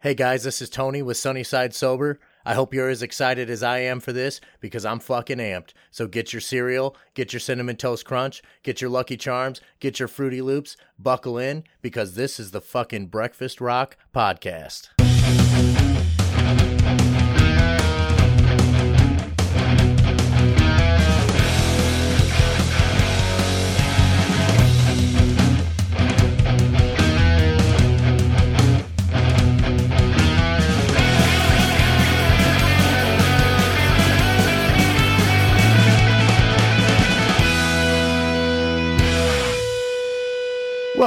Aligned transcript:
Hey 0.00 0.14
guys, 0.14 0.44
this 0.44 0.62
is 0.62 0.70
Tony 0.70 1.02
with 1.02 1.16
Sunnyside 1.16 1.74
Sober. 1.74 2.20
I 2.44 2.54
hope 2.54 2.72
you're 2.72 2.88
as 2.88 3.02
excited 3.02 3.50
as 3.50 3.64
I 3.64 3.78
am 3.78 3.98
for 3.98 4.12
this 4.12 4.40
because 4.60 4.84
I'm 4.84 5.00
fucking 5.00 5.38
amped. 5.38 5.72
So 5.90 6.06
get 6.06 6.32
your 6.32 6.38
cereal, 6.38 6.94
get 7.14 7.32
your 7.32 7.40
cinnamon 7.40 7.74
toast 7.74 8.04
crunch, 8.04 8.40
get 8.62 8.80
your 8.80 8.90
Lucky 8.90 9.16
Charms, 9.16 9.60
get 9.80 9.98
your 9.98 10.06
Fruity 10.06 10.40
Loops, 10.40 10.76
buckle 11.00 11.36
in 11.36 11.64
because 11.82 12.14
this 12.14 12.38
is 12.38 12.52
the 12.52 12.60
fucking 12.60 13.08
Breakfast 13.08 13.60
Rock 13.60 13.96
podcast. 14.14 14.90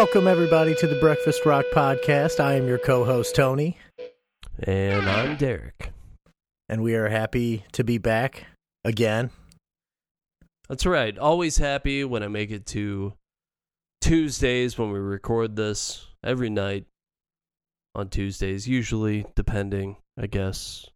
Welcome 0.02 0.26
everybody 0.28 0.74
to 0.80 0.88
the 0.88 0.96
Breakfast 1.00 1.46
Rock 1.46 1.66
podcast. 1.74 2.40
I 2.40 2.56
am 2.56 2.68
your 2.68 2.80
co-host 2.80 3.36
Tony, 3.36 3.78
And 4.64 5.08
I'm 5.08 5.38
Derek. 5.38 5.92
and 6.68 6.82
we 6.82 6.96
are 6.96 7.08
happy 7.08 7.66
to 7.74 7.84
be 7.84 8.00
back 8.00 8.48
again. 8.84 9.30
That's 10.68 10.88
right. 10.88 11.16
Always 11.20 11.58
happy 11.60 12.04
when 12.04 12.24
I 12.24 12.30
make 12.30 12.50
it 12.50 12.66
to 12.68 13.14
Tuesdays 14.02 14.76
when 14.76 14.92
we 14.92 14.98
record 14.98 15.56
this 15.56 16.08
every 16.24 16.50
night 16.50 16.88
on 17.94 18.10
Tuesdays, 18.10 18.68
usually 18.68 19.28
depending, 19.36 19.98
I 20.20 20.26
guess, 20.26 20.88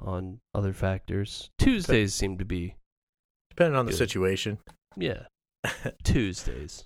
on 0.00 0.38
other 0.54 0.72
factors. 0.72 1.50
Tuesdays 1.58 2.14
seem 2.14 2.38
to 2.38 2.46
be, 2.46 2.76
Depending 3.50 3.76
on 3.78 3.84
the 3.84 3.92
situation. 3.92 4.56
yeah, 4.96 5.24
Tuesdays. 6.02 6.84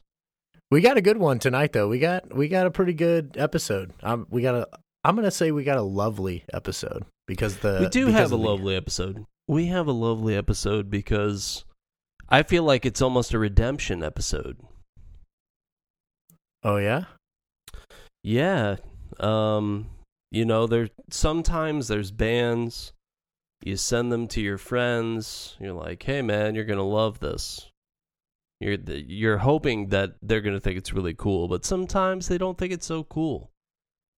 We 0.70 0.80
got 0.80 0.96
a 0.96 1.02
good 1.02 1.18
one 1.18 1.38
tonight 1.38 1.72
though. 1.72 1.88
We 1.88 1.98
got 1.98 2.34
we 2.34 2.48
got 2.48 2.66
a 2.66 2.70
pretty 2.70 2.92
good 2.92 3.36
episode. 3.38 3.92
Um 4.02 4.26
we 4.30 4.42
got 4.42 4.54
a 4.54 4.68
I'm 5.04 5.14
going 5.14 5.24
to 5.24 5.30
say 5.30 5.52
we 5.52 5.62
got 5.62 5.78
a 5.78 5.82
lovely 5.82 6.42
episode 6.52 7.04
because 7.28 7.58
the 7.58 7.78
we 7.80 7.88
do 7.88 8.08
have 8.08 8.26
a 8.26 8.30
the- 8.30 8.38
lovely 8.38 8.74
episode. 8.74 9.24
We 9.46 9.66
have 9.66 9.86
a 9.86 9.92
lovely 9.92 10.34
episode 10.34 10.90
because 10.90 11.64
I 12.28 12.42
feel 12.42 12.64
like 12.64 12.84
it's 12.84 13.00
almost 13.00 13.32
a 13.32 13.38
redemption 13.38 14.02
episode. 14.02 14.56
Oh 16.64 16.78
yeah? 16.78 17.04
Yeah. 18.24 18.76
Um, 19.20 19.86
you 20.32 20.44
know, 20.44 20.66
there 20.66 20.88
sometimes 21.10 21.86
there's 21.86 22.10
bands 22.10 22.92
you 23.62 23.76
send 23.76 24.10
them 24.10 24.26
to 24.28 24.40
your 24.40 24.58
friends. 24.58 25.56
You're 25.60 25.72
like, 25.72 26.02
"Hey 26.02 26.22
man, 26.22 26.56
you're 26.56 26.64
going 26.64 26.78
to 26.78 26.82
love 26.82 27.20
this." 27.20 27.70
You're 28.60 28.78
you're 28.86 29.38
hoping 29.38 29.88
that 29.88 30.14
they're 30.22 30.40
going 30.40 30.54
to 30.54 30.60
think 30.60 30.78
it's 30.78 30.92
really 30.92 31.14
cool, 31.14 31.46
but 31.48 31.64
sometimes 31.64 32.28
they 32.28 32.38
don't 32.38 32.56
think 32.56 32.72
it's 32.72 32.86
so 32.86 33.04
cool. 33.04 33.50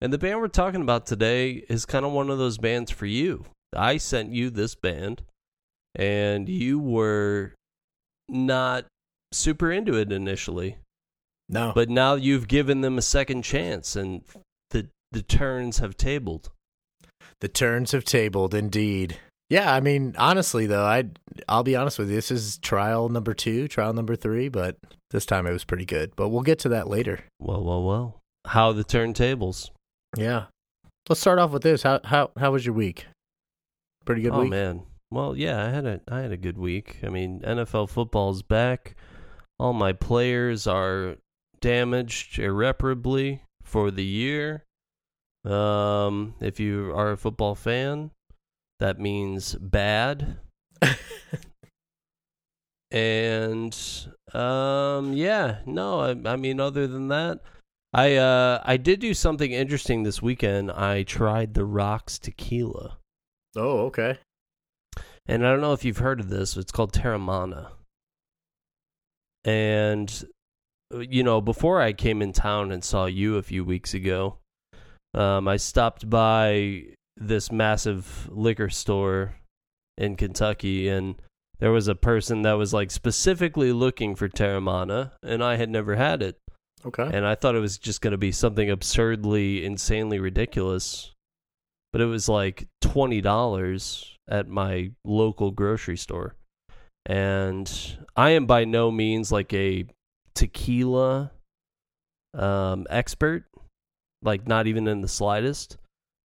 And 0.01 0.13
the 0.13 0.19
band 0.19 0.39
we're 0.39 0.49
talking 0.49 0.81
about 0.83 1.07
today 1.07 1.65
is 1.69 1.85
kind 1.85 2.07
of 2.07 2.13
one 2.13 2.31
of 2.31 2.39
those 2.39 2.57
bands 2.59 2.91
for 2.93 3.07
you. 3.07 3.47
I 3.75 3.97
sent 3.97 4.33
you 4.33 4.49
this 4.51 4.75
band 4.77 5.23
and 5.95 6.49
you 6.49 6.79
were 6.79 7.55
not 8.29 8.85
super 9.33 9.73
into 9.73 9.95
it 9.95 10.13
initially 10.13 10.77
No. 11.49 11.73
but 11.75 11.91
now 11.91 12.15
you've 12.15 12.47
given 12.49 12.81
them 12.83 12.97
a 12.97 13.03
second 13.03 13.43
chance 13.43 13.97
and 13.97 14.23
the 14.71 14.89
the 15.11 15.23
turns 15.23 15.79
have 15.79 15.97
tabled 15.97 16.51
The 17.41 17.49
turns 17.49 17.93
have 17.93 18.05
tabled 18.05 18.55
indeed. 18.55 19.19
Yeah, 19.51 19.73
I 19.73 19.81
mean, 19.81 20.15
honestly 20.19 20.67
though, 20.67 20.85
I 20.85 21.05
I'll 21.49 21.63
be 21.63 21.77
honest 21.77 21.99
with 21.99 22.11
you. 22.11 22.17
This 22.17 22.31
is 22.31 22.59
trial 22.59 23.09
number 23.09 23.33
2, 23.35 23.69
trial 23.69 23.93
number 23.93 24.15
3, 24.17 24.49
but 24.49 24.77
this 25.11 25.25
time 25.25 25.47
it 25.47 25.53
was 25.53 25.65
pretty 25.65 25.87
good. 25.87 26.13
But 26.17 26.29
we'll 26.29 26.43
get 26.43 26.59
to 26.61 26.69
that 26.71 26.89
later. 26.89 27.25
well 27.39 27.63
well 27.65 27.83
well 27.83 28.21
how 28.47 28.73
the 28.73 28.85
turntables 28.85 29.71
Yeah. 30.17 30.47
Let's 31.09 31.21
start 31.21 31.39
off 31.39 31.51
with 31.53 31.63
this. 31.63 31.83
How 31.83 32.01
how 32.05 32.31
how 32.39 32.53
was 32.53 32.67
your 32.67 32.75
week? 32.75 33.07
Pretty 34.05 34.23
good 34.23 34.33
oh 34.33 34.41
week. 34.43 34.51
man 34.51 34.83
well 35.11 35.35
yeah 35.37 35.65
i 35.65 35.71
had 35.71 35.87
a 35.87 36.01
i 36.09 36.21
had 36.21 36.33
a 36.33 36.37
good 36.37 36.59
week 36.59 36.99
i 37.03 37.09
mean 37.09 37.41
nfl 37.41 37.89
football's 37.89 38.43
back 38.43 38.95
all 39.59 39.73
my 39.73 39.91
players 39.93 40.67
are 40.67 41.17
damaged 41.63 42.39
irreparably 42.39 43.43
for 43.63 43.91
the 43.91 44.05
year 44.05 44.65
um 45.45 46.35
if 46.41 46.61
you 46.61 46.93
are 46.95 47.13
a 47.13 47.17
football 47.17 47.55
fan 47.55 48.11
that 48.81 48.99
means 48.99 49.55
bad. 49.55 50.39
And 52.91 53.77
um 54.35 55.13
yeah 55.13 55.59
no 55.67 56.01
I, 56.01 56.33
I 56.33 56.37
mean 56.37 56.61
other 56.61 56.87
than 56.87 57.09
that 57.09 57.41
i 57.95 58.17
uh 58.17 58.63
i 58.65 58.77
did 58.77 59.01
do 59.01 59.15
something 59.15 59.53
interesting 59.53 60.03
this 60.03 60.23
weekend. 60.23 60.71
I 60.71 61.03
tried 61.03 61.55
the 61.55 61.65
rocks 61.65 62.19
tequila. 62.19 62.99
Oh, 63.57 63.87
okay. 63.87 64.19
and 65.27 65.47
i 65.47 65.51
don't 65.51 65.61
know 65.61 65.73
if 65.75 65.85
you've 65.85 65.99
heard 65.99 66.21
of 66.21 66.29
this 66.31 66.57
it's 66.57 66.73
called 66.73 66.93
Teremana. 66.93 67.73
And 69.45 70.25
uh, 70.95 71.01
you 71.01 71.23
know 71.23 71.43
before 71.43 71.81
i 71.83 71.93
came 71.93 72.23
in 72.23 72.33
town 72.33 72.73
and 72.73 72.83
saw 72.83 73.05
you 73.05 73.37
a 73.37 73.43
few 73.43 73.65
weeks 73.65 73.93
ago 73.93 74.39
um 75.13 75.47
i 75.47 75.59
stopped 75.59 76.09
by 76.09 76.85
this 77.21 77.51
massive 77.53 78.29
liquor 78.31 78.69
store 78.71 79.35
in 79.97 80.17
kentucky 80.17 80.89
and 80.89 81.17
there 81.59 81.73
was 81.73 81.89
a 81.89 81.95
person 81.95 82.43
that 82.43 82.53
was 82.53 82.73
like 82.73 82.91
specifically 82.91 83.73
looking 83.73 84.15
for 84.15 84.29
Teremana 84.29 85.13
and 85.23 85.43
i 85.43 85.57
had 85.57 85.69
never 85.71 85.97
had 85.97 86.23
it 86.23 86.39
Okay. 86.85 87.11
and 87.13 87.27
I 87.27 87.35
thought 87.35 87.57
it 87.57 87.61
was 87.61 87.77
just 87.77 88.01
going 88.01 88.13
to 88.13 88.19
be 88.19 88.31
something 88.31 88.71
absurdly, 88.71 89.65
insanely 89.65 90.21
ridiculous. 90.21 91.13
But 91.93 92.01
it 92.03 92.07
was 92.07 92.29
like 92.29 92.69
twenty 92.81 93.21
dollars 93.21 94.15
at 94.29 94.47
my 94.47 94.93
local 95.05 95.51
grocery 95.51 95.97
store, 95.97 96.37
and 97.05 97.69
I 98.15 98.31
am 98.31 98.47
by 98.47 98.65
no 98.65 98.91
means 98.91 99.33
like 99.33 99.53
a 99.53 99.87
tequila 100.35 101.33
um, 102.35 102.87
expert, 102.91 103.47
like 104.23 104.47
not 104.47 104.67
even 104.67 104.87
in 104.87 105.01
the 105.01 105.09
slightest. 105.09 105.79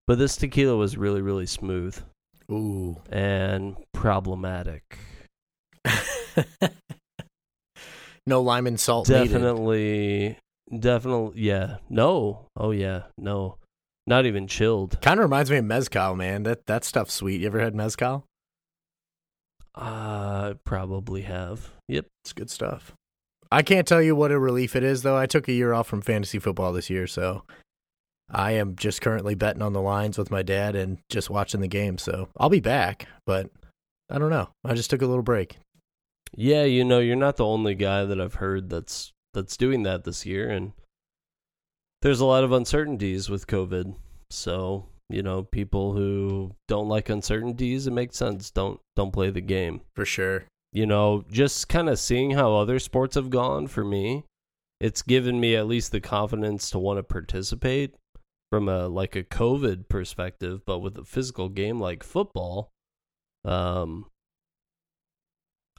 But 0.06 0.18
this 0.18 0.36
tequila 0.36 0.76
was 0.76 0.96
really, 0.96 1.22
really 1.22 1.46
smooth 1.46 1.98
Ooh. 2.50 3.00
and 3.10 3.76
problematic. 3.92 4.98
no 8.26 8.42
lime 8.42 8.66
and 8.66 8.78
salt 8.78 9.08
needed. 9.08 9.32
Definitely, 9.32 10.38
definitely, 10.78 11.40
yeah. 11.40 11.76
No, 11.88 12.46
oh 12.56 12.70
yeah, 12.70 13.04
no, 13.16 13.56
not 14.06 14.26
even 14.26 14.46
chilled. 14.46 15.00
Kind 15.00 15.20
of 15.20 15.24
reminds 15.24 15.50
me 15.50 15.56
of 15.56 15.64
mezcal, 15.64 16.14
man. 16.14 16.42
That 16.42 16.66
that 16.66 16.84
stuff's 16.84 17.14
sweet. 17.14 17.40
You 17.40 17.46
ever 17.46 17.60
had 17.60 17.74
mezcal? 17.74 18.24
I 19.74 20.54
probably 20.64 21.22
have. 21.22 21.70
Yep. 21.88 22.06
It's 22.22 22.32
good 22.32 22.50
stuff. 22.50 22.92
I 23.50 23.62
can't 23.62 23.86
tell 23.86 24.02
you 24.02 24.16
what 24.16 24.32
a 24.32 24.38
relief 24.38 24.76
it 24.76 24.82
is, 24.82 25.02
though. 25.02 25.16
I 25.16 25.26
took 25.26 25.48
a 25.48 25.52
year 25.52 25.72
off 25.72 25.86
from 25.86 26.00
fantasy 26.00 26.38
football 26.38 26.72
this 26.72 26.90
year, 26.90 27.06
so 27.06 27.44
I 28.30 28.52
am 28.52 28.74
just 28.76 29.00
currently 29.02 29.34
betting 29.34 29.62
on 29.62 29.72
the 29.72 29.82
lines 29.82 30.16
with 30.18 30.30
my 30.30 30.42
dad 30.42 30.74
and 30.74 30.98
just 31.08 31.30
watching 31.30 31.60
the 31.60 31.68
game. 31.68 31.98
So 31.98 32.28
I'll 32.38 32.48
be 32.48 32.60
back, 32.60 33.06
but 33.26 33.50
I 34.10 34.18
don't 34.18 34.30
know. 34.30 34.48
I 34.64 34.74
just 34.74 34.90
took 34.90 35.02
a 35.02 35.06
little 35.06 35.22
break. 35.22 35.58
Yeah, 36.36 36.64
you 36.64 36.84
know, 36.84 36.98
you're 36.98 37.16
not 37.16 37.36
the 37.36 37.44
only 37.46 37.74
guy 37.74 38.04
that 38.04 38.20
I've 38.20 38.34
heard 38.34 38.70
that's 38.70 39.12
that's 39.34 39.56
doing 39.56 39.82
that 39.84 40.04
this 40.04 40.24
year, 40.26 40.48
and 40.50 40.72
there's 42.02 42.20
a 42.20 42.26
lot 42.26 42.44
of 42.44 42.52
uncertainties 42.52 43.28
with 43.30 43.46
COVID. 43.46 43.94
So 44.30 44.86
you 45.10 45.22
know, 45.22 45.42
people 45.42 45.92
who 45.92 46.56
don't 46.66 46.88
like 46.88 47.08
uncertainties, 47.08 47.86
it 47.86 47.92
makes 47.92 48.16
sense. 48.16 48.50
Don't 48.50 48.80
don't 48.96 49.12
play 49.12 49.30
the 49.30 49.40
game. 49.40 49.82
For 49.94 50.04
sure. 50.04 50.44
you 50.72 50.86
know, 50.86 51.24
just 51.30 51.68
kind 51.68 51.88
of 51.88 52.00
seeing 52.00 52.32
how 52.32 52.54
other 52.54 52.78
sports 52.80 53.14
have 53.14 53.30
gone 53.30 53.68
for 53.68 53.84
me, 53.84 54.24
it's 54.80 55.02
given 55.02 55.38
me 55.38 55.54
at 55.54 55.68
least 55.68 55.92
the 55.92 56.00
confidence 56.00 56.70
to 56.70 56.78
want 56.78 56.98
to 56.98 57.02
participate 57.04 57.94
from 58.54 58.68
a 58.68 58.86
like 58.86 59.16
a 59.16 59.24
COVID 59.24 59.88
perspective, 59.88 60.60
but 60.64 60.78
with 60.78 60.96
a 60.96 61.04
physical 61.04 61.48
game 61.48 61.80
like 61.80 62.04
football, 62.04 62.70
um 63.44 64.06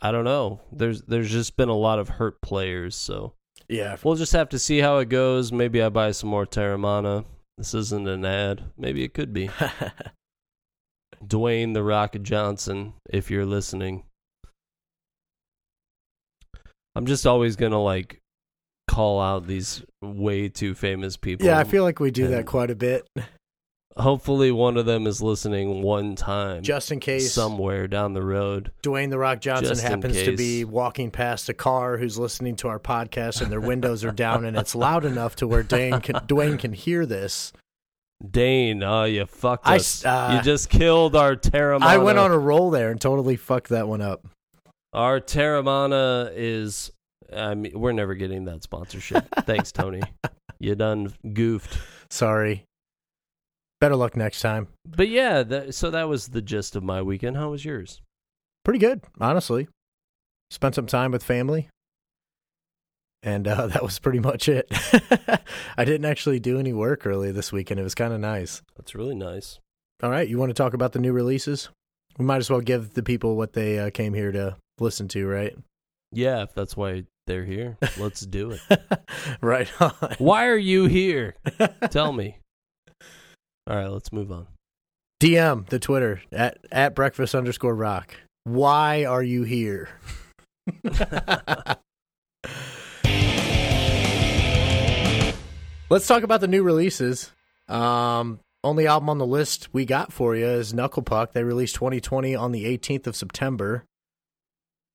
I 0.01 0.11
don't 0.11 0.25
know. 0.25 0.59
There's 0.73 1.01
there's 1.03 1.31
just 1.31 1.55
been 1.55 1.69
a 1.69 1.73
lot 1.77 1.99
of 1.99 2.09
hurt 2.09 2.41
players, 2.41 2.97
so 2.97 3.33
Yeah. 3.69 3.95
we'll 4.03 4.15
just 4.15 4.33
have 4.33 4.49
to 4.49 4.59
see 4.59 4.79
how 4.79 4.97
it 4.97 5.07
goes. 5.07 5.53
Maybe 5.53 5.81
I 5.81 5.87
buy 5.87 6.11
some 6.11 6.29
more 6.29 6.45
Teremana. 6.45 7.23
This 7.57 7.73
isn't 7.73 8.09
an 8.09 8.25
ad. 8.25 8.65
Maybe 8.77 9.05
it 9.05 9.13
could 9.13 9.31
be. 9.31 9.49
Dwayne 11.25 11.73
the 11.73 11.81
Rock 11.83 12.17
Johnson, 12.21 12.93
if 13.09 13.31
you're 13.31 13.45
listening. 13.45 14.03
I'm 16.93 17.05
just 17.05 17.25
always 17.25 17.55
gonna 17.55 17.81
like 17.81 18.19
call 18.87 19.19
out 19.21 19.47
these 19.47 19.83
way 20.01 20.49
too 20.49 20.73
famous 20.75 21.17
people. 21.17 21.45
yeah, 21.45 21.57
I 21.59 21.63
feel 21.63 21.83
like 21.83 21.99
we 21.99 22.11
do 22.11 22.27
that 22.29 22.45
quite 22.45 22.69
a 22.71 22.75
bit. 22.75 23.07
Hopefully, 23.97 24.51
one 24.51 24.75
of 24.75 24.85
them 24.85 25.07
is 25.07 25.21
listening 25.21 25.81
one 25.81 26.15
time, 26.17 26.61
Just 26.63 26.91
in 26.91 26.99
case 26.99 27.31
somewhere 27.31 27.87
down 27.87 28.11
the 28.13 28.21
road. 28.21 28.71
Dwayne 28.83 29.09
the 29.09 29.17
Rock 29.17 29.39
Johnson 29.39 29.77
happens 29.77 30.21
to 30.23 30.35
be 30.35 30.65
walking 30.65 31.11
past 31.11 31.47
a 31.47 31.53
car 31.53 31.95
who's 31.97 32.19
listening 32.19 32.57
to 32.57 32.67
our 32.67 32.77
podcast 32.79 33.41
and 33.41 33.49
their 33.49 33.61
windows 33.61 34.03
are 34.03 34.11
down 34.11 34.43
and 34.43 34.57
it's 34.57 34.75
loud 34.75 35.05
enough 35.05 35.37
to 35.37 35.47
where 35.47 35.63
Dwayne 35.63 36.03
can, 36.03 36.15
Dwayne 36.27 36.59
can 36.59 36.73
hear 36.73 37.05
this. 37.05 37.53
Dane, 38.29 38.83
oh, 38.83 39.05
you 39.05 39.25
fucked 39.25 39.65
us. 39.67 40.03
s- 40.03 40.05
uh, 40.05 40.33
you 40.35 40.41
just 40.41 40.69
killed 40.69 41.15
our 41.15 41.37
Teremana. 41.37 41.83
I 41.83 41.97
went 41.97 42.17
on 42.17 42.31
a 42.31 42.37
roll 42.37 42.71
there 42.71 42.91
and 42.91 42.99
totally 42.99 43.37
fucked 43.37 43.69
that 43.69 43.87
one 43.87 44.01
up. 44.01 44.25
Our 44.91 45.21
Teremana 45.21 46.31
is. 46.35 46.91
I 47.33 47.55
mean, 47.55 47.79
we're 47.79 47.91
never 47.91 48.15
getting 48.15 48.45
that 48.45 48.63
sponsorship. 48.63 49.27
Thanks, 49.45 49.71
Tony. 49.71 50.01
You 50.57 50.73
done 50.73 51.13
goofed. 51.33 51.77
Sorry. 52.09 52.63
Better 53.81 53.97
luck 53.97 54.15
next 54.15 54.41
time. 54.41 54.69
But 54.85 55.09
yeah, 55.09 55.43
that, 55.43 55.75
so 55.75 55.91
that 55.91 56.07
was 56.07 56.29
the 56.29 56.41
gist 56.41 56.77
of 56.77 56.83
my 56.83 57.01
weekend. 57.01 57.35
How 57.35 57.49
was 57.49 57.65
yours? 57.65 58.01
Pretty 58.63 58.79
good, 58.79 59.01
honestly. 59.19 59.67
Spent 60.49 60.75
some 60.75 60.87
time 60.87 61.11
with 61.11 61.23
family. 61.23 61.67
And 63.21 63.47
uh, 63.47 63.67
that 63.67 63.83
was 63.83 63.99
pretty 63.99 64.19
much 64.19 64.47
it. 64.47 64.67
I 65.77 65.83
didn't 65.83 66.05
actually 66.05 66.39
do 66.39 66.57
any 66.57 66.73
work 66.73 67.05
early 67.05 67.31
this 67.31 67.51
weekend. 67.51 67.79
It 67.79 67.83
was 67.83 67.95
kind 67.95 68.13
of 68.13 68.21
nice. 68.21 68.61
That's 68.77 68.95
really 68.95 69.15
nice. 69.15 69.59
All 70.01 70.09
right, 70.09 70.27
you 70.27 70.37
want 70.37 70.49
to 70.51 70.53
talk 70.53 70.73
about 70.73 70.93
the 70.93 70.99
new 70.99 71.13
releases? 71.13 71.69
We 72.17 72.25
might 72.25 72.37
as 72.37 72.49
well 72.49 72.61
give 72.61 72.93
the 72.93 73.03
people 73.03 73.35
what 73.35 73.53
they 73.53 73.79
uh, 73.79 73.89
came 73.89 74.13
here 74.13 74.31
to 74.31 74.55
listen 74.79 75.07
to, 75.09 75.27
right? 75.27 75.55
Yeah, 76.11 76.43
if 76.43 76.53
that's 76.53 76.77
why 76.77 77.05
they're 77.27 77.45
here, 77.45 77.77
let's 77.97 78.21
do 78.21 78.51
it. 78.51 78.61
right 79.41 79.69
on. 79.81 80.15
Why 80.17 80.47
are 80.47 80.57
you 80.57 80.85
here? 80.85 81.35
Tell 81.89 82.11
me. 82.11 82.37
All 83.67 83.75
right, 83.75 83.87
let's 83.87 84.11
move 84.11 84.31
on. 84.31 84.47
DM 85.19 85.67
the 85.69 85.79
Twitter 85.79 86.21
at 86.31 86.57
at 86.71 86.93
breakfast 86.93 87.33
underscore 87.33 87.73
rock. 87.73 88.15
Why 88.43 89.05
are 89.05 89.23
you 89.23 89.43
here? 89.43 89.89
Let's 95.89 96.07
talk 96.07 96.23
about 96.23 96.41
the 96.41 96.47
new 96.47 96.63
releases. 96.63 97.31
Um, 97.67 98.39
only 98.63 98.87
album 98.87 99.09
on 99.09 99.19
the 99.19 99.25
list 99.25 99.69
we 99.71 99.85
got 99.85 100.11
for 100.11 100.35
you 100.35 100.47
is 100.47 100.73
Knuckle 100.73 101.03
Puck. 101.03 101.33
They 101.33 101.43
released 101.43 101.75
2020 101.75 102.35
on 102.35 102.51
the 102.51 102.65
18th 102.65 103.05
of 103.07 103.15
September. 103.15 103.83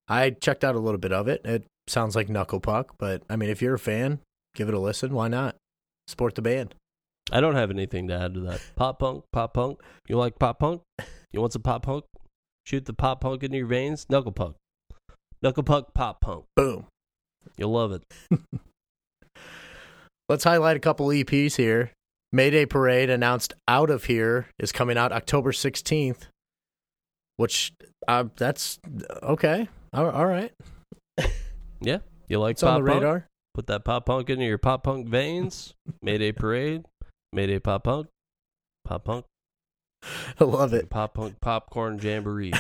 I 0.08 0.30
checked 0.30 0.64
out 0.64 0.74
a 0.74 0.80
little 0.80 0.98
bit 0.98 1.12
of 1.12 1.28
it. 1.28 1.42
It 1.44 1.64
sounds 1.90 2.16
like 2.16 2.28
Knuckle 2.28 2.60
Puck, 2.60 2.94
but 2.98 3.22
I 3.28 3.36
mean, 3.36 3.50
if 3.50 3.60
you're 3.60 3.74
a 3.74 3.78
fan, 3.78 4.20
give 4.54 4.68
it 4.68 4.74
a 4.74 4.78
listen. 4.78 5.12
Why 5.14 5.28
not? 5.28 5.56
Support 6.08 6.34
the 6.34 6.42
band. 6.42 6.74
I 7.32 7.40
don't 7.40 7.54
have 7.54 7.70
anything 7.70 8.08
to 8.08 8.14
add 8.14 8.34
to 8.34 8.40
that. 8.40 8.60
Pop 8.76 8.98
punk, 8.98 9.24
pop 9.32 9.54
punk. 9.54 9.80
You 10.08 10.16
like 10.16 10.38
pop 10.38 10.58
punk? 10.58 10.82
You 11.32 11.40
want 11.40 11.52
some 11.52 11.62
pop 11.62 11.82
punk? 11.82 12.04
Shoot 12.66 12.86
the 12.86 12.92
pop 12.92 13.20
punk 13.20 13.42
into 13.42 13.58
your 13.58 13.66
veins. 13.66 14.06
Knuckle 14.08 14.32
punk. 14.32 14.56
Knuckle 15.42 15.62
punk, 15.62 15.88
pop 15.94 16.20
punk. 16.20 16.44
Boom. 16.56 16.86
You'll 17.56 17.72
love 17.72 17.92
it. 17.92 18.02
Let's 20.28 20.44
highlight 20.44 20.76
a 20.76 20.80
couple 20.80 21.08
EPs 21.08 21.56
here. 21.56 21.92
Mayday 22.32 22.66
Parade 22.66 23.10
announced 23.10 23.54
Out 23.66 23.90
of 23.90 24.04
Here 24.04 24.48
is 24.58 24.70
coming 24.70 24.96
out 24.96 25.10
October 25.10 25.50
16th, 25.50 26.28
which 27.36 27.72
uh, 28.06 28.24
that's 28.36 28.78
okay. 29.22 29.68
All, 29.92 30.08
all 30.10 30.26
right. 30.26 30.52
Yeah, 31.80 31.98
you 32.28 32.38
like 32.38 32.52
It's 32.52 32.62
pop 32.62 32.76
on 32.76 32.84
the 32.84 32.90
punk? 32.90 33.02
radar. 33.02 33.26
Put 33.54 33.66
that 33.66 33.84
pop 33.84 34.06
punk 34.06 34.30
into 34.30 34.44
your 34.44 34.58
pop 34.58 34.84
punk 34.84 35.08
veins. 35.08 35.74
Mayday 36.02 36.32
parade. 36.32 36.84
Mayday 37.32 37.58
pop 37.58 37.84
punk. 37.84 38.06
Pop 38.84 39.04
punk. 39.04 39.24
I 40.38 40.44
love 40.44 40.72
it. 40.72 40.88
Pop 40.90 41.14
punk 41.14 41.40
popcorn 41.40 41.98
jamboree. 41.98 42.52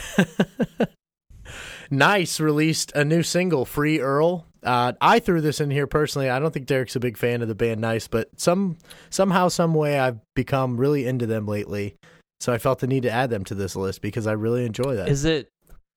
nice 1.90 2.40
released 2.40 2.92
a 2.94 3.04
new 3.04 3.22
single, 3.22 3.64
Free 3.64 4.00
Earl. 4.00 4.46
Uh, 4.62 4.92
I 5.00 5.20
threw 5.20 5.40
this 5.40 5.60
in 5.60 5.70
here 5.70 5.86
personally. 5.86 6.28
I 6.28 6.38
don't 6.38 6.52
think 6.52 6.66
Derek's 6.66 6.96
a 6.96 7.00
big 7.00 7.16
fan 7.16 7.40
of 7.40 7.48
the 7.48 7.54
band 7.54 7.80
Nice, 7.80 8.08
but 8.08 8.28
some 8.38 8.76
somehow, 9.08 9.48
some 9.48 9.74
way, 9.74 9.98
I've 9.98 10.18
become 10.34 10.76
really 10.76 11.06
into 11.06 11.26
them 11.26 11.46
lately. 11.46 11.96
So 12.40 12.52
I 12.52 12.58
felt 12.58 12.80
the 12.80 12.86
need 12.86 13.02
to 13.04 13.10
add 13.10 13.30
them 13.30 13.44
to 13.44 13.54
this 13.54 13.76
list 13.76 14.02
because 14.02 14.26
I 14.26 14.32
really 14.32 14.64
enjoy 14.66 14.96
that. 14.96 15.08
Is 15.08 15.24
it 15.24 15.48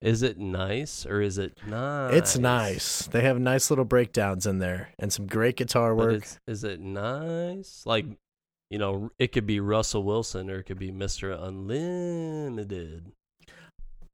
is 0.03 0.21
it 0.21 0.38
nice 0.38 1.05
or 1.05 1.21
is 1.21 1.38
it 1.38 1.57
nice? 1.65 2.13
It's 2.13 2.38
nice. 2.38 3.07
They 3.07 3.21
have 3.21 3.39
nice 3.39 3.69
little 3.71 3.85
breakdowns 3.85 4.45
in 4.45 4.59
there 4.59 4.89
and 5.00 5.11
some 5.13 5.25
great 5.27 5.55
guitar 5.55 5.95
work. 5.95 6.25
is 6.45 6.63
it 6.65 6.81
nice? 6.81 7.83
Like, 7.85 8.05
you 8.69 8.77
know, 8.77 9.11
it 9.17 9.31
could 9.31 9.45
be 9.47 9.59
Russell 9.61 10.03
Wilson 10.03 10.50
or 10.50 10.57
it 10.59 10.63
could 10.63 10.77
be 10.77 10.91
Mr. 10.91 11.41
Unlimited. 11.41 13.11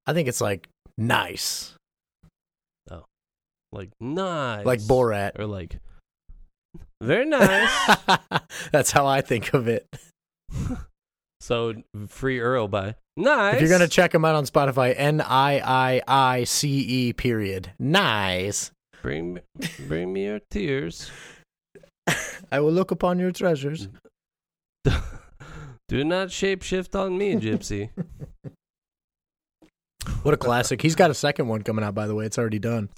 I 0.05 0.13
think 0.13 0.27
it's 0.27 0.41
like 0.41 0.69
nice, 0.97 1.73
Oh. 2.91 3.03
Like 3.71 3.89
nice. 3.99 4.65
like 4.65 4.79
Borat. 4.81 5.39
Or 5.39 5.45
like 5.47 5.79
very 7.01 7.25
nice. 7.25 7.97
That's 8.71 8.91
how 8.91 9.07
I 9.07 9.21
think 9.21 9.53
of 9.55 9.67
it. 9.67 9.87
so 11.39 11.73
free 12.07 12.39
Earl 12.39 12.67
by 12.67 12.95
nice. 13.17 13.55
If 13.55 13.61
you're 13.61 13.69
gonna 13.69 13.87
check 13.87 14.13
him 14.13 14.25
out 14.25 14.35
on 14.35 14.45
Spotify, 14.45 14.93
N 14.95 15.21
I 15.21 15.59
I 15.59 16.01
I 16.07 16.43
C 16.43 16.69
E 16.69 17.13
period. 17.13 17.71
Nice. 17.79 18.71
bring 19.01 19.35
me- 19.35 19.41
bring 19.87 20.11
me 20.13 20.25
your 20.25 20.39
tears. 20.51 21.09
I 22.51 22.59
will 22.59 22.71
look 22.71 22.91
upon 22.91 23.19
your 23.19 23.31
treasures. 23.31 23.87
Do 25.89 26.03
not 26.03 26.27
shapeshift 26.29 26.99
on 26.99 27.17
me, 27.17 27.35
Gypsy. 27.35 27.89
What 30.23 30.33
a 30.33 30.37
classic. 30.37 30.81
He's 30.81 30.95
got 30.95 31.11
a 31.11 31.13
second 31.13 31.47
one 31.47 31.61
coming 31.61 31.83
out, 31.83 31.95
by 31.95 32.07
the 32.07 32.15
way. 32.15 32.25
It's 32.25 32.37
already 32.37 32.59
done. 32.59 32.89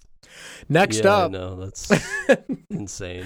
Next 0.69 1.03
yeah, 1.03 1.13
up, 1.15 1.31
no, 1.31 1.55
that's 1.55 1.91
insane. 2.69 3.25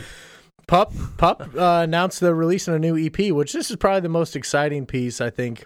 Pup 0.68 0.94
Pup 1.18 1.42
uh, 1.56 1.82
announced 1.84 2.20
they're 2.20 2.34
releasing 2.34 2.74
a 2.74 2.80
new 2.80 2.98
EP, 2.98 3.32
which 3.32 3.54
this 3.54 3.70
is 3.70 3.76
probably 3.78 4.02
the 4.02 4.10
most 4.10 4.36
exciting 4.36 4.86
piece 4.86 5.22
I 5.22 5.30
think 5.30 5.66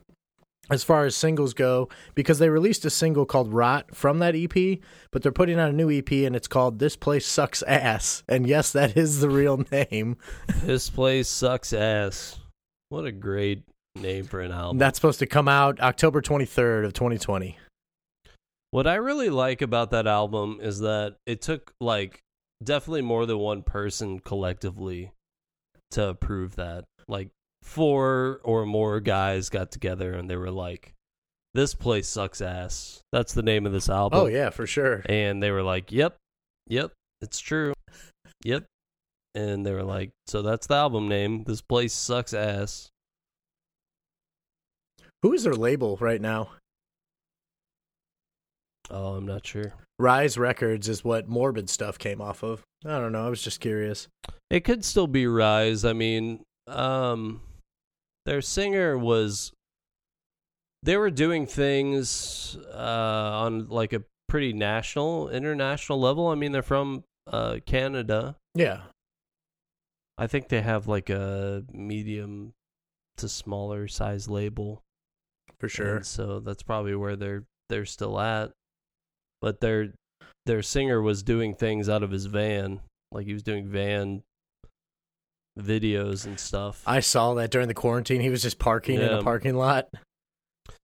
as 0.69 0.83
far 0.83 1.05
as 1.05 1.15
singles 1.15 1.53
go 1.53 1.89
because 2.15 2.39
they 2.39 2.49
released 2.49 2.85
a 2.85 2.89
single 2.89 3.25
called 3.25 3.53
Rot 3.53 3.95
from 3.95 4.19
that 4.19 4.35
EP, 4.35 4.79
but 5.11 5.23
they're 5.23 5.31
putting 5.31 5.59
out 5.59 5.69
a 5.69 5.73
new 5.73 5.89
EP 5.89 6.11
and 6.11 6.35
it's 6.35 6.47
called 6.47 6.79
This 6.79 6.95
Place 6.95 7.25
Sucks 7.25 7.63
Ass. 7.63 8.23
And 8.27 8.47
yes, 8.47 8.71
that 8.73 8.95
is 8.95 9.19
the 9.19 9.29
real 9.29 9.63
name. 9.71 10.17
This 10.63 10.89
place 10.89 11.27
sucks 11.27 11.73
ass. 11.73 12.39
What 12.89 13.05
a 13.05 13.11
great 13.11 13.63
name 13.95 14.25
for 14.25 14.41
an 14.41 14.51
album. 14.51 14.77
That's 14.77 14.97
supposed 14.97 15.19
to 15.19 15.25
come 15.25 15.47
out 15.47 15.79
October 15.79 16.21
23rd 16.21 16.85
of 16.85 16.94
2020. 16.94 17.57
What 18.71 18.85
I 18.85 18.95
really 18.95 19.29
like 19.29 19.61
about 19.61 19.91
that 19.91 20.06
album 20.06 20.59
is 20.61 20.79
that 20.79 21.15
it 21.25 21.41
took 21.41 21.73
like 21.79 22.21
definitely 22.63 23.01
more 23.01 23.25
than 23.25 23.37
one 23.39 23.63
person 23.63 24.19
collectively 24.19 25.11
to 25.92 26.09
approve 26.09 26.56
that. 26.56 26.85
Like 27.07 27.30
four 27.63 28.42
or 28.44 28.66
more 28.66 28.99
guys 28.99 29.49
got 29.49 29.71
together 29.71 30.13
and 30.13 30.30
they 30.30 30.35
were 30.35 30.51
like, 30.51 30.94
"This 31.54 31.73
place 31.73 32.07
sucks 32.07 32.42
ass." 32.42 33.01
That's 33.11 33.33
the 33.33 33.44
name 33.44 33.66
of 33.66 33.71
this 33.71 33.89
album. 33.89 34.19
Oh 34.19 34.25
yeah, 34.28 34.49
for 34.49 34.68
sure. 34.68 35.04
And 35.07 35.42
they 35.42 35.51
were 35.51 35.63
like, 35.63 35.92
"Yep, 35.92 36.18
yep, 36.68 36.92
it's 37.21 37.39
true, 37.39 37.73
yep." 38.44 38.66
And 39.35 39.66
they 39.66 39.73
were 39.73 39.83
like, 39.83 40.11
"So 40.28 40.42
that's 40.42 40.68
the 40.68 40.75
album 40.75 41.07
name. 41.07 41.44
This 41.44 41.61
place 41.61 41.94
sucks 41.94 42.33
ass." 42.33 42.89
Who 45.21 45.33
is 45.33 45.44
their 45.44 45.54
label 45.54 45.97
right 45.97 46.21
now? 46.21 46.51
Oh, 48.89 49.13
I'm 49.13 49.25
not 49.25 49.45
sure. 49.45 49.73
Rise 49.99 50.37
Records 50.37 50.87
is 50.87 51.03
what 51.03 51.27
Morbid 51.27 51.69
stuff 51.69 51.99
came 51.99 52.21
off 52.21 52.43
of. 52.43 52.63
I 52.85 52.99
don't 52.99 53.11
know. 53.11 53.25
I 53.25 53.29
was 53.29 53.41
just 53.41 53.59
curious. 53.59 54.07
It 54.49 54.61
could 54.61 54.85
still 54.85 55.07
be 55.07 55.27
Rise. 55.27 55.85
I 55.85 55.93
mean, 55.93 56.43
um, 56.67 57.41
their 58.25 58.41
singer 58.41 58.97
was. 58.97 59.51
They 60.81 60.95
were 60.95 61.11
doing 61.11 61.45
things 61.45 62.57
uh, 62.73 62.77
on 63.43 63.67
like 63.67 63.91
a 63.91 64.03
pretty 64.29 64.53
national, 64.53 65.27
international 65.29 65.99
level. 65.99 66.27
I 66.27 66.35
mean, 66.35 66.53
they're 66.53 66.61
from 66.61 67.03
uh, 67.27 67.57
Canada. 67.65 68.37
Yeah. 68.55 68.81
I 70.17 70.27
think 70.27 70.47
they 70.47 70.61
have 70.61 70.87
like 70.87 71.09
a 71.09 71.63
medium 71.73 72.53
to 73.17 73.27
smaller 73.27 73.87
size 73.89 74.29
label. 74.29 74.81
For 75.59 75.67
sure. 75.67 75.97
And 75.97 76.05
so 76.05 76.39
that's 76.39 76.63
probably 76.63 76.95
where 76.95 77.17
they're 77.17 77.43
they're 77.67 77.85
still 77.85 78.19
at. 78.19 78.51
But 79.41 79.61
their 79.61 79.93
their 80.45 80.61
singer 80.61 81.01
was 81.01 81.23
doing 81.23 81.55
things 81.55 81.87
out 81.89 82.03
of 82.03 82.11
his 82.11 82.25
van, 82.25 82.81
like 83.11 83.25
he 83.25 83.33
was 83.33 83.43
doing 83.43 83.67
van 83.67 84.23
videos 85.59 86.25
and 86.25 86.39
stuff. 86.39 86.81
I 86.85 86.99
saw 87.01 87.33
that 87.35 87.51
during 87.51 87.67
the 87.67 87.73
quarantine. 87.73 88.21
He 88.21 88.29
was 88.29 88.41
just 88.41 88.59
parking 88.59 88.95
in 88.99 89.09
a 89.09 89.23
parking 89.23 89.55
lot. 89.55 89.87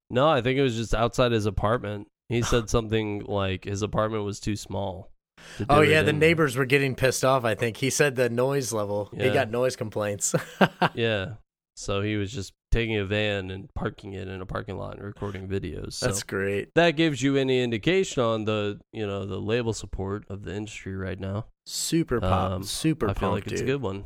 no, 0.10 0.28
I 0.28 0.42
think 0.42 0.58
it 0.58 0.64
was 0.64 0.76
just 0.76 0.94
outside 0.94 1.32
his 1.32 1.46
apartment. 1.46 2.08
He 2.30 2.42
said 2.42 2.70
something 2.70 3.24
like 3.26 3.66
his 3.66 3.82
apartment 3.82 4.24
was 4.24 4.40
too 4.40 4.56
small. 4.56 5.10
to 5.58 5.66
Oh 5.70 5.82
yeah, 5.82 6.02
the 6.02 6.10
in. 6.10 6.20
neighbors 6.20 6.56
were 6.56 6.66
getting 6.66 6.96
pissed 6.96 7.24
off. 7.24 7.46
I 7.46 7.56
think 7.56 7.78
he 7.78 7.90
said 7.90 8.16
the 8.16 8.30
noise 8.30 8.74
level. 8.74 9.10
He 9.16 9.30
got 9.30 9.50
noise 9.50 9.76
complaints. 9.76 10.36
Yeah. 10.94 11.34
So 11.78 12.02
he 12.02 12.16
was 12.16 12.32
just 12.32 12.54
taking 12.76 12.98
a 12.98 13.06
van 13.06 13.52
and 13.52 13.74
parking 13.74 14.14
it 14.14 14.28
in 14.28 14.42
a 14.42 14.46
parking 14.46 14.78
lot 14.78 14.96
and 14.96 15.06
recording 15.06 15.48
videos. 15.48 15.94
So 15.94 16.08
That's 16.08 16.24
great. 16.24 16.74
that 16.76 16.92
gives 16.92 17.22
you 17.22 17.38
any 17.38 17.62
indication 17.62 18.22
on 18.22 18.46
the 18.46 18.80
you 18.92 19.08
know 19.08 19.26
the 19.26 19.40
label 19.40 19.74
support 19.74 20.26
of 20.30 20.44
the 20.44 20.54
industry 20.54 20.96
right 20.96 21.20
now. 21.20 21.46
Super 21.66 22.20
pop. 22.20 22.52
Um, 22.52 22.64
super 22.64 23.10
I 23.10 23.14
feel 23.14 23.32
like 23.32 23.48
it's 23.48 23.62
dude. 23.62 23.70
a 23.70 23.74
good 23.74 23.82
one. 23.82 24.06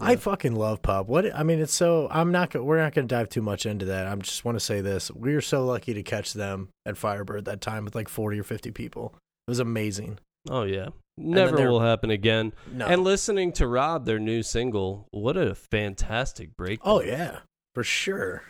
I 0.00 0.14
fucking 0.14 0.54
love 0.54 0.80
Pup. 0.82 1.08
What 1.08 1.34
I 1.34 1.42
mean, 1.42 1.58
it's 1.58 1.74
so. 1.74 2.06
I'm 2.10 2.30
not. 2.30 2.54
We're 2.54 2.80
not 2.80 2.94
going 2.94 3.08
to 3.08 3.12
dive 3.12 3.30
too 3.30 3.42
much 3.42 3.66
into 3.66 3.86
that. 3.86 4.06
I 4.06 4.14
just 4.16 4.44
want 4.44 4.54
to 4.56 4.64
say 4.64 4.80
this: 4.80 5.10
we 5.10 5.34
were 5.34 5.40
so 5.40 5.64
lucky 5.64 5.92
to 5.94 6.04
catch 6.04 6.34
them 6.34 6.68
at 6.86 6.96
Firebird 6.96 7.46
that 7.46 7.60
time 7.60 7.84
with 7.84 7.96
like 7.96 8.08
40 8.08 8.38
or 8.38 8.44
50 8.44 8.70
people. 8.70 9.14
It 9.48 9.50
was 9.50 9.58
amazing. 9.58 10.18
Oh 10.48 10.62
yeah, 10.62 10.90
never 11.16 11.68
will 11.68 11.80
happen 11.80 12.10
again. 12.10 12.52
No. 12.72 12.86
And 12.86 13.02
listening 13.02 13.50
to 13.54 13.66
Rot, 13.66 14.04
their 14.04 14.20
new 14.20 14.42
single, 14.44 15.08
what 15.10 15.36
a 15.36 15.54
fantastic 15.56 16.56
break! 16.56 16.78
oh 16.84 17.02
yeah, 17.02 17.40
for 17.78 17.84
sure. 17.84 18.42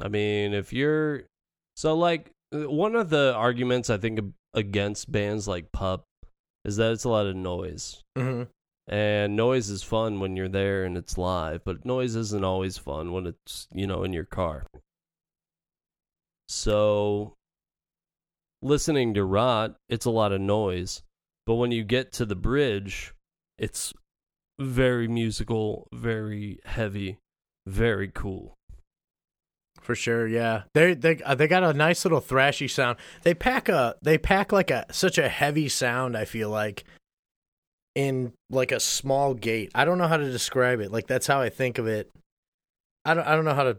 I 0.00 0.08
mean, 0.08 0.52
if 0.52 0.72
you're 0.72 1.22
so 1.76 1.96
like 1.96 2.32
uh, 2.52 2.68
one 2.68 2.96
of 2.96 3.10
the 3.10 3.32
arguments 3.32 3.90
I 3.90 3.96
think 3.96 4.18
against 4.54 5.12
bands 5.12 5.46
like 5.46 5.70
Pup 5.70 6.02
is 6.64 6.74
that 6.78 6.90
it's 6.90 7.04
a 7.04 7.08
lot 7.08 7.26
of 7.26 7.36
noise. 7.36 8.02
hmm 8.18 8.42
And 8.88 9.36
noise 9.36 9.70
is 9.70 9.84
fun 9.84 10.18
when 10.18 10.34
you're 10.34 10.48
there 10.48 10.82
and 10.82 10.96
it's 10.96 11.16
live, 11.16 11.62
but 11.64 11.84
noise 11.84 12.16
isn't 12.16 12.42
always 12.42 12.76
fun 12.76 13.12
when 13.12 13.28
it's, 13.28 13.68
you 13.72 13.86
know, 13.86 14.02
in 14.02 14.12
your 14.12 14.24
car. 14.24 14.66
So 16.48 17.34
listening 18.62 19.14
to 19.14 19.22
Rot, 19.22 19.76
it's 19.88 20.06
a 20.06 20.10
lot 20.10 20.32
of 20.32 20.40
noise, 20.40 21.04
but 21.46 21.54
when 21.54 21.70
you 21.70 21.84
get 21.84 22.10
to 22.14 22.26
the 22.26 22.34
bridge, 22.34 23.14
it's 23.58 23.94
very 24.58 25.06
musical, 25.06 25.86
very 25.94 26.58
heavy, 26.64 27.18
very 27.66 28.08
cool. 28.08 28.55
For 29.86 29.94
sure, 29.94 30.26
yeah. 30.26 30.64
They 30.74 30.94
they 30.94 31.22
uh, 31.22 31.36
they 31.36 31.46
got 31.46 31.62
a 31.62 31.72
nice 31.72 32.04
little 32.04 32.20
thrashy 32.20 32.68
sound. 32.68 32.98
They 33.22 33.34
pack 33.34 33.68
a 33.68 33.94
they 34.02 34.18
pack 34.18 34.50
like 34.50 34.72
a 34.72 34.84
such 34.90 35.16
a 35.16 35.28
heavy 35.28 35.68
sound. 35.68 36.16
I 36.16 36.24
feel 36.24 36.50
like 36.50 36.82
in 37.94 38.32
like 38.50 38.72
a 38.72 38.80
small 38.80 39.32
gate. 39.32 39.70
I 39.76 39.84
don't 39.84 39.98
know 39.98 40.08
how 40.08 40.16
to 40.16 40.28
describe 40.28 40.80
it. 40.80 40.90
Like 40.90 41.06
that's 41.06 41.28
how 41.28 41.40
I 41.40 41.50
think 41.50 41.78
of 41.78 41.86
it. 41.86 42.10
I 43.04 43.14
don't 43.14 43.28
I 43.28 43.36
don't 43.36 43.44
know 43.44 43.54
how 43.54 43.62
to. 43.62 43.76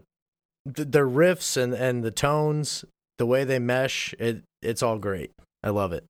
The, 0.64 0.86
the 0.86 1.00
riffs 1.00 1.58
and 1.62 1.74
and 1.74 2.02
the 2.02 2.10
tones, 2.10 2.86
the 3.18 3.26
way 3.26 3.44
they 3.44 3.58
mesh, 3.58 4.14
it 4.18 4.44
it's 4.62 4.82
all 4.82 4.96
great. 4.96 5.32
I 5.62 5.68
love 5.68 5.92
it. 5.92 6.06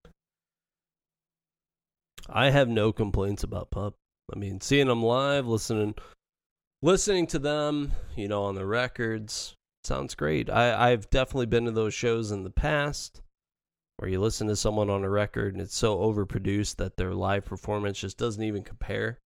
I 2.28 2.50
have 2.50 2.68
no 2.68 2.92
complaints 2.92 3.42
about 3.42 3.72
Pup. 3.72 3.94
I 4.32 4.38
mean, 4.38 4.60
seeing 4.60 4.86
them 4.86 5.02
live, 5.02 5.48
listening, 5.48 5.96
listening 6.82 7.26
to 7.28 7.40
them, 7.40 7.94
you 8.14 8.28
know, 8.28 8.44
on 8.44 8.54
the 8.54 8.64
records, 8.64 9.56
sounds 9.88 10.14
great. 10.14 10.50
I, 10.50 10.90
I've 10.90 11.10
definitely 11.10 11.46
been 11.46 11.64
to 11.64 11.70
those 11.70 11.94
shows 11.94 12.30
in 12.30 12.44
the 12.44 12.50
past 12.50 13.22
where 13.96 14.10
you 14.10 14.20
listen 14.20 14.46
to 14.46 14.54
someone 14.54 14.90
on 14.90 15.02
a 15.02 15.10
record 15.10 15.54
and 15.54 15.62
it's 15.62 15.76
so 15.76 15.98
overproduced 15.98 16.76
that 16.76 16.96
their 16.96 17.14
live 17.14 17.44
performance 17.46 17.98
just 17.98 18.18
doesn't 18.18 18.42
even 18.42 18.62
compare. 18.62 19.18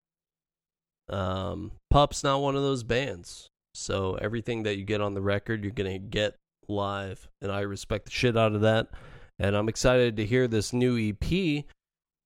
Um, 1.10 1.72
Pup's 1.90 2.24
not 2.24 2.40
one 2.40 2.56
of 2.56 2.62
those 2.62 2.84
bands, 2.84 3.48
so 3.74 4.14
everything 4.14 4.62
that 4.62 4.78
you 4.78 4.84
get 4.84 5.02
on 5.02 5.14
the 5.14 5.20
record, 5.20 5.62
you're 5.62 5.72
gonna 5.72 5.98
get 5.98 6.36
live, 6.68 7.28
and 7.42 7.52
I 7.52 7.60
respect 7.60 8.06
the 8.06 8.12
shit 8.12 8.36
out 8.36 8.54
of 8.54 8.62
that. 8.62 8.88
And 9.38 9.56
I'm 9.56 9.68
excited 9.68 10.16
to 10.16 10.24
hear 10.24 10.46
this 10.46 10.72
new 10.72 10.96
EP 10.96 11.64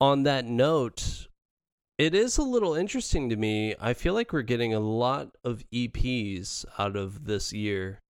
on 0.00 0.24
that 0.24 0.44
note, 0.44 1.26
it 1.98 2.14
is 2.14 2.36
a 2.36 2.42
little 2.42 2.74
interesting 2.74 3.30
to 3.30 3.36
me. 3.36 3.74
I 3.80 3.94
feel 3.94 4.12
like 4.12 4.32
we're 4.32 4.42
getting 4.42 4.74
a 4.74 4.80
lot 4.80 5.30
of 5.42 5.64
EPs 5.72 6.66
out 6.78 6.94
of 6.94 7.24
this 7.24 7.54
year 7.54 8.00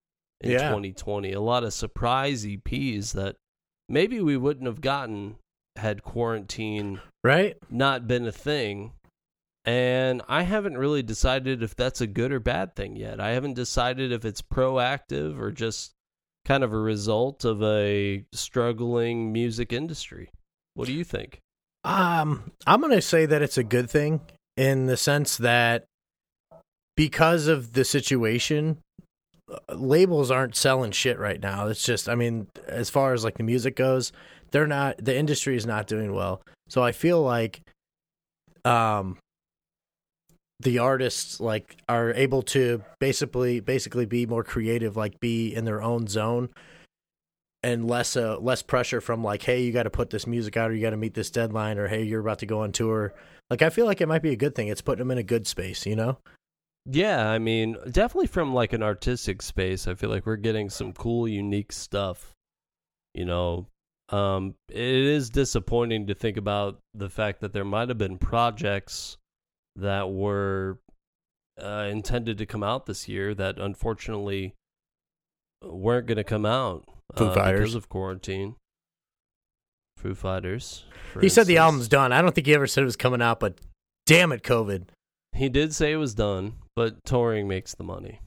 in 0.41 0.51
Yeah. 0.51 0.69
2020. 0.69 1.31
A 1.33 1.41
lot 1.41 1.63
of 1.63 1.73
surprise 1.73 2.45
EPs 2.45 3.13
that 3.13 3.35
maybe 3.89 4.19
we 4.21 4.37
wouldn't 4.37 4.65
have 4.67 4.81
gotten 4.81 5.37
had 5.75 6.03
quarantine 6.03 7.01
Right? 7.23 7.57
not 7.69 8.07
been 8.07 8.25
a 8.25 8.31
thing. 8.31 8.93
And 9.65 10.21
I 10.29 10.43
haven't 10.43 10.77
really 10.77 11.03
decided 11.03 11.61
if 11.61 11.75
that's 11.75 11.99
a 11.99 12.07
good 12.07 12.31
or 12.31 12.39
bad 12.39 12.75
thing 12.75 12.95
yet. 12.95 13.19
I 13.19 13.31
haven't 13.31 13.55
decided 13.55 14.11
if 14.13 14.23
it's 14.23 14.41
proactive 14.41 15.37
or 15.39 15.51
just 15.51 15.91
kind 16.45 16.63
of 16.63 16.71
a 16.71 16.77
result 16.79 17.43
of 17.43 17.61
a 17.61 18.23
struggling 18.31 19.33
music 19.33 19.73
industry. 19.73 20.29
What 20.73 20.87
do 20.87 20.93
you 20.93 21.03
think? 21.03 21.39
Um, 21.83 22.51
I'm 22.65 22.79
gonna 22.79 23.01
say 23.01 23.25
that 23.25 23.41
it's 23.41 23.57
a 23.57 23.63
good 23.63 23.89
thing 23.89 24.21
in 24.55 24.85
the 24.85 24.95
sense 24.97 25.35
that 25.37 25.85
because 26.95 27.47
of 27.47 27.73
the 27.73 27.83
situation, 27.85 28.77
labels 29.69 30.31
aren't 30.31 30.55
selling 30.55 30.91
shit 30.91 31.19
right 31.19 31.39
now. 31.39 31.67
It's 31.67 31.83
just, 31.83 32.09
I 32.09 32.15
mean, 32.15 32.47
as 32.67 32.89
far 32.89 33.13
as 33.13 33.23
like 33.23 33.37
the 33.37 33.43
music 33.43 33.75
goes, 33.75 34.11
they're 34.51 34.67
not. 34.67 34.97
The 35.03 35.15
industry 35.15 35.55
is 35.55 35.65
not 35.65 35.87
doing 35.87 36.13
well. 36.13 36.41
So 36.69 36.83
I 36.83 36.91
feel 36.91 37.21
like, 37.21 37.61
um, 38.65 39.17
the 40.59 40.79
artists 40.79 41.39
like 41.39 41.77
are 41.87 42.13
able 42.13 42.41
to 42.41 42.83
basically 42.99 43.59
basically 43.59 44.05
be 44.05 44.25
more 44.25 44.43
creative, 44.43 44.97
like 44.97 45.19
be 45.19 45.53
in 45.53 45.65
their 45.65 45.81
own 45.83 46.07
zone 46.07 46.49
and 47.63 47.87
less 47.87 48.15
uh 48.15 48.37
less 48.39 48.61
pressure 48.61 49.01
from 49.01 49.23
like 49.23 49.41
hey 49.43 49.63
you 49.63 49.71
got 49.71 49.83
to 49.83 49.89
put 49.89 50.09
this 50.09 50.27
music 50.27 50.55
out 50.57 50.69
or 50.69 50.73
you 50.73 50.81
got 50.81 50.91
to 50.91 50.97
meet 50.97 51.13
this 51.13 51.31
deadline 51.31 51.77
or 51.77 51.87
hey 51.87 52.03
you're 52.03 52.21
about 52.21 52.39
to 52.39 52.45
go 52.45 52.61
on 52.61 52.71
tour 52.71 53.13
like 53.49 53.61
i 53.61 53.69
feel 53.69 53.85
like 53.85 53.99
it 53.99 54.07
might 54.07 54.21
be 54.21 54.31
a 54.31 54.35
good 54.35 54.53
thing 54.53 54.67
it's 54.67 54.81
putting 54.81 54.99
them 54.99 55.11
in 55.11 55.17
a 55.17 55.23
good 55.23 55.47
space 55.47 55.85
you 55.85 55.95
know 55.95 56.17
Yeah, 56.89 57.29
I 57.29 57.37
mean, 57.37 57.75
definitely 57.91 58.27
from 58.27 58.53
like 58.53 58.71
an 58.71 58.81
artistic 58.81 59.41
space, 59.41 59.87
I 59.87 59.95
feel 59.95 60.09
like 60.09 60.25
we're 60.25 60.37
getting 60.37 60.69
some 60.69 60.93
cool, 60.93 61.27
unique 61.27 61.73
stuff. 61.73 62.33
You 63.13 63.25
know, 63.25 63.67
um, 64.09 64.55
it 64.69 64.77
is 64.77 65.29
disappointing 65.29 66.07
to 66.07 66.15
think 66.15 66.37
about 66.37 66.79
the 66.93 67.09
fact 67.09 67.41
that 67.41 67.51
there 67.51 67.65
might 67.65 67.89
have 67.89 67.97
been 67.97 68.17
projects 68.17 69.17
that 69.75 70.09
were 70.09 70.79
uh, 71.61 71.87
intended 71.89 72.37
to 72.37 72.45
come 72.45 72.63
out 72.63 72.85
this 72.85 73.07
year 73.07 73.33
that 73.35 73.59
unfortunately 73.59 74.53
weren't 75.63 76.07
going 76.07 76.17
to 76.17 76.23
come 76.23 76.45
out 76.45 76.85
uh, 77.15 77.33
because 77.33 77.75
of 77.75 77.89
quarantine. 77.89 78.55
Foo 79.97 80.13
Fighters. 80.13 80.85
he 81.19 81.27
said 81.27 81.47
the 81.47 81.57
album's 81.57 81.87
done 81.87 82.11
i 82.11 82.21
don't 82.21 82.35
think 82.35 82.45
he 82.45 82.53
ever 82.53 82.67
said 82.67 82.83
it 82.83 82.85
was 82.85 82.95
coming 82.95 83.19
out 83.19 83.39
but 83.39 83.59
damn 84.05 84.31
it 84.31 84.43
covid 84.43 84.83
He 85.37 85.49
did 85.49 85.73
say 85.73 85.91
it 85.91 85.97
was 85.97 86.13
done, 86.13 86.53
but 86.75 87.03
touring 87.05 87.47
makes 87.47 87.75
the 87.75 87.83
money. 87.83 88.21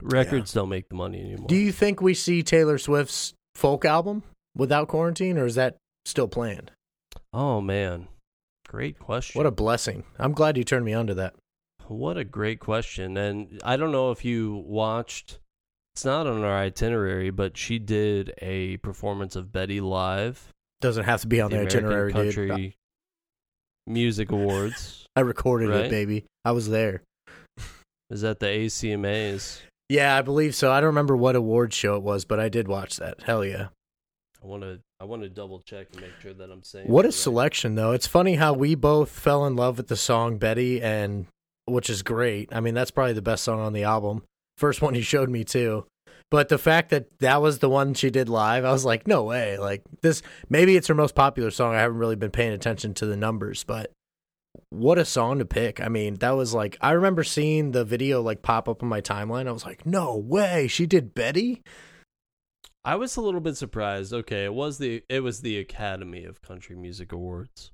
Records 0.00 0.52
don't 0.52 0.68
make 0.68 0.88
the 0.88 0.96
money 0.96 1.20
anymore. 1.20 1.46
do 1.46 1.54
you 1.54 1.70
think 1.70 2.00
we 2.00 2.12
see 2.12 2.42
taylor 2.42 2.76
swift's 2.76 3.34
folk 3.54 3.84
album 3.84 4.24
without 4.56 4.88
quarantine 4.88 5.38
or 5.38 5.46
is 5.46 5.54
that 5.54 5.76
still 6.04 6.26
planned 6.26 6.72
oh 7.32 7.60
man, 7.60 8.08
great 8.66 8.98
question. 8.98 9.38
what 9.38 9.46
a 9.46 9.52
blessing 9.52 10.02
i'm 10.18 10.32
glad 10.32 10.56
you 10.56 10.64
turned 10.64 10.84
me 10.84 10.92
on 10.92 11.06
to 11.06 11.14
that 11.14 11.34
what 11.88 12.16
a 12.16 12.24
great 12.24 12.60
question. 12.60 13.16
And 13.16 13.60
I 13.64 13.76
don't 13.76 13.92
know 13.92 14.10
if 14.10 14.24
you 14.24 14.64
watched. 14.66 15.38
It's 15.94 16.04
not 16.04 16.26
on 16.26 16.42
our 16.42 16.56
itinerary, 16.56 17.30
but 17.30 17.56
she 17.56 17.78
did 17.78 18.32
a 18.40 18.78
performance 18.78 19.36
of 19.36 19.52
Betty 19.52 19.80
live. 19.80 20.48
doesn't 20.80 21.04
have 21.04 21.20
to 21.22 21.26
be 21.26 21.40
on 21.40 21.50
the, 21.50 21.56
American 21.56 21.78
itinerary 21.84 22.12
Country 22.12 22.48
dude 22.48 22.74
Music 23.86 24.30
Awards. 24.30 25.06
i 25.16 25.20
recorded 25.20 25.68
Right? 25.68 25.84
it 25.86 25.90
baby 25.90 26.24
i 26.44 26.52
was 26.52 26.68
there 26.70 27.02
Is 28.10 28.22
that 28.22 28.40
the 28.40 28.46
ACMAs? 28.46 29.60
yeah 29.88 30.16
i 30.16 30.22
believe 30.22 30.54
so 30.54 30.70
i 30.72 30.80
don't 30.80 30.86
remember 30.88 31.16
what 31.16 31.36
award 31.36 31.74
show 31.74 31.96
it 31.96 32.02
was 32.02 32.24
but 32.24 32.40
i 32.40 32.48
did 32.48 32.66
watch 32.68 32.96
that 32.96 33.22
hell 33.24 33.44
yeah 33.44 33.68
I 34.42 34.46
want 34.48 34.62
to. 34.64 34.80
I 34.98 35.04
want 35.04 35.22
to 35.22 35.28
double 35.28 35.60
check 35.60 35.86
and 35.92 36.00
make 36.00 36.10
sure 36.20 36.32
that 36.32 36.50
I'm 36.50 36.64
saying. 36.64 36.88
What 36.88 37.04
a 37.04 37.08
right. 37.08 37.14
selection, 37.14 37.76
though. 37.76 37.92
It's 37.92 38.08
funny 38.08 38.34
how 38.34 38.52
we 38.52 38.74
both 38.74 39.08
fell 39.08 39.46
in 39.46 39.54
love 39.54 39.76
with 39.76 39.86
the 39.86 39.94
song 39.94 40.36
Betty, 40.38 40.82
and 40.82 41.26
which 41.66 41.88
is 41.88 42.02
great. 42.02 42.48
I 42.52 42.58
mean, 42.58 42.74
that's 42.74 42.90
probably 42.90 43.12
the 43.12 43.22
best 43.22 43.44
song 43.44 43.60
on 43.60 43.72
the 43.72 43.84
album. 43.84 44.24
First 44.58 44.82
one 44.82 44.96
you 44.96 45.02
showed 45.02 45.30
me 45.30 45.44
too. 45.44 45.86
But 46.32 46.48
the 46.48 46.56
fact 46.56 46.88
that 46.90 47.06
that 47.18 47.42
was 47.42 47.58
the 47.58 47.68
one 47.68 47.92
she 47.92 48.08
did 48.08 48.30
live, 48.30 48.64
I 48.64 48.72
was 48.72 48.86
like, 48.86 49.06
no 49.06 49.22
way. 49.22 49.58
Like 49.58 49.82
this, 50.00 50.22
maybe 50.48 50.76
it's 50.76 50.86
her 50.86 50.94
most 50.94 51.14
popular 51.14 51.50
song. 51.50 51.74
I 51.74 51.80
haven't 51.80 51.98
really 51.98 52.16
been 52.16 52.30
paying 52.30 52.54
attention 52.54 52.94
to 52.94 53.06
the 53.06 53.18
numbers, 53.18 53.64
but 53.64 53.92
what 54.70 54.96
a 54.96 55.04
song 55.04 55.40
to 55.40 55.44
pick. 55.44 55.78
I 55.78 55.88
mean, 55.88 56.14
that 56.16 56.30
was 56.30 56.54
like 56.54 56.78
I 56.80 56.92
remember 56.92 57.22
seeing 57.22 57.72
the 57.72 57.84
video 57.84 58.22
like 58.22 58.40
pop 58.40 58.66
up 58.66 58.82
on 58.82 58.88
my 58.88 59.02
timeline. 59.02 59.46
I 59.46 59.52
was 59.52 59.66
like, 59.66 59.84
no 59.84 60.16
way, 60.16 60.68
she 60.68 60.86
did 60.86 61.14
Betty. 61.14 61.62
I 62.82 62.96
was 62.96 63.16
a 63.16 63.20
little 63.20 63.40
bit 63.40 63.58
surprised. 63.58 64.14
Okay, 64.14 64.44
it 64.46 64.54
was 64.54 64.78
the 64.78 65.04
it 65.10 65.20
was 65.20 65.42
the 65.42 65.58
Academy 65.58 66.24
of 66.24 66.40
Country 66.40 66.76
Music 66.76 67.12
Awards. 67.12 67.72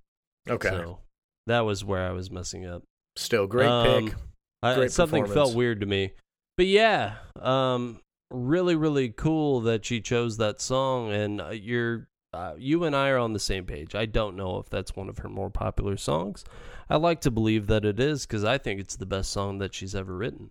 Okay, 0.50 0.68
So 0.70 0.98
that 1.46 1.60
was 1.60 1.84
where 1.84 2.08
I 2.08 2.10
was 2.10 2.28
messing 2.28 2.66
up. 2.66 2.82
still 3.16 3.46
great 3.46 3.68
Um, 3.68 4.06
pick. 4.08 4.16
I, 4.64 4.74
Great 4.74 4.90
something 4.90 5.26
felt 5.26 5.54
weird 5.54 5.80
to 5.82 5.86
me. 5.86 6.10
But 6.56 6.66
yeah, 6.66 7.18
um 7.40 8.00
really 8.30 8.76
really 8.76 9.08
cool 9.08 9.60
that 9.62 9.84
she 9.84 10.00
chose 10.00 10.36
that 10.36 10.60
song 10.60 11.10
and 11.12 11.40
uh, 11.40 11.48
you're 11.50 12.08
uh, 12.34 12.52
you 12.58 12.84
and 12.84 12.94
I 12.94 13.08
are 13.08 13.16
on 13.18 13.32
the 13.32 13.38
same 13.40 13.64
page. 13.64 13.94
I 13.94 14.04
don't 14.04 14.36
know 14.36 14.58
if 14.58 14.68
that's 14.68 14.94
one 14.94 15.08
of 15.08 15.16
her 15.18 15.30
more 15.30 15.48
popular 15.48 15.96
songs. 15.96 16.44
I 16.90 16.96
like 16.96 17.22
to 17.22 17.30
believe 17.30 17.68
that 17.68 17.86
it 17.86 17.98
is 17.98 18.26
cuz 18.26 18.44
I 18.44 18.58
think 18.58 18.80
it's 18.80 18.96
the 18.96 19.06
best 19.06 19.30
song 19.30 19.58
that 19.58 19.74
she's 19.74 19.94
ever 19.94 20.14
written. 20.14 20.50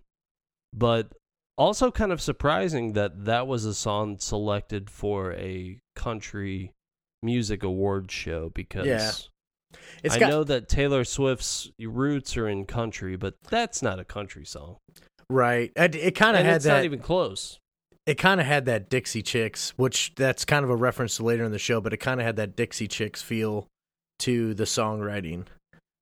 but 0.74 1.12
also 1.56 1.90
kind 1.90 2.12
of 2.12 2.20
surprising 2.20 2.92
that 2.92 3.24
that 3.24 3.46
was 3.46 3.64
a 3.64 3.74
song 3.74 4.18
selected 4.18 4.88
for 4.90 5.32
a 5.34 5.80
country 5.96 6.72
music 7.22 7.62
award 7.62 8.10
show 8.10 8.50
because 8.54 8.86
Yeah. 8.86 9.10
It's 10.02 10.14
I 10.14 10.18
got 10.20 10.30
know 10.30 10.44
that 10.44 10.68
Taylor 10.68 11.04
Swift's 11.04 11.70
roots 11.80 12.36
are 12.36 12.48
in 12.48 12.64
country, 12.64 13.16
but 13.16 13.34
that's 13.50 13.82
not 13.82 13.98
a 13.98 14.04
country 14.04 14.44
song. 14.44 14.78
right. 15.28 15.70
It, 15.76 15.94
it 15.94 16.14
kind 16.14 16.36
of 16.36 16.44
had 16.44 16.56
it's 16.56 16.64
that. 16.64 16.76
not 16.76 16.84
even 16.84 17.00
close. 17.00 17.58
It 18.08 18.16
kind 18.16 18.40
of 18.40 18.46
had 18.46 18.64
that 18.66 18.88
Dixie 18.88 19.22
Chicks, 19.22 19.74
which 19.76 20.14
that's 20.16 20.44
kind 20.44 20.64
of 20.64 20.70
a 20.70 20.76
reference 20.76 21.16
to 21.16 21.24
later 21.24 21.44
in 21.44 21.52
the 21.52 21.58
show, 21.58 21.80
but 21.80 21.92
it 21.92 21.98
kind 21.98 22.20
of 22.20 22.26
had 22.26 22.36
that 22.36 22.56
Dixie 22.56 22.88
Chicks 22.88 23.20
feel 23.22 23.66
to 24.20 24.54
the 24.54 24.64
songwriting, 24.64 25.44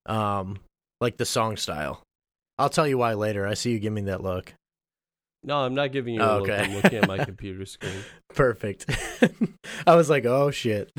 um, 0.07 0.61
like 1.01 1.17
the 1.17 1.27
song 1.27 1.57
style. 1.57 2.03
I'll 2.59 2.71
tell 2.71 2.87
you 2.87 2.97
why 2.99 3.15
later. 3.15 3.47
I 3.47 3.55
see 3.55 3.73
you 3.73 3.79
giving 3.81 3.95
me 4.05 4.11
that 4.11 4.23
look. 4.23 4.55
No, 5.43 5.59
I'm 5.59 5.75
not 5.75 5.93
giving 5.93 6.15
you 6.15 6.21
Oh, 6.23 6.39
a 6.39 6.41
look. 6.41 6.49
okay. 6.49 6.63
I'm 6.65 6.75
looking 6.75 6.99
at 6.99 7.09
my 7.09 7.25
computer 7.25 7.67
screen. 7.67 8.01
Perfect. 8.35 8.87
I 9.87 9.95
was 9.95 10.09
like, 10.09 10.25
oh 10.25 10.51
shit. 10.51 10.91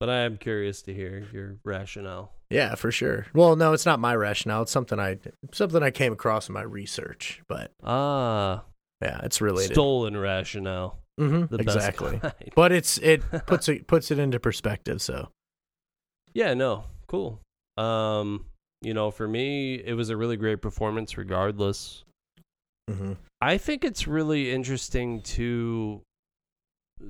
But 0.00 0.10
I 0.10 0.20
am 0.20 0.36
curious 0.36 0.82
to 0.82 0.92
hear 0.94 1.26
your 1.32 1.56
rationale. 1.64 2.32
Yeah, 2.50 2.74
for 2.74 2.90
sure. 2.90 3.26
Well, 3.34 3.56
no, 3.56 3.72
it's 3.72 3.86
not 3.86 3.98
my 4.00 4.14
rationale. 4.14 4.62
It's 4.62 4.72
something 4.72 4.98
I 5.00 5.18
something 5.52 5.82
I 5.82 5.90
came 5.90 6.12
across 6.12 6.48
in 6.48 6.52
my 6.54 6.62
research, 6.62 7.40
but 7.48 7.70
Ah, 7.82 8.64
yeah, 9.02 9.20
it's 9.24 9.40
related. 9.40 9.74
stolen 9.74 10.16
rationale. 10.16 10.98
hmm 11.18 11.44
The 11.50 11.58
exactly. 11.58 12.20
But 12.54 12.72
it's 12.72 12.98
it 12.98 13.22
puts 13.46 13.68
it 13.68 13.86
puts 13.86 14.10
it 14.10 14.18
into 14.18 14.40
perspective. 14.40 15.00
So 15.02 15.28
Yeah, 16.34 16.54
no, 16.54 16.84
cool. 17.06 17.40
Um, 17.76 18.46
you 18.82 18.94
know, 18.94 19.10
for 19.10 19.26
me, 19.28 19.74
it 19.74 19.94
was 19.94 20.10
a 20.10 20.16
really 20.16 20.36
great 20.36 20.62
performance, 20.62 21.16
regardless. 21.18 22.04
Mm-hmm. 22.90 23.14
I 23.40 23.58
think 23.58 23.84
it's 23.84 24.06
really 24.06 24.50
interesting 24.52 25.20
to 25.22 26.02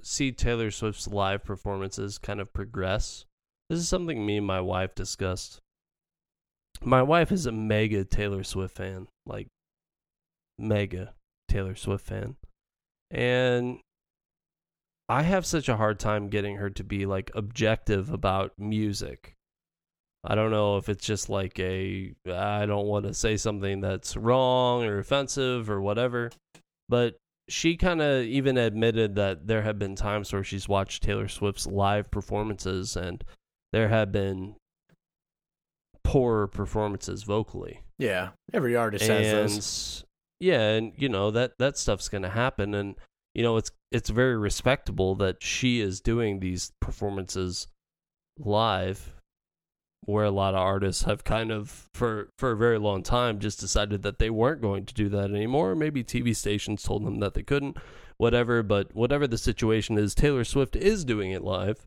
see 0.02 0.33
Taylor 0.33 0.71
Swift's 0.71 1.07
live 1.07 1.45
performances 1.45 2.19
kind 2.19 2.40
of 2.40 2.52
progress. 2.52 3.25
This 3.69 3.78
is 3.78 3.88
something 3.88 4.25
me 4.25 4.38
and 4.38 4.47
my 4.47 4.61
wife 4.61 4.95
discussed. 4.95 5.61
My 6.83 7.02
wife 7.02 7.33
is 7.33 7.47
a 7.47 7.52
mega 7.52 8.05
Taylor 8.05 8.43
Swift 8.45 8.76
fan, 8.76 9.09
like 9.25 9.49
mega 10.59 11.14
Taylor 11.48 11.74
Swift 11.74 12.06
fan. 12.06 12.36
And 13.10 13.78
I 15.08 15.22
have 15.22 15.46
such 15.46 15.68
a 15.68 15.76
hard 15.76 15.98
time 15.98 16.28
getting 16.28 16.56
her 16.56 16.70
to 16.70 16.84
be 16.84 17.06
like 17.06 17.30
objective 17.34 18.10
about 18.10 18.52
music. 18.58 19.34
I 20.24 20.34
don't 20.34 20.50
know 20.50 20.76
if 20.76 20.88
it's 20.88 21.06
just 21.06 21.28
like 21.28 21.58
a 21.60 22.12
I 22.28 22.66
don't 22.66 22.86
want 22.86 23.06
to 23.06 23.14
say 23.14 23.36
something 23.36 23.80
that's 23.80 24.16
wrong 24.16 24.84
or 24.84 24.98
offensive 24.98 25.70
or 25.70 25.80
whatever, 25.80 26.30
but 26.88 27.16
she 27.48 27.76
kind 27.76 28.02
of 28.02 28.24
even 28.24 28.58
admitted 28.58 29.14
that 29.14 29.46
there 29.46 29.62
have 29.62 29.78
been 29.78 29.94
times 29.94 30.32
where 30.32 30.42
she's 30.42 30.68
watched 30.68 31.04
Taylor 31.04 31.28
Swift's 31.28 31.68
live 31.68 32.10
performances 32.10 32.96
and 32.96 33.22
there 33.72 33.88
have 33.88 34.10
been 34.10 34.56
poor 36.02 36.48
performances 36.48 37.22
vocally. 37.22 37.82
yeah, 37.98 38.30
every 38.52 38.74
artist 38.74 39.06
has 39.06 39.32
those. 39.32 40.04
Yeah, 40.40 40.71
and 40.71 40.93
you 40.97 41.09
know 41.09 41.31
that 41.31 41.59
that 41.59 41.78
stuff's 41.78 42.09
going 42.09 42.23
to 42.23 42.31
happen 42.31 42.75
and 42.75 42.97
you 43.35 43.43
know 43.43 43.57
it's 43.57 43.71
it's 43.90 44.11
very 44.11 44.37
respectable 44.37 45.14
that 45.16 45.43
she 45.43 45.81
is 45.81 46.00
doing 46.00 46.40
these 46.40 46.73
performances 46.81 47.69
live 48.38 49.14
where 50.07 50.25
a 50.25 50.31
lot 50.31 50.55
of 50.55 50.61
artists 50.61 51.02
have 51.05 51.25
kind 51.25 51.50
of 51.50 51.88
for 51.93 52.28
for 52.38 52.52
a 52.52 52.57
very 52.57 52.78
long 52.78 53.02
time 53.02 53.38
just 53.38 53.61
decided 53.61 54.02
that 54.02 54.19
they 54.19 54.31
weren't 54.31 54.62
going 54.62 54.87
to 54.87 54.95
do 54.95 55.09
that 55.09 55.31
anymore. 55.31 55.75
Maybe 55.75 56.05
TV 56.05 56.35
stations 56.35 56.83
told 56.83 57.05
them 57.05 57.19
that 57.21 57.35
they 57.35 57.43
couldn't 57.43 57.76
whatever 58.19 58.62
but 58.62 58.95
whatever 58.95 59.26
the 59.26 59.37
situation 59.37 59.99
is 59.99 60.14
Taylor 60.14 60.45
Swift 60.45 60.77
is 60.77 61.05
doing 61.05 61.33
it 61.33 61.42
live. 61.42 61.87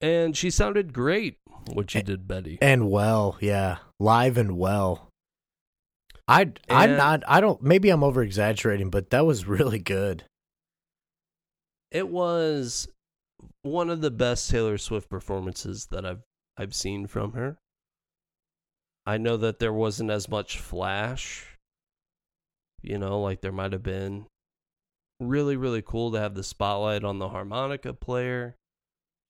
And 0.00 0.36
she 0.36 0.50
sounded 0.50 0.92
great 0.92 1.38
when 1.72 1.86
she 1.86 2.02
did 2.02 2.28
Betty. 2.28 2.58
And 2.60 2.90
well, 2.90 3.38
yeah, 3.40 3.78
live 3.98 4.36
and 4.36 4.58
well. 4.58 5.08
I 6.26 6.52
I'm 6.70 6.96
not. 6.96 7.22
I 7.28 7.40
don't. 7.40 7.62
Maybe 7.62 7.90
I'm 7.90 8.02
over 8.04 8.22
exaggerating, 8.22 8.90
but 8.90 9.10
that 9.10 9.26
was 9.26 9.46
really 9.46 9.78
good. 9.78 10.24
it 11.90 12.08
was 12.08 12.88
one 13.62 13.88
of 13.90 14.00
the 14.00 14.10
best 14.10 14.50
Taylor 14.50 14.78
Swift 14.78 15.08
performances 15.08 15.86
that 15.90 16.04
I've 16.04 16.22
I've 16.56 16.74
seen 16.74 17.06
from 17.06 17.32
her. 17.32 17.58
I 19.06 19.18
know 19.18 19.36
that 19.36 19.58
there 19.58 19.72
wasn't 19.72 20.10
as 20.10 20.28
much 20.30 20.58
flash, 20.58 21.58
you 22.82 22.96
know, 22.98 23.20
like 23.20 23.40
there 23.42 23.52
might 23.52 23.72
have 23.72 23.82
been. 23.82 24.26
Really, 25.20 25.56
really 25.56 25.82
cool 25.82 26.10
to 26.12 26.18
have 26.18 26.34
the 26.34 26.42
spotlight 26.42 27.04
on 27.04 27.18
the 27.18 27.28
harmonica 27.28 27.92
player. 27.94 28.56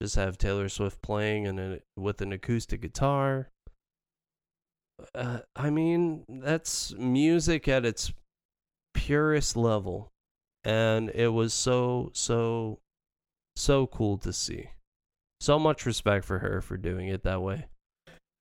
Just 0.00 0.16
have 0.16 0.38
Taylor 0.38 0.68
Swift 0.68 1.02
playing 1.02 1.46
and 1.46 1.80
with 1.96 2.22
an 2.22 2.32
acoustic 2.32 2.80
guitar. 2.80 3.50
Uh, 5.14 5.40
I 5.56 5.70
mean, 5.70 6.24
that's 6.28 6.94
music 6.96 7.68
at 7.68 7.84
its 7.84 8.12
purest 8.94 9.56
level 9.56 10.12
and 10.64 11.10
it 11.10 11.28
was 11.28 11.52
so 11.52 12.10
so 12.14 12.78
so 13.56 13.86
cool 13.86 14.18
to 14.18 14.32
see. 14.32 14.70
So 15.40 15.58
much 15.58 15.84
respect 15.86 16.24
for 16.24 16.38
her 16.38 16.60
for 16.60 16.76
doing 16.76 17.08
it 17.08 17.22
that 17.24 17.42
way. 17.42 17.66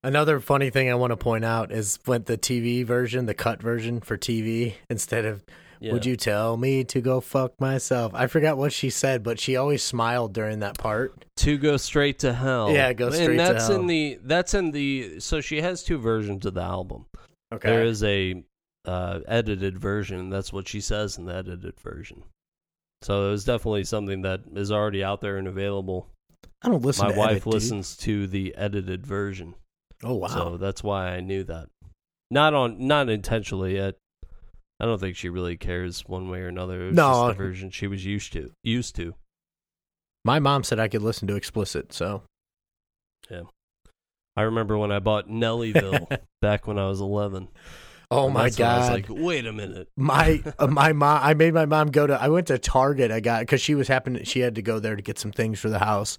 Another 0.03 0.39
funny 0.39 0.69
thing 0.69 0.89
I 0.89 0.95
want 0.95 1.11
to 1.11 1.17
point 1.17 1.45
out 1.45 1.71
is 1.71 1.99
when 2.05 2.23
the 2.23 2.37
TV 2.37 2.85
version, 2.85 3.25
the 3.25 3.33
cut 3.33 3.61
version 3.61 4.01
for 4.01 4.17
TV, 4.17 4.73
instead 4.89 5.25
of 5.25 5.43
yeah. 5.83 5.91
"Would 5.93 6.05
you 6.05 6.15
tell 6.15 6.57
me 6.57 6.83
to 6.85 7.01
go 7.01 7.19
fuck 7.21 7.59
myself?" 7.59 8.13
I 8.15 8.27
forgot 8.27 8.57
what 8.57 8.71
she 8.73 8.89
said, 8.89 9.21
but 9.23 9.39
she 9.39 9.55
always 9.55 9.83
smiled 9.83 10.33
during 10.33 10.59
that 10.59 10.77
part. 10.77 11.25
to 11.37 11.57
go 11.57 11.77
straight 11.77 12.19
to 12.19 12.33
hell 12.33 12.71
Yeah, 12.71 12.93
go 12.93 13.09
straight 13.09 13.37
to 13.37 13.43
hell. 13.43 13.49
and 13.51 13.55
that's 13.59 13.69
in 13.69 13.87
the 13.87 14.19
that's 14.23 14.53
in 14.53 14.71
the 14.71 15.19
so 15.19 15.41
she 15.41 15.61
has 15.61 15.83
two 15.83 15.97
versions 15.97 16.45
of 16.45 16.53
the 16.53 16.61
album 16.61 17.05
Okay. 17.53 17.69
there 17.69 17.83
is 17.83 18.03
a 18.03 18.43
uh 18.85 19.19
edited 19.27 19.77
version 19.79 20.29
that's 20.29 20.51
what 20.53 20.67
she 20.67 20.79
says 20.81 21.17
in 21.17 21.25
the 21.25 21.33
edited 21.35 21.79
version 21.79 22.23
so 23.01 23.27
it 23.27 23.31
was 23.31 23.43
definitely 23.45 23.83
something 23.83 24.21
that 24.23 24.41
is 24.55 24.71
already 24.71 25.03
out 25.03 25.21
there 25.21 25.37
and 25.37 25.47
available 25.47 26.07
I 26.61 26.69
don't 26.69 26.83
listen. 26.83 27.07
my 27.07 27.13
to 27.13 27.17
wife 27.19 27.29
edit, 27.31 27.43
dude. 27.45 27.53
listens 27.53 27.97
to 27.97 28.27
the 28.27 28.53
edited 28.55 29.05
version 29.07 29.55
Oh 30.03 30.15
wow. 30.15 30.27
So 30.27 30.57
that's 30.57 30.83
why 30.83 31.09
I 31.15 31.21
knew 31.21 31.43
that. 31.45 31.69
Not 32.29 32.53
on 32.53 32.87
not 32.87 33.09
intentionally 33.09 33.75
yet. 33.75 33.95
I 34.79 34.85
don't 34.85 34.99
think 34.99 35.15
she 35.15 35.29
really 35.29 35.55
cares 35.57 36.01
one 36.07 36.29
way 36.29 36.39
or 36.41 36.47
another. 36.47 36.87
It 36.89 36.93
No. 36.93 37.11
just 37.27 37.37
the 37.37 37.43
version 37.43 37.69
she 37.71 37.87
was 37.87 38.05
used 38.05 38.33
to. 38.33 38.51
Used 38.63 38.95
to. 38.97 39.13
My 40.25 40.39
mom 40.39 40.63
said 40.63 40.79
I 40.79 40.87
could 40.87 41.01
listen 41.01 41.27
to 41.27 41.35
explicit, 41.35 41.93
so 41.93 42.23
yeah. 43.29 43.43
I 44.35 44.43
remember 44.43 44.77
when 44.77 44.91
I 44.91 44.99
bought 44.99 45.27
Nellyville 45.29 46.17
back 46.41 46.65
when 46.67 46.79
I 46.79 46.87
was 46.87 46.99
eleven. 47.01 47.49
oh 48.09 48.25
And 48.25 48.33
my 48.33 48.39
when 48.39 48.43
I 48.43 48.47
was 48.47 48.55
god. 48.57 48.91
like, 48.93 49.05
wait 49.09 49.45
a 49.45 49.53
minute. 49.53 49.89
my 49.95 50.41
uh, 50.59 50.67
my 50.67 50.91
mom 50.93 51.19
I 51.23 51.33
made 51.33 51.53
my 51.53 51.65
mom 51.65 51.91
go 51.91 52.07
to 52.07 52.19
I 52.21 52.29
went 52.29 52.47
to 52.47 52.57
Target 52.57 53.11
I 53.11 53.19
got 53.19 53.45
cuz 53.47 53.61
she 53.61 53.75
was 53.75 53.87
happening. 53.87 54.23
she 54.23 54.39
had 54.39 54.55
to 54.55 54.61
go 54.61 54.79
there 54.79 54.95
to 54.95 55.01
get 55.01 55.19
some 55.19 55.31
things 55.31 55.59
for 55.59 55.69
the 55.69 55.79
house 55.79 56.17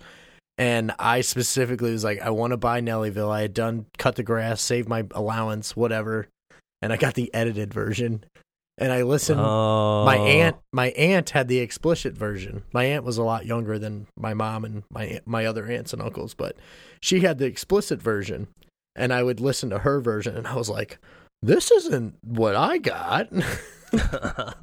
and 0.59 0.93
I 0.99 1.21
specifically 1.23 1.91
was 1.93 2.05
like 2.05 2.21
I 2.21 2.31
want 2.31 2.53
to 2.53 2.57
buy 2.57 2.81
Nellyville 2.81 3.31
I 3.31 3.41
had 3.43 3.55
done 3.55 3.87
cut 3.99 4.15
the 4.17 4.23
grass 4.23 4.61
save 4.61 4.87
my 4.89 5.05
allowance 5.13 5.75
whatever 5.75 6.29
and 6.85 6.93
I 6.93 6.97
got 6.97 7.15
the 7.15 7.33
edited 7.33 7.73
version 7.73 8.25
and 8.77 8.93
I 8.93 9.03
listened 9.03 9.41
Oh, 9.41 10.05
my 10.05 10.17
aunt 10.17 10.57
my 10.73 10.89
aunt 10.91 11.31
had 11.31 11.49
the 11.49 11.59
explicit 11.59 12.15
version 12.15 12.63
my 12.73 12.85
aunt 12.85 13.05
was 13.05 13.17
a 13.17 13.23
lot 13.23 13.47
younger 13.47 13.79
than 13.79 14.07
my 14.17 14.35
mom 14.35 14.65
and 14.65 14.83
my 14.91 15.21
my 15.25 15.47
other 15.47 15.67
aunts 15.67 15.95
and 15.95 16.03
uncles 16.03 16.35
but 16.35 16.57
she 17.01 17.21
had 17.21 17.39
the 17.39 17.47
explicit 17.47 18.03
version 18.03 18.49
and 18.95 19.13
I 19.13 19.23
would 19.23 19.41
listen 19.41 19.71
to 19.71 19.79
her 19.79 20.01
version 20.01 20.37
and 20.37 20.47
I 20.47 20.57
was 20.57 20.69
like 20.69 20.99
this 21.41 21.71
isn't 21.71 22.17
what 22.23 22.55
I 22.55 22.77
got 22.77 23.31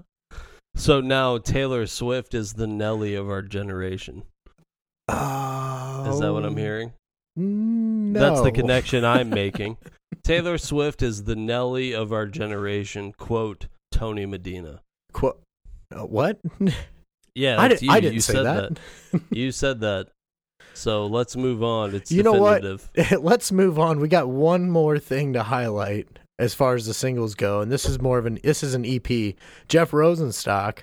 so 0.75 1.01
now 1.01 1.39
Taylor 1.39 1.87
Swift 1.87 2.35
is 2.35 2.53
the 2.53 2.67
Nelly 2.67 3.15
of 3.15 3.29
our 3.29 3.41
generation. 3.41 4.23
Oh, 5.07 6.07
Is 6.09 6.19
that 6.19 6.31
what 6.31 6.45
I'm 6.45 6.53
oh, 6.53 6.57
hearing? 6.57 6.93
No. 7.35 8.19
That's 8.19 8.41
the 8.41 8.51
connection 8.51 9.03
I'm 9.03 9.29
making. 9.29 9.77
Taylor 10.23 10.57
Swift 10.57 11.01
is 11.01 11.23
the 11.23 11.35
Nelly 11.35 11.93
of 11.93 12.11
our 12.13 12.27
generation. 12.27 13.13
Quote 13.13 13.67
Tony 13.91 14.25
Medina. 14.25 14.81
Quote 15.13 15.41
uh, 15.95 16.05
what? 16.05 16.39
Yeah, 17.33 17.61
I, 17.61 17.69
did, 17.69 17.81
you. 17.81 17.89
I 17.91 18.01
didn't 18.01 18.15
you 18.15 18.19
say 18.21 18.33
said 18.33 18.43
that. 18.43 18.79
You 19.29 19.51
said 19.51 19.79
that. 19.81 20.09
So 20.73 21.05
let's 21.05 21.35
move 21.37 21.63
on. 21.63 21.95
It's 21.95 22.11
You 22.11 22.23
know 22.23 22.33
what? 22.33 22.61
definitive. 22.61 23.23
Let's 23.23 23.51
move 23.51 23.79
on. 23.79 23.99
We 23.99 24.07
got 24.07 24.27
one 24.27 24.69
more 24.69 24.99
thing 24.99 25.33
to 25.33 25.43
highlight 25.43 26.07
as 26.39 26.53
far 26.53 26.75
as 26.75 26.85
the 26.87 26.93
singles 26.93 27.35
go, 27.35 27.61
and 27.61 27.71
this 27.71 27.85
is 27.85 28.01
more 28.01 28.17
of 28.17 28.25
an 28.25 28.39
this 28.43 28.63
is 28.63 28.73
an 28.73 28.85
EP. 28.85 29.35
Jeff 29.67 29.91
Rosenstock 29.91 30.79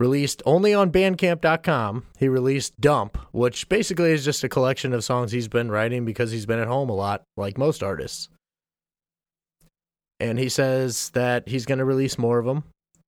released 0.00 0.42
only 0.46 0.72
on 0.74 0.90
Bandcamp.com. 0.90 2.06
He 2.18 2.28
released 2.28 2.80
Dump, 2.80 3.16
which 3.32 3.68
basically 3.68 4.12
is 4.12 4.24
just 4.24 4.44
a 4.44 4.48
collection 4.48 4.92
of 4.92 5.04
songs 5.04 5.32
he's 5.32 5.48
been 5.48 5.70
writing 5.70 6.04
because 6.04 6.30
he's 6.30 6.46
been 6.46 6.60
at 6.60 6.68
home 6.68 6.88
a 6.88 6.94
lot, 6.94 7.22
like 7.36 7.58
most 7.58 7.82
artists. 7.82 8.28
And 10.20 10.38
he 10.38 10.48
says 10.48 11.10
that 11.10 11.48
he's 11.48 11.64
going 11.66 11.78
to 11.78 11.84
release 11.84 12.18
more 12.18 12.38
of 12.38 12.46
them. 12.46 12.64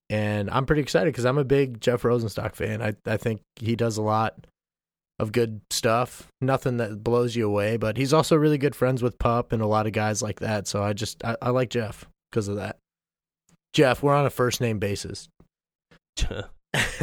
and 0.08 0.48
I'm 0.50 0.66
pretty 0.66 0.82
excited 0.82 1.12
because 1.12 1.24
I'm 1.26 1.38
a 1.38 1.44
big 1.44 1.80
Jeff 1.80 2.02
Rosenstock 2.02 2.54
fan. 2.54 2.80
I 2.82 2.94
I 3.06 3.16
think 3.16 3.40
he 3.56 3.74
does 3.76 3.96
a 3.96 4.02
lot 4.02 4.46
of 5.18 5.32
good 5.32 5.60
stuff. 5.70 6.28
Nothing 6.40 6.78
that 6.78 7.02
blows 7.04 7.36
you 7.36 7.46
away, 7.46 7.76
but 7.76 7.96
he's 7.96 8.12
also 8.12 8.36
really 8.36 8.58
good 8.58 8.74
friends 8.76 9.02
with 9.02 9.18
Pup 9.18 9.52
and 9.52 9.60
a 9.60 9.66
lot 9.66 9.86
of 9.86 9.92
guys 9.92 10.22
like 10.22 10.40
that. 10.40 10.66
So 10.66 10.82
I 10.82 10.92
just 10.92 11.24
I, 11.24 11.36
I 11.42 11.50
like 11.50 11.70
Jeff 11.70 12.06
because 12.30 12.48
of 12.48 12.56
that. 12.56 12.76
Jeff, 13.72 14.02
we're 14.02 14.14
on 14.14 14.26
a 14.26 14.30
first 14.30 14.60
name 14.60 14.78
basis. 14.78 15.28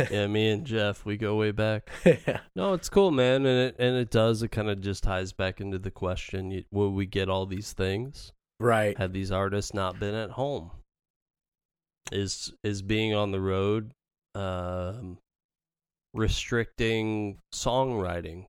yeah, 0.10 0.28
me 0.28 0.50
and 0.52 0.66
Jeff, 0.66 1.06
we 1.06 1.18
go 1.18 1.36
way 1.36 1.52
back. 1.52 1.90
yeah. 2.06 2.40
No, 2.56 2.74
it's 2.74 2.90
cool, 2.90 3.12
man, 3.12 3.46
and 3.46 3.70
it 3.70 3.76
and 3.80 3.96
it 3.98 4.10
does. 4.10 4.42
It 4.44 4.50
kind 4.50 4.70
of 4.70 4.82
just 4.82 5.04
ties 5.04 5.34
back 5.34 5.60
into 5.62 5.80
the 5.80 5.92
question: 5.92 6.52
you- 6.52 6.66
Will 6.72 6.92
we 6.92 7.06
get 7.06 7.30
all 7.30 7.46
these 7.46 7.74
things? 7.74 8.32
Right. 8.60 8.98
Had 8.98 9.14
these 9.14 9.32
artists 9.32 9.74
not 9.74 10.00
been 10.00 10.16
at 10.16 10.32
home? 10.32 10.72
Is 12.12 12.54
is 12.64 12.82
being 12.82 13.14
on 13.14 13.32
the 13.32 13.42
road 13.42 13.92
um, 14.34 15.18
restricting 16.14 17.38
songwriting 17.54 18.46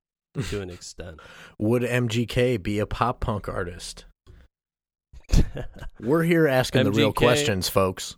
to 0.49 0.61
an 0.61 0.69
extent? 0.69 1.19
Would 1.57 1.83
MGK 1.83 2.61
be 2.63 2.79
a 2.79 2.85
pop 2.85 3.19
punk 3.19 3.49
artist? 3.49 4.05
We're 5.99 6.23
here 6.23 6.47
asking 6.47 6.85
the 6.85 6.91
real 6.91 7.13
questions, 7.13 7.69
folks. 7.69 8.15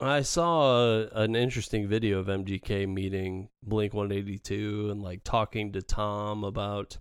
I 0.00 0.22
saw 0.22 0.78
a, 0.78 1.08
an 1.08 1.34
interesting 1.34 1.88
video 1.88 2.20
of 2.20 2.26
MGK 2.26 2.88
meeting 2.88 3.48
Blink 3.64 3.94
182 3.94 4.90
and 4.90 5.02
like 5.02 5.24
talking 5.24 5.72
to 5.72 5.82
Tom 5.82 6.44
about 6.44 6.98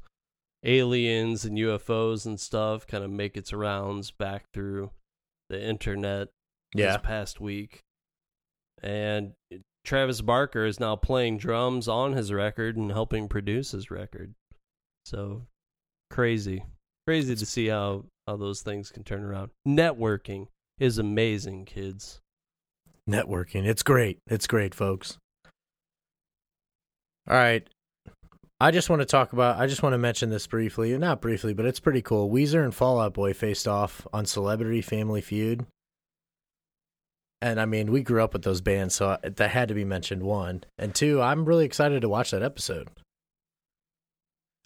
aliens 0.67 1.45
and 1.45 1.57
UFOs 1.57 2.25
and 2.25 2.39
stuff, 2.39 2.85
kind 2.85 3.03
of 3.03 3.09
make 3.09 3.35
its 3.37 3.53
rounds 3.53 4.11
back 4.11 4.45
through 4.53 4.91
the 5.49 5.61
internet 5.63 6.27
Yeah. 6.75 6.93
this 6.93 7.01
past 7.03 7.39
week. 7.39 7.81
And 8.83 9.33
Travis 9.85 10.21
Barker 10.21 10.65
is 10.65 10.79
now 10.79 10.95
playing 10.95 11.37
drums 11.37 11.87
on 11.87 12.13
his 12.13 12.31
record 12.31 12.75
and 12.77 12.91
helping 12.91 13.27
produce 13.29 13.71
his 13.71 13.89
record. 13.89 14.35
So 15.05 15.47
crazy. 16.11 16.63
Crazy 17.07 17.35
to 17.35 17.45
see 17.45 17.67
how, 17.67 18.05
how 18.27 18.35
those 18.35 18.61
things 18.61 18.91
can 18.91 19.03
turn 19.03 19.23
around. 19.23 19.51
Networking 19.65 20.47
is 20.77 20.97
amazing, 20.97 21.63
kids. 21.65 22.19
Networking. 23.09 23.65
It's 23.65 23.81
great. 23.83 24.19
It's 24.27 24.45
great, 24.47 24.75
folks. 24.75 25.17
All 27.29 27.35
right. 27.37 27.65
I 28.59 28.71
just 28.71 28.89
want 28.89 29.01
to 29.01 29.05
talk 29.05 29.33
about, 29.33 29.59
I 29.59 29.67
just 29.67 29.83
want 29.83 29.93
to 29.93 29.97
mention 29.99 30.29
this 30.29 30.47
briefly. 30.47 30.97
Not 30.97 31.21
briefly, 31.21 31.53
but 31.53 31.65
it's 31.65 31.79
pretty 31.79 32.01
cool. 32.01 32.29
Weezer 32.29 32.63
and 32.63 32.73
Fall 32.73 32.99
Out 32.99 33.13
Boy 33.13 33.33
faced 33.33 33.67
off 33.67 34.07
on 34.11 34.25
Celebrity 34.25 34.81
Family 34.81 35.21
Feud. 35.21 35.65
And 37.39 37.59
I 37.61 37.65
mean, 37.65 37.91
we 37.91 38.01
grew 38.01 38.23
up 38.23 38.33
with 38.33 38.41
those 38.41 38.61
bands, 38.61 38.95
so 38.95 39.17
I- 39.23 39.29
that 39.29 39.51
had 39.51 39.67
to 39.67 39.75
be 39.75 39.85
mentioned, 39.85 40.23
one. 40.23 40.63
And 40.79 40.95
two, 40.95 41.21
I'm 41.21 41.45
really 41.45 41.65
excited 41.65 42.01
to 42.01 42.09
watch 42.09 42.31
that 42.31 42.41
episode. 42.41 42.89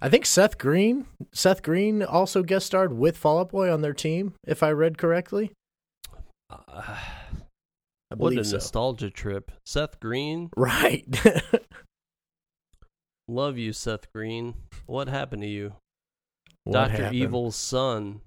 I 0.01 0.08
think 0.08 0.25
Seth 0.25 0.58
Green, 0.58 1.06
Seth 1.34 1.62
Green 1.62 2.01
also 2.01 2.43
guest 2.43 2.65
starred 2.65 2.93
with 2.93 3.17
Fall 3.17 3.39
Out 3.39 3.51
Boy 3.51 3.71
on 3.71 3.82
their 3.82 3.93
team, 3.93 4.34
if 4.47 4.63
I 4.63 4.71
read 4.71 4.97
correctly. 4.97 5.51
Uh, 6.49 6.56
I 8.10 8.15
what 8.15 8.38
a 8.38 8.43
so. 8.45 8.56
nostalgia 8.56 9.10
trip. 9.10 9.51
Seth 9.65 9.99
Green. 9.99 10.49
Right. 10.56 11.06
Love 13.32 13.58
you, 13.58 13.72
Seth 13.72 14.12
Green. 14.12 14.56
What 14.88 15.08
happened 15.08 15.44
to 15.44 15.48
you? 15.48 15.76
What 16.65 16.74
Dr. 16.74 17.04
happened? 17.04 17.15
Evil's 17.15 17.56
son. 17.56 18.20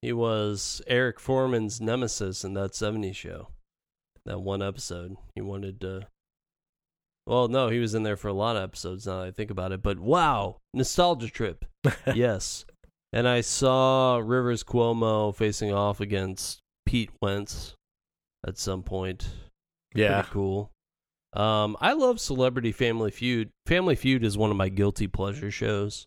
He 0.00 0.10
was 0.10 0.80
Eric 0.86 1.20
Forman's 1.20 1.82
nemesis 1.82 2.42
in 2.42 2.54
that 2.54 2.72
70s 2.72 3.14
show. 3.14 3.48
That 4.24 4.40
one 4.40 4.62
episode. 4.62 5.18
He 5.34 5.42
wanted 5.42 5.82
to. 5.82 6.06
Well, 7.26 7.48
no, 7.48 7.68
he 7.68 7.78
was 7.78 7.94
in 7.94 8.04
there 8.04 8.16
for 8.16 8.28
a 8.28 8.32
lot 8.32 8.56
of 8.56 8.62
episodes 8.62 9.06
now 9.06 9.18
that 9.18 9.26
I 9.26 9.30
think 9.32 9.50
about 9.50 9.70
it. 9.70 9.82
But 9.82 9.98
wow, 9.98 10.56
nostalgia 10.72 11.28
trip. 11.28 11.66
yes. 12.14 12.64
And 13.12 13.28
I 13.28 13.42
saw 13.42 14.16
Rivers 14.16 14.64
Cuomo 14.64 15.36
facing 15.36 15.74
off 15.74 16.00
against 16.00 16.58
Pete 16.86 17.10
Wentz 17.20 17.74
at 18.46 18.56
some 18.56 18.82
point. 18.82 19.28
Yeah. 19.94 20.22
Pretty 20.22 20.32
cool. 20.32 20.70
Um, 21.34 21.76
I 21.80 21.92
love 21.94 22.20
Celebrity 22.20 22.72
Family 22.72 23.10
Feud. 23.10 23.50
Family 23.66 23.94
Feud 23.94 24.22
is 24.24 24.36
one 24.36 24.50
of 24.50 24.56
my 24.56 24.68
guilty 24.68 25.06
pleasure 25.06 25.50
shows. 25.50 26.06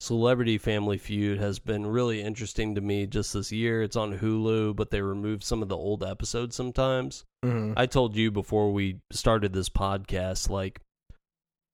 Celebrity 0.00 0.58
Family 0.58 0.98
Feud 0.98 1.38
has 1.38 1.58
been 1.58 1.86
really 1.86 2.20
interesting 2.20 2.74
to 2.74 2.82
me 2.82 3.06
just 3.06 3.32
this 3.32 3.50
year. 3.50 3.82
It's 3.82 3.96
on 3.96 4.18
Hulu, 4.18 4.76
but 4.76 4.90
they 4.90 5.00
remove 5.00 5.42
some 5.42 5.62
of 5.62 5.68
the 5.70 5.76
old 5.76 6.04
episodes 6.04 6.54
sometimes. 6.54 7.24
Mhm. 7.42 7.72
I 7.76 7.86
told 7.86 8.14
you 8.14 8.30
before 8.30 8.72
we 8.72 9.00
started 9.10 9.54
this 9.54 9.70
podcast, 9.70 10.50
like 10.50 10.82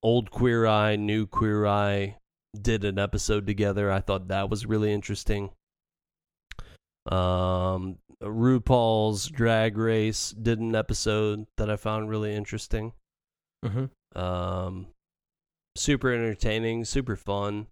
old 0.04 0.30
Queer 0.30 0.66
Eye, 0.66 0.94
new 0.94 1.26
Queer 1.26 1.66
Eye 1.66 2.18
did 2.60 2.84
an 2.84 2.98
episode 2.98 3.46
together. 3.46 3.90
I 3.90 4.00
thought 4.00 4.28
that 4.28 4.48
was 4.48 4.66
really 4.66 4.92
interesting. 4.92 5.50
Um, 7.10 7.98
RuPaul's 8.22 9.28
Drag 9.28 9.76
Race 9.76 10.30
did 10.30 10.60
an 10.60 10.74
episode 10.74 11.46
that 11.56 11.68
I 11.70 11.76
found 11.76 12.08
really 12.08 12.34
interesting. 12.34 12.92
Mhm. 13.64 13.90
Um, 14.14 14.88
super 15.76 16.12
entertaining, 16.12 16.84
super 16.84 17.16
fun. 17.16 17.66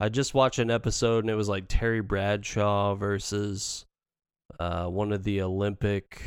I 0.00 0.08
just 0.08 0.34
watched 0.34 0.58
an 0.58 0.70
episode 0.70 1.24
and 1.24 1.30
it 1.30 1.34
was 1.34 1.48
like 1.48 1.64
Terry 1.68 2.00
Bradshaw 2.00 2.94
versus 2.94 3.86
uh, 4.58 4.86
one 4.86 5.12
of 5.12 5.24
the 5.24 5.40
Olympic 5.40 6.20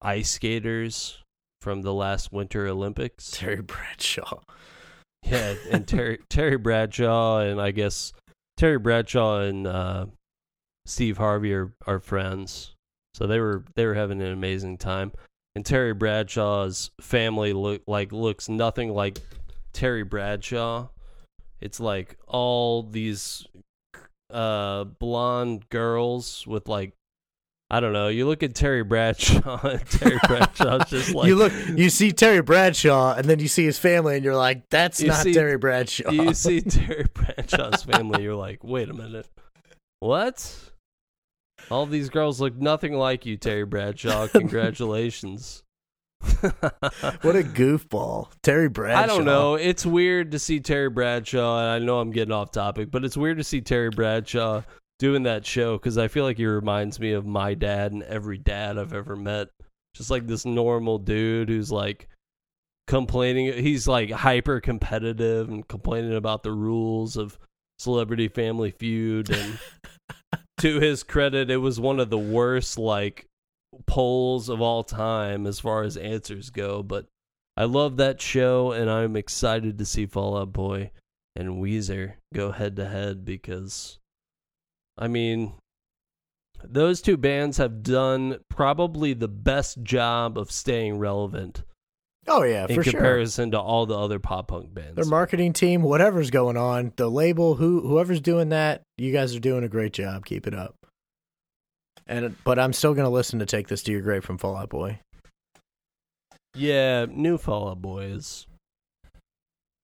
ice 0.00 0.30
skaters 0.30 1.22
from 1.60 1.82
the 1.82 1.92
last 1.92 2.32
Winter 2.32 2.66
Olympics. 2.66 3.30
Terry 3.32 3.60
Bradshaw. 3.62 4.40
Yeah, 5.22 5.54
and 5.70 5.86
Terry 5.86 6.18
Terry 6.30 6.56
Bradshaw 6.56 7.40
and 7.40 7.60
I 7.60 7.72
guess 7.72 8.12
Terry 8.56 8.78
Bradshaw 8.78 9.40
and 9.40 9.66
uh, 9.66 10.06
Steve 10.86 11.18
Harvey 11.18 11.52
are, 11.54 11.72
are 11.86 12.00
friends. 12.00 12.74
So 13.14 13.26
they 13.26 13.40
were 13.40 13.64
they 13.74 13.86
were 13.86 13.94
having 13.94 14.20
an 14.22 14.32
amazing 14.32 14.78
time. 14.78 15.12
And 15.56 15.66
Terry 15.66 15.92
Bradshaw's 15.92 16.90
family 17.00 17.52
look 17.52 17.82
like 17.86 18.12
looks 18.12 18.48
nothing 18.48 18.90
like 18.92 19.18
Terry 19.72 20.04
Bradshaw. 20.04 20.88
It's 21.60 21.80
like 21.80 22.16
all 22.26 22.82
these 22.84 23.46
uh 24.32 24.84
blonde 24.84 25.68
girls 25.68 26.46
with 26.46 26.68
like 26.68 26.92
I 27.72 27.78
don't 27.78 27.92
know. 27.92 28.08
You 28.08 28.26
look 28.26 28.42
at 28.42 28.54
Terry 28.54 28.82
Bradshaw, 28.82 29.60
and 29.66 29.86
Terry 29.88 30.18
Bradshaw's 30.26 30.90
just 30.90 31.14
like 31.14 31.28
you 31.28 31.36
look, 31.36 31.52
you 31.68 31.88
see 31.90 32.10
Terry 32.10 32.42
Bradshaw, 32.42 33.14
and 33.16 33.26
then 33.26 33.38
you 33.38 33.46
see 33.46 33.64
his 33.64 33.78
family, 33.78 34.16
and 34.16 34.24
you're 34.24 34.34
like, 34.36 34.68
"That's 34.70 35.00
You 35.00 35.08
not 35.08 35.22
see- 35.22 35.34
Terry 35.34 35.56
Bradshaw." 35.56 36.10
you 36.10 36.34
see 36.34 36.60
Terry 36.62 37.06
Bradshaw's 37.14 37.84
family, 37.84 38.24
you're 38.24 38.34
like, 38.34 38.64
wait 38.64 38.88
a 38.88 38.92
minute, 38.92 39.28
what? 40.00 40.52
All 41.70 41.86
these 41.86 42.08
girls 42.08 42.40
look 42.40 42.56
nothing 42.56 42.94
like 42.94 43.26
you, 43.26 43.36
Terry 43.36 43.64
Bradshaw. 43.64 44.28
Congratulations. 44.32 45.62
what 46.20 47.36
a 47.36 47.42
goofball, 47.42 48.30
Terry 48.42 48.68
Bradshaw. 48.68 49.02
I 49.02 49.06
don't 49.06 49.24
know. 49.24 49.54
It's 49.54 49.86
weird 49.86 50.32
to 50.32 50.38
see 50.38 50.60
Terry 50.60 50.90
Bradshaw, 50.90 51.60
and 51.60 51.68
I 51.68 51.78
know 51.78 51.98
I'm 51.98 52.10
getting 52.10 52.32
off 52.32 52.50
topic, 52.50 52.90
but 52.90 53.04
it's 53.04 53.16
weird 53.16 53.38
to 53.38 53.44
see 53.44 53.62
Terry 53.62 53.88
Bradshaw 53.90 54.62
doing 54.98 55.22
that 55.22 55.46
show 55.46 55.78
because 55.78 55.96
I 55.96 56.08
feel 56.08 56.24
like 56.24 56.36
he 56.36 56.44
reminds 56.44 57.00
me 57.00 57.12
of 57.12 57.24
my 57.24 57.54
dad 57.54 57.92
and 57.92 58.02
every 58.02 58.36
dad 58.36 58.78
I've 58.78 58.92
ever 58.92 59.16
met. 59.16 59.48
Just 59.94 60.10
like 60.10 60.26
this 60.26 60.44
normal 60.44 60.98
dude 60.98 61.48
who's 61.48 61.72
like 61.72 62.06
complaining. 62.86 63.52
He's 63.54 63.88
like 63.88 64.10
hyper 64.10 64.60
competitive 64.60 65.48
and 65.48 65.66
complaining 65.66 66.14
about 66.14 66.42
the 66.42 66.52
rules 66.52 67.16
of 67.16 67.38
Celebrity 67.78 68.28
Family 68.28 68.72
Feud. 68.72 69.30
And 69.30 69.58
to 70.60 70.80
his 70.80 71.02
credit, 71.02 71.50
it 71.50 71.58
was 71.58 71.80
one 71.80 72.00
of 72.00 72.10
the 72.10 72.18
worst 72.18 72.78
like 72.78 73.26
polls 73.86 74.48
of 74.48 74.60
all 74.60 74.82
time 74.82 75.46
as 75.46 75.60
far 75.60 75.82
as 75.82 75.96
answers 75.96 76.50
go. 76.50 76.82
But 76.82 77.06
I 77.56 77.64
love 77.64 77.96
that 77.96 78.20
show, 78.20 78.72
and 78.72 78.90
I'm 78.90 79.16
excited 79.16 79.78
to 79.78 79.84
see 79.84 80.06
Fall 80.06 80.36
Out 80.36 80.52
Boy 80.52 80.90
and 81.36 81.62
Weezer 81.62 82.14
go 82.34 82.52
head 82.52 82.76
to 82.76 82.88
head 82.88 83.24
because, 83.24 83.98
I 84.98 85.08
mean, 85.08 85.54
those 86.62 87.00
two 87.00 87.16
bands 87.16 87.56
have 87.56 87.82
done 87.82 88.38
probably 88.48 89.14
the 89.14 89.28
best 89.28 89.82
job 89.82 90.36
of 90.36 90.50
staying 90.50 90.98
relevant 90.98 91.62
Oh 92.32 92.42
yeah, 92.44 92.66
in 92.68 92.76
for 92.76 92.84
sure. 92.84 92.92
comparison 92.92 93.50
to 93.50 93.60
all 93.60 93.86
the 93.86 93.98
other 93.98 94.18
pop 94.20 94.48
punk 94.48 94.72
bands. 94.72 94.94
Their 94.94 95.04
marketing 95.04 95.52
team, 95.52 95.82
whatever's 95.82 96.30
going 96.30 96.56
on, 96.56 96.92
the 96.96 97.08
label, 97.10 97.56
who 97.56 97.80
whoever's 97.80 98.20
doing 98.20 98.50
that, 98.50 98.82
you 98.98 99.12
guys 99.12 99.34
are 99.34 99.40
doing 99.40 99.64
a 99.64 99.68
great 99.68 99.92
job. 99.92 100.24
Keep 100.24 100.46
it 100.46 100.54
up. 100.54 100.76
And 102.06 102.36
but 102.44 102.58
I'm 102.58 102.72
still 102.72 102.94
gonna 102.94 103.10
listen 103.10 103.40
to 103.40 103.46
"Take 103.46 103.68
This 103.68 103.82
to 103.84 103.92
Your 103.92 104.00
Grave" 104.00 104.24
from 104.24 104.38
Fall 104.38 104.56
Out 104.56 104.70
Boy. 104.70 105.00
yeah, 106.54 107.06
new 107.08 107.36
Fall 107.36 107.68
Out 107.68 107.82
Boy 107.82 108.04
is 108.04 108.46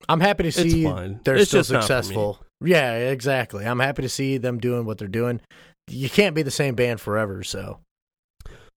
I'm 0.08 0.20
happy 0.20 0.44
to 0.44 0.52
see 0.52 0.84
they're 1.24 1.36
It's 1.36 1.48
still 1.50 1.60
just 1.60 1.72
not 1.72 1.84
for 1.86 1.94
me. 1.94 1.98
successful. 1.98 2.38
Yeah, 2.64 2.92
exactly. 2.94 3.66
I'm 3.66 3.80
happy 3.80 4.02
to 4.02 4.08
see 4.08 4.38
them 4.38 4.58
doing 4.58 4.86
what 4.86 4.98
they're 4.98 5.08
doing. 5.08 5.40
You 5.88 6.08
can't 6.08 6.34
be 6.34 6.42
the 6.42 6.50
same 6.50 6.74
band 6.74 7.00
forever, 7.00 7.42
so 7.42 7.80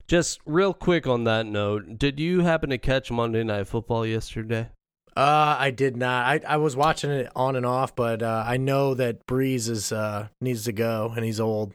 Just 0.09 0.39
real 0.47 0.73
quick 0.73 1.05
on 1.05 1.23
that 1.25 1.45
note, 1.45 1.99
did 1.99 2.19
you 2.19 2.41
happen 2.41 2.71
to 2.71 2.79
catch 2.79 3.11
Monday 3.11 3.43
Night 3.43 3.67
Football 3.67 4.07
yesterday? 4.07 4.69
Uh, 5.15 5.55
I 5.59 5.69
did 5.69 5.95
not. 5.97 6.25
I, 6.25 6.53
I 6.55 6.57
was 6.57 6.75
watching 6.75 7.11
it 7.11 7.31
on 7.35 7.55
and 7.55 7.65
off, 7.65 7.95
but 7.95 8.23
uh, 8.23 8.43
I 8.45 8.57
know 8.57 8.95
that 8.95 9.27
Brees 9.27 9.69
is 9.69 9.91
uh, 9.91 10.29
needs 10.41 10.63
to 10.63 10.71
go 10.71 11.13
and 11.15 11.23
he's 11.23 11.39
old. 11.39 11.73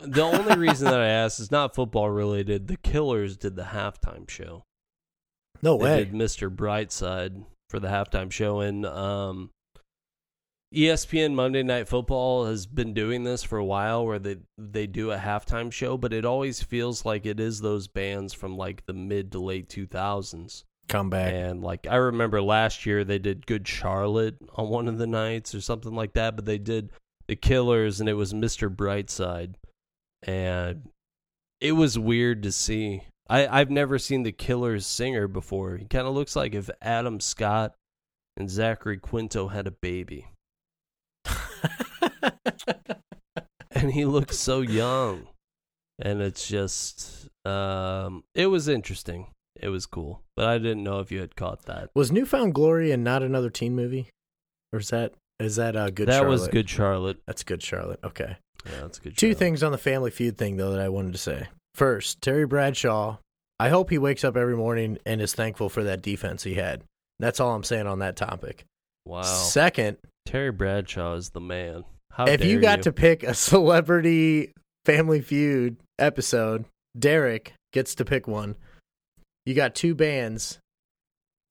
The 0.00 0.22
only 0.22 0.56
reason 0.68 0.86
that 0.90 1.00
I 1.00 1.06
asked 1.06 1.38
is 1.38 1.52
not 1.52 1.76
football 1.76 2.10
related. 2.10 2.66
The 2.66 2.76
Killers 2.78 3.36
did 3.36 3.54
the 3.54 3.62
halftime 3.64 4.28
show. 4.28 4.64
No 5.62 5.78
They 5.78 5.84
way. 5.84 5.96
did 6.04 6.12
Mr. 6.12 6.54
Brightside 6.54 7.44
for 7.70 7.78
the 7.78 7.88
halftime 7.88 8.32
show, 8.32 8.60
and 8.60 8.84
um, 8.84 9.50
ESPN 10.74 11.34
Monday 11.34 11.62
Night 11.62 11.88
Football 11.88 12.46
has 12.46 12.66
been 12.66 12.92
doing 12.92 13.24
this 13.24 13.42
for 13.42 13.58
a 13.58 13.64
while, 13.64 14.04
where 14.04 14.18
they 14.18 14.36
they 14.58 14.86
do 14.86 15.12
a 15.12 15.16
halftime 15.16 15.72
show, 15.72 15.96
but 15.96 16.12
it 16.12 16.24
always 16.24 16.62
feels 16.62 17.04
like 17.04 17.24
it 17.24 17.38
is 17.38 17.60
those 17.60 17.86
bands 17.86 18.34
from 18.34 18.56
like 18.56 18.84
the 18.86 18.92
mid 18.92 19.32
to 19.32 19.38
late 19.38 19.68
two 19.68 19.86
thousands. 19.86 20.64
Come 20.88 21.10
back. 21.10 21.32
And 21.32 21.62
like 21.62 21.86
I 21.88 21.96
remember 21.96 22.40
last 22.40 22.86
year 22.86 23.04
they 23.04 23.18
did 23.18 23.46
Good 23.46 23.66
Charlotte 23.66 24.36
on 24.54 24.68
one 24.68 24.88
of 24.88 24.98
the 24.98 25.06
nights 25.06 25.54
or 25.54 25.60
something 25.60 25.94
like 25.94 26.12
that, 26.14 26.36
but 26.36 26.44
they 26.44 26.58
did 26.58 26.90
The 27.26 27.36
Killers 27.36 28.00
and 28.00 28.08
it 28.08 28.14
was 28.14 28.32
Mr. 28.32 28.74
Brightside. 28.74 29.54
And 30.22 30.88
it 31.60 31.72
was 31.72 31.98
weird 31.98 32.42
to 32.44 32.52
see. 32.52 33.02
I, 33.28 33.46
I've 33.48 33.70
never 33.70 33.98
seen 33.98 34.22
the 34.22 34.32
Killers 34.32 34.86
singer 34.86 35.26
before. 35.26 35.76
He 35.76 35.86
kind 35.86 36.06
of 36.06 36.14
looks 36.14 36.36
like 36.36 36.54
if 36.54 36.70
Adam 36.80 37.18
Scott 37.18 37.74
and 38.36 38.48
Zachary 38.48 38.98
Quinto 38.98 39.48
had 39.48 39.66
a 39.66 39.72
baby. 39.72 40.28
and 43.70 43.92
he 43.92 44.04
looks 44.04 44.38
so 44.38 44.60
young. 44.60 45.26
And 45.98 46.20
it's 46.20 46.46
just 46.46 47.28
um 47.44 48.24
it 48.34 48.46
was 48.46 48.68
interesting. 48.68 49.28
It 49.58 49.68
was 49.68 49.86
cool. 49.86 50.22
But 50.36 50.46
I 50.46 50.58
didn't 50.58 50.84
know 50.84 51.00
if 51.00 51.10
you 51.10 51.20
had 51.20 51.36
caught 51.36 51.62
that. 51.62 51.90
was 51.94 52.12
New 52.12 52.26
Found 52.26 52.54
Glory 52.54 52.92
and 52.92 53.02
not 53.02 53.22
another 53.22 53.48
teen 53.50 53.74
movie, 53.74 54.10
or 54.72 54.78
is 54.78 54.90
that 54.90 55.14
is 55.40 55.56
that 55.56 55.76
uh, 55.76 55.90
good? 55.90 56.08
Charlotte? 56.08 56.10
That 56.10 56.12
Charlotte? 56.12 56.30
was 56.30 56.48
good 56.48 56.70
Charlotte. 56.70 57.18
That's 57.26 57.42
good, 57.42 57.62
Charlotte. 57.62 58.00
Okay. 58.04 58.36
Yeah, 58.66 58.80
that's 58.82 58.98
good. 58.98 59.16
Two 59.16 59.28
Charlotte. 59.28 59.38
things 59.38 59.62
on 59.62 59.72
the 59.72 59.78
Family 59.78 60.10
Feud 60.10 60.36
thing 60.36 60.56
though 60.56 60.72
that 60.72 60.80
I 60.80 60.88
wanted 60.88 61.12
to 61.12 61.18
say. 61.18 61.48
First, 61.74 62.20
Terry 62.20 62.46
Bradshaw. 62.46 63.18
I 63.58 63.70
hope 63.70 63.88
he 63.88 63.96
wakes 63.96 64.22
up 64.24 64.36
every 64.36 64.56
morning 64.56 64.98
and 65.06 65.20
is 65.22 65.32
thankful 65.34 65.70
for 65.70 65.82
that 65.84 66.02
defense 66.02 66.42
he 66.42 66.54
had. 66.54 66.82
That's 67.18 67.40
all 67.40 67.54
I'm 67.54 67.64
saying 67.64 67.86
on 67.86 68.00
that 68.00 68.16
topic. 68.16 68.64
Wow. 69.06 69.22
Second, 69.22 69.96
Terry 70.26 70.52
Bradshaw 70.52 71.14
is 71.14 71.30
the 71.30 71.40
man. 71.40 71.84
How 72.12 72.26
if 72.26 72.44
you 72.44 72.60
dare 72.60 72.76
got 72.76 72.82
to 72.82 72.92
pick 72.92 73.22
a 73.22 73.34
celebrity 73.50 74.52
Family 74.84 75.20
Feud 75.20 75.76
episode, 75.98 76.64
Derek 76.98 77.52
gets 77.72 77.94
to 77.96 78.04
pick 78.04 78.26
one. 78.26 78.56
You 79.44 79.54
got 79.54 79.74
two 79.74 79.94
bands. 79.94 80.58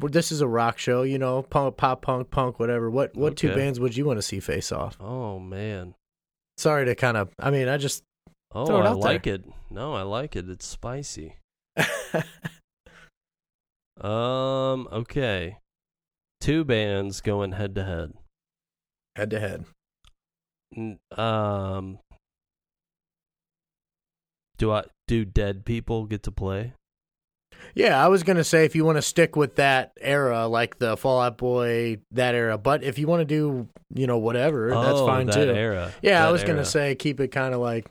Well, 0.01 0.11
this 0.11 0.31
is 0.31 0.41
a 0.41 0.47
rock 0.47 0.77
show, 0.77 1.03
you 1.03 1.17
know, 1.17 1.41
punk, 1.43 1.77
pop 1.77 2.01
punk, 2.01 2.29
punk, 2.29 2.59
whatever. 2.59 2.89
What 2.89 3.15
what 3.15 3.37
two 3.37 3.53
bands 3.55 3.79
would 3.79 3.95
you 3.95 4.05
want 4.05 4.17
to 4.17 4.21
see 4.23 4.39
face 4.39 4.71
off? 4.71 4.97
Oh 4.99 5.39
man. 5.39 5.95
Sorry 6.57 6.85
to 6.85 6.95
kind 6.95 7.15
of. 7.17 7.29
I 7.39 7.51
mean, 7.51 7.67
I 7.67 7.77
just. 7.77 8.03
Oh, 8.53 8.65
Throw 8.65 8.81
it 8.81 8.85
I 8.85 8.87
out 8.87 9.01
there. 9.01 9.11
like 9.11 9.27
it. 9.27 9.43
No, 9.69 9.93
I 9.93 10.01
like 10.03 10.35
it. 10.35 10.49
It's 10.49 10.65
spicy. 10.65 11.35
Um, 14.01 14.87
okay. 14.91 15.59
Two 16.41 16.63
bands 16.65 17.21
going 17.21 17.53
head 17.53 17.75
to 17.75 17.83
head. 17.83 18.13
head 19.15 19.29
to 19.29 19.39
head. 19.39 19.65
Um 21.17 21.99
Do 24.57 24.71
I 24.71 24.83
do 25.07 25.25
dead 25.25 25.65
people 25.65 26.05
get 26.05 26.23
to 26.23 26.31
play? 26.31 26.73
Yeah, 27.73 28.03
I 28.03 28.07
was 28.07 28.23
gonna 28.23 28.43
say 28.43 28.65
if 28.65 28.75
you 28.75 28.85
want 28.85 28.97
to 28.97 29.01
stick 29.01 29.35
with 29.35 29.55
that 29.55 29.91
era, 29.99 30.47
like 30.47 30.77
the 30.77 30.95
Fall 30.97 31.19
Out 31.21 31.38
Boy, 31.38 31.97
that 32.11 32.35
era. 32.35 32.57
But 32.57 32.83
if 32.83 32.97
you 32.99 33.07
want 33.07 33.21
to 33.21 33.25
do, 33.25 33.67
you 33.93 34.07
know, 34.07 34.17
whatever, 34.17 34.69
that's 34.69 34.99
Oh, 34.99 35.05
fine 35.07 35.25
that 35.27 35.45
too. 35.45 35.51
era. 35.51 35.91
Yeah, 36.01 36.21
I 36.21 36.25
That 36.27 36.31
was 36.31 36.43
gonna 36.43 36.65
say 36.65 36.95
keep 36.95 37.19
it 37.19 37.29
kind 37.29 37.53
of 37.53 37.59
like 37.59 37.89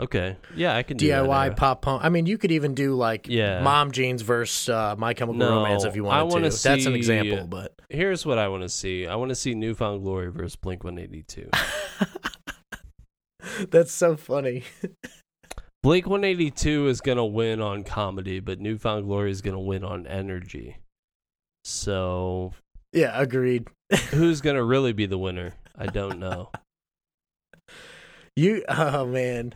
Okay. 0.00 0.36
Yeah, 0.56 0.74
I 0.74 0.82
can 0.82 0.96
do 0.96 1.06
DIY 1.06 1.46
era. 1.46 1.54
pop 1.54 1.82
punk. 1.82 2.02
I 2.04 2.08
mean, 2.08 2.26
you 2.26 2.38
could 2.38 2.50
even 2.50 2.74
do 2.74 2.94
like 2.94 3.28
Yeah. 3.28 3.62
Mom 3.62 3.92
Jeans 3.92 4.22
versus 4.22 4.68
uh, 4.68 4.94
My 4.96 5.12
Chemical 5.14 5.38
No, 5.38 5.56
Romance 5.56 5.84
if 5.84 5.94
you 5.96 6.06
I 6.06 6.22
wanted 6.22 6.32
wanna 6.32 6.50
to. 6.50 6.62
That's 6.62 6.86
an 6.86 6.92
see- 6.92 6.94
example, 6.94 7.46
but 7.46 7.74
Here's 7.90 8.24
what 8.24 8.38
I 8.38 8.48
want 8.48 8.62
to 8.62 8.70
see. 8.70 9.06
I 9.06 9.16
want 9.16 9.28
to 9.28 9.34
see 9.34 9.54
New 9.54 9.74
Found 9.74 10.02
Glory 10.02 10.30
versus 10.32 10.56
Blink 10.56 10.82
182. 10.82 11.50
that's 13.70 13.92
so 13.92 14.16
funny. 14.16 14.64
Blink 15.82 16.06
182 16.06 16.88
is 16.88 17.00
going 17.00 17.18
to 17.18 17.24
win 17.24 17.60
on 17.60 17.82
comedy, 17.84 18.40
but 18.40 18.60
New 18.60 18.78
Found 18.78 19.06
Glory 19.06 19.30
is 19.30 19.42
going 19.42 19.54
to 19.54 19.60
win 19.60 19.84
on 19.84 20.06
energy. 20.06 20.78
So, 21.64 22.52
Yeah, 22.92 23.12
agreed. 23.20 23.68
who's 24.10 24.40
going 24.40 24.56
to 24.56 24.64
really 24.64 24.92
be 24.92 25.06
the 25.06 25.18
winner? 25.18 25.54
I 25.76 25.86
don't 25.86 26.18
know. 26.18 26.50
You, 28.36 28.64
oh 28.68 29.06
man, 29.06 29.54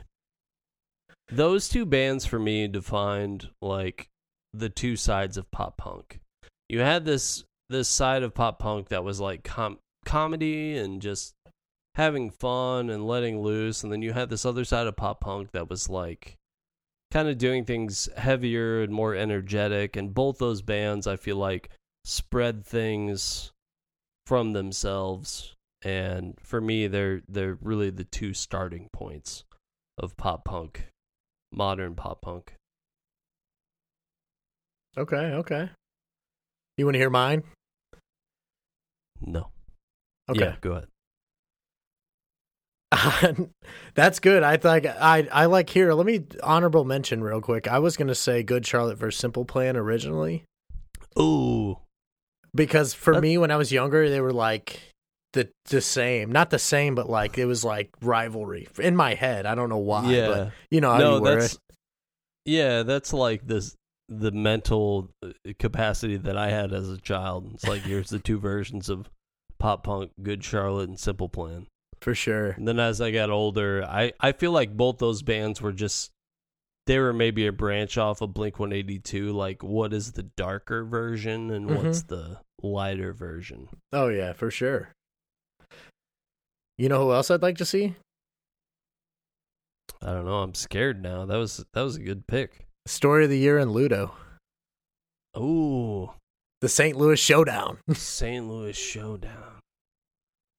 Those 1.28 1.68
two 1.68 1.84
bands 1.86 2.24
for 2.24 2.38
me 2.38 2.68
defined 2.68 3.50
like 3.60 4.08
the 4.52 4.68
two 4.68 4.96
sides 4.96 5.36
of 5.36 5.50
pop 5.50 5.76
punk. 5.76 6.20
You 6.68 6.80
had 6.80 7.04
this 7.04 7.44
this 7.68 7.88
side 7.88 8.22
of 8.22 8.34
pop 8.34 8.58
punk 8.58 8.88
that 8.88 9.04
was 9.04 9.20
like 9.20 9.42
com- 9.42 9.80
comedy 10.04 10.76
and 10.76 11.02
just 11.02 11.34
having 11.96 12.30
fun 12.30 12.90
and 12.90 13.06
letting 13.06 13.40
loose 13.40 13.82
and 13.82 13.90
then 13.90 14.02
you 14.02 14.12
had 14.12 14.30
this 14.30 14.44
other 14.44 14.64
side 14.64 14.86
of 14.86 14.94
pop 14.96 15.20
punk 15.20 15.50
that 15.52 15.68
was 15.68 15.88
like 15.88 16.36
kind 17.10 17.28
of 17.28 17.38
doing 17.38 17.64
things 17.64 18.08
heavier 18.16 18.82
and 18.82 18.92
more 18.92 19.14
energetic 19.14 19.96
and 19.96 20.14
both 20.14 20.38
those 20.38 20.62
bands 20.62 21.06
I 21.06 21.16
feel 21.16 21.36
like 21.36 21.70
spread 22.04 22.64
things 22.64 23.50
from 24.26 24.52
themselves 24.52 25.54
and 25.82 26.34
for 26.40 26.60
me 26.60 26.86
they're 26.86 27.22
they're 27.28 27.58
really 27.60 27.90
the 27.90 28.04
two 28.04 28.34
starting 28.34 28.88
points 28.92 29.44
of 29.98 30.16
pop 30.16 30.44
punk 30.44 30.88
modern 31.52 31.94
pop 31.94 32.20
punk 32.20 32.54
okay, 34.98 35.16
okay. 35.16 35.70
You 36.76 36.84
want 36.86 36.94
to 36.94 36.98
hear 36.98 37.10
mine? 37.10 37.42
no 39.20 39.48
Okay. 40.28 40.40
yeah 40.40 40.54
go 40.60 40.72
ahead 40.72 40.88
That's 43.94 44.20
good. 44.20 44.42
I 44.42 44.56
think 44.56 44.86
I 44.86 45.26
I 45.32 45.46
like 45.46 45.68
here. 45.70 45.92
Let 45.92 46.06
me 46.06 46.24
honorable 46.42 46.84
mention 46.84 47.22
real 47.22 47.40
quick. 47.40 47.66
I 47.68 47.78
was 47.78 47.96
gonna 47.96 48.14
say 48.14 48.42
Good 48.42 48.64
Charlotte 48.66 48.96
versus 48.96 49.18
Simple 49.20 49.44
Plan 49.44 49.76
originally 49.76 50.44
ooh 51.18 51.78
because 52.54 52.94
for 52.94 53.14
That- 53.14 53.22
me 53.22 53.38
when 53.38 53.50
I 53.50 53.56
was 53.56 53.72
younger 53.72 54.08
they 54.08 54.20
were 54.20 54.32
like 54.32 54.80
the 55.36 55.48
the 55.66 55.80
same, 55.80 56.32
not 56.32 56.50
the 56.50 56.58
same, 56.58 56.94
but 56.96 57.08
like 57.08 57.38
it 57.38 57.44
was 57.46 57.62
like 57.64 57.90
rivalry 58.02 58.66
in 58.80 58.96
my 58.96 59.14
head. 59.14 59.46
I 59.46 59.54
don't 59.54 59.68
know 59.68 59.78
why. 59.78 60.10
yeah 60.10 60.26
but 60.28 60.52
you 60.70 60.80
know 60.80 60.90
how 60.92 60.98
no 60.98 61.16
you 61.16 61.22
were. 61.22 61.38
that's 61.40 61.58
yeah 62.44 62.82
that's 62.82 63.12
like 63.12 63.46
this 63.46 63.74
the 64.08 64.30
mental 64.32 65.10
uh, 65.24 65.30
capacity 65.58 66.16
that 66.16 66.36
i 66.36 66.48
had 66.48 66.72
as 66.72 66.88
a 66.88 66.96
child 66.98 67.50
it's 67.54 67.66
like 67.66 67.82
here's 67.82 68.08
the 68.10 68.20
two 68.20 68.38
versions 68.38 68.88
of 68.88 69.10
pop 69.58 69.82
punk 69.82 70.12
good 70.22 70.44
charlotte 70.44 70.88
and 70.88 70.98
simple 71.00 71.28
plan 71.28 71.66
for 72.00 72.14
sure. 72.14 72.50
and 72.50 72.68
then 72.68 72.78
as 72.78 73.00
i 73.00 73.10
got 73.10 73.30
older 73.30 73.82
i 73.84 74.12
i 74.20 74.30
feel 74.30 74.52
like 74.52 74.76
both 74.76 74.98
those 74.98 75.22
bands 75.22 75.60
were 75.60 75.72
just 75.72 76.12
they 76.86 77.00
were 77.00 77.12
maybe 77.12 77.48
a 77.48 77.52
branch 77.52 77.98
off 77.98 78.20
of 78.20 78.32
blink 78.32 78.60
182 78.60 79.32
like 79.32 79.64
what 79.64 79.92
is 79.92 80.12
the 80.12 80.22
darker 80.36 80.84
version 80.84 81.50
and 81.50 81.68
what's 81.68 82.02
Mm-hmm. 82.04 82.14
the 82.14 82.38
lighter 82.62 83.12
version 83.12 83.68
Oh 83.92 84.06
yeah, 84.08 84.32
for 84.34 84.50
sure. 84.52 84.90
You 86.78 86.88
know 86.88 87.04
who 87.06 87.12
else 87.12 87.30
I'd 87.30 87.42
like 87.42 87.56
to 87.58 87.64
see? 87.64 87.94
i 90.02 90.12
don't 90.12 90.26
know 90.26 90.42
i'm 90.42 90.52
scared 90.54 91.02
now 91.02 91.24
that 91.24 91.36
was 91.36 91.64
that 91.72 91.80
was 91.80 91.96
a 91.96 92.00
good 92.00 92.26
pick 92.26 92.66
Story 92.86 93.24
of 93.24 93.30
the 93.30 93.38
year 93.38 93.58
in 93.58 93.70
Ludo, 93.70 94.12
Ooh. 95.36 96.10
the 96.60 96.68
St. 96.68 96.96
Louis 96.96 97.18
Showdown. 97.18 97.78
St. 97.92 98.46
Louis 98.46 98.76
Showdown. 98.76 99.60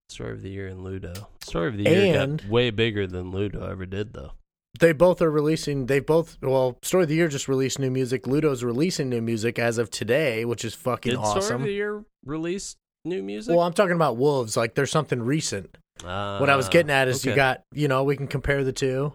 Story 0.09 0.33
of 0.33 0.42
the 0.42 0.50
year 0.50 0.66
in 0.66 0.83
Ludo. 0.83 1.29
Story 1.44 1.68
of 1.68 1.76
the 1.76 1.85
year 1.85 2.20
And- 2.20 2.40
got 2.42 2.50
way 2.50 2.70
bigger 2.70 3.07
than 3.07 3.31
Ludo 3.31 3.64
ever 3.70 3.87
did, 3.87 4.12
though. 4.12 4.33
they 4.81 4.92
both 4.92 5.22
are 5.22 5.31
releasing 5.31 5.87
they 5.87 6.00
both 6.00 6.37
well 6.42 6.79
story 6.83 7.05
of 7.05 7.09
the 7.09 7.14
year 7.14 7.29
just 7.29 7.46
released 7.46 7.79
new 7.79 7.90
music 7.90 8.26
ludo's 8.26 8.64
releasing 8.64 9.09
new 9.09 9.20
music 9.22 9.59
as 9.59 9.79
of 9.79 9.90
today 9.90 10.44
which 10.44 10.64
is 10.64 10.74
fucking 10.74 11.12
Did 11.12 11.24
Story 11.26 11.55
of 11.55 11.62
the 11.62 11.70
year 11.72 12.05
released 12.24 12.76
new 13.05 13.22
music? 13.22 13.55
well 13.55 13.64
i'm 13.64 13.72
talking 13.72 13.94
about 13.94 14.16
wolves 14.16 14.57
like 14.57 14.74
there's 14.74 14.90
something 14.90 15.22
recent 15.22 15.79
what 16.02 16.50
i 16.50 16.56
was 16.56 16.66
Ah, 16.66 16.70
getting 16.70 16.90
at 16.90 17.09
is 17.09 17.24
you 17.24 17.35
got 17.35 17.62
you 17.72 17.88
know 17.88 18.04
we 18.04 18.16
can 18.16 18.26
compare 18.26 18.62
the 18.64 18.72
two 18.72 19.12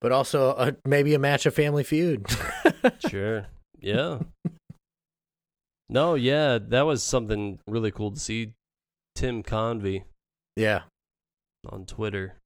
but 0.00 0.10
also 0.12 0.50
a, 0.50 0.74
maybe 0.86 1.14
a 1.14 1.18
match 1.18 1.46
of 1.46 1.54
family 1.54 1.84
feud 1.84 2.26
sure. 3.08 3.46
Yeah. 3.80 4.20
no, 5.88 6.14
yeah, 6.14 6.58
that 6.58 6.82
was 6.82 7.02
something 7.02 7.58
really 7.66 7.90
cool 7.90 8.10
to 8.12 8.18
see. 8.18 8.54
Tim 9.14 9.42
Convy 9.42 10.04
yeah 10.56 10.82
on 11.68 11.84
Twitter. 11.84 12.36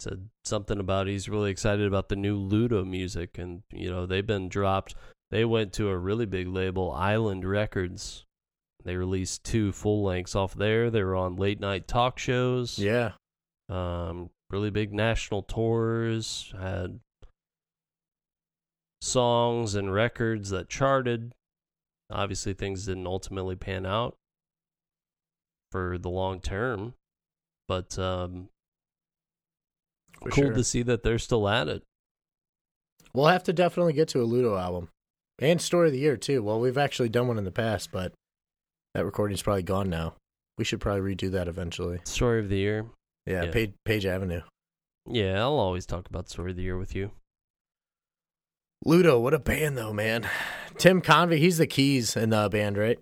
said 0.00 0.28
something 0.44 0.78
about 0.80 1.06
he's 1.06 1.28
really 1.28 1.50
excited 1.50 1.86
about 1.86 2.08
the 2.08 2.16
new 2.16 2.36
Ludo 2.36 2.84
music, 2.84 3.38
and 3.38 3.62
you 3.72 3.88
know 3.90 4.06
they've 4.06 4.26
been 4.26 4.48
dropped. 4.48 4.94
They 5.30 5.44
went 5.44 5.72
to 5.74 5.88
a 5.88 5.96
really 5.96 6.26
big 6.26 6.48
label, 6.48 6.92
Island 6.92 7.44
Records. 7.44 8.24
They 8.84 8.96
released 8.96 9.44
two 9.44 9.72
full 9.72 10.02
lengths 10.04 10.34
off 10.34 10.54
there. 10.54 10.90
They 10.90 11.02
were 11.02 11.16
on 11.16 11.36
late 11.36 11.60
night 11.60 11.88
talk 11.88 12.18
shows. 12.18 12.78
Yeah. 12.78 13.12
Um, 13.68 14.30
really 14.50 14.70
big 14.70 14.92
national 14.92 15.42
tours. 15.42 16.52
Had 16.60 17.00
songs 19.00 19.74
and 19.74 19.92
records 19.92 20.50
that 20.50 20.68
charted. 20.68 21.32
Obviously, 22.10 22.52
things 22.52 22.84
didn't 22.86 23.06
ultimately 23.06 23.56
pan 23.56 23.86
out 23.86 24.16
for 25.72 25.96
the 25.98 26.10
long 26.10 26.40
term, 26.40 26.94
but 27.66 27.98
um, 27.98 28.48
For 30.22 30.28
cool 30.30 30.44
sure. 30.44 30.52
to 30.52 30.62
see 30.64 30.82
that 30.82 31.02
they're 31.02 31.18
still 31.18 31.48
at 31.48 31.68
it. 31.68 31.82
We'll 33.14 33.26
have 33.28 33.44
to 33.44 33.52
definitely 33.52 33.94
get 33.94 34.08
to 34.08 34.20
a 34.20 34.24
Ludo 34.24 34.56
album. 34.56 34.88
And 35.38 35.60
story 35.60 35.88
of 35.88 35.92
the 35.92 35.98
year 35.98 36.16
too. 36.16 36.42
Well, 36.42 36.60
we've 36.60 36.78
actually 36.78 37.08
done 37.08 37.28
one 37.28 37.38
in 37.38 37.44
the 37.44 37.50
past, 37.50 37.90
but 37.90 38.12
that 38.94 39.04
recording's 39.04 39.42
probably 39.42 39.62
gone 39.62 39.90
now. 39.90 40.14
We 40.56 40.64
should 40.64 40.80
probably 40.80 41.14
redo 41.14 41.30
that 41.32 41.48
eventually. 41.48 42.00
Story 42.04 42.40
of 42.40 42.48
the 42.48 42.56
year. 42.56 42.86
Yeah, 43.26 43.44
Yeah. 43.44 43.50
Page, 43.50 43.72
Page 43.84 44.06
Avenue. 44.06 44.42
Yeah, 45.10 45.40
I'll 45.40 45.58
always 45.58 45.84
talk 45.86 46.08
about 46.08 46.28
story 46.28 46.52
of 46.52 46.56
the 46.56 46.62
year 46.62 46.78
with 46.78 46.94
you. 46.94 47.10
Ludo, 48.84 49.18
what 49.18 49.34
a 49.34 49.38
band 49.38 49.76
though, 49.78 49.92
man. 49.92 50.28
Tim 50.78 51.00
Convy, 51.00 51.38
he's 51.38 51.58
the 51.58 51.66
keys 51.66 52.16
in 52.16 52.30
the 52.30 52.48
band, 52.48 52.76
right? 52.76 52.98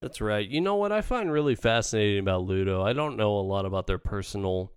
That's 0.00 0.20
right. 0.20 0.46
You 0.48 0.60
know 0.60 0.74
what 0.74 0.90
I 0.90 1.00
find 1.00 1.30
really 1.30 1.54
fascinating 1.54 2.18
about 2.20 2.42
Ludo? 2.42 2.82
I 2.82 2.92
don't 2.92 3.16
know 3.16 3.36
a 3.36 3.40
lot 3.40 3.64
about 3.64 3.86
their 3.86 3.98
personal 3.98 4.72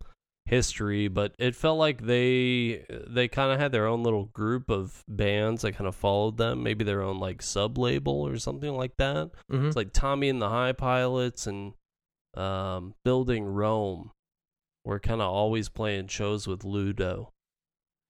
history, 0.46 1.08
but 1.08 1.34
it 1.40 1.56
felt 1.56 1.80
like 1.80 2.04
they 2.04 2.86
they 3.08 3.28
kind 3.28 3.52
of 3.52 3.60
had 3.60 3.72
their 3.72 3.88
own 3.88 4.04
little 4.04 4.26
group 4.26 4.70
of 4.70 5.04
bands 5.08 5.64
that 5.64 5.74
kind 5.74 5.88
of 5.88 5.96
followed 5.96 6.38
them, 6.38 6.64
maybe 6.64 6.84
their 6.84 7.02
own 7.02 7.20
like 7.20 7.42
sub 7.42 7.78
label 7.78 8.22
or 8.22 8.38
something 8.38 8.76
like 8.76 8.96
that. 8.98 9.32
Mm-hmm. 9.52 9.68
It's 9.68 9.76
like 9.76 9.94
Tommy 9.94 10.30
and 10.30 10.42
the 10.42 10.50
High 10.50 10.74
Pilots 10.74 11.48
and 11.48 11.74
um, 12.36 12.94
Building 13.04 13.46
Rome 13.46 14.12
were 14.84 15.00
kind 15.00 15.22
of 15.22 15.32
always 15.32 15.70
playing 15.70 16.08
shows 16.08 16.48
with 16.48 16.64
Ludo. 16.64 17.32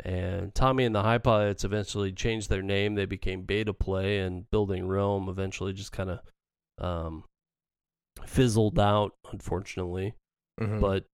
And 0.04 0.54
Tommy 0.54 0.84
and 0.84 0.94
the 0.94 1.04
High 1.04 1.20
Pilots 1.20 1.64
eventually 1.64 2.12
changed 2.12 2.50
their 2.50 2.62
name. 2.62 2.96
They 2.96 3.06
became 3.06 3.44
Beta 3.44 3.74
Play, 3.74 4.20
and 4.20 4.50
Building 4.52 4.90
Rome 4.90 5.30
eventually 5.30 5.72
just 5.72 5.94
kind 5.94 6.10
of 6.10 6.20
um, 6.78 7.24
fizzled 8.26 8.78
out, 8.78 9.14
unfortunately. 9.32 10.16
mm-hmm. 10.60 10.82
But 10.82 11.06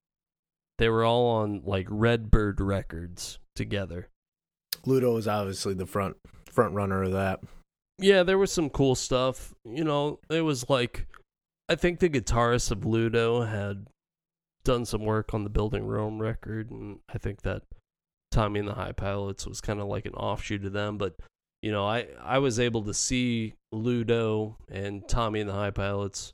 they 0.82 0.90
were 0.90 1.06
all 1.06 1.28
on 1.28 1.62
like 1.64 1.86
Redbird 1.92 2.60
Records 2.60 3.38
together. 3.56 4.10
Ludo 4.84 5.16
is 5.16 5.28
obviously 5.28 5.76
the 5.76 5.86
front 5.86 6.18
front 6.50 6.74
runner 6.74 7.04
of 7.04 7.12
that. 7.12 7.40
Yeah, 8.00 8.24
there 8.24 8.40
was 8.40 8.52
some 8.52 8.72
cool 8.72 8.96
stuff. 8.96 9.54
You 9.64 9.84
know, 9.84 10.18
it 10.28 10.42
was 10.42 10.72
like 10.72 11.06
I 11.70 11.76
think 11.76 12.00
the 12.00 12.10
guitarist 12.10 12.72
of 12.72 12.84
Ludo 12.84 13.44
had 13.44 13.86
done 14.64 14.86
some 14.86 15.06
work 15.06 15.36
on 15.36 15.44
the 15.44 15.52
Building 15.52 15.86
Rome 15.86 16.20
record, 16.20 16.72
and 16.72 16.98
I 17.14 17.20
think 17.20 17.44
that 17.44 17.62
Tommy 18.32 18.60
and 18.60 18.68
the 18.68 18.74
High 18.74 18.94
Pilots 18.94 19.46
was 19.46 19.62
kind 19.62 19.80
of 19.80 19.88
like 19.88 20.08
an 20.08 20.16
offshoot 20.16 20.66
of 20.66 20.74
them. 20.74 20.98
But 20.98 21.14
you 21.62 21.72
know, 21.72 21.86
I 21.86 22.08
I 22.20 22.40
was 22.40 22.60
able 22.60 22.82
to 22.86 22.94
see 22.96 23.54
Ludo 23.72 24.58
and 24.68 25.08
Tommy 25.08 25.42
and 25.42 25.50
the 25.50 25.54
High 25.54 25.70
Pilots 25.70 26.34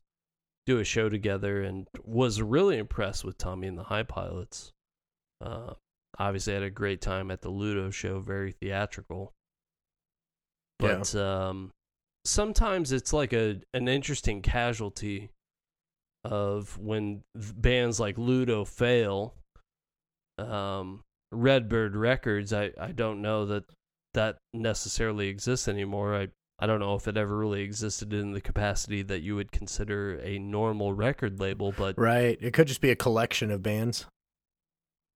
do 0.67 0.80
a 0.80 0.84
show 0.84 1.10
together, 1.10 1.63
and 1.63 1.88
was 2.03 2.41
really 2.41 2.77
impressed 2.77 3.23
with 3.23 3.38
Tommy 3.38 3.67
and 3.67 3.77
the 3.77 3.84
High 3.84 4.03
Pilots. 4.03 4.73
Uh, 5.41 5.73
obviously, 6.19 6.53
had 6.53 6.62
a 6.62 6.69
great 6.69 7.01
time 7.01 7.32
at 7.32 7.41
the 7.41 7.49
Ludo 7.49 7.89
show, 7.89 8.19
very 8.19 8.51
theatrical. 8.51 9.34
Yeah. 10.82 10.97
But 10.97 11.15
um, 11.15 11.71
sometimes 12.25 12.91
it's 12.91 13.13
like 13.13 13.34
a 13.34 13.62
an 13.73 13.88
interesting 13.88 14.41
casualty 14.41 15.32
of 16.25 16.77
when 16.77 17.23
bands 17.34 17.99
like 17.99 18.17
Ludo 18.17 18.65
fail. 18.65 19.34
Um, 20.38 21.03
Redbird 21.32 21.95
Records, 21.95 22.53
I, 22.53 22.71
I 22.80 22.91
don't 22.91 23.21
know 23.21 23.45
that 23.47 23.63
that 24.13 24.38
necessarily 24.53 25.30
exists 25.30 25.67
anymore. 25.67 26.15
I 26.15 26.27
I 26.59 26.65
don't 26.65 26.79
know 26.79 26.95
if 26.95 27.07
it 27.07 27.17
ever 27.17 27.37
really 27.37 27.61
existed 27.61 28.13
in 28.13 28.31
the 28.31 28.41
capacity 28.41 29.03
that 29.03 29.21
you 29.21 29.35
would 29.35 29.51
consider 29.51 30.19
a 30.23 30.39
normal 30.39 30.93
record 30.93 31.39
label, 31.39 31.73
but 31.77 31.97
Right. 31.97 32.37
It 32.41 32.53
could 32.53 32.67
just 32.67 32.81
be 32.81 32.89
a 32.89 32.95
collection 32.95 33.51
of 33.51 33.61
bands. 33.61 34.05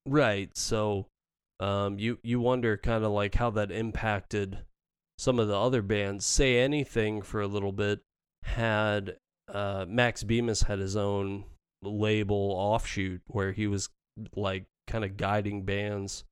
Right. 0.06 0.56
So 0.56 1.08
um 1.60 2.00
you 2.00 2.20
you 2.24 2.40
wonder 2.40 2.78
kind 2.78 3.04
of 3.04 3.12
like 3.12 3.36
how 3.36 3.50
that 3.52 3.72
impacted 3.72 4.60
some 5.18 5.40
of 5.40 5.48
the 5.48 5.58
other 5.58 5.82
bands. 5.82 6.26
Say 6.26 6.60
anything 6.60 7.22
for 7.22 7.42
a 7.42 7.48
little 7.48 7.72
bit 7.72 8.02
had 8.44 9.18
uh 9.52 9.86
Max 9.88 10.24
Bemis 10.24 10.64
had 10.64 10.80
his 10.80 10.96
own 10.96 11.46
label 11.84 12.54
offshoot 12.58 13.22
where 13.28 13.52
he 13.52 13.66
was 13.68 13.90
like 14.36 14.66
kind 14.88 15.04
of 15.04 15.18
guiding 15.18 15.64
bands. 15.66 16.24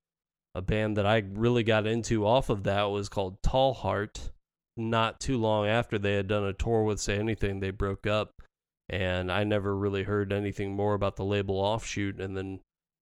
A 0.55 0.61
band 0.61 0.97
that 0.97 1.05
I 1.05 1.23
really 1.31 1.63
got 1.63 1.85
into 1.85 2.25
off 2.25 2.49
of 2.49 2.63
that 2.63 2.83
was 2.83 3.07
called 3.09 3.41
Tallhart. 3.43 4.31
Not 4.79 5.19
too 5.19 5.37
long 5.37 5.67
after 5.67 5.99
they 5.99 6.13
had 6.13 6.27
done 6.27 6.45
a 6.45 6.53
tour 6.53 6.83
with 6.83 7.01
Say 7.01 7.19
Anything, 7.19 7.59
they 7.59 7.71
broke 7.71 8.07
up 8.07 8.31
and 8.87 9.31
I 9.31 9.43
never 9.43 9.75
really 9.75 10.03
heard 10.03 10.31
anything 10.31 10.73
more 10.75 10.93
about 10.93 11.17
the 11.17 11.25
label 11.25 11.57
offshoot 11.57 12.19
and 12.19 12.35
then 12.35 12.61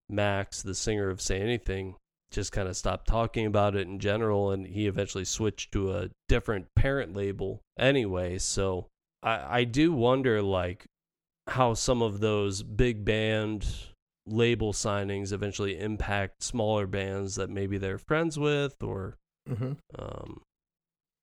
Max, 0.09 0.61
the 0.61 0.73
singer 0.73 1.09
of 1.09 1.21
Say 1.21 1.39
Anything, 1.39 1.95
just 2.31 2.51
kind 2.51 2.67
of 2.67 2.75
stopped 2.75 3.07
talking 3.07 3.45
about 3.45 3.75
it 3.75 3.87
in 3.87 3.99
general, 3.99 4.51
and 4.51 4.65
he 4.65 4.87
eventually 4.87 5.23
switched 5.25 5.71
to 5.73 5.93
a 5.93 6.09
different 6.27 6.67
parent 6.75 7.15
label 7.15 7.61
anyway. 7.77 8.37
So 8.37 8.87
I, 9.21 9.59
I 9.59 9.63
do 9.65 9.93
wonder, 9.93 10.41
like, 10.41 10.85
how 11.47 11.73
some 11.73 12.01
of 12.01 12.19
those 12.21 12.63
big 12.63 13.05
band 13.05 13.67
label 14.25 14.73
signings 14.73 15.31
eventually 15.31 15.79
impact 15.79 16.43
smaller 16.43 16.87
bands 16.87 17.35
that 17.35 17.49
maybe 17.49 17.77
they're 17.77 17.99
friends 17.99 18.37
with 18.39 18.81
or 18.81 19.15
Mm-hmm. 19.49 19.73
um, 19.97 20.41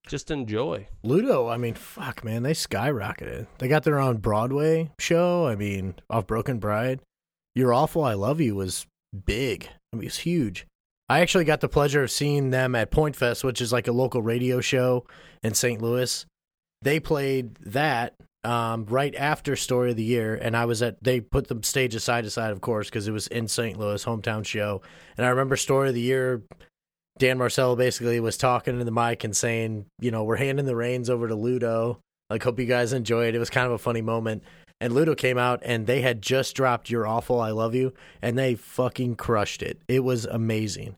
just 0.07 0.31
enjoy. 0.31 0.89
Ludo, 1.03 1.49
I 1.49 1.57
mean, 1.57 1.75
fuck, 1.75 2.25
man, 2.25 2.43
they 2.43 2.53
skyrocketed. 2.53 3.47
They 3.59 3.69
got 3.69 3.85
their 3.85 3.99
own 3.99 4.19
Broadway 4.19 4.91
show. 4.99 5.47
I 5.47 5.57
mean, 5.57 5.95
off 6.11 6.27
Broken 6.27 6.59
Bride. 6.59 7.01
You're 7.55 7.73
Awful, 7.75 8.05
I 8.05 8.15
Love 8.15 8.41
You 8.41 8.57
was 8.57 8.87
big. 9.25 9.69
I 9.93 9.97
mean, 9.97 10.07
it's 10.07 10.19
huge. 10.19 10.67
I 11.09 11.21
actually 11.21 11.45
got 11.45 11.61
the 11.61 11.69
pleasure 11.69 12.03
of 12.03 12.11
seeing 12.11 12.51
them 12.51 12.75
at 12.75 12.91
Point 12.91 13.15
Fest, 13.17 13.45
which 13.45 13.61
is 13.61 13.73
like 13.73 13.87
a 13.87 13.93
local 13.93 14.23
radio 14.23 14.61
show 14.61 15.07
in 15.43 15.55
St. 15.55 15.81
Louis. 15.81 16.25
They 16.83 16.99
played 16.99 17.57
that 17.57 18.15
um, 18.43 18.87
right 18.87 19.15
after 19.15 19.57
Story 19.57 19.91
of 19.91 19.97
the 19.97 20.03
Year, 20.03 20.35
and 20.35 20.57
I 20.57 20.65
was 20.65 20.83
at. 20.83 21.03
They 21.03 21.21
put 21.21 21.49
the 21.49 21.59
stages 21.63 22.05
side 22.05 22.25
to 22.25 22.31
side, 22.31 22.53
of 22.53 22.61
course, 22.61 22.89
because 22.89 23.09
it 23.09 23.13
was 23.13 23.27
in 23.27 23.49
St. 23.49 23.79
Louis, 23.79 24.05
hometown 24.05 24.45
show. 24.45 24.83
And 25.17 25.27
I 25.27 25.31
remember 25.31 25.57
Story 25.57 25.89
of 25.89 25.95
the 25.95 26.01
Year. 26.01 26.43
Dan 27.19 27.39
Marsala 27.39 27.77
basically 27.77 28.19
was 28.21 28.37
talking 28.37 28.79
to 28.79 28.85
the 28.85 28.91
mic 28.91 29.25
and 29.25 29.37
saying, 29.37 29.87
you 30.01 30.11
know, 30.11 30.25
we're 30.25 30.37
handing 30.37 30.67
the 30.67 30.77
reins 30.77 31.09
over 31.09 31.29
to 31.29 31.35
Ludo. 31.35 32.01
Like, 32.29 32.43
hope 32.43 32.59
you 32.59 32.67
guys 32.67 32.93
enjoy 32.93 33.27
it. 33.29 33.35
It 33.35 33.39
was 33.39 33.51
kind 33.51 33.67
of 33.67 33.73
a 33.73 33.79
funny 33.79 34.03
moment. 34.03 34.43
And 34.81 34.93
Ludo 34.93 35.15
came 35.15 35.39
out 35.39 35.61
and 35.65 35.87
they 35.87 36.01
had 36.01 36.21
just 36.21 36.57
dropped 36.57 36.91
You're 36.91 37.07
Awful, 37.07 37.41
I 37.41 37.51
Love 37.51 37.75
You, 37.75 37.93
and 38.21 38.37
they 38.37 38.57
fucking 38.57 39.17
crushed 39.17 39.63
it. 39.63 39.81
It 39.87 40.01
was 40.01 40.25
amazing. 40.25 40.97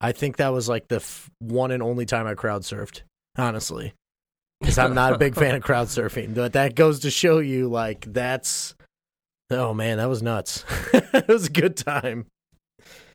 I 0.00 0.12
think 0.12 0.36
that 0.36 0.52
was 0.52 0.68
like 0.68 0.88
the 0.88 0.96
f- 0.96 1.30
one 1.38 1.70
and 1.70 1.82
only 1.82 2.04
time 2.04 2.26
I 2.26 2.34
crowd 2.34 2.62
surfed, 2.62 3.00
honestly. 3.38 3.94
Because 4.60 4.78
I'm 4.78 4.94
not 4.94 5.14
a 5.14 5.18
big 5.18 5.34
fan 5.34 5.54
of 5.54 5.62
crowd 5.64 5.88
surfing. 5.88 6.34
But 6.34 6.52
that 6.52 6.74
goes 6.74 7.00
to 7.00 7.10
show 7.10 7.38
you, 7.38 7.68
like, 7.68 8.12
that's. 8.12 8.74
Oh, 9.50 9.72
man, 9.72 9.98
that 9.98 10.08
was 10.08 10.22
nuts. 10.22 10.64
it 10.92 11.28
was 11.28 11.46
a 11.46 11.50
good 11.50 11.76
time. 11.76 12.26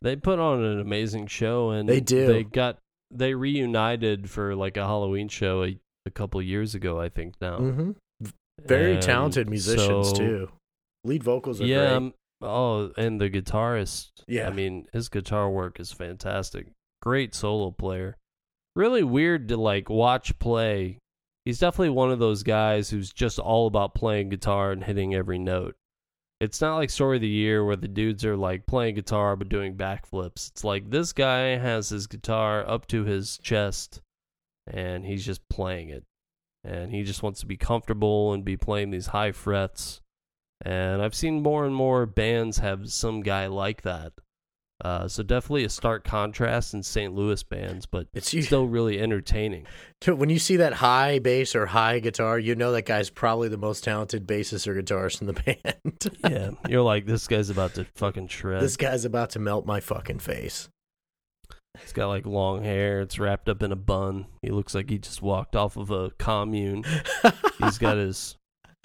They 0.02 0.16
put 0.16 0.38
on 0.38 0.64
an 0.64 0.80
amazing 0.80 1.26
show, 1.26 1.70
and 1.70 1.88
They 1.88 2.00
do. 2.00 2.26
They 2.26 2.44
got 2.44 2.78
they 3.10 3.34
reunited 3.34 4.30
for 4.30 4.54
like 4.54 4.76
a 4.76 4.86
Halloween 4.86 5.28
show 5.28 5.64
a, 5.64 5.78
a 6.06 6.10
couple 6.10 6.40
years 6.40 6.74
ago, 6.74 7.00
I 7.00 7.08
think 7.08 7.34
now. 7.40 7.58
hmm 7.58 7.90
Very 8.64 8.94
And 8.94 9.02
talented 9.02 9.48
musicians, 9.50 10.10
so- 10.10 10.14
too. 10.14 10.48
Lead 11.04 11.22
vocals 11.22 11.60
are 11.60 11.66
Yeah. 11.66 11.86
great. 11.86 11.96
um, 11.96 12.14
oh, 12.42 12.92
and 12.96 13.20
the 13.20 13.30
guitarist. 13.30 14.10
Yeah. 14.28 14.46
I 14.48 14.52
mean, 14.52 14.86
his 14.92 15.08
guitar 15.08 15.50
work 15.50 15.80
is 15.80 15.92
fantastic. 15.92 16.68
Great 17.02 17.34
solo 17.34 17.70
player. 17.70 18.16
Really 18.76 19.02
weird 19.02 19.48
to 19.48 19.56
like 19.56 19.88
watch 19.90 20.38
play. 20.38 20.98
He's 21.46 21.58
definitely 21.58 21.90
one 21.90 22.12
of 22.12 22.18
those 22.18 22.42
guys 22.42 22.90
who's 22.90 23.12
just 23.12 23.38
all 23.38 23.66
about 23.66 23.94
playing 23.94 24.28
guitar 24.28 24.72
and 24.72 24.84
hitting 24.84 25.14
every 25.14 25.38
note. 25.38 25.74
It's 26.40 26.62
not 26.62 26.76
like 26.76 26.88
Story 26.88 27.18
of 27.18 27.20
the 27.20 27.28
Year 27.28 27.62
where 27.64 27.76
the 27.76 27.86
dudes 27.86 28.24
are 28.24 28.36
like 28.36 28.66
playing 28.66 28.94
guitar 28.94 29.36
but 29.36 29.50
doing 29.50 29.76
backflips. 29.76 30.48
It's 30.50 30.64
like 30.64 30.90
this 30.90 31.12
guy 31.12 31.56
has 31.56 31.90
his 31.90 32.06
guitar 32.06 32.66
up 32.66 32.86
to 32.88 33.04
his 33.04 33.36
chest 33.38 34.00
and 34.66 35.04
he's 35.04 35.24
just 35.24 35.46
playing 35.50 35.90
it. 35.90 36.04
And 36.64 36.90
he 36.92 37.02
just 37.02 37.22
wants 37.22 37.40
to 37.40 37.46
be 37.46 37.58
comfortable 37.58 38.32
and 38.32 38.44
be 38.44 38.56
playing 38.56 38.90
these 38.90 39.08
high 39.08 39.32
frets. 39.32 40.00
And 40.62 41.02
I've 41.02 41.14
seen 41.14 41.42
more 41.42 41.66
and 41.66 41.74
more 41.74 42.06
bands 42.06 42.58
have 42.58 42.90
some 42.90 43.20
guy 43.20 43.46
like 43.46 43.82
that. 43.82 44.12
Uh, 44.82 45.06
so 45.06 45.22
definitely 45.22 45.64
a 45.64 45.68
stark 45.68 46.04
contrast 46.04 46.72
in 46.74 46.82
St. 46.82 47.14
Louis 47.14 47.42
bands, 47.42 47.86
but 47.86 48.06
It's 48.14 48.28
still 48.28 48.66
really 48.68 49.00
entertaining. 49.00 49.66
When 50.06 50.30
you 50.30 50.38
see 50.38 50.56
that 50.56 50.72
high 50.74 51.18
bass 51.18 51.54
or 51.54 51.66
high 51.66 51.98
guitar, 51.98 52.38
you 52.38 52.54
know 52.54 52.72
that 52.72 52.86
guy's 52.86 53.10
probably 53.10 53.48
the 53.48 53.58
most 53.58 53.84
talented 53.84 54.26
bassist 54.26 54.66
or 54.66 54.80
guitarist 54.82 55.20
in 55.20 55.26
the 55.26 55.32
band. 55.62 56.16
Yeah, 56.30 56.50
you're 56.68 56.82
like 56.82 57.06
this 57.06 57.26
guy's 57.28 57.50
about 57.50 57.74
to 57.74 57.84
fucking 57.94 58.28
shred. 58.28 58.62
this 58.62 58.76
guy's 58.76 59.04
about 59.04 59.30
to 59.30 59.38
melt 59.38 59.66
my 59.66 59.80
fucking 59.80 60.18
face. 60.20 60.68
He's 61.80 61.92
got 61.92 62.08
like 62.08 62.26
long 62.26 62.64
hair. 62.64 63.00
It's 63.00 63.18
wrapped 63.18 63.48
up 63.48 63.62
in 63.62 63.72
a 63.72 63.76
bun. 63.76 64.26
He 64.42 64.50
looks 64.50 64.74
like 64.74 64.90
he 64.90 64.98
just 64.98 65.22
walked 65.22 65.54
off 65.56 65.76
of 65.76 65.90
a 65.90 66.10
commune. 66.18 66.84
He's 67.58 67.78
got 67.78 67.96
his 67.96 68.36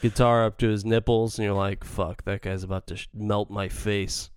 guitar 0.02 0.46
up 0.46 0.58
to 0.60 0.68
his 0.70 0.86
nipples, 0.86 1.38
and 1.38 1.46
you're 1.46 1.56
like, 1.56 1.84
"Fuck, 1.84 2.24
that 2.26 2.42
guy's 2.42 2.64
about 2.64 2.88
to 2.88 2.96
sh- 2.96 3.08
melt 3.14 3.50
my 3.50 3.70
face." 3.70 4.30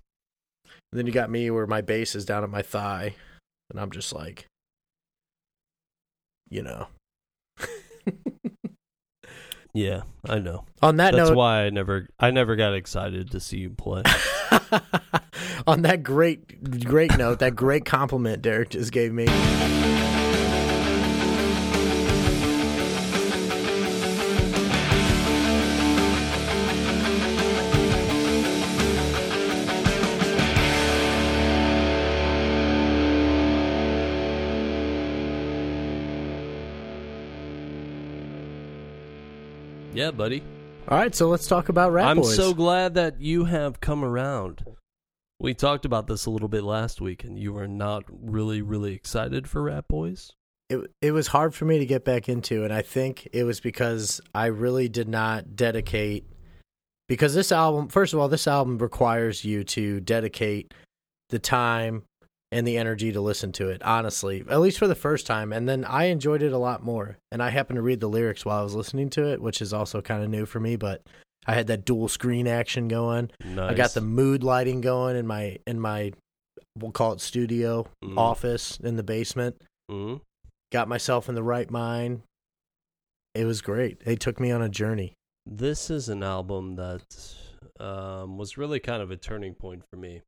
Then 0.92 1.06
you 1.06 1.12
got 1.12 1.30
me 1.30 1.50
where 1.50 1.66
my 1.66 1.80
bass 1.80 2.14
is 2.14 2.24
down 2.24 2.44
at 2.44 2.50
my 2.50 2.62
thigh, 2.62 3.14
and 3.70 3.80
I'm 3.80 3.90
just 3.90 4.12
like, 4.12 4.46
you 6.48 6.62
know. 6.62 6.88
Yeah, 9.74 10.02
I 10.24 10.40
know. 10.40 10.64
On 10.82 10.96
that 10.96 11.14
That's 11.14 11.28
note, 11.30 11.36
why 11.36 11.66
I 11.66 11.70
never, 11.70 12.08
I 12.18 12.32
never 12.32 12.56
got 12.56 12.74
excited 12.74 13.30
to 13.30 13.38
see 13.38 13.58
you 13.58 13.70
play. 13.70 14.02
on 15.68 15.82
that 15.82 16.02
great, 16.02 16.84
great 16.84 17.16
note, 17.16 17.38
that 17.40 17.54
great 17.54 17.84
compliment 17.84 18.42
Derek 18.42 18.70
just 18.70 18.90
gave 18.90 19.12
me. 19.12 19.26
Yeah, 40.08 40.12
buddy. 40.12 40.42
All 40.88 40.96
right, 40.96 41.14
so 41.14 41.28
let's 41.28 41.46
talk 41.46 41.68
about 41.68 41.92
Ratboys. 41.92 42.06
I'm 42.06 42.16
Boys. 42.16 42.34
so 42.34 42.54
glad 42.54 42.94
that 42.94 43.20
you 43.20 43.44
have 43.44 43.78
come 43.78 44.02
around. 44.02 44.64
We 45.38 45.52
talked 45.52 45.84
about 45.84 46.06
this 46.06 46.24
a 46.24 46.30
little 46.30 46.48
bit 46.48 46.64
last 46.64 47.02
week, 47.02 47.24
and 47.24 47.38
you 47.38 47.52
were 47.52 47.68
not 47.68 48.04
really, 48.08 48.62
really 48.62 48.94
excited 48.94 49.46
for 49.46 49.64
Rat 49.64 49.86
Boys. 49.86 50.32
it 50.70 50.80
it 51.02 51.12
was 51.12 51.26
hard 51.26 51.54
for 51.54 51.66
me 51.66 51.78
to 51.78 51.84
get 51.84 52.06
back 52.06 52.26
into 52.26 52.64
and 52.64 52.72
I 52.72 52.80
think 52.80 53.28
it 53.34 53.44
was 53.44 53.60
because 53.60 54.18
I 54.34 54.46
really 54.46 54.88
did 54.88 55.08
not 55.10 55.54
dedicate 55.56 56.24
because 57.06 57.34
this 57.34 57.52
album 57.52 57.88
first 57.88 58.14
of 58.14 58.18
all 58.18 58.28
this 58.28 58.46
album 58.48 58.78
requires 58.78 59.44
you 59.44 59.64
to 59.64 60.00
dedicate 60.00 60.72
the 61.28 61.38
time 61.38 62.04
and 62.50 62.66
the 62.66 62.78
energy 62.78 63.12
to 63.12 63.20
listen 63.20 63.52
to 63.52 63.68
it 63.68 63.82
honestly 63.82 64.42
at 64.48 64.60
least 64.60 64.78
for 64.78 64.86
the 64.88 64.94
first 64.94 65.26
time 65.26 65.52
and 65.52 65.68
then 65.68 65.84
I 65.84 66.04
enjoyed 66.04 66.42
it 66.42 66.52
a 66.52 66.58
lot 66.58 66.82
more 66.82 67.18
and 67.30 67.42
I 67.42 67.50
happened 67.50 67.76
to 67.76 67.82
read 67.82 68.00
the 68.00 68.08
lyrics 68.08 68.44
while 68.44 68.60
I 68.60 68.62
was 68.62 68.74
listening 68.74 69.10
to 69.10 69.26
it 69.32 69.42
which 69.42 69.60
is 69.60 69.72
also 69.72 70.00
kind 70.00 70.22
of 70.22 70.30
new 70.30 70.46
for 70.46 70.58
me 70.60 70.76
but 70.76 71.02
I 71.46 71.54
had 71.54 71.66
that 71.68 71.84
dual 71.84 72.08
screen 72.08 72.46
action 72.46 72.88
going 72.88 73.30
Nice. 73.44 73.70
I 73.72 73.74
got 73.74 73.90
the 73.94 74.00
mood 74.00 74.42
lighting 74.42 74.80
going 74.80 75.16
in 75.16 75.26
my 75.26 75.58
in 75.66 75.78
my 75.80 76.12
we'll 76.78 76.92
call 76.92 77.12
it 77.12 77.20
studio 77.20 77.86
Mhm. 78.04 78.16
office 78.16 78.78
in 78.82 78.96
the 78.96 79.02
basement 79.02 79.60
Mhm. 79.90 80.20
got 80.72 80.88
myself 80.88 81.28
in 81.28 81.34
the 81.34 81.42
right 81.42 81.70
mind. 81.70 82.22
It 83.34 83.44
was 83.44 83.60
great. 83.60 84.00
They 84.04 84.16
took 84.16 84.40
me 84.40 84.50
on 84.50 84.62
a 84.62 84.68
journey. 84.68 85.14
This 85.46 85.90
is 85.90 86.08
an 86.08 86.22
album 86.22 86.74
that 86.76 87.02
um, 87.80 88.36
was 88.36 88.58
really 88.58 88.80
kind 88.80 89.00
of 89.02 89.10
a 89.12 89.16
turning 89.16 89.54
point 89.54 89.84
for 89.88 89.96
me. 89.96 90.22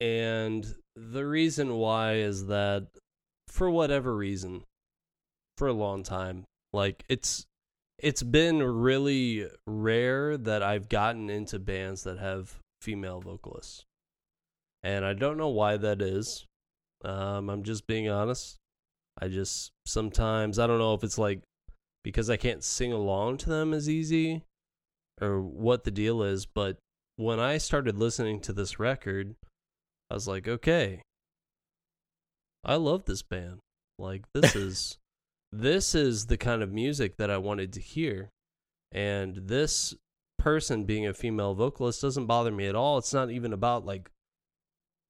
And 0.00 0.66
the 0.98 1.26
reason 1.26 1.76
why 1.76 2.14
is 2.14 2.46
that, 2.46 2.86
for 3.48 3.70
whatever 3.70 4.14
reason, 4.14 4.64
for 5.56 5.68
a 5.68 5.72
long 5.72 6.02
time, 6.02 6.44
like 6.72 7.04
it's 7.08 7.46
it's 7.98 8.22
been 8.22 8.62
really 8.62 9.46
rare 9.66 10.36
that 10.36 10.62
I've 10.62 10.88
gotten 10.88 11.30
into 11.30 11.58
bands 11.58 12.04
that 12.04 12.18
have 12.18 12.58
female 12.80 13.20
vocalists, 13.20 13.84
and 14.82 15.04
I 15.04 15.14
don't 15.14 15.38
know 15.38 15.48
why 15.48 15.76
that 15.76 16.02
is. 16.02 16.46
Um, 17.04 17.48
I'm 17.48 17.62
just 17.62 17.86
being 17.86 18.08
honest. 18.08 18.56
I 19.20 19.28
just 19.28 19.72
sometimes 19.86 20.58
I 20.58 20.66
don't 20.66 20.78
know 20.78 20.94
if 20.94 21.04
it's 21.04 21.18
like 21.18 21.40
because 22.04 22.30
I 22.30 22.36
can't 22.36 22.62
sing 22.62 22.92
along 22.92 23.38
to 23.38 23.48
them 23.48 23.72
as 23.74 23.88
easy 23.88 24.42
or 25.20 25.42
what 25.42 25.84
the 25.84 25.90
deal 25.90 26.22
is, 26.22 26.46
but 26.46 26.78
when 27.16 27.40
I 27.40 27.58
started 27.58 27.98
listening 27.98 28.40
to 28.42 28.52
this 28.52 28.78
record, 28.78 29.34
I 30.10 30.14
was 30.14 30.28
like, 30.28 30.48
okay, 30.48 31.02
I 32.64 32.76
love 32.76 33.04
this 33.04 33.22
band. 33.22 33.60
Like 33.98 34.24
this 34.32 34.54
is 34.54 34.98
this 35.52 35.94
is 35.94 36.26
the 36.26 36.36
kind 36.36 36.62
of 36.62 36.72
music 36.72 37.16
that 37.16 37.30
I 37.30 37.38
wanted 37.38 37.72
to 37.74 37.80
hear. 37.80 38.30
And 38.92 39.36
this 39.36 39.94
person 40.38 40.84
being 40.84 41.06
a 41.06 41.14
female 41.14 41.54
vocalist 41.54 42.02
doesn't 42.02 42.26
bother 42.26 42.52
me 42.52 42.66
at 42.66 42.74
all. 42.74 42.98
It's 42.98 43.12
not 43.12 43.30
even 43.30 43.52
about 43.52 43.84
like 43.84 44.10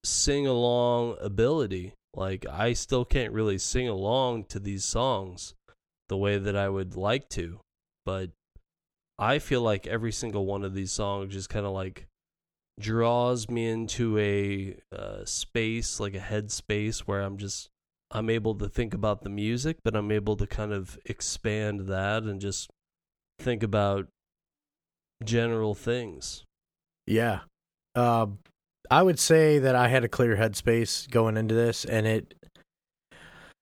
sing 0.03 0.47
along 0.47 1.17
ability. 1.21 1.93
Like 2.13 2.45
I 2.49 2.73
still 2.73 3.05
can't 3.05 3.33
really 3.33 3.57
sing 3.57 3.87
along 3.87 4.45
to 4.45 4.59
these 4.59 4.83
songs 4.83 5.53
the 6.09 6.17
way 6.17 6.37
that 6.37 6.55
I 6.55 6.67
would 6.67 6.95
like 6.95 7.29
to, 7.29 7.59
but 8.05 8.31
I 9.19 9.39
feel 9.39 9.61
like 9.61 9.85
every 9.85 10.11
single 10.11 10.45
one 10.45 10.63
of 10.63 10.73
these 10.73 10.91
songs 10.91 11.33
just 11.33 11.49
kind 11.49 11.65
of 11.65 11.73
like 11.73 12.07
draws 12.79 13.49
me 13.49 13.67
into 13.67 14.17
a 14.17 14.75
uh, 14.95 15.25
space, 15.25 15.99
like 15.99 16.15
a 16.15 16.19
headspace, 16.19 16.99
where 16.99 17.21
I'm 17.21 17.37
just 17.37 17.69
I'm 18.11 18.29
able 18.29 18.55
to 18.55 18.67
think 18.67 18.93
about 18.93 19.21
the 19.21 19.29
music, 19.29 19.77
but 19.83 19.95
I'm 19.95 20.11
able 20.11 20.35
to 20.37 20.47
kind 20.47 20.73
of 20.73 20.97
expand 21.05 21.81
that 21.81 22.23
and 22.23 22.41
just 22.41 22.69
think 23.39 23.61
about 23.61 24.07
general 25.23 25.75
things. 25.75 26.43
Yeah. 27.05 27.41
Um, 27.95 28.39
I 28.89 29.03
would 29.03 29.19
say 29.19 29.59
that 29.59 29.75
I 29.75 29.87
had 29.89 30.03
a 30.03 30.09
clear 30.09 30.37
headspace 30.37 31.09
going 31.09 31.37
into 31.37 31.55
this, 31.55 31.85
and 31.85 32.07
it. 32.07 32.33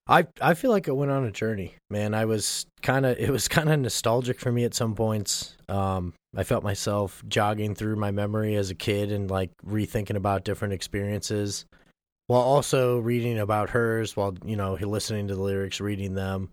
I 0.10 0.26
I 0.42 0.54
feel 0.54 0.72
like 0.72 0.88
I 0.88 0.94
went 0.94 1.12
on 1.12 1.26
a 1.26 1.32
journey, 1.32 1.76
man. 1.90 2.14
I 2.14 2.26
was 2.26 2.66
kind 2.82 3.06
of 3.06 3.18
it 3.18 3.30
was 3.30 3.48
kind 3.48 3.70
of 3.70 3.80
nostalgic 3.80 4.40
for 4.40 4.52
me 4.52 4.64
at 4.64 4.74
some 4.74 4.96
points. 4.96 5.56
Um, 5.68 6.14
I 6.36 6.44
felt 6.44 6.64
myself 6.64 7.24
jogging 7.28 7.76
through 7.76 7.98
my 7.98 8.12
memory 8.12 8.56
as 8.56 8.70
a 8.70 8.76
kid 8.76 9.12
and 9.12 9.30
like 9.30 9.52
rethinking 9.66 10.16
about 10.16 10.46
different 10.46 10.74
experiences, 10.74 11.66
while 12.28 12.42
also 12.42 13.00
reading 13.00 13.38
about 13.40 13.72
hers. 13.72 14.16
While 14.16 14.36
you 14.46 14.56
know 14.56 14.76
listening 14.76 15.28
to 15.28 15.36
the 15.36 15.42
lyrics, 15.42 15.82
reading 15.82 16.16
them. 16.16 16.50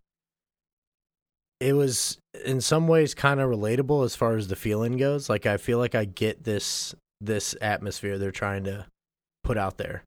It 1.61 1.75
was 1.75 2.19
in 2.45 2.61
some 2.61 2.89
ways 2.89 3.15
kind 3.15 3.41
of 3.41 3.49
relatable 3.49 4.05
as 4.05 4.17
far 4.17 4.37
as 4.37 4.49
the 4.49 4.57
feeling 4.57 4.97
goes. 4.97 5.31
Like 5.31 5.47
I 5.47 5.57
feel 5.57 5.79
like 5.79 5.95
I 5.95 6.05
get 6.05 6.45
this 6.45 6.95
this 7.21 7.55
atmosphere 7.63 8.19
they're 8.19 8.33
trying 8.33 8.65
to 8.65 8.87
put 9.45 9.57
out 9.57 9.79
there. 9.79 10.03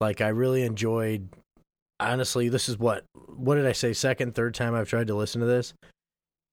Like 0.00 0.20
I 0.20 0.28
really 0.28 0.62
enjoyed 0.62 1.28
honestly, 2.00 2.48
this 2.48 2.68
is 2.68 2.78
what 2.78 3.04
what 3.36 3.56
did 3.56 3.66
I 3.66 3.72
say 3.72 3.92
second, 3.92 4.34
third 4.34 4.54
time 4.54 4.74
I've 4.74 4.88
tried 4.88 5.08
to 5.08 5.14
listen 5.14 5.40
to 5.40 5.46
this 5.46 5.74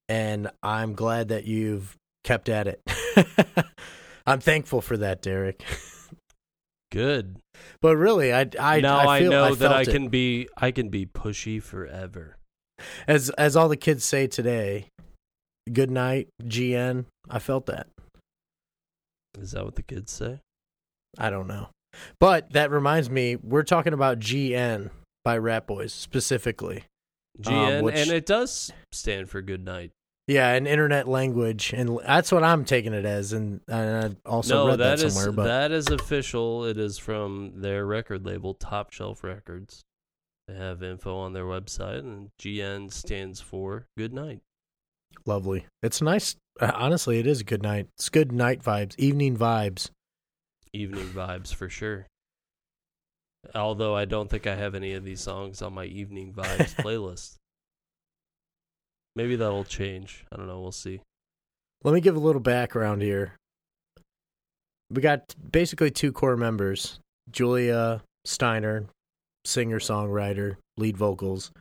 and 0.09 0.49
I'm 0.61 0.93
glad 0.93 1.29
that 1.29 1.45
you've 1.45 1.95
kept 2.23 2.49
at 2.49 2.67
it. 2.67 2.81
I'm 4.25 4.39
thankful 4.39 4.81
for 4.81 4.97
that, 4.97 5.21
Derek. 5.21 5.63
Good. 6.91 7.37
But 7.81 7.97
really, 7.97 8.33
I 8.33 8.49
I 8.59 8.81
now 8.81 8.97
I, 8.97 9.17
I, 9.17 9.19
know 9.21 9.45
I 9.45 9.55
that 9.55 9.71
I 9.71 9.81
it. 9.81 9.89
can 9.89 10.09
be 10.09 10.47
I 10.57 10.71
can 10.71 10.89
be 10.89 11.05
pushy 11.05 11.61
forever. 11.61 12.37
as 13.07 13.29
as 13.31 13.55
all 13.55 13.69
the 13.69 13.77
kids 13.77 14.05
say 14.05 14.27
today. 14.27 14.87
Good 15.71 15.89
night, 15.89 16.27
GN. 16.43 17.05
I 17.29 17.39
felt 17.39 17.67
that. 17.67 17.87
Is 19.39 19.51
that 19.51 19.63
what 19.63 19.75
the 19.75 19.81
kids 19.81 20.11
say? 20.11 20.39
I 21.17 21.29
don't 21.29 21.47
know. 21.47 21.69
But 22.19 22.51
that 22.51 22.69
reminds 22.69 23.09
me, 23.09 23.37
we're 23.37 23.63
talking 23.63 23.93
about 23.93 24.19
GN 24.19 24.89
by 25.23 25.37
Rat 25.37 25.67
Boys 25.67 25.93
specifically. 25.93 26.85
GN, 27.41 27.83
which- 27.83 27.95
and 27.95 28.11
it 28.11 28.25
does 28.25 28.71
stand 28.91 29.29
for 29.29 29.41
good 29.41 29.63
night. 29.63 29.91
Yeah, 30.27 30.53
an 30.53 30.67
internet 30.67 31.05
language, 31.05 31.73
and 31.73 31.99
that's 32.05 32.31
what 32.31 32.43
I'm 32.43 32.63
taking 32.63 32.93
it 32.93 33.03
as. 33.03 33.33
And, 33.33 33.59
and 33.67 34.17
I 34.25 34.29
also 34.29 34.55
no, 34.55 34.67
read 34.67 34.79
that, 34.79 34.99
that 34.99 35.05
is 35.05 35.13
somewhere. 35.15 35.33
But 35.33 35.43
that 35.45 35.71
is 35.73 35.87
official. 35.89 36.63
It 36.63 36.77
is 36.77 36.97
from 36.97 37.59
their 37.59 37.85
record 37.85 38.25
label, 38.25 38.53
Top 38.53 38.93
Shelf 38.93 39.21
Records. 39.21 39.83
They 40.47 40.55
have 40.55 40.81
info 40.81 41.17
on 41.17 41.33
their 41.33 41.43
website, 41.43 41.99
and 41.99 42.29
GN 42.39 42.93
stands 42.93 43.41
for 43.41 43.87
good 43.97 44.13
night. 44.13 44.39
lovely. 45.25 45.65
It's 45.81 46.01
nice. 46.01 46.37
Uh, 46.59 46.71
honestly, 46.73 47.19
it 47.19 47.27
is 47.27 47.41
a 47.41 47.43
good 47.43 47.61
night. 47.63 47.87
It's 47.97 48.07
good 48.09 48.31
night 48.31 48.63
vibes, 48.63 48.95
evening 48.97 49.35
vibes. 49.35 49.89
Evening 50.71 51.07
vibes 51.07 51.53
for 51.53 51.67
sure. 51.67 52.07
Although 53.55 53.95
I 53.95 54.05
don't 54.05 54.29
think 54.29 54.47
I 54.47 54.55
have 54.55 54.75
any 54.75 54.93
of 54.93 55.03
these 55.03 55.21
songs 55.21 55.61
on 55.61 55.73
my 55.73 55.85
evening 55.85 56.33
vibes 56.33 56.75
playlist. 56.83 57.35
Maybe 59.15 59.35
that'll 59.35 59.63
change. 59.63 60.25
I 60.31 60.37
don't 60.37 60.47
know. 60.47 60.61
We'll 60.61 60.71
see. 60.71 61.01
Let 61.83 61.93
me 61.93 62.01
give 62.01 62.15
a 62.15 62.19
little 62.19 62.41
background 62.41 63.01
here. 63.01 63.33
We 64.89 65.01
got 65.01 65.35
basically 65.51 65.91
two 65.91 66.11
core 66.11 66.37
members 66.37 66.99
Julia 67.29 68.01
Steiner, 68.25 68.85
singer 69.45 69.79
songwriter, 69.79 70.57
lead 70.77 70.97
vocals, 70.97 71.51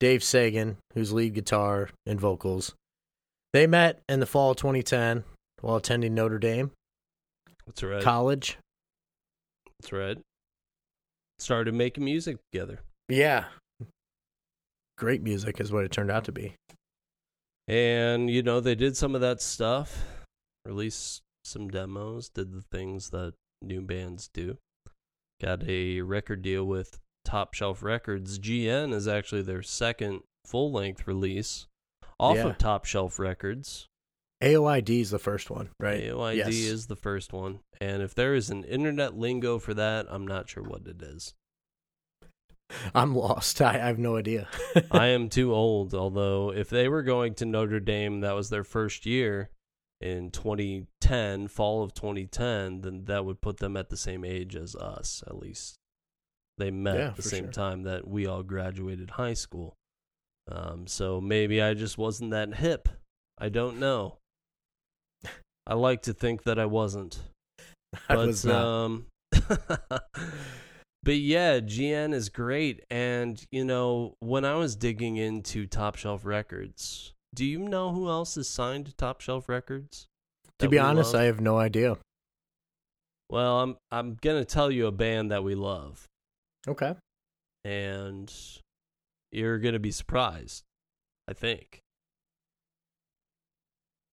Dave 0.00 0.22
Sagan, 0.22 0.78
who's 0.94 1.12
lead 1.12 1.34
guitar 1.34 1.90
and 2.06 2.20
vocals. 2.20 2.74
They 3.52 3.66
met 3.66 4.00
in 4.08 4.20
the 4.20 4.26
fall 4.26 4.50
of 4.50 4.56
2010 4.58 5.24
while 5.60 5.76
attending 5.76 6.14
Notre 6.14 6.38
Dame 6.38 6.70
That's 7.66 7.82
right. 7.82 8.02
College. 8.02 8.58
That's 9.80 9.92
right. 9.92 10.18
Started 11.38 11.74
making 11.74 12.04
music 12.04 12.38
together. 12.52 12.80
Yeah. 13.08 13.44
Great 14.96 15.22
music 15.22 15.60
is 15.60 15.70
what 15.70 15.84
it 15.84 15.92
turned 15.92 16.10
out 16.10 16.24
to 16.24 16.32
be. 16.32 16.54
And, 17.68 18.28
you 18.30 18.42
know, 18.42 18.60
they 18.60 18.74
did 18.74 18.96
some 18.96 19.14
of 19.14 19.20
that 19.20 19.40
stuff, 19.40 20.04
released 20.64 21.22
some 21.44 21.68
demos, 21.68 22.28
did 22.28 22.52
the 22.52 22.62
things 22.72 23.10
that 23.10 23.34
new 23.62 23.80
bands 23.80 24.28
do. 24.32 24.56
Got 25.40 25.68
a 25.68 26.00
record 26.00 26.42
deal 26.42 26.64
with 26.64 26.98
Top 27.24 27.54
Shelf 27.54 27.82
Records. 27.82 28.38
GN 28.38 28.92
is 28.92 29.06
actually 29.06 29.42
their 29.42 29.62
second 29.62 30.22
full 30.44 30.72
length 30.72 31.06
release 31.06 31.66
off 32.18 32.36
Yeah. 32.36 32.48
of 32.48 32.58
Top 32.58 32.84
Shelf 32.84 33.18
Records. 33.18 33.86
AOID 34.42 35.00
is 35.00 35.10
the 35.10 35.18
first 35.18 35.50
one, 35.50 35.70
right? 35.80 36.00
AOID 36.02 36.36
Yes. 36.36 36.48
is 36.54 36.86
the 36.86 36.96
first 36.96 37.32
one. 37.32 37.60
And 37.80 38.02
if 38.02 38.14
there 38.14 38.34
is 38.34 38.50
an 38.50 38.64
internet 38.64 39.16
lingo 39.18 39.58
for 39.58 39.74
that, 39.74 40.06
I'm 40.08 40.26
not 40.26 40.48
sure 40.48 40.62
what 40.62 40.86
it 40.86 41.02
is. 41.02 41.34
I'm 42.94 43.14
lost. 43.16 43.60
I, 43.62 43.70
I 43.74 43.86
have 43.86 43.98
no 43.98 44.16
idea. 44.16 44.48
I 44.90 45.06
am 45.08 45.28
too 45.28 45.52
old, 45.54 45.94
although 45.94 46.52
if 46.52 46.68
they 46.70 46.88
were 46.88 47.02
going 47.02 47.34
to 47.34 47.46
Notre 47.46 47.80
Dame, 47.80 48.20
that 48.20 48.34
was 48.34 48.50
their 48.50 48.64
first 48.64 49.06
year 49.06 49.50
in 50.00 50.30
2010, 50.30 51.48
fall 51.48 51.82
of 51.82 51.92
2010, 51.94 52.82
then 52.82 53.04
that 53.06 53.24
would 53.24 53.40
put 53.40 53.56
them 53.56 53.76
at 53.76 53.88
the 53.88 53.96
same 53.96 54.24
age 54.24 54.54
as 54.54 54.76
us, 54.76 55.24
at 55.26 55.36
least. 55.38 55.78
They 56.58 56.70
met 56.70 56.96
Yeah, 56.96 57.08
at 57.08 57.16
the 57.16 57.22
same 57.22 57.44
sure. 57.44 57.52
time 57.52 57.82
that 57.84 58.06
we 58.06 58.26
all 58.26 58.42
graduated 58.44 59.10
high 59.10 59.34
school. 59.34 59.74
Um, 60.50 60.86
so 60.86 61.20
maybe 61.20 61.60
I 61.60 61.74
just 61.74 61.98
wasn't 61.98 62.30
that 62.30 62.54
hip. 62.54 62.88
I 63.38 63.48
don't 63.48 63.78
know. 63.80 64.18
I 65.68 65.74
like 65.74 66.02
to 66.02 66.14
think 66.14 66.42
that 66.44 66.58
I 66.58 66.64
wasn't. 66.66 67.20
I 68.08 68.16
But 68.16 68.26
was 68.26 68.44
not. 68.44 68.64
um 68.64 69.06
But 71.04 71.16
yeah, 71.16 71.60
GN 71.60 72.12
is 72.12 72.28
great 72.28 72.84
and 72.90 73.42
you 73.52 73.64
know, 73.64 74.14
when 74.20 74.44
I 74.44 74.54
was 74.56 74.74
digging 74.76 75.16
into 75.16 75.66
Top 75.66 75.96
Shelf 75.96 76.24
Records, 76.24 77.12
do 77.34 77.44
you 77.44 77.58
know 77.60 77.92
who 77.92 78.08
else 78.08 78.36
is 78.36 78.48
signed 78.48 78.86
to 78.86 78.92
Top 78.96 79.20
Shelf 79.20 79.48
Records? 79.48 80.06
to 80.58 80.68
be 80.68 80.78
honest, 80.78 81.14
love? 81.14 81.22
I 81.22 81.26
have 81.26 81.40
no 81.40 81.56
idea. 81.58 81.96
Well, 83.30 83.60
I'm 83.60 83.76
I'm 83.92 84.14
going 84.20 84.40
to 84.40 84.44
tell 84.44 84.70
you 84.70 84.86
a 84.86 84.92
band 84.92 85.30
that 85.30 85.44
we 85.44 85.54
love 85.54 86.04
Okay. 86.66 86.94
and 87.64 88.32
you're 89.30 89.58
going 89.58 89.74
to 89.74 89.78
be 89.78 89.92
surprised, 89.92 90.64
I 91.28 91.32
think. 91.34 91.80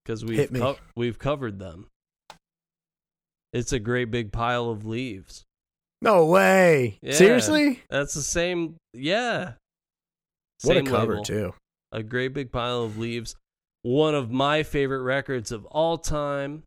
Cuz 0.05 0.23
we've 0.23 0.51
co- 0.53 0.77
we've 0.95 1.17
covered 1.19 1.59
them. 1.59 1.87
It's 3.53 3.71
a 3.73 3.79
great 3.79 4.11
big 4.11 4.31
pile 4.31 4.69
of 4.69 4.85
leaves. 4.85 5.43
No 6.01 6.25
way. 6.25 6.99
Yeah. 7.01 7.13
Seriously? 7.13 7.81
That's 7.89 8.13
the 8.13 8.21
same. 8.21 8.75
Yeah. 8.93 9.53
What 10.63 10.77
a 10.77 10.83
cover, 10.83 11.13
label. 11.13 11.23
too. 11.23 11.53
A 11.91 12.03
great 12.03 12.33
big 12.33 12.51
pile 12.51 12.83
of 12.83 12.97
leaves. 12.97 13.35
One 13.81 14.13
of 14.13 14.31
my 14.31 14.63
favorite 14.63 15.01
records 15.03 15.51
of 15.51 15.65
all 15.65 15.97
time. 15.97 16.63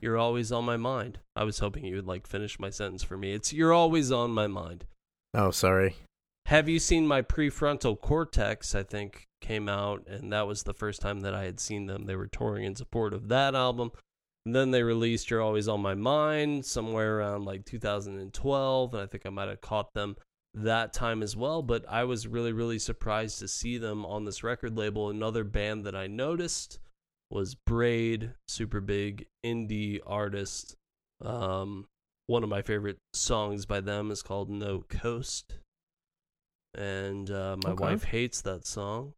You're 0.00 0.16
always 0.16 0.50
on 0.52 0.64
my 0.64 0.76
mind. 0.76 1.18
I 1.36 1.44
was 1.44 1.58
hoping 1.58 1.84
you 1.84 1.96
would 1.96 2.06
like 2.06 2.26
finish 2.26 2.58
my 2.58 2.70
sentence 2.70 3.02
for 3.02 3.16
me. 3.16 3.32
It's 3.32 3.52
you're 3.52 3.72
always 3.72 4.10
on 4.12 4.30
my 4.30 4.46
mind. 4.46 4.86
Oh, 5.34 5.50
sorry. 5.50 5.96
Have 6.46 6.68
you 6.68 6.78
seen 6.78 7.06
my 7.06 7.20
prefrontal 7.20 8.00
cortex? 8.00 8.74
I 8.74 8.82
think 8.82 9.26
came 9.40 9.68
out, 9.68 10.06
and 10.06 10.32
that 10.32 10.46
was 10.46 10.62
the 10.62 10.74
first 10.74 11.00
time 11.00 11.20
that 11.20 11.34
I 11.34 11.44
had 11.44 11.60
seen 11.60 11.86
them. 11.86 12.04
They 12.06 12.16
were 12.16 12.26
touring 12.26 12.64
in 12.64 12.74
support 12.76 13.12
of 13.12 13.28
that 13.28 13.54
album. 13.54 13.90
And 14.46 14.54
then 14.54 14.70
they 14.70 14.82
released 14.82 15.30
You're 15.30 15.42
Always 15.42 15.68
on 15.68 15.80
My 15.82 15.94
Mind 15.94 16.64
somewhere 16.64 17.18
around 17.18 17.44
like 17.44 17.66
2012. 17.66 18.94
And 18.94 19.02
I 19.02 19.06
think 19.06 19.26
I 19.26 19.30
might 19.30 19.48
have 19.48 19.60
caught 19.60 19.92
them 19.92 20.16
that 20.54 20.92
time 20.94 21.22
as 21.22 21.36
well. 21.36 21.60
But 21.62 21.84
I 21.88 22.04
was 22.04 22.26
really, 22.26 22.52
really 22.52 22.78
surprised 22.78 23.40
to 23.40 23.48
see 23.48 23.76
them 23.76 24.06
on 24.06 24.24
this 24.24 24.42
record 24.42 24.76
label. 24.76 25.10
Another 25.10 25.44
band 25.44 25.84
that 25.84 25.94
I 25.94 26.06
noticed 26.06 26.78
was 27.30 27.54
Braid, 27.54 28.32
super 28.46 28.80
big 28.80 29.26
indie 29.44 30.00
artist. 30.06 30.76
Um, 31.22 31.88
one 32.26 32.42
of 32.42 32.48
my 32.48 32.62
favorite 32.62 32.98
songs 33.12 33.66
by 33.66 33.80
them 33.80 34.10
is 34.10 34.22
called 34.22 34.48
No 34.48 34.84
Coast. 34.88 35.58
And 36.74 37.30
uh, 37.30 37.56
my 37.62 37.70
Okay. 37.72 37.82
wife 37.82 38.04
hates 38.04 38.40
that 38.42 38.66
song. 38.66 39.12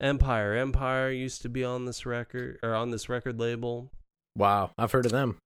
Empire. 0.00 0.54
Empire 0.54 1.10
used 1.10 1.42
to 1.42 1.48
be 1.48 1.62
on 1.64 1.84
this 1.84 2.06
record 2.06 2.58
or 2.62 2.74
on 2.74 2.90
this 2.90 3.08
record 3.08 3.38
label. 3.38 3.90
Wow. 4.36 4.70
I've 4.78 4.92
heard 4.92 5.06
of 5.06 5.12
them. 5.12 5.36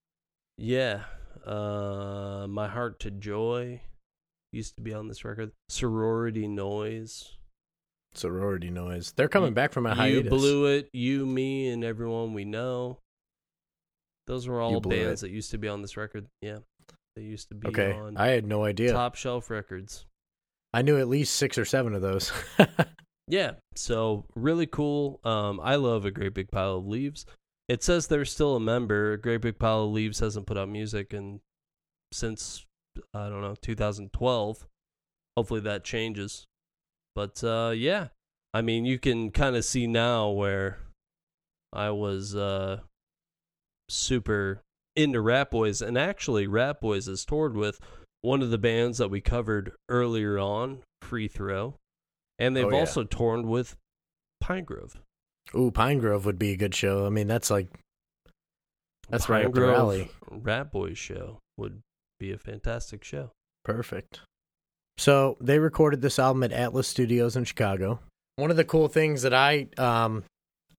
Yeah. 0.58 1.04
Uh 1.44 2.46
My 2.48 2.68
Heart 2.68 3.00
to 3.00 3.10
Joy 3.10 3.80
used 4.52 4.76
to 4.76 4.82
be 4.82 4.94
on 4.94 5.08
this 5.08 5.24
record. 5.24 5.50
Sorority 5.68 6.46
Noise. 6.46 7.32
Sorority 8.14 8.70
noise. 8.70 9.12
They're 9.16 9.28
coming 9.28 9.48
You- 9.50 9.54
back 9.56 9.72
from 9.72 9.86
a 9.86 9.94
hiatus. 9.94 10.24
You. 10.24 10.30
Blew 10.30 10.66
It, 10.66 10.88
You, 10.92 11.26
Me, 11.26 11.66
and 11.68 11.82
Everyone 11.82 12.32
We 12.32 12.44
Know. 12.44 12.98
Those 14.28 14.46
were 14.46 14.60
all 14.60 14.80
bands 14.80 15.22
It. 15.24 15.26
that 15.26 15.32
used 15.34 15.50
to 15.50 15.58
be 15.58 15.66
on 15.68 15.82
this 15.82 15.96
record. 15.96 16.28
Yeah. 16.40 16.58
They 17.16 17.22
used 17.22 17.48
to 17.48 17.56
be 17.56 17.66
Okay. 17.68 17.92
on 17.92 18.16
I 18.16 18.28
had 18.28 18.46
no 18.46 18.64
idea. 18.64 18.92
Top 18.92 19.16
Shelf 19.16 19.50
Records. 19.50 20.06
I 20.72 20.82
knew 20.82 20.96
at 20.98 21.08
least 21.08 21.34
six 21.34 21.58
or 21.58 21.64
seven 21.64 21.92
of 21.94 22.02
those. 22.02 22.32
Yeah, 23.26 23.52
so 23.74 24.26
really 24.34 24.66
cool. 24.66 25.20
Um, 25.24 25.60
I 25.62 25.76
love 25.76 26.04
a 26.04 26.10
great 26.10 26.34
big 26.34 26.50
pile 26.50 26.76
of 26.76 26.86
leaves. 26.86 27.24
It 27.68 27.82
says 27.82 28.06
they're 28.06 28.24
still 28.26 28.56
a 28.56 28.60
member. 28.60 29.12
A 29.12 29.20
great 29.20 29.40
big 29.40 29.58
pile 29.58 29.84
of 29.84 29.92
leaves 29.92 30.20
hasn't 30.20 30.46
put 30.46 30.58
out 30.58 30.68
music 30.68 31.12
and 31.12 31.40
since 32.12 32.66
I 33.14 33.28
don't 33.28 33.40
know 33.40 33.54
2012. 33.60 34.66
Hopefully 35.36 35.60
that 35.60 35.84
changes. 35.84 36.46
But 37.14 37.42
uh, 37.42 37.72
yeah, 37.74 38.08
I 38.52 38.60
mean 38.60 38.84
you 38.84 38.98
can 38.98 39.30
kind 39.30 39.56
of 39.56 39.64
see 39.64 39.86
now 39.86 40.28
where 40.30 40.78
I 41.72 41.90
was 41.90 42.36
uh, 42.36 42.80
super 43.88 44.62
into 44.96 45.20
Rat 45.20 45.50
Boys, 45.50 45.82
and 45.82 45.98
actually 45.98 46.46
Rat 46.46 46.80
Boys 46.80 47.06
has 47.06 47.24
toured 47.24 47.56
with 47.56 47.80
one 48.20 48.42
of 48.42 48.50
the 48.50 48.58
bands 48.58 48.98
that 48.98 49.10
we 49.10 49.20
covered 49.20 49.72
earlier 49.88 50.38
on, 50.38 50.82
Free 51.02 51.28
Throw. 51.28 51.76
And 52.38 52.56
they've 52.56 52.64
Oh, 52.64 52.70
yeah. 52.70 52.80
also 52.80 53.04
toured 53.04 53.46
with 53.46 53.76
Pine 54.40 54.64
Grove. 54.64 55.00
Ooh, 55.54 55.70
Pine 55.70 55.98
Grove 55.98 56.24
would 56.26 56.38
be 56.38 56.50
a 56.52 56.56
good 56.56 56.74
show. 56.74 57.06
I 57.06 57.10
mean, 57.10 57.26
that's 57.28 57.50
like 57.50 57.68
That's 59.08 59.28
right 59.28 59.40
Pine 59.42 59.46
up 59.48 59.54
their 59.54 59.64
Grove 59.66 59.76
alley. 59.78 60.10
Rat 60.30 60.72
Boys 60.72 60.98
show 60.98 61.38
would 61.56 61.80
be 62.18 62.32
a 62.32 62.38
fantastic 62.38 63.04
show. 63.04 63.30
perfect. 63.64 64.20
So 64.96 65.36
they 65.40 65.58
recorded 65.58 66.02
this 66.02 66.18
album 66.20 66.42
at 66.44 66.52
Atlas 66.52 66.86
Studios 66.86 67.34
in 67.36 67.44
Chicago. 67.44 67.98
One 68.36 68.50
of 68.50 68.56
the 68.56 68.64
cool 68.64 68.88
things 68.88 69.22
that 69.22 69.34
I 69.34 69.68
um 69.76 70.24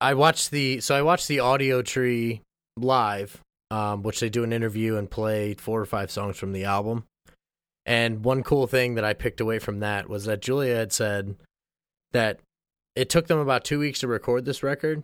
I 0.02 0.14
watched 0.14 0.52
the 0.52 0.80
so 0.82 0.96
I 0.96 1.02
watched 1.02 1.28
the 1.28 1.40
Audio 1.40 1.82
Tree 1.82 2.42
live, 2.78 3.40
um, 3.72 4.04
which 4.04 4.20
they 4.20 4.30
do 4.30 4.44
an 4.44 4.54
interview 4.54 4.96
and 4.98 5.10
play 5.10 5.54
four 5.56 5.82
or 5.82 5.86
five 5.86 6.12
songs 6.12 6.38
from 6.38 6.52
the 6.54 6.64
album. 6.66 7.06
And 7.86 8.24
one 8.24 8.44
cool 8.44 8.68
thing 8.68 8.96
that 8.96 9.04
I 9.06 9.14
picked 9.14 9.40
away 9.40 9.60
from 9.60 9.80
that 9.80 10.10
was 10.10 10.26
that 10.26 10.42
Julia 10.42 10.76
had 10.76 10.92
said 10.92 11.36
that 12.14 12.40
it 12.96 13.10
took 13.10 13.28
them 13.28 13.40
about 13.40 13.64
two 13.64 13.80
weeks 13.80 14.00
to 14.00 14.08
record 14.08 14.46
this 14.46 14.64
record 14.64 15.04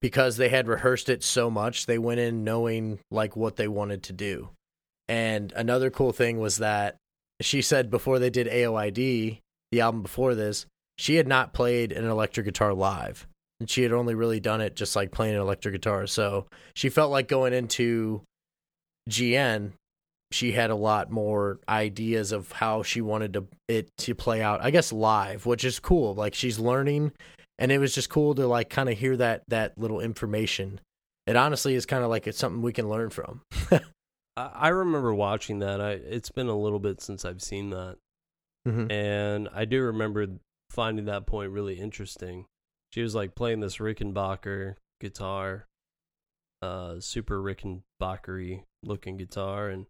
because 0.00 0.36
they 0.36 0.48
had 0.48 0.68
rehearsed 0.68 1.08
it 1.08 1.22
so 1.22 1.50
much. 1.50 1.86
They 1.86 1.98
went 1.98 2.20
in 2.20 2.44
knowing 2.44 3.00
like 3.10 3.36
what 3.36 3.56
they 3.56 3.68
wanted 3.68 4.02
to 4.04 4.12
do. 4.12 4.50
And 5.08 5.52
another 5.52 5.90
cool 5.90 6.12
thing 6.12 6.38
was 6.38 6.58
that 6.58 6.96
she 7.40 7.60
said 7.60 7.90
before 7.90 8.18
they 8.18 8.30
did 8.30 8.46
AOID, 8.46 9.40
the 9.72 9.80
album 9.80 10.02
before 10.02 10.34
this, 10.34 10.66
she 10.96 11.16
had 11.16 11.26
not 11.26 11.52
played 11.52 11.92
an 11.92 12.04
electric 12.04 12.46
guitar 12.46 12.72
live. 12.72 13.26
And 13.60 13.68
she 13.68 13.82
had 13.82 13.92
only 13.92 14.14
really 14.14 14.40
done 14.40 14.60
it 14.60 14.76
just 14.76 14.96
like 14.96 15.10
playing 15.10 15.34
an 15.34 15.40
electric 15.40 15.74
guitar. 15.74 16.06
So 16.06 16.46
she 16.74 16.88
felt 16.88 17.10
like 17.10 17.28
going 17.28 17.52
into 17.52 18.22
GN, 19.10 19.72
she 20.34 20.52
had 20.52 20.70
a 20.70 20.74
lot 20.74 21.10
more 21.10 21.60
ideas 21.68 22.32
of 22.32 22.52
how 22.52 22.82
she 22.82 23.00
wanted 23.00 23.32
to 23.34 23.46
it 23.68 23.88
to 23.98 24.14
play 24.14 24.42
out. 24.42 24.60
I 24.62 24.70
guess 24.70 24.92
live, 24.92 25.46
which 25.46 25.64
is 25.64 25.78
cool. 25.78 26.14
Like 26.14 26.34
she's 26.34 26.58
learning 26.58 27.12
and 27.58 27.70
it 27.70 27.78
was 27.78 27.94
just 27.94 28.10
cool 28.10 28.34
to 28.34 28.46
like 28.46 28.68
kind 28.68 28.88
of 28.88 28.98
hear 28.98 29.16
that 29.16 29.44
that 29.48 29.78
little 29.78 30.00
information. 30.00 30.80
It 31.26 31.36
honestly 31.36 31.74
is 31.74 31.86
kind 31.86 32.04
of 32.04 32.10
like 32.10 32.26
it's 32.26 32.36
something 32.38 32.60
we 32.62 32.72
can 32.72 32.88
learn 32.88 33.10
from. 33.10 33.42
I, 34.36 34.68
remember 34.68 35.14
watching 35.14 35.60
that. 35.60 35.80
I 35.80 35.92
it's 35.92 36.30
been 36.30 36.48
a 36.48 36.58
little 36.58 36.80
bit 36.80 37.00
since 37.00 37.24
I've 37.24 37.40
seen 37.40 37.70
that, 37.70 37.98
Mhm. 38.66 38.90
and 38.90 39.48
I 39.54 39.64
do 39.64 39.80
remember 39.82 40.26
finding 40.70 41.04
that 41.04 41.26
point 41.26 41.52
really 41.52 41.74
interesting. 41.78 42.46
She 42.92 43.00
was 43.00 43.14
like 43.14 43.36
playing 43.36 43.60
this 43.60 43.76
Rickenbacker 43.78 44.74
guitar, 45.00 45.66
uh, 46.62 46.98
super 46.98 47.40
Rickenbackery 47.40 48.64
looking 48.82 49.16
guitar, 49.16 49.68
and 49.68 49.86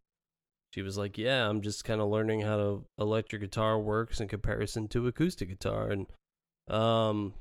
she 0.75 0.83
was 0.83 0.99
like, 0.99 1.17
"Yeah, 1.17 1.49
I'm 1.49 1.61
just 1.61 1.85
kind 1.85 2.01
of 2.01 2.09
learning 2.09 2.41
how 2.41 2.57
to 2.57 2.85
electric 2.99 3.43
guitar 3.43 3.79
works 3.79 4.21
in 4.21 4.27
comparison 4.27 4.89
to 4.89 5.07
acoustic 5.07 5.49
guitar." 5.49 5.89
And 5.89 6.07
um, 6.69 7.35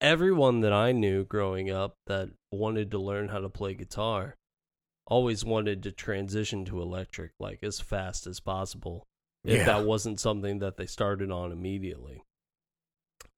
everyone 0.00 0.60
that 0.60 0.72
I 0.72 0.92
knew 0.92 1.24
growing 1.24 1.70
up 1.70 1.96
that 2.06 2.30
wanted 2.50 2.90
to 2.92 2.98
learn 2.98 3.28
how 3.28 3.40
to 3.40 3.50
play 3.50 3.74
guitar 3.74 4.36
always 5.06 5.44
wanted 5.44 5.82
to 5.82 5.92
transition 5.92 6.64
to 6.66 6.80
electric 6.80 7.32
like 7.38 7.62
as 7.62 7.78
fast 7.78 8.26
as 8.26 8.40
possible 8.40 9.04
if 9.44 9.58
Yeah. 9.58 9.64
that 9.66 9.84
wasn't 9.86 10.18
something 10.20 10.58
that 10.60 10.78
they 10.78 10.86
started 10.86 11.30
on 11.30 11.52
immediately. 11.52 12.22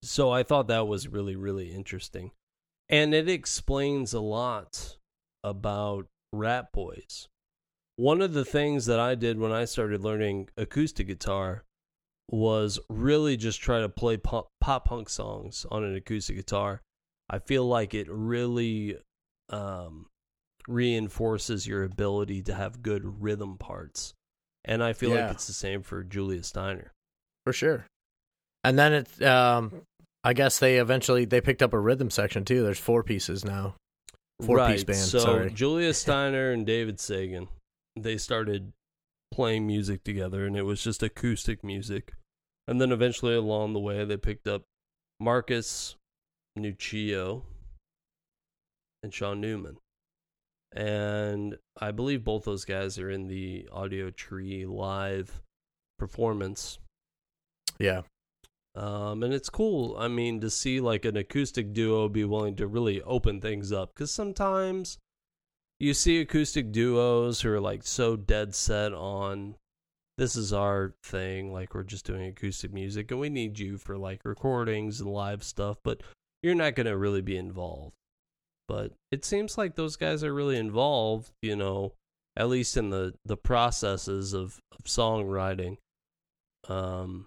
So 0.03 0.31
I 0.31 0.43
thought 0.45 0.69
that 0.69 0.87
was 0.87 1.09
really 1.09 1.35
really 1.37 1.73
interesting. 1.73 2.31
And 2.89 3.15
it 3.15 3.29
explains 3.29 4.13
a 4.13 4.21
lot 4.21 4.97
about 5.43 6.07
Rat 6.33 6.73
Boys. 6.73 7.29
One 8.01 8.23
of 8.23 8.33
the 8.33 8.47
things 8.47 8.87
that 8.87 8.99
I 8.99 9.15
did 9.15 9.39
when 9.39 9.53
I 9.53 9.67
started 9.67 10.03
learning 10.03 10.49
acoustic 10.57 11.07
guitar 11.07 11.65
was 12.31 12.79
really 12.89 13.37
just 13.37 13.61
try 13.61 13.81
to 13.81 13.91
play 13.91 14.17
pop, 14.17 14.49
pop 14.59 14.87
punk 14.87 15.11
songs 15.11 15.67
on 15.71 15.85
an 15.85 15.95
acoustic 15.95 16.37
guitar. 16.37 16.81
I 17.29 17.41
feel 17.41 17.67
like 17.67 17.93
it 17.93 18.07
really 18.09 18.97
um, 19.51 20.07
reinforces 20.67 21.67
your 21.67 21.85
ability 21.85 22.41
to 22.45 22.55
have 22.55 22.81
good 22.81 23.23
rhythm 23.23 23.59
parts. 23.59 24.15
And 24.65 24.83
I 24.83 24.95
feel 24.95 25.11
Yeah. 25.11 25.27
like 25.27 25.33
it's 25.35 25.47
the 25.47 25.53
same 25.53 25.83
for 25.83 26.03
Julia 26.03 26.43
Steiner. 26.43 26.93
for 27.45 27.53
sure. 27.53 27.85
And 28.65 28.79
then 28.79 28.93
it, 28.95 29.23
um, 29.23 29.83
I 30.25 30.33
guess 30.33 30.59
they 30.59 30.79
eventually 30.79 31.27
they 31.27 31.41
picked 31.43 31.63
up 31.63 31.75
a 31.75 31.79
rhythm 31.79 32.09
section 32.11 32.47
too. 32.47 32.63
There's 32.63 32.79
four 32.79 33.03
pieces 33.03 33.45
now. 33.45 33.75
Four 34.43 34.57
right. 34.57 34.73
piece 34.73 34.85
band. 34.85 34.99
So 34.99 35.19
sorry. 35.19 35.51
Julia 35.51 35.93
Steiner 36.05 36.53
and 36.53 36.65
David 36.65 36.99
Sagan, 37.01 37.49
they 38.03 38.17
started 38.17 38.73
playing 39.33 39.67
music 39.67 40.03
together, 40.05 40.47
and 40.47 40.57
it 40.57 40.63
was 40.63 40.83
just 40.83 41.03
acoustic 41.03 41.63
music. 41.65 42.15
And 42.67 42.81
then 42.81 42.93
eventually, 42.93 43.35
along 43.35 43.73
the 43.73 43.81
way, 43.81 44.05
they 44.05 44.17
picked 44.17 44.47
up 44.47 44.63
Marcus 45.19 45.97
Nuccio 46.59 47.43
and 49.03 49.13
Sean 49.13 49.41
Neumann. 49.41 49.77
And 50.73 51.57
I 51.81 51.91
believe 51.91 52.23
both 52.23 52.45
those 52.45 52.65
guys 52.65 52.99
are 52.99 53.11
in 53.11 53.27
the 53.27 53.69
Audio 53.73 54.11
Tree 54.11 54.65
live 54.67 55.43
performance 55.99 56.79
Yeah. 57.79 58.03
um, 58.77 59.23
and 59.25 59.35
it's 59.35 59.51
cool. 59.51 59.97
I 59.99 60.07
mean, 60.09 60.41
to 60.41 60.49
see 60.51 60.81
like 60.81 61.05
an 61.05 61.17
acoustic 61.17 61.73
duo 61.73 62.09
be 62.09 62.25
willing 62.25 62.55
to 62.57 62.67
really 62.69 63.03
open 63.03 63.41
things 63.41 63.73
up 63.73 63.93
because 63.95 64.13
sometimes 64.13 64.97
you 65.81 65.95
see 65.95 66.21
acoustic 66.21 66.71
duos 66.71 67.41
who 67.41 67.51
are 67.51 67.61
like 67.61 67.83
so 67.83 68.15
dead 68.15 68.55
set 68.55 68.93
on 68.93 69.57
this 70.19 70.37
is 70.37 70.53
our 70.53 70.95
thing, 71.03 71.51
like 71.51 71.75
we're 71.75 71.83
just 71.83 72.05
doing 72.05 72.27
acoustic 72.27 72.75
music 72.75 73.11
and 73.11 73.19
we 73.19 73.31
need 73.31 73.59
you 73.59 73.79
for 73.79 73.97
like 73.97 74.21
recordings 74.25 75.01
and 75.01 75.11
live 75.11 75.43
stuff, 75.43 75.79
but 75.83 76.03
you're 76.43 76.55
not 76.55 76.75
going 76.75 76.87
to 76.87 76.97
really 76.97 77.23
be 77.23 77.39
involved. 77.39 77.95
But 78.69 78.93
it 79.11 79.25
seems 79.25 79.57
like 79.57 79.75
those 79.75 79.97
guys 79.97 80.23
are 80.23 80.35
really 80.35 80.59
involved, 80.59 81.33
you 81.41 81.57
know, 81.57 81.95
at 82.37 82.51
least 82.51 82.77
in 82.77 82.91
the 82.91 83.15
the 83.25 83.39
processes 83.39 84.35
of, 84.35 84.61
of 84.73 84.85
songwriting. 84.85 85.79
Um, 86.69 87.27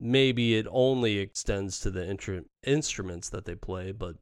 maybe 0.00 0.56
it 0.56 0.66
only 0.70 1.18
extends 1.18 1.78
to 1.80 1.90
the 1.90 2.00
intru- 2.00 2.46
instruments 2.66 3.28
that 3.28 3.44
they 3.44 3.54
play, 3.54 3.92
but 3.92 4.16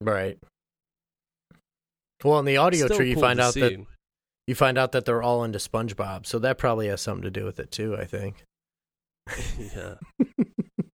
Right. 0.00 0.38
Well, 2.24 2.38
in 2.38 2.44
the 2.44 2.56
audio 2.56 2.88
tree, 2.88 3.10
you 3.10 3.14
cool 3.14 3.22
find 3.22 3.40
out 3.40 3.54
that 3.54 3.84
you 4.46 4.54
find 4.54 4.78
out 4.78 4.92
that 4.92 5.04
they're 5.04 5.22
all 5.22 5.44
into 5.44 5.58
SpongeBob, 5.58 6.26
so 6.26 6.38
that 6.38 6.58
probably 6.58 6.88
has 6.88 7.00
something 7.00 7.22
to 7.24 7.30
do 7.30 7.44
with 7.44 7.58
it 7.58 7.70
too. 7.70 7.96
I 7.96 8.04
think. 8.04 8.44
yeah, 9.58 9.94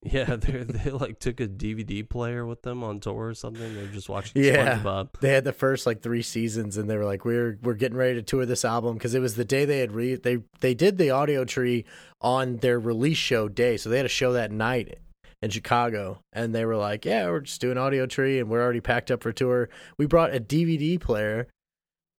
yeah, 0.03 0.37
they 0.37 0.63
they 0.65 0.91
like 0.91 1.19
took 1.19 1.39
a 1.41 1.47
DVD 1.47 2.09
player 2.09 2.47
with 2.47 2.63
them 2.63 2.83
on 2.83 2.99
tour 2.99 3.29
or 3.29 3.35
something. 3.35 3.75
They're 3.75 3.87
just 3.87 4.09
watching 4.09 4.43
Yeah. 4.43 4.79
SpongeBob. 4.79 5.21
They 5.21 5.33
had 5.33 5.45
the 5.45 5.53
first 5.53 5.87
like 5.87 6.03
three 6.03 6.23
seasons, 6.23 6.77
and 6.77 6.89
they 6.89 6.97
were 6.97 7.05
like, 7.05 7.25
"We're 7.25 7.59
we're 7.63 7.75
getting 7.75 7.97
ready 7.99 8.15
to 8.15 8.23
tour 8.23 8.47
this 8.47 8.65
album" 8.65 8.95
because 8.95 9.15
it 9.15 9.21
was 9.21 9.37
the 9.37 9.45
day 9.45 9.65
they 9.65 9.79
had 9.79 9.93
re 9.93 10.17
they 10.17 10.39
they 10.61 10.75
did 10.75 10.99
the 10.99 11.11
audio 11.11 11.45
tree 11.45 11.85
on 12.21 12.57
their 12.57 12.81
release 12.81 13.19
show 13.19 13.49
day, 13.49 13.77
so 13.77 13.91
they 13.91 13.99
had 13.99 14.07
a 14.07 14.11
show 14.11 14.33
that 14.33 14.51
night 14.51 14.99
in 15.43 15.51
Chicago, 15.51 16.21
and 16.33 16.55
they 16.55 16.65
were 16.65 16.77
like, 16.77 17.05
"Yeah, 17.05 17.29
we're 17.31 17.41
just 17.41 17.61
doing 17.61 17.77
audio 17.79 18.07
tree, 18.07 18.39
and 18.39 18.49
we're 18.49 18.63
already 18.63 18.81
packed 18.81 19.11
up 19.11 19.23
for 19.23 19.33
tour." 19.33 19.69
We 19.99 20.07
brought 20.07 20.35
a 20.35 20.41
DVD 20.41 20.99
player 21.01 21.49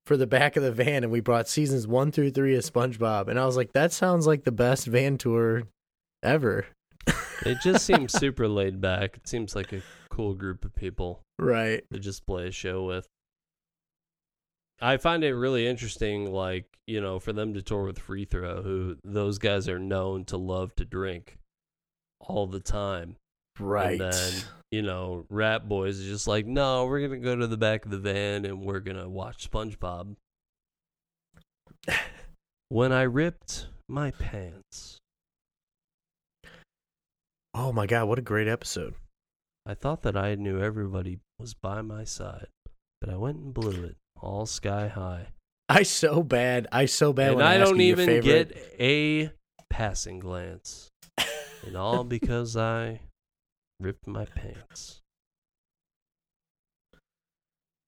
for 0.06 0.18
the 0.18 0.28
back 0.28 0.58
of 0.58 0.64
the 0.64 0.72
van, 0.72 1.04
and 1.04 1.12
we 1.12 1.22
brought 1.22 1.48
seasons 1.48 1.88
one 1.88 2.12
through 2.12 2.32
three 2.32 2.56
of 2.56 2.64
SpongeBob, 2.64 3.28
and 3.30 3.40
I 3.40 3.46
was 3.46 3.56
like, 3.56 3.72
"That 3.74 3.92
sounds 3.94 4.28
like 4.28 4.44
the 4.44 4.52
best 4.52 4.86
van 4.88 5.18
tour 5.18 5.64
ever." 6.22 6.66
It 7.46 7.58
just 7.64 7.86
seems 7.86 8.12
super 8.18 8.48
laid 8.48 8.80
back. 8.82 9.18
It 9.18 9.28
seems 9.28 9.56
like 9.56 9.72
a 9.74 9.82
cool 10.10 10.34
group 10.34 10.64
of 10.66 10.76
people 10.76 11.22
Right. 11.40 11.84
to 11.92 12.00
just 12.00 12.26
play 12.26 12.48
a 12.48 12.52
show 12.52 12.84
with. 12.84 13.08
I 14.82 14.98
find 14.98 15.24
it 15.24 15.34
really 15.34 15.68
interesting, 15.68 16.32
like, 16.32 16.66
you 16.88 17.00
know, 17.00 17.20
for 17.20 17.32
them 17.32 17.54
to 17.54 17.62
tour 17.62 17.84
with 17.86 18.00
Free 18.00 18.26
Throw, 18.26 18.62
who 18.62 18.98
those 19.04 19.38
guys 19.40 19.70
are 19.70 19.80
known 19.80 20.26
to 20.26 20.38
love 20.38 20.76
to 20.76 20.86
drink 20.86 21.38
all 22.28 22.48
the 22.48 22.60
time. 22.60 23.16
Right. 23.60 24.00
And 24.00 24.12
then, 24.12 24.34
you 24.72 24.82
know, 24.82 25.26
Rat 25.30 25.68
Boys 25.70 26.00
is 26.00 26.08
just 26.08 26.28
like, 26.28 26.46
no, 26.46 26.86
we're 26.86 27.00
going 27.08 27.12
to 27.12 27.18
go 27.26 27.36
to 27.36 27.48
the 27.48 27.58
back 27.58 27.86
of 27.86 27.92
the 27.92 27.98
van 27.98 28.46
and 28.46 28.62
we're 28.62 28.80
going 28.80 28.98
to 28.98 29.08
watch 29.08 29.50
SpongeBob. 29.50 30.16
when 32.70 32.92
I 32.92 33.04
ripped 33.04 33.68
my 33.88 34.12
pants, 34.12 35.00
oh 37.54 37.72
my 37.72 37.86
god, 37.86 38.08
what 38.08 38.20
a 38.20 38.24
great 38.24 38.48
episode. 38.48 38.96
I 39.66 39.76
thought 39.76 40.02
that 40.02 40.18
I 40.18 40.36
knew 40.36 40.62
everybody 40.62 41.20
was 41.40 41.54
by 41.54 41.82
my 41.82 42.04
side, 42.04 42.48
but 43.00 43.10
I 43.10 43.16
went 43.18 43.38
and 43.38 43.54
blew 43.54 43.84
it 43.84 43.96
all 44.20 44.46
sky 44.46 44.88
high. 44.88 45.28
I 45.70 45.84
so 45.84 46.24
bad. 46.24 46.68
I 46.72 46.86
so 46.86 47.14
bad. 47.14 47.30
and 47.30 47.38
when 47.38 47.46
I 47.46 47.58
don't 47.58 47.82
even 47.82 48.06
favorite- 48.06 48.54
get 48.54 48.76
a 48.80 49.32
passing 49.70 50.20
glance. 50.20 50.90
And 51.66 51.76
all 51.76 52.04
because 52.04 52.56
I 52.58 53.02
ripped 53.80 54.08
my 54.08 54.26
pants. 54.26 55.02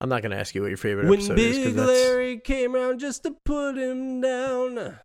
I'm 0.02 0.10
not 0.10 0.22
gonna 0.22 0.36
ask 0.36 0.54
you 0.54 0.62
what 0.62 0.68
your 0.68 0.78
favorite 0.78 1.08
When 1.08 1.20
episode 1.20 1.40
is 1.40 1.56
Big 1.56 1.64
because 1.64 1.76
that's 1.76 1.88
Larry 1.88 2.40
came 2.40 2.76
around 2.76 3.00
just 3.00 3.24
to 3.24 3.36
put 3.46 3.78
him 3.78 4.22
down, 4.22 5.00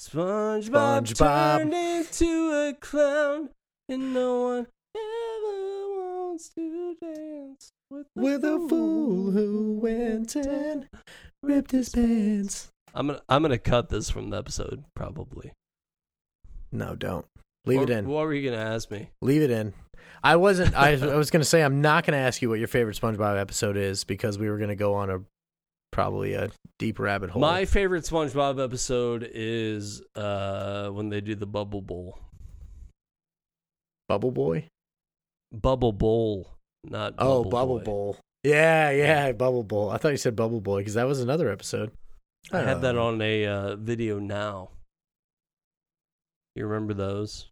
SpongeBob, 0.00 1.06
SpongeBob. 1.06 1.58
turned 1.58 1.74
into 1.74 2.50
a 2.52 2.74
clown, 2.80 3.50
and 3.88 4.14
no 4.14 4.42
one 4.42 4.66
ever 4.96 5.88
wants 5.98 6.50
to 6.50 6.96
dance 7.00 7.72
with, 7.90 8.06
with 8.14 8.44
a 8.44 8.64
fool 8.68 9.32
who 9.32 9.78
went 9.82 10.36
and 10.36 10.88
ripped 11.42 11.72
his 11.72 11.88
pants. 11.88 12.68
I'm 12.94 13.08
gonna 13.08 13.20
I'm 13.28 13.42
gonna 13.42 13.58
cut 13.58 13.88
this 13.88 14.08
from 14.08 14.30
the 14.30 14.38
episode 14.38 14.84
probably. 14.94 15.52
No, 16.72 16.94
don't 16.94 17.26
leave 17.66 17.82
it 17.82 17.90
in. 17.90 18.08
What 18.08 18.24
were 18.26 18.32
you 18.34 18.50
gonna 18.50 18.62
ask 18.62 18.90
me? 18.90 19.10
Leave 19.20 19.42
it 19.42 19.50
in. 19.50 19.74
I 20.22 20.36
wasn't. 20.36 20.74
I, 20.74 20.92
I 20.92 21.16
was 21.16 21.30
gonna 21.30 21.44
say 21.44 21.62
I'm 21.62 21.80
not 21.82 22.04
gonna 22.06 22.16
ask 22.18 22.40
you 22.42 22.48
what 22.48 22.58
your 22.58 22.68
favorite 22.68 22.96
SpongeBob 22.98 23.38
episode 23.40 23.76
is 23.76 24.04
because 24.04 24.38
we 24.38 24.48
were 24.48 24.58
gonna 24.58 24.74
go 24.76 24.94
on 24.94 25.10
a 25.10 25.18
probably 25.92 26.34
a 26.34 26.50
deep 26.78 26.98
rabbit 26.98 27.30
hole. 27.30 27.40
My 27.40 27.64
favorite 27.64 28.04
SpongeBob 28.04 28.62
episode 28.62 29.28
is 29.32 30.02
uh 30.14 30.88
when 30.88 31.08
they 31.10 31.20
do 31.20 31.34
the 31.34 31.46
Bubble 31.46 31.82
Bowl. 31.82 32.18
Bubble 34.08 34.30
Boy. 34.32 34.68
Bubble 35.52 35.92
Bowl, 35.92 36.50
not 36.84 37.16
Bubble 37.16 37.32
Oh, 37.32 37.44
Bubble 37.44 37.78
Boy. 37.78 37.84
Bowl. 37.84 38.16
Yeah, 38.42 38.90
yeah, 38.90 39.32
Bubble 39.32 39.62
Bowl. 39.64 39.90
I 39.90 39.96
thought 39.96 40.10
you 40.10 40.16
said 40.16 40.36
Bubble 40.36 40.60
Boy 40.60 40.78
because 40.80 40.94
that 40.94 41.06
was 41.06 41.20
another 41.20 41.50
episode. 41.50 41.90
I 42.52 42.60
had 42.60 42.80
that 42.82 42.96
Oh. 42.96 43.06
on 43.08 43.20
a 43.22 43.46
uh, 43.46 43.76
video 43.76 44.18
now. 44.18 44.70
You 46.54 46.66
remember 46.66 46.94
those? 46.94 47.48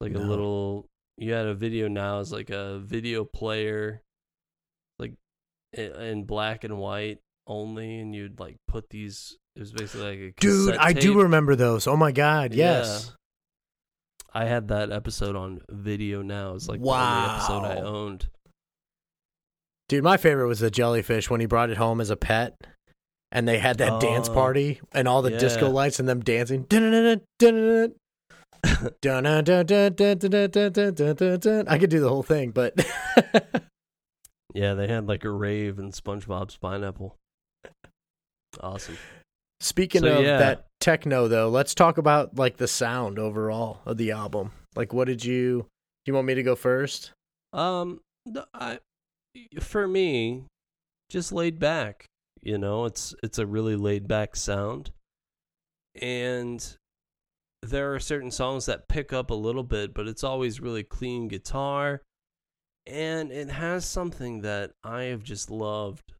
Like 0.00 0.14
a 0.14 0.18
little. 0.18 0.86
You 1.16 1.32
had 1.32 1.46
a 1.46 1.54
video 1.54 1.88
now. 1.88 2.20
It's 2.20 2.32
like 2.32 2.50
a 2.50 2.78
video 2.78 3.24
player, 3.24 4.02
like 4.98 5.14
in 5.72 6.24
black 6.24 6.64
and 6.64 6.76
white 6.78 7.20
only, 7.46 8.00
and 8.00 8.14
you'd 8.14 8.38
like 8.38 8.56
put 8.68 8.90
these. 8.90 9.36
It 9.54 9.60
was 9.60 9.72
basically 9.72 10.10
like 10.10 10.34
a 10.36 10.40
Dude, 10.40 10.76
I 10.76 10.92
do 10.92 11.22
remember 11.22 11.56
those. 11.56 11.86
Oh 11.86 11.96
my 11.96 12.12
god, 12.12 12.52
yes. 12.52 13.12
I 14.34 14.44
had 14.44 14.68
that 14.68 14.92
episode 14.92 15.34
on 15.34 15.62
video 15.70 16.20
now. 16.20 16.54
It's 16.54 16.68
like 16.68 16.82
the 16.82 16.88
only 16.90 17.34
episode 17.34 17.64
I 17.64 17.80
owned. 17.80 18.28
Dude, 19.88 20.04
my 20.04 20.18
favorite 20.18 20.48
was 20.48 20.60
the 20.60 20.70
jellyfish 20.70 21.30
when 21.30 21.40
he 21.40 21.46
brought 21.46 21.70
it 21.70 21.78
home 21.78 22.02
as 22.02 22.10
a 22.10 22.16
pet. 22.16 22.54
And 23.32 23.48
they 23.48 23.58
had 23.58 23.78
that 23.78 24.00
dance 24.00 24.28
Oh, 24.28 24.34
party 24.34 24.80
and 24.92 25.08
all 25.08 25.20
the 25.20 25.30
disco 25.36 25.68
lights 25.68 25.98
and 25.98 26.08
them 26.08 26.20
dancing. 26.20 26.62
Dun-dun-dun. 26.62 27.94
I 31.68 31.78
could 31.78 31.90
do 31.90 32.00
the 32.00 32.08
whole 32.08 32.22
thing, 32.22 32.50
but 32.50 32.74
yeah, 34.54 34.74
they 34.74 34.88
had 34.88 35.06
like 35.06 35.24
a 35.24 35.30
rave 35.30 35.78
and 35.78 35.92
SpongeBob's 35.92 36.56
pineapple. 36.56 37.16
Awesome. 38.60 38.96
Speaking 39.60 40.02
so, 40.02 40.18
of 40.18 40.24
yeah. 40.24 40.38
that 40.38 40.66
techno, 40.80 41.28
though, 41.28 41.48
let's 41.48 41.74
talk 41.74 41.98
about 41.98 42.36
like 42.36 42.56
the 42.56 42.68
sound 42.68 43.18
overall 43.18 43.80
of 43.86 43.96
the 43.96 44.10
album. 44.12 44.52
Like, 44.74 44.92
what 44.92 45.06
did 45.06 45.24
you? 45.24 45.66
You 46.04 46.14
want 46.14 46.26
me 46.26 46.34
to 46.34 46.42
go 46.42 46.54
first? 46.54 47.12
Um, 47.52 48.00
I, 48.54 48.78
for 49.60 49.88
me, 49.88 50.44
just 51.10 51.32
laid 51.32 51.58
back. 51.58 52.06
You 52.42 52.58
know, 52.58 52.84
it's 52.84 53.14
it's 53.22 53.38
a 53.38 53.46
really 53.46 53.76
laid 53.76 54.06
back 54.06 54.36
sound, 54.36 54.90
and 56.00 56.64
there 57.62 57.94
are 57.94 58.00
certain 58.00 58.30
songs 58.30 58.66
that 58.66 58.88
pick 58.88 59.12
up 59.12 59.30
a 59.30 59.34
little 59.34 59.62
bit, 59.64 59.94
but 59.94 60.06
it's 60.06 60.24
always 60.24 60.60
really 60.60 60.82
clean 60.82 61.28
guitar, 61.28 62.02
and 62.86 63.32
it 63.32 63.48
has 63.50 63.84
something 63.84 64.42
that 64.42 64.72
I 64.84 65.04
have 65.04 65.22
just 65.22 65.50
loved 65.50 66.12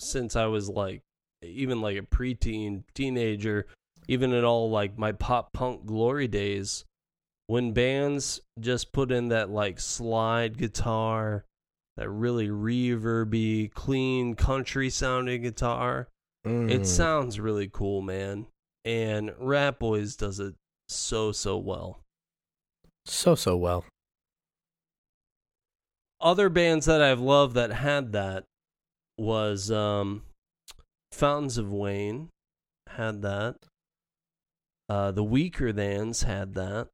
since 0.00 0.34
I 0.36 0.46
was 0.46 0.68
like 0.68 1.02
even 1.42 1.80
like 1.80 1.96
a 1.96 2.02
preteen, 2.02 2.82
teenager, 2.94 3.66
even 4.08 4.32
in 4.32 4.44
all 4.44 4.70
like 4.70 4.96
my 4.98 5.12
pop 5.12 5.52
punk 5.52 5.84
glory 5.86 6.28
days 6.28 6.84
when 7.48 7.72
bands 7.72 8.40
just 8.60 8.92
put 8.92 9.10
in 9.12 9.28
that 9.28 9.50
like 9.50 9.78
slide 9.80 10.56
guitar, 10.56 11.44
that 11.96 12.08
really 12.08 12.48
reverby, 12.48 13.72
clean 13.74 14.34
country 14.34 14.88
sounding 14.90 15.42
guitar, 15.42 16.08
Mm. 16.46 16.70
it 16.70 16.86
sounds 16.86 17.38
really 17.38 17.68
cool, 17.72 18.00
man. 18.02 18.46
And 18.84 19.32
Rat 19.38 19.78
Boys 19.78 20.16
does 20.16 20.40
it 20.40 20.54
so 20.94 21.32
so 21.32 21.56
well. 21.56 22.00
so 23.04 23.34
so 23.34 23.56
well. 23.56 23.84
Other 26.20 26.48
bands 26.48 26.86
that 26.86 27.02
I've 27.02 27.20
loved 27.20 27.54
that 27.56 27.72
had 27.72 28.12
that 28.12 28.44
was 29.18 29.70
um 29.70 30.22
Fountains 31.10 31.58
of 31.58 31.72
Wayne 31.72 32.28
had 32.88 33.22
that. 33.22 33.56
Uh 34.88 35.10
the 35.10 35.24
Weaker 35.24 35.72
Thans 35.72 36.22
had 36.22 36.54
that. 36.54 36.88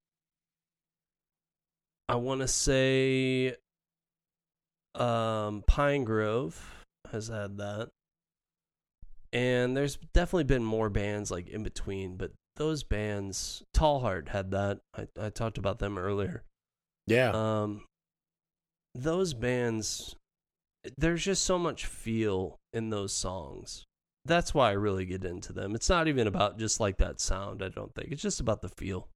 I 2.08 2.16
want 2.16 2.40
to 2.40 2.48
say 2.48 3.54
um 4.94 5.62
Pine 5.66 6.04
Grove 6.04 6.84
has 7.12 7.28
had 7.28 7.58
that. 7.58 7.90
And 9.30 9.76
there's 9.76 9.98
definitely 10.14 10.44
been 10.44 10.64
more 10.64 10.88
bands 10.88 11.30
like 11.30 11.48
in 11.48 11.62
between, 11.62 12.16
but 12.16 12.32
those 12.58 12.82
bands 12.82 13.62
Tallhart 13.74 14.28
had 14.28 14.50
that. 14.50 14.80
I, 14.96 15.06
I 15.20 15.30
talked 15.30 15.58
about 15.58 15.78
them 15.78 15.96
earlier. 15.96 16.42
Yeah. 17.06 17.30
Um, 17.30 17.84
those 18.94 19.32
bands, 19.32 20.14
there's 20.96 21.24
just 21.24 21.44
so 21.44 21.58
much 21.58 21.86
feel 21.86 22.56
in 22.72 22.90
those 22.90 23.12
songs. 23.12 23.84
That's 24.24 24.52
why 24.52 24.68
I 24.68 24.72
really 24.72 25.06
get 25.06 25.24
into 25.24 25.52
them. 25.52 25.74
It's 25.74 25.88
not 25.88 26.06
even 26.06 26.26
about 26.26 26.58
just 26.58 26.80
like 26.80 26.98
that 26.98 27.20
sound. 27.20 27.62
I 27.62 27.68
don't 27.68 27.94
think 27.94 28.12
it's 28.12 28.22
just 28.22 28.40
about 28.40 28.60
the 28.60 28.68
feel. 28.68 29.08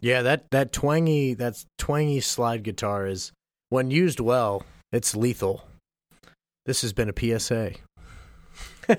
Yeah, 0.00 0.22
that 0.22 0.50
that 0.50 0.72
twangy 0.72 1.34
that 1.34 1.64
twangy 1.78 2.20
slide 2.20 2.62
guitar 2.62 3.06
is 3.06 3.32
when 3.70 3.90
used 3.90 4.20
well, 4.20 4.64
it's 4.92 5.14
lethal. 5.14 5.64
This 6.66 6.82
has 6.82 6.92
been 6.92 7.10
a 7.10 7.38
PSA. 7.38 7.72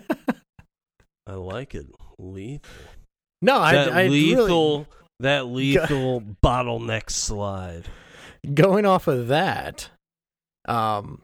I 1.28 1.34
like 1.34 1.76
it. 1.76 1.88
Lethal. 2.18 2.70
No, 3.42 3.58
I, 3.58 3.74
that 3.74 3.94
I 3.94 4.08
lethal. 4.08 4.78
really 4.78 4.86
That 5.20 5.46
lethal 5.48 6.22
bottleneck 6.44 7.10
slide. 7.10 7.86
going 8.54 8.86
off 8.86 9.08
of 9.08 9.28
that. 9.30 9.90
Um, 10.68 11.22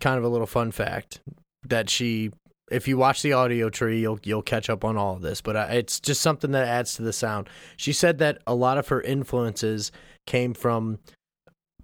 kind 0.00 0.16
of 0.18 0.24
a 0.24 0.28
little 0.28 0.46
fun 0.46 0.70
fact 0.70 1.20
that 1.64 1.90
she, 1.90 2.30
if 2.70 2.88
you 2.88 2.96
watch 2.96 3.20
the 3.22 3.32
audio 3.34 3.68
tree, 3.68 4.00
you'll 4.00 4.18
you'll 4.24 4.42
catch 4.42 4.70
up 4.70 4.84
on 4.84 4.96
all 4.96 5.16
of 5.16 5.22
this. 5.22 5.40
But 5.40 5.56
uh, 5.56 5.66
it's 5.70 6.00
just 6.00 6.20
something 6.22 6.52
that 6.52 6.66
adds 6.66 6.94
to 6.94 7.02
the 7.02 7.12
sound. 7.12 7.48
She 7.76 7.92
said 7.92 8.18
that 8.18 8.38
a 8.46 8.54
lot 8.54 8.78
of 8.78 8.88
her 8.88 9.00
influences 9.02 9.92
came 10.26 10.54
from 10.54 10.98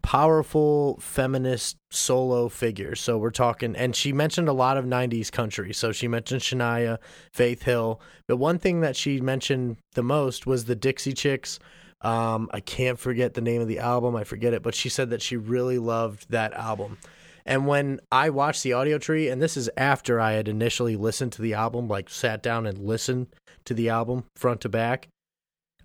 powerful 0.04 0.98
feminist 1.00 1.78
solo 1.90 2.50
figure. 2.50 2.94
So 2.94 3.16
we're 3.16 3.30
talking, 3.30 3.74
and 3.74 3.96
she 3.96 4.12
mentioned 4.12 4.48
a 4.48 4.52
lot 4.52 4.76
of 4.76 4.84
90s 4.84 5.32
country. 5.32 5.72
So 5.72 5.92
she 5.92 6.08
mentioned 6.08 6.42
Shania, 6.42 6.98
Faith 7.32 7.62
Hill. 7.62 8.02
But 8.28 8.36
one 8.36 8.58
thing 8.58 8.82
that 8.82 8.96
she 8.96 9.22
mentioned 9.22 9.78
the 9.94 10.02
most 10.02 10.46
was 10.46 10.66
the 10.66 10.76
Dixie 10.76 11.14
Chicks. 11.14 11.58
Um, 12.02 12.50
I 12.52 12.60
can't 12.60 12.98
forget 12.98 13.32
the 13.32 13.40
name 13.40 13.62
of 13.62 13.66
the 13.66 13.78
album. 13.78 14.14
I 14.14 14.24
forget 14.24 14.52
it, 14.52 14.62
but 14.62 14.74
she 14.74 14.90
said 14.90 15.08
that 15.08 15.22
she 15.22 15.38
really 15.38 15.78
loved 15.78 16.26
that 16.28 16.52
album. 16.52 16.98
And 17.46 17.66
when 17.66 17.98
I 18.12 18.28
watched 18.28 18.62
the 18.62 18.74
audio 18.74 18.98
tree, 18.98 19.30
and 19.30 19.40
this 19.40 19.56
is 19.56 19.70
after 19.74 20.20
I 20.20 20.32
had 20.32 20.48
initially 20.48 20.96
listened 20.96 21.32
to 21.32 21.42
the 21.42 21.54
album, 21.54 21.88
like 21.88 22.10
sat 22.10 22.42
down 22.42 22.66
and 22.66 22.78
listened 22.78 23.28
to 23.64 23.72
the 23.72 23.88
album 23.88 24.24
front 24.36 24.60
to 24.62 24.68
back, 24.68 25.08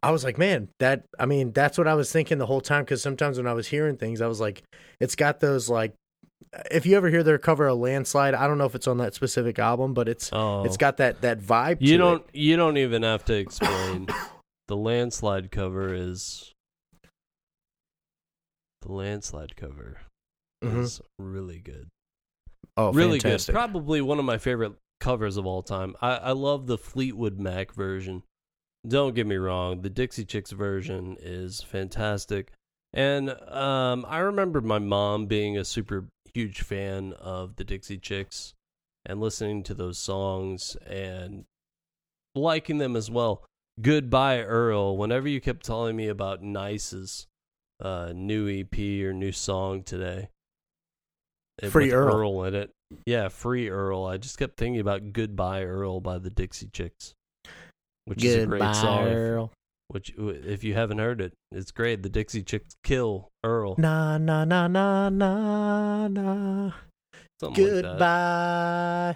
I 0.02 0.12
was 0.12 0.24
like, 0.24 0.38
man, 0.38 0.70
that, 0.80 1.04
I 1.20 1.26
mean, 1.26 1.52
that's 1.52 1.78
what 1.78 1.88
I 1.88 1.94
was 1.94 2.12
thinking 2.12 2.38
the 2.38 2.46
whole 2.46 2.62
time. 2.62 2.86
Cause 2.86 3.02
sometimes 3.02 3.38
when 3.38 3.48
I 3.48 3.54
was 3.54 3.68
hearing 3.68 3.98
things, 3.98 4.22
I 4.22 4.28
was 4.28 4.40
like, 4.40 4.64
it's 5.00 5.16
got 5.16 5.40
those, 5.40 5.70
like, 5.70 5.94
if 6.72 6.86
you 6.86 6.96
ever 6.98 7.10
hear 7.10 7.22
their 7.22 7.38
cover 7.38 7.68
of 7.68 7.78
landslide, 7.80 8.34
I 8.34 8.48
don't 8.48 8.58
know 8.58 8.66
if 8.66 8.76
it's 8.76 8.88
on 8.88 8.98
that 8.98 9.14
specific 9.14 9.60
album, 9.60 9.94
but 9.94 10.08
it's, 10.08 10.30
Oh, 10.32 10.64
it's 10.64 10.78
got 10.78 10.98
that, 10.98 11.22
that 11.22 11.40
vibe. 11.40 11.78
you 11.82 11.94
to 11.94 11.98
don't. 11.98 12.26
It. 12.34 12.40
You 12.40 12.56
don't 12.58 12.78
even 12.78 13.04
have 13.04 13.26
to 13.26 13.34
explain. 13.36 14.08
the 14.68 14.78
landslide 14.78 15.52
cover 15.52 15.94
is. 15.94 16.54
The 18.82 18.92
landslide 18.94 19.56
cover 19.58 19.98
Mhm. 20.64 20.80
is 20.82 21.02
really 21.20 21.60
good. 21.60 21.90
Oh, 22.78 22.94
really 22.94 23.20
fantastic. 23.20 23.54
good. 23.54 23.60
Probably 23.60 24.00
one 24.02 24.20
of 24.20 24.26
my 24.26 24.38
favorite 24.38 24.74
covers 25.02 25.36
of 25.38 25.46
all 25.46 25.62
time. 25.64 25.96
I, 26.02 26.16
I 26.16 26.32
love 26.32 26.68
the 26.68 26.78
Fleetwood 26.78 27.38
Mac 27.40 27.74
version. 27.74 28.24
Don't 28.88 29.14
get 29.14 29.28
me 29.28 29.36
wrong, 29.36 29.82
the 29.82 29.90
Dixie 29.90 30.26
Chicks 30.26 30.52
version 30.52 31.18
is 31.20 31.62
fantastic. 31.62 32.52
And 32.94 33.30
um, 33.50 34.06
I 34.08 34.20
remember 34.20 34.62
my 34.62 34.80
mom 34.80 35.26
being 35.28 35.58
a 35.58 35.66
super 35.66 36.06
huge 36.34 36.62
fan 36.62 37.14
of 37.14 37.56
the 37.58 37.64
Dixie 37.64 37.98
Chicks 37.98 38.54
and 39.06 39.20
listening 39.20 39.64
to 39.64 39.74
those 39.74 39.98
songs 39.98 40.76
and 40.88 41.46
liking 42.36 42.78
them 42.78 42.96
as 42.96 43.12
well. 43.12 43.44
Goodbye, 43.82 44.42
Earl. 44.42 44.98
Whenever 44.98 45.28
you 45.28 45.40
kept 45.42 45.66
telling 45.66 45.96
me 45.96 46.08
about 46.08 46.42
Nice's 46.42 47.28
uh, 47.82 48.12
new 48.14 48.50
EP 48.50 48.78
or 49.06 49.14
new 49.14 49.32
song 49.32 49.84
today, 49.84 50.30
Free 51.70 51.86
with 51.86 51.94
Earl. 51.94 52.44
in 52.46 52.56
it. 52.56 52.72
Yeah, 53.06 53.28
Free 53.28 53.70
Earl. 53.70 54.06
I 54.06 54.18
just 54.18 54.38
kept 54.38 54.58
thinking 54.58 54.80
about 54.82 55.14
Goodbye, 55.14 55.64
Earl 55.64 56.00
by 56.00 56.18
the 56.18 56.30
Dixie 56.30 56.70
Chicks, 56.72 57.14
which 58.06 58.24
is 58.24 58.44
a 58.44 58.46
great 58.46 58.76
song. 58.76 59.08
Earl. 59.08 59.52
which, 59.90 60.14
if 60.18 60.64
you 60.64 60.74
haven't 60.74 61.00
heard 61.00 61.22
it, 61.22 61.34
it's 61.52 61.72
great. 61.72 62.04
The 62.04 62.10
Dixie 62.10 62.44
Chicks 62.44 62.76
kill 62.84 63.30
Earl. 63.44 63.76
Na 63.78 64.18
na 64.18 64.46
na 64.46 64.68
na 64.68 65.10
na 65.10 66.08
na. 66.08 66.72
Something 67.40 67.66
like. 67.66 67.84
Goodbye. 67.84 69.16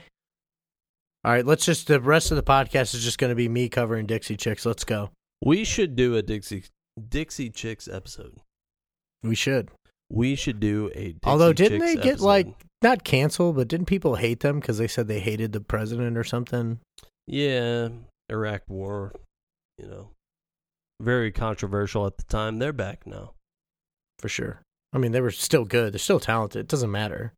All 1.26 1.32
right, 1.32 1.46
let's 1.46 1.66
just 1.66 1.88
the 1.88 2.02
rest 2.02 2.32
of 2.32 2.38
the 2.38 2.44
podcast 2.44 2.94
is 2.94 3.04
just 3.04 3.18
going 3.18 3.30
to 3.30 3.36
be 3.36 3.48
me 3.48 3.70
covering 3.70 4.06
Dixie 4.06 4.36
Chicks. 4.36 4.66
Let's 4.66 4.84
go. 4.84 5.10
We 5.46 5.64
should 5.64 5.96
do 5.96 6.16
a 6.16 6.22
Dixie 6.22 6.66
Dixie 7.10 7.50
Chicks 7.50 7.88
episode. 7.88 8.40
We 9.24 9.36
should. 9.36 9.70
We 10.10 10.36
should 10.36 10.60
do 10.60 10.92
a 10.94 11.14
Dixie 11.14 11.20
Although 11.24 11.54
didn't 11.54 11.80
Chicks 11.80 11.96
they 11.96 11.96
get 11.96 12.12
episode. 12.14 12.26
like 12.26 12.48
not 12.82 13.04
canceled, 13.06 13.56
but 13.56 13.68
didn't 13.70 13.86
people 13.86 14.16
hate 14.16 14.42
them 14.42 14.60
because 14.60 14.78
they 14.78 14.88
said 14.88 15.08
they 15.08 15.22
hated 15.22 15.54
the 15.54 15.62
president 15.62 16.18
or 16.18 16.24
something? 16.26 16.80
Yeah, 17.26 17.88
Iraq 18.34 18.64
War, 18.68 19.14
you 19.78 19.86
know, 19.86 20.10
very 21.00 21.32
controversial 21.32 22.06
at 22.06 22.18
the 22.18 22.24
time. 22.24 22.60
They're 22.60 22.74
back 22.74 23.06
now. 23.06 23.34
For 24.20 24.28
sure. 24.28 24.62
I 24.92 24.98
mean, 24.98 25.12
they 25.12 25.22
were 25.22 25.32
still 25.32 25.66
good. 25.66 25.94
They're 25.94 26.00
still 26.00 26.20
talented. 26.20 26.62
It 26.62 26.68
doesn't 26.68 26.92
matter. 26.92 27.34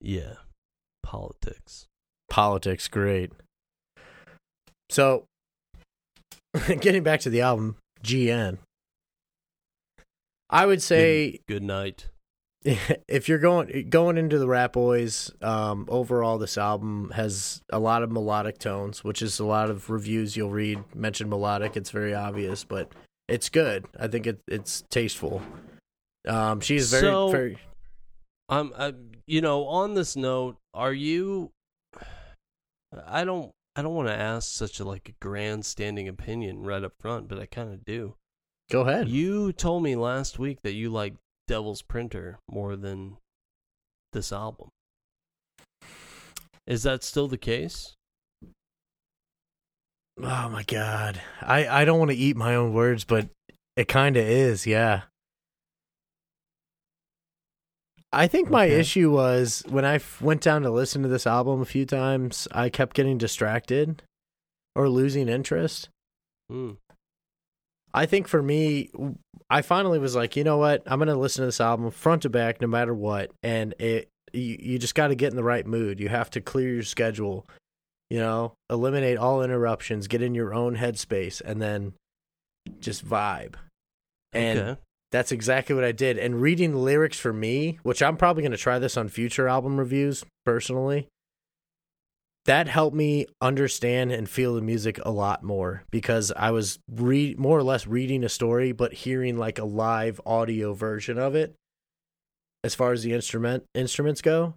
Yeah, 0.00 0.34
politics. 1.02 1.86
Politics, 2.28 2.88
great. 2.88 3.32
So, 4.90 5.24
getting 6.80 7.02
back 7.02 7.20
to 7.20 7.30
the 7.30 7.40
album, 7.40 7.76
GN. 8.02 8.58
I 10.50 10.66
would 10.66 10.82
say 10.82 11.40
Good 11.48 11.62
night. 11.62 12.08
if 13.08 13.28
you're 13.28 13.38
going 13.38 13.88
going 13.90 14.16
into 14.16 14.38
the 14.38 14.46
Ratboys, 14.46 15.30
um, 15.44 15.84
overall 15.88 16.38
this 16.38 16.56
album 16.56 17.10
has 17.14 17.60
a 17.70 17.78
lot 17.78 18.02
of 18.02 18.10
melodic 18.10 18.58
tones, 18.58 19.04
which 19.04 19.20
is 19.20 19.38
a 19.38 19.44
lot 19.44 19.68
of 19.70 19.90
reviews 19.90 20.36
you'll 20.36 20.50
read 20.50 20.82
mention 20.94 21.28
melodic. 21.28 21.76
It's 21.76 21.90
very 21.90 22.14
obvious, 22.14 22.64
but 22.64 22.90
it's 23.28 23.48
good. 23.48 23.84
I 23.98 24.08
think 24.08 24.26
it, 24.26 24.40
it's 24.48 24.82
tasteful. 24.90 25.42
Um, 26.26 26.60
she's 26.60 26.90
very 26.90 27.02
So- 27.02 27.30
very. 27.30 27.58
I'm, 28.50 28.72
I, 28.76 28.92
you 29.26 29.40
know, 29.40 29.64
on 29.66 29.94
this 29.94 30.16
note, 30.16 30.56
are 30.74 30.92
you? 30.92 31.50
I 33.06 33.24
don't, 33.24 33.50
I 33.74 33.80
don't 33.82 33.94
want 33.94 34.08
to 34.08 34.14
ask 34.14 34.50
such 34.52 34.80
a 34.80 34.84
like 34.84 35.08
a 35.08 35.12
grandstanding 35.20 36.08
opinion 36.08 36.62
right 36.62 36.84
up 36.84 36.92
front, 37.00 37.28
but 37.28 37.38
I 37.38 37.46
kind 37.46 37.72
of 37.72 37.84
do. 37.86 38.14
Go 38.70 38.82
ahead. 38.82 39.08
You 39.08 39.52
told 39.52 39.82
me 39.82 39.96
last 39.96 40.38
week 40.38 40.58
that 40.62 40.74
you 40.74 40.90
like 40.90 41.14
Devil's 41.46 41.82
Printer 41.82 42.38
more 42.50 42.76
than 42.76 43.16
this 44.12 44.32
album. 44.32 44.68
Is 46.66 46.82
that 46.84 47.02
still 47.04 47.28
the 47.28 47.36
case? 47.38 47.94
Oh 50.22 50.48
my 50.48 50.62
god. 50.62 51.20
I 51.42 51.66
I 51.66 51.84
don't 51.84 51.98
want 51.98 52.10
to 52.10 52.16
eat 52.16 52.36
my 52.36 52.54
own 52.54 52.72
words, 52.72 53.04
but 53.04 53.28
it 53.76 53.88
kind 53.88 54.16
of 54.16 54.24
is, 54.24 54.66
yeah. 54.66 55.02
I 58.12 58.28
think 58.28 58.48
my 58.48 58.66
Okay. 58.66 58.78
issue 58.78 59.10
was 59.10 59.64
when 59.68 59.84
I 59.84 59.96
f- 59.96 60.22
went 60.22 60.40
down 60.40 60.62
to 60.62 60.70
listen 60.70 61.02
to 61.02 61.08
this 61.08 61.26
album 61.26 61.60
a 61.60 61.64
few 61.64 61.84
times, 61.84 62.46
I 62.52 62.68
kept 62.68 62.94
getting 62.94 63.18
distracted 63.18 64.04
or 64.76 64.88
losing 64.88 65.28
interest. 65.28 65.88
Hmm. 66.48 66.74
I 67.94 68.06
think 68.06 68.26
for 68.26 68.42
me, 68.42 68.90
I 69.48 69.62
finally 69.62 70.00
was 70.00 70.16
like, 70.16 70.34
you 70.34 70.42
know 70.42 70.58
what? 70.58 70.82
I'm 70.84 70.98
going 70.98 71.08
to 71.08 71.14
listen 71.14 71.42
to 71.42 71.46
this 71.46 71.60
album 71.60 71.92
front 71.92 72.22
to 72.22 72.28
back, 72.28 72.60
no 72.60 72.66
matter 72.66 72.92
what. 72.92 73.30
And 73.44 73.72
it, 73.78 74.08
you, 74.32 74.56
you 74.58 74.78
just 74.80 74.96
got 74.96 75.08
to 75.08 75.14
get 75.14 75.30
in 75.30 75.36
the 75.36 75.44
right 75.44 75.64
mood. 75.64 76.00
You 76.00 76.08
have 76.08 76.28
to 76.30 76.40
clear 76.40 76.74
your 76.74 76.82
schedule, 76.82 77.46
you 78.10 78.18
know, 78.18 78.54
eliminate 78.68 79.16
all 79.16 79.44
interruptions, 79.44 80.08
get 80.08 80.22
in 80.22 80.34
your 80.34 80.52
own 80.52 80.76
headspace, 80.76 81.40
and 81.40 81.62
then 81.62 81.92
just 82.80 83.06
vibe. 83.08 83.54
And 84.32 84.58
okay. 84.58 84.80
that's 85.12 85.30
exactly 85.30 85.76
what 85.76 85.84
I 85.84 85.92
did. 85.92 86.18
And 86.18 86.42
reading 86.42 86.74
lyrics 86.74 87.20
for 87.20 87.32
me, 87.32 87.78
which 87.84 88.02
I'm 88.02 88.16
probably 88.16 88.42
going 88.42 88.50
to 88.50 88.58
try 88.58 88.80
this 88.80 88.96
on 88.96 89.08
future 89.08 89.46
album 89.46 89.78
reviews 89.78 90.24
personally, 90.44 91.06
that 92.46 92.68
helped 92.68 92.96
me 92.96 93.26
understand 93.40 94.12
and 94.12 94.28
feel 94.28 94.54
the 94.54 94.60
music 94.60 94.98
a 95.04 95.10
lot 95.10 95.42
more 95.42 95.84
because 95.90 96.30
I 96.36 96.50
was 96.50 96.78
re- 96.90 97.34
more 97.38 97.58
or 97.58 97.62
less 97.62 97.86
reading 97.86 98.22
a 98.22 98.28
story, 98.28 98.72
but 98.72 98.92
hearing 98.92 99.38
like 99.38 99.58
a 99.58 99.64
live 99.64 100.20
audio 100.26 100.74
version 100.74 101.18
of 101.18 101.34
it. 101.34 101.54
As 102.62 102.74
far 102.74 102.92
as 102.92 103.02
the 103.02 103.12
instrument 103.12 103.64
instruments 103.74 104.22
go, 104.22 104.54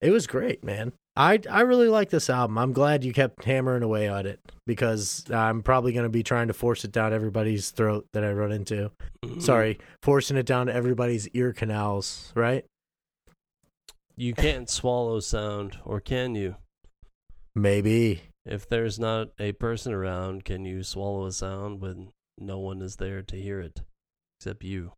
it 0.00 0.10
was 0.10 0.26
great, 0.26 0.62
man. 0.64 0.92
I 1.16 1.40
I 1.50 1.62
really 1.62 1.88
like 1.88 2.10
this 2.10 2.28
album. 2.28 2.58
I'm 2.58 2.72
glad 2.72 3.02
you 3.04 3.12
kept 3.12 3.44
hammering 3.44 3.82
away 3.82 4.06
on 4.08 4.26
it 4.26 4.38
because 4.66 5.24
I'm 5.30 5.62
probably 5.62 5.92
going 5.92 6.02
to 6.04 6.10
be 6.10 6.22
trying 6.22 6.48
to 6.48 6.52
force 6.54 6.84
it 6.84 6.92
down 6.92 7.12
everybody's 7.14 7.70
throat 7.70 8.06
that 8.12 8.22
I 8.24 8.32
run 8.32 8.52
into. 8.52 8.90
Mhm. 9.24 9.40
Sorry, 9.40 9.78
forcing 10.02 10.36
it 10.36 10.44
down 10.46 10.68
everybody's 10.68 11.28
ear 11.28 11.52
canals, 11.52 12.32
right? 12.34 12.64
You 14.16 14.34
can't 14.34 14.68
swallow 14.68 15.20
sound, 15.20 15.78
or 15.84 16.00
can 16.00 16.34
you? 16.34 16.56
Maybe. 17.56 18.20
If 18.44 18.68
there's 18.68 18.98
not 18.98 19.28
a 19.40 19.52
person 19.52 19.92
around, 19.92 20.44
can 20.44 20.66
you 20.66 20.82
swallow 20.82 21.26
a 21.26 21.32
sound 21.32 21.80
when 21.80 22.12
no 22.38 22.58
one 22.58 22.82
is 22.82 22.96
there 22.96 23.22
to 23.22 23.36
hear 23.36 23.60
it 23.60 23.80
except 24.38 24.62
you? 24.62 24.92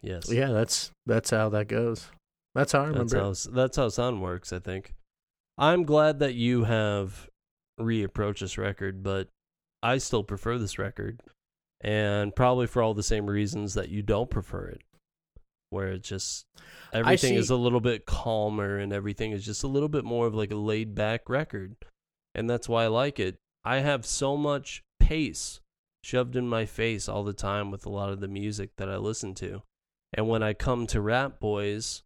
Yes. 0.00 0.30
Yeah, 0.30 0.52
that's 0.52 0.92
that's 1.04 1.30
how 1.30 1.48
that 1.50 1.66
goes. 1.66 2.06
That's 2.54 2.72
how 2.72 2.82
I 2.82 2.86
remember. 2.86 3.02
That's 3.02 3.44
how 3.44 3.50
it. 3.50 3.54
that's 3.54 3.76
how 3.76 3.88
sound 3.88 4.22
works. 4.22 4.52
I 4.52 4.60
think. 4.60 4.94
I'm 5.58 5.82
glad 5.82 6.20
that 6.20 6.34
you 6.34 6.64
have 6.64 7.28
reapproached 7.80 8.38
this 8.38 8.56
record, 8.56 9.02
but 9.02 9.28
I 9.82 9.98
still 9.98 10.22
prefer 10.22 10.58
this 10.58 10.78
record, 10.78 11.20
and 11.80 12.34
probably 12.36 12.66
for 12.66 12.82
all 12.82 12.94
the 12.94 13.02
same 13.02 13.28
reasons 13.28 13.74
that 13.74 13.88
you 13.88 14.02
don't 14.02 14.30
prefer 14.30 14.66
it, 14.66 14.82
where 15.70 15.88
it's 15.88 16.08
just 16.08 16.46
everything 16.92 17.34
is 17.34 17.50
a 17.50 17.56
little 17.56 17.80
bit 17.80 18.06
calmer 18.06 18.78
and 18.78 18.92
everything 18.92 19.32
is 19.32 19.44
just 19.44 19.64
a 19.64 19.68
little 19.68 19.88
bit 19.88 20.04
more 20.04 20.26
of 20.26 20.34
like 20.34 20.52
a 20.52 20.56
laid 20.56 20.94
back 20.94 21.28
record, 21.28 21.76
and 22.36 22.48
that's 22.48 22.68
why 22.68 22.84
I 22.84 22.88
like 22.88 23.18
it. 23.18 23.38
I 23.64 23.78
have 23.78 24.06
so 24.06 24.36
much 24.36 24.84
pace 25.00 25.58
shoved 26.04 26.36
in 26.36 26.46
my 26.46 26.66
face 26.66 27.08
all 27.08 27.24
the 27.24 27.32
time 27.32 27.72
with 27.72 27.84
a 27.84 27.90
lot 27.90 28.10
of 28.10 28.20
the 28.20 28.28
music 28.28 28.70
that 28.76 28.88
I 28.88 28.96
listen 28.96 29.34
to. 29.36 29.62
And 30.12 30.28
when 30.28 30.42
I 30.42 30.52
come 30.52 30.86
to 30.88 30.98
Ratboys, 30.98 32.02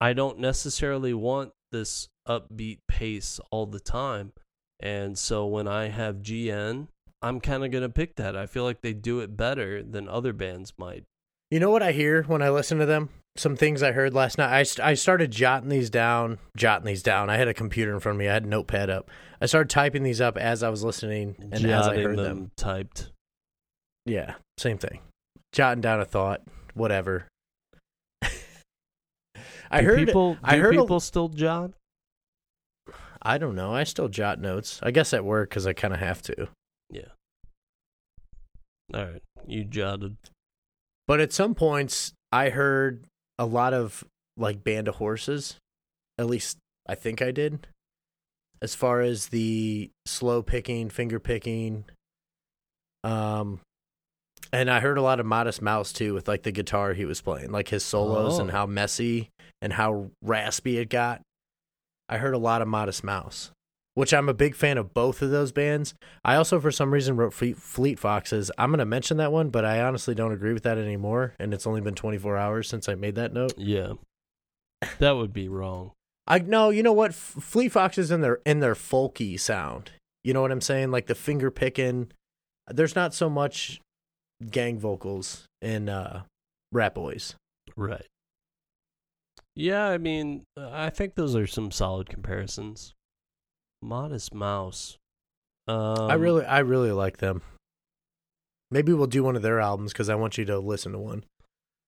I 0.00 0.12
don't 0.12 0.40
necessarily 0.40 1.14
want 1.14 1.52
this 1.72 2.08
upbeat 2.28 2.80
pace 2.88 3.40
all 3.50 3.64
the 3.64 3.80
time. 3.80 4.32
And 4.80 5.16
so 5.16 5.46
when 5.46 5.68
I 5.68 5.88
have 5.88 6.16
GN, 6.16 6.88
I'm 7.22 7.40
kind 7.40 7.64
of 7.64 7.70
going 7.70 7.82
to 7.82 7.88
pick 7.88 8.16
that. 8.16 8.36
I 8.36 8.46
feel 8.46 8.64
like 8.64 8.80
they 8.80 8.92
do 8.92 9.20
it 9.20 9.36
better 9.36 9.82
than 9.82 10.08
other 10.08 10.32
bands 10.32 10.74
might. 10.76 11.04
You 11.50 11.60
know 11.60 11.70
what 11.70 11.82
I 11.82 11.92
hear 11.92 12.24
when 12.24 12.42
I 12.42 12.50
listen 12.50 12.78
to 12.78 12.86
them? 12.86 13.10
Some 13.40 13.56
things 13.56 13.82
I 13.82 13.92
heard 13.92 14.12
last 14.12 14.36
night. 14.36 14.52
I, 14.54 14.62
st- 14.64 14.86
I 14.86 14.92
started 14.92 15.30
jotting 15.30 15.70
these 15.70 15.88
down, 15.88 16.36
jotting 16.58 16.84
these 16.84 17.02
down. 17.02 17.30
I 17.30 17.38
had 17.38 17.48
a 17.48 17.54
computer 17.54 17.94
in 17.94 17.98
front 17.98 18.16
of 18.16 18.18
me. 18.18 18.28
I 18.28 18.34
had 18.34 18.44
a 18.44 18.48
notepad 18.48 18.90
up. 18.90 19.10
I 19.40 19.46
started 19.46 19.70
typing 19.70 20.02
these 20.02 20.20
up 20.20 20.36
as 20.36 20.62
I 20.62 20.68
was 20.68 20.84
listening 20.84 21.36
and 21.50 21.54
as 21.64 21.88
I 21.88 21.96
heard 22.02 22.18
them, 22.18 22.24
them. 22.24 22.50
typed. 22.58 23.12
Yeah, 24.04 24.34
same 24.58 24.76
thing. 24.76 25.00
Jotting 25.54 25.80
down 25.80 26.02
a 26.02 26.04
thought, 26.04 26.42
whatever. 26.74 27.28
I 29.70 29.80
Do 29.80 29.86
heard 29.86 29.98
people. 30.06 30.36
I 30.44 30.56
do 30.56 30.60
heard 30.60 30.74
a- 30.76 30.80
people 30.82 31.00
still 31.00 31.28
jot. 31.30 31.70
I 33.22 33.38
don't 33.38 33.54
know. 33.54 33.72
I 33.72 33.84
still 33.84 34.08
jot 34.08 34.38
notes. 34.38 34.80
I 34.82 34.90
guess 34.90 35.14
at 35.14 35.24
work 35.24 35.48
because 35.48 35.66
I 35.66 35.72
kind 35.72 35.94
of 35.94 36.00
have 36.00 36.20
to. 36.24 36.48
Yeah. 36.90 37.08
All 38.92 39.02
right, 39.02 39.22
you 39.46 39.64
jotted. 39.64 40.18
But 41.08 41.20
at 41.20 41.32
some 41.32 41.54
points, 41.54 42.12
I 42.30 42.50
heard 42.50 43.06
a 43.40 43.46
lot 43.46 43.72
of 43.74 44.04
like 44.36 44.62
Band 44.62 44.86
of 44.86 44.96
Horses. 44.96 45.56
At 46.18 46.26
least 46.26 46.58
I 46.86 46.94
think 46.94 47.22
I 47.22 47.30
did. 47.30 47.66
As 48.62 48.74
far 48.74 49.00
as 49.00 49.28
the 49.28 49.90
slow 50.06 50.42
picking, 50.42 50.90
finger 50.90 51.18
picking. 51.18 51.86
Um, 53.02 53.60
and 54.52 54.70
I 54.70 54.80
heard 54.80 54.98
a 54.98 55.02
lot 55.02 55.20
of 55.20 55.24
Modest 55.26 55.62
Mouse 55.62 55.92
too 55.92 56.12
with 56.12 56.28
like 56.28 56.42
the 56.42 56.52
guitar 56.52 56.92
he 56.92 57.04
was 57.06 57.20
playing, 57.22 57.50
like 57.50 57.68
his 57.68 57.84
solos 57.84 58.38
and 58.38 58.50
Oh. 58.50 58.52
how 58.52 58.66
messy 58.66 59.30
and 59.62 59.72
how 59.72 60.10
raspy 60.22 60.76
it 60.78 60.90
got. 60.90 61.22
I 62.08 62.18
heard 62.18 62.34
a 62.34 62.38
lot 62.38 62.60
of 62.60 62.68
Modest 62.68 63.02
Mouse, 63.02 63.50
which 63.94 64.14
I'm 64.14 64.28
a 64.28 64.34
big 64.34 64.54
fan 64.54 64.78
of 64.78 64.94
both 64.94 65.22
of 65.22 65.30
those 65.30 65.52
bands. 65.52 65.94
I 66.24 66.36
also, 66.36 66.60
for 66.60 66.70
some 66.70 66.92
reason, 66.92 67.16
wrote 67.16 67.32
Fleet, 67.32 67.56
Fleet 67.56 67.98
Foxes. 67.98 68.50
I'm 68.56 68.70
going 68.70 68.78
to 68.78 68.84
mention 68.84 69.16
that 69.16 69.32
one, 69.32 69.50
but 69.50 69.64
I 69.64 69.80
honestly 69.80 70.14
don't 70.14 70.32
agree 70.32 70.52
with 70.52 70.62
that 70.62 70.78
anymore. 70.78 71.34
And 71.38 71.52
it's 71.52 71.66
only 71.66 71.80
been 71.80 71.94
24 71.94 72.36
hours 72.36 72.68
since 72.68 72.88
I 72.88 72.94
made 72.94 73.16
that 73.16 73.32
note. 73.32 73.54
Yeah, 73.56 73.94
that 74.98 75.12
would 75.12 75.32
be 75.32 75.48
wrong. 75.48 75.92
I 76.26 76.38
no, 76.38 76.70
you 76.70 76.82
know 76.82 76.92
what? 76.92 77.10
F- 77.10 77.36
Fleet 77.40 77.70
Foxes 77.70 78.10
in 78.10 78.20
their 78.20 78.40
in 78.46 78.60
their 78.60 78.74
folky 78.74 79.38
sound. 79.38 79.90
You 80.22 80.32
know 80.32 80.42
what 80.42 80.52
I'm 80.52 80.60
saying? 80.60 80.90
Like 80.90 81.06
the 81.06 81.14
finger 81.14 81.50
picking. 81.50 82.12
There's 82.68 82.94
not 82.94 83.14
so 83.14 83.28
much 83.28 83.80
gang 84.48 84.78
vocals 84.78 85.46
in 85.60 85.88
uh, 85.88 86.22
Ratboys. 86.72 87.34
Right. 87.76 88.06
Yeah, 89.56 89.88
I 89.88 89.98
mean, 89.98 90.44
I 90.56 90.90
think 90.90 91.14
those 91.14 91.34
are 91.34 91.46
some 91.46 91.70
solid 91.70 92.08
comparisons. 92.08 92.94
Modest 93.82 94.34
Mouse. 94.34 94.98
Um, 95.66 96.10
I 96.10 96.14
really, 96.14 96.44
I 96.44 96.60
really 96.60 96.92
like 96.92 97.18
them. 97.18 97.42
Maybe 98.70 98.92
we'll 98.92 99.06
do 99.06 99.24
one 99.24 99.36
of 99.36 99.42
their 99.42 99.60
albums 99.60 99.92
because 99.92 100.08
I 100.08 100.14
want 100.14 100.38
you 100.38 100.44
to 100.46 100.58
listen 100.58 100.92
to 100.92 100.98
one. 100.98 101.24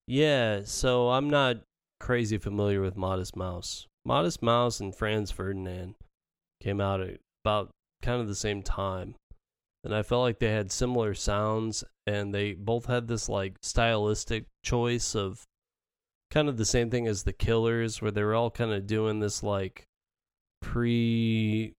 Yeah, 0.06 0.62
so 0.64 1.10
I'm 1.10 1.30
not 1.30 1.58
crazy 2.00 2.38
familiar 2.38 2.80
with 2.80 2.96
Modest 2.96 3.36
Mouse. 3.36 3.86
Modest 4.04 4.42
Mouse 4.42 4.80
and 4.80 4.94
Franz 4.94 5.30
Ferdinand 5.30 5.94
came 6.60 6.80
out 6.80 7.00
at 7.00 7.18
about 7.44 7.70
kind 8.02 8.20
of 8.20 8.28
the 8.28 8.34
same 8.34 8.62
time. 8.62 9.14
And 9.84 9.94
I 9.94 10.02
felt 10.02 10.22
like 10.22 10.38
they 10.38 10.50
had 10.50 10.70
similar 10.70 11.14
sounds 11.14 11.82
and 12.06 12.34
they 12.34 12.52
both 12.52 12.86
had 12.86 13.08
this 13.08 13.28
like 13.28 13.54
stylistic 13.62 14.46
choice 14.64 15.14
of 15.14 15.42
kind 16.30 16.48
of 16.48 16.56
the 16.56 16.64
same 16.64 16.90
thing 16.90 17.06
as 17.06 17.22
the 17.22 17.32
Killers 17.32 18.00
where 18.00 18.10
they 18.10 18.22
were 18.22 18.34
all 18.34 18.50
kind 18.50 18.72
of 18.72 18.86
doing 18.86 19.20
this 19.20 19.42
like 19.42 19.84
pre 20.60 21.74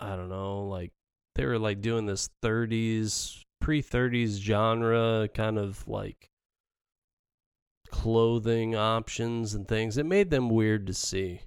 I 0.00 0.16
don't 0.16 0.28
know, 0.28 0.66
like 0.66 0.92
they 1.34 1.44
were 1.44 1.58
like 1.58 1.80
doing 1.80 2.06
this 2.06 2.28
30s 2.44 3.42
pre 3.60 3.82
30s 3.82 4.38
genre 4.40 5.28
kind 5.34 5.58
of 5.58 5.86
like 5.88 6.28
clothing 7.90 8.74
options 8.76 9.54
and 9.54 9.66
things 9.66 9.96
it 9.96 10.04
made 10.04 10.28
them 10.30 10.50
weird 10.50 10.86
to 10.86 10.92
see 10.92 11.40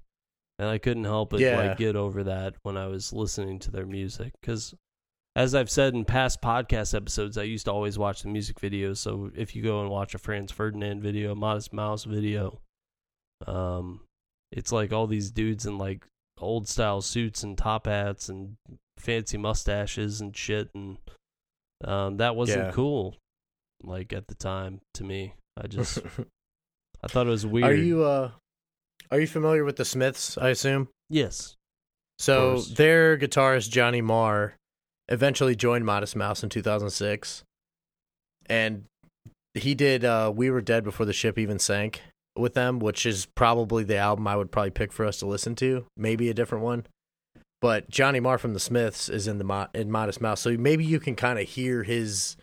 and 0.58 0.68
i 0.68 0.78
couldn't 0.78 1.04
help 1.04 1.30
but 1.30 1.39
Yeah. 1.39 1.56
like 1.56 1.78
get 1.78 1.95
over 1.95 2.24
that 2.24 2.56
when 2.64 2.78
i 2.78 2.88
was 2.88 3.14
listening 3.14 3.60
to 3.60 3.72
their 3.72 3.86
music 3.86 4.34
because 4.41 4.74
as 5.36 5.54
i've 5.54 5.70
said 5.70 5.93
in 5.93 6.04
past 6.04 6.41
podcast 6.41 6.95
episodes 6.95 7.38
i 7.38 7.43
used 7.43 7.66
to 7.66 7.72
always 7.72 7.99
watch 7.99 8.24
the 8.24 8.28
music 8.30 8.60
videos 8.60 8.97
so 8.97 9.30
if 9.36 9.56
you 9.56 9.62
go 9.62 9.82
and 9.82 9.89
watch 9.91 10.16
a 10.16 10.18
franz 10.18 10.52
ferdinand 10.52 11.02
video 11.02 11.32
a 11.32 11.36
modest 11.36 11.74
mouse 11.74 12.06
video 12.06 12.60
um 13.45 14.02
it's 14.52 14.72
like 14.72 14.91
all 14.91 15.06
these 15.06 15.30
dudes 15.30 15.68
in 15.68 15.78
like 15.78 16.08
old 16.42 16.68
style 16.68 17.02
suits 17.02 17.44
and 17.44 17.58
top 17.58 17.86
hats 17.86 18.28
and 18.30 18.56
fancy 18.98 19.38
mustaches 19.38 20.20
and 20.22 20.36
shit 20.36 20.70
and 20.76 20.98
um 21.84 22.18
that 22.18 22.36
wasn't 22.36 22.66
Yeah. 22.68 22.72
cool 22.72 23.16
like 23.84 24.14
at 24.14 24.28
the 24.28 24.36
time 24.36 24.80
to 24.96 25.04
me 25.04 25.34
i 25.58 25.68
just 25.68 26.00
i 27.04 27.08
thought 27.08 27.26
it 27.28 27.32
was 27.32 27.46
weird 27.46 27.72
Are 27.72 27.76
you 27.76 28.04
uh 28.04 28.32
are 29.10 29.20
you 29.20 29.28
familiar 29.28 29.66
with 29.66 29.76
the 29.76 29.84
Smiths, 29.86 30.38
I 30.38 30.50
assume? 30.50 30.88
yes 31.10 31.56
So 32.20 32.62
their 32.62 33.18
guitarist 33.18 33.70
Johnny 33.70 34.00
Marr 34.02 34.56
eventually 35.10 35.56
joined 35.56 35.86
Modest 35.86 36.16
Mouse 36.16 36.44
in 36.44 36.50
2006. 36.50 37.44
And 38.46 38.86
he 39.54 39.76
did 39.76 40.06
uh 40.06 40.32
We 40.34 40.50
Were 40.50 40.62
Dead 40.62 40.84
Before 40.86 41.06
the 41.06 41.12
Ship 41.14 41.38
Even 41.38 41.60
Sank 41.60 42.02
with 42.38 42.53
them, 42.53 42.79
which 42.79 43.05
is 43.05 43.25
probably 43.36 43.84
the 43.84 43.97
album 43.97 44.27
I 44.27 44.36
would 44.36 44.51
probably 44.51 44.71
pick 44.71 44.91
for 44.91 45.05
us 45.05 45.17
to 45.19 45.25
listen 45.25 45.55
to. 45.55 45.86
Maybe 45.97 46.29
a 46.29 46.34
different 46.34 46.63
one. 46.63 46.86
but 47.61 47.89
Johnny 47.89 48.19
Marr 48.19 48.38
from 48.39 48.53
the 48.53 48.59
Smiths 48.59 49.07
is 49.09 49.27
in 49.27 49.38
the 49.38 49.43
Mo- 49.43 49.67
in 49.75 49.91
Modest 49.91 50.19
Mouse, 50.21 50.41
so 50.41 50.55
maybe 50.57 50.84
you 50.84 50.99
can 50.99 51.15
kind 51.15 51.38
of 51.39 51.47
hear 51.47 51.84
his, 51.84 52.36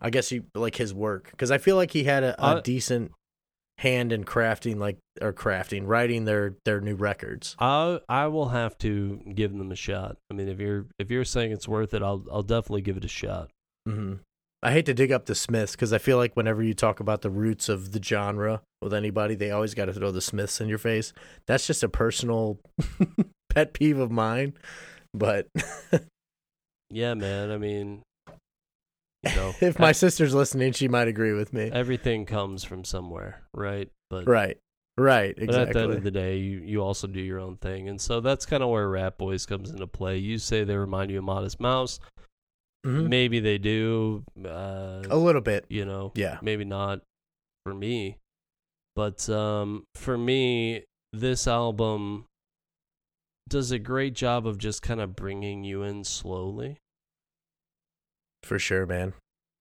I 0.00 0.08
guess 0.10 0.32
you 0.32 0.44
like 0.54 0.76
his 0.76 0.94
work 0.94 1.30
because 1.30 1.50
I 1.50 1.58
feel 1.58 1.76
like 1.76 1.90
he 1.90 2.04
had 2.04 2.22
a, 2.24 2.40
a 2.42 2.46
Uh, 2.56 2.60
decent 2.60 3.12
hand 3.78 4.10
in 4.12 4.24
crafting 4.24 4.78
like 4.78 4.96
or 5.20 5.34
crafting 5.34 5.82
writing 5.86 6.24
their 6.24 6.54
their 6.64 6.80
new 6.80 6.94
records. 6.94 7.54
I 7.58 8.00
I 8.08 8.28
will 8.28 8.48
have 8.48 8.78
to 8.78 9.20
give 9.34 9.52
them 9.52 9.70
a 9.70 9.76
shot. 9.76 10.16
I 10.30 10.34
mean, 10.34 10.48
if 10.48 10.58
you're 10.58 10.86
if 10.98 11.10
you're 11.10 11.24
saying 11.26 11.52
it's 11.52 11.68
worth 11.68 11.92
it, 11.92 12.02
I'll 12.02 12.24
I'll 12.32 12.42
definitely 12.42 12.80
give 12.82 12.96
it 12.96 13.04
a 13.04 13.08
shot. 13.08 13.50
hmm 13.86 14.14
I 14.66 14.72
hate 14.72 14.86
to 14.86 14.94
dig 14.94 15.12
up 15.12 15.26
the 15.26 15.36
Smiths 15.36 15.76
because 15.76 15.92
I 15.92 15.98
feel 15.98 16.16
like 16.16 16.34
whenever 16.34 16.60
you 16.60 16.74
talk 16.74 16.98
about 16.98 17.22
the 17.22 17.30
roots 17.30 17.68
of 17.68 17.92
the 17.92 18.02
genre 18.02 18.62
with 18.82 18.92
anybody, 18.92 19.36
they 19.36 19.52
always 19.52 19.74
got 19.74 19.84
to 19.84 19.92
throw 19.92 20.10
the 20.10 20.20
Smiths 20.20 20.60
in 20.60 20.68
your 20.68 20.78
face. 20.78 21.12
That's 21.46 21.68
just 21.68 21.84
a 21.84 21.88
personal 21.88 22.58
pet 23.48 23.74
peeve 23.74 24.00
of 24.00 24.10
mine. 24.10 24.54
But 25.14 25.46
Yeah, 26.90 27.14
man. 27.14 27.52
I 27.52 27.58
mean, 27.58 28.02
you 29.22 29.36
know, 29.36 29.54
if 29.60 29.78
my 29.78 29.92
sister's 29.92 30.34
listening, 30.34 30.72
she 30.72 30.88
might 30.88 31.06
agree 31.06 31.32
with 31.32 31.52
me. 31.52 31.70
everything 31.72 32.26
comes 32.26 32.64
from 32.64 32.84
somewhere, 32.84 33.42
right? 33.54 33.88
But 34.10 34.26
Right. 34.26 34.58
Right. 34.98 35.36
But 35.38 35.54
at 35.54 35.72
the 35.74 35.80
end 35.80 35.92
of 35.92 36.02
the 36.02 36.10
day, 36.10 36.38
you, 36.38 36.58
you 36.58 36.82
also 36.82 37.06
do 37.06 37.20
your 37.20 37.38
own 37.38 37.56
thing. 37.58 37.88
And 37.88 38.00
so 38.00 38.20
that's 38.20 38.46
kind 38.46 38.64
of 38.64 38.70
where 38.70 38.88
Ratboys 38.88 39.46
comes 39.46 39.70
into 39.70 39.86
play. 39.86 40.16
You 40.16 40.38
say 40.38 40.64
they 40.64 40.76
remind 40.76 41.12
you 41.12 41.18
of 41.18 41.24
Modest 41.24 41.60
Mouse. 41.60 42.00
Mhm. 42.86 43.08
Maybe 43.08 43.40
they 43.40 43.58
do. 43.58 44.24
Uh, 44.44 45.02
A 45.10 45.16
little 45.16 45.40
bit. 45.40 45.66
you 45.68 45.84
know, 45.84 46.12
Yeah. 46.14 46.38
maybe 46.42 46.64
not 46.64 47.00
for 47.64 47.74
me. 47.74 48.18
But 48.94 49.28
um, 49.28 49.84
for 49.94 50.16
me, 50.16 50.84
this 51.12 51.46
album 51.46 52.26
does 53.48 53.70
a 53.70 53.78
great 53.78 54.14
job 54.14 54.46
of 54.46 54.58
just 54.58 54.82
kind 54.82 55.00
of 55.00 55.14
bringing 55.16 55.64
you 55.64 55.82
in 55.82 56.04
slowly. 56.04 56.78
For 58.42 58.58
sure, 58.58 58.86
man. 58.86 59.14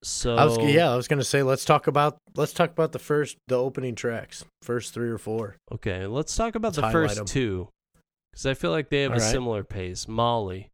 So 0.04 0.36
I 0.36 0.46
was 0.46 0.58
yeah, 0.60 0.92
I 0.92 0.96
was 0.96 1.08
gonna 1.08 1.24
say 1.24 1.42
let's 1.42 1.66
talk 1.66 1.88
about 1.88 2.18
let's 2.36 2.54
talk 2.54 2.70
about 2.72 2.92
the 2.92 3.00
first 3.00 3.38
the 3.48 3.56
opening 3.58 3.96
tracks, 3.96 4.46
first 4.62 4.94
three 4.94 5.10
or 5.10 5.18
four. 5.18 5.56
Okay, 5.72 6.06
let's 6.06 6.36
talk 6.36 6.54
about 6.54 6.70
Let's 6.70 6.76
the 6.78 6.92
first 6.92 7.18
first 7.18 7.20
'em. 7.22 7.26
two 7.26 7.70
because 8.32 8.46
I 8.46 8.54
feel 8.54 8.70
like 8.70 8.90
they 8.90 9.02
have 9.02 9.12
All 9.14 9.18
a 9.18 9.22
right. 9.22 9.32
similar 9.32 9.64
pace. 9.64 10.08
Molly 10.08 10.70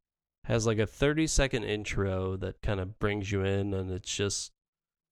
has 0.45 0.65
like 0.65 0.79
a 0.79 0.87
30 0.87 1.27
second 1.27 1.63
intro 1.63 2.35
that 2.37 2.61
kind 2.61 2.79
of 2.79 2.97
brings 2.99 3.31
you 3.31 3.43
in, 3.43 3.73
and 3.73 3.91
it's 3.91 4.13
just 4.15 4.51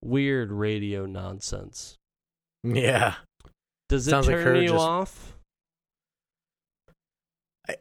weird 0.01 0.51
radio 0.51 1.05
nonsense. 1.05 1.97
Yeah. 2.63 3.15
Does 3.87 4.07
it 4.07 4.11
Sounds 4.11 4.27
like 4.27 4.37
turn 4.37 4.55
her 4.55 4.61
you 4.61 4.69
just- 4.69 4.79
off? 4.79 5.35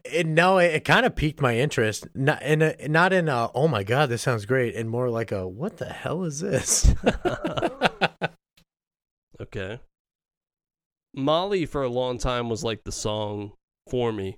It, 0.05 0.27
no, 0.27 0.59
it, 0.59 0.75
it 0.75 0.85
kind 0.85 1.03
of 1.03 1.15
piqued 1.15 1.41
my 1.41 1.57
interest. 1.57 2.07
Not 2.13 2.43
in 2.43 2.61
a, 2.61 2.75
not 2.87 3.11
in 3.11 3.27
a 3.27 3.49
oh 3.55 3.67
my 3.67 3.83
god, 3.83 4.09
this 4.09 4.21
sounds 4.21 4.45
great, 4.45 4.75
and 4.75 4.87
more 4.87 5.09
like 5.09 5.31
a 5.31 5.47
what 5.47 5.77
the 5.77 5.85
hell 5.87 6.23
is 6.25 6.39
this? 6.41 6.93
Okay. 9.41 9.79
Molly 11.15 11.65
for 11.65 11.81
a 11.81 11.89
long 11.89 12.17
time 12.17 12.49
was 12.49 12.63
like 12.63 12.83
the 12.83 12.91
song 12.91 13.53
for 13.89 14.11
me 14.11 14.37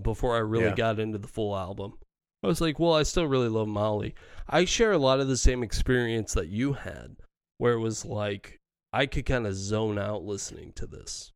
before 0.00 0.34
I 0.36 0.40
really 0.40 0.66
Yeah. 0.66 0.74
got 0.74 0.98
into 1.00 1.18
the 1.18 1.28
full 1.28 1.56
album. 1.56 1.98
I 2.42 2.46
was 2.48 2.60
like, 2.60 2.78
well, 2.78 2.94
I 2.94 3.02
still 3.04 3.26
really 3.26 3.48
love 3.48 3.68
Molly. 3.68 4.14
I 4.48 4.64
share 4.64 4.92
a 4.92 4.98
lot 4.98 5.20
of 5.20 5.28
the 5.28 5.36
same 5.36 5.62
experience 5.62 6.34
that 6.34 6.48
you 6.48 6.72
had, 6.72 7.16
where 7.58 7.74
it 7.74 7.80
was 7.80 8.04
like 8.04 8.58
I 8.92 9.06
could 9.06 9.26
kind 9.26 9.46
of 9.46 9.54
zone 9.54 9.98
out 9.98 10.24
listening 10.24 10.72
to 10.74 10.86
this. 10.86 11.32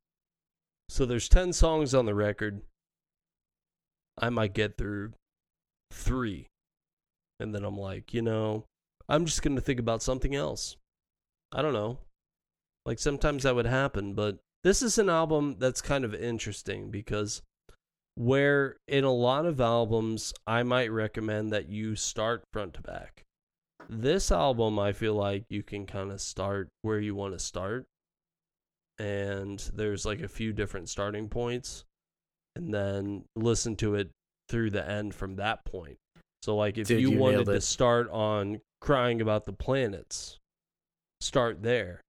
So 0.89 1.07
there's 1.07 1.29
10 1.29 1.53
songs 1.53 1.95
on 1.95 2.07
the 2.07 2.15
record. 2.15 2.63
I 4.19 4.31
might 4.31 4.53
get 4.55 4.77
through 4.77 5.13
three. 5.93 6.49
And 7.41 7.55
then 7.55 7.65
I'm 7.65 7.79
like, 7.79 8.15
you 8.15 8.23
know, 8.23 8.65
I'm 9.09 9.27
just 9.27 9.43
going 9.43 9.57
to 9.57 9.63
think 9.63 9.79
about 9.81 10.03
something 10.03 10.35
else. 10.35 10.77
I 11.53 11.63
don't 11.63 11.73
know. 11.73 11.99
Like 12.85 12.99
sometimes 12.99 13.43
that 13.43 13.55
would 13.55 13.67
happen, 13.67 14.15
but 14.15 14.39
this 14.65 14.83
is 14.83 14.99
an 14.99 15.09
album 15.09 15.57
that's 15.59 15.83
kind 15.83 16.05
of 16.05 16.15
interesting 16.15 16.91
because 16.91 17.43
where 18.17 18.77
in 18.89 19.05
a 19.05 19.13
lot 19.13 19.47
of 19.47 19.61
albums 19.61 20.33
I 20.47 20.63
might 20.63 20.91
recommend 20.91 21.53
that 21.53 21.69
you 21.69 21.95
start 21.95 22.43
front 22.53 22.75
to 22.75 22.83
back. 22.83 23.23
This 23.89 24.33
album 24.33 24.79
I 24.79 24.93
feel 24.93 25.15
like 25.15 25.45
you 25.49 25.63
can 25.63 25.87
kind 25.87 26.11
of 26.11 26.21
start 26.21 26.69
where 26.83 26.99
you 26.99 27.15
want 27.15 27.35
to 27.35 27.39
start 27.39 27.87
and 28.99 29.59
there's 29.75 30.05
like 30.05 30.21
a 30.23 30.29
few 30.29 30.53
different 30.53 30.89
starting 30.89 31.29
points 31.29 31.85
and 32.57 32.73
then 32.73 33.25
listen 33.37 33.77
to 33.77 33.95
it 33.95 34.11
through 34.49 34.71
the 34.71 34.89
end 34.89 35.15
from 35.15 35.37
that 35.37 35.65
point. 35.65 35.99
So 36.43 36.57
like 36.57 36.79
if 36.79 36.89
Dude, 36.89 37.03
you, 37.03 37.11
you 37.11 37.19
wanted 37.19 37.45
to 37.47 37.61
start 37.61 38.09
on 38.11 38.61
crying 38.81 39.21
about 39.21 39.45
the 39.45 39.53
planets, 39.53 40.39
start 41.21 41.63
there 41.63 42.01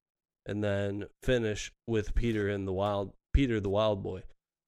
and 0.46 0.64
then 0.64 1.06
finish 1.22 1.72
with 1.86 2.16
Peter 2.16 2.48
and 2.48 2.66
the 2.66 2.72
Wild 2.72 3.12
Peter 3.34 3.60
the 3.60 3.70
Wild 3.70 4.02
Boy. 4.02 4.24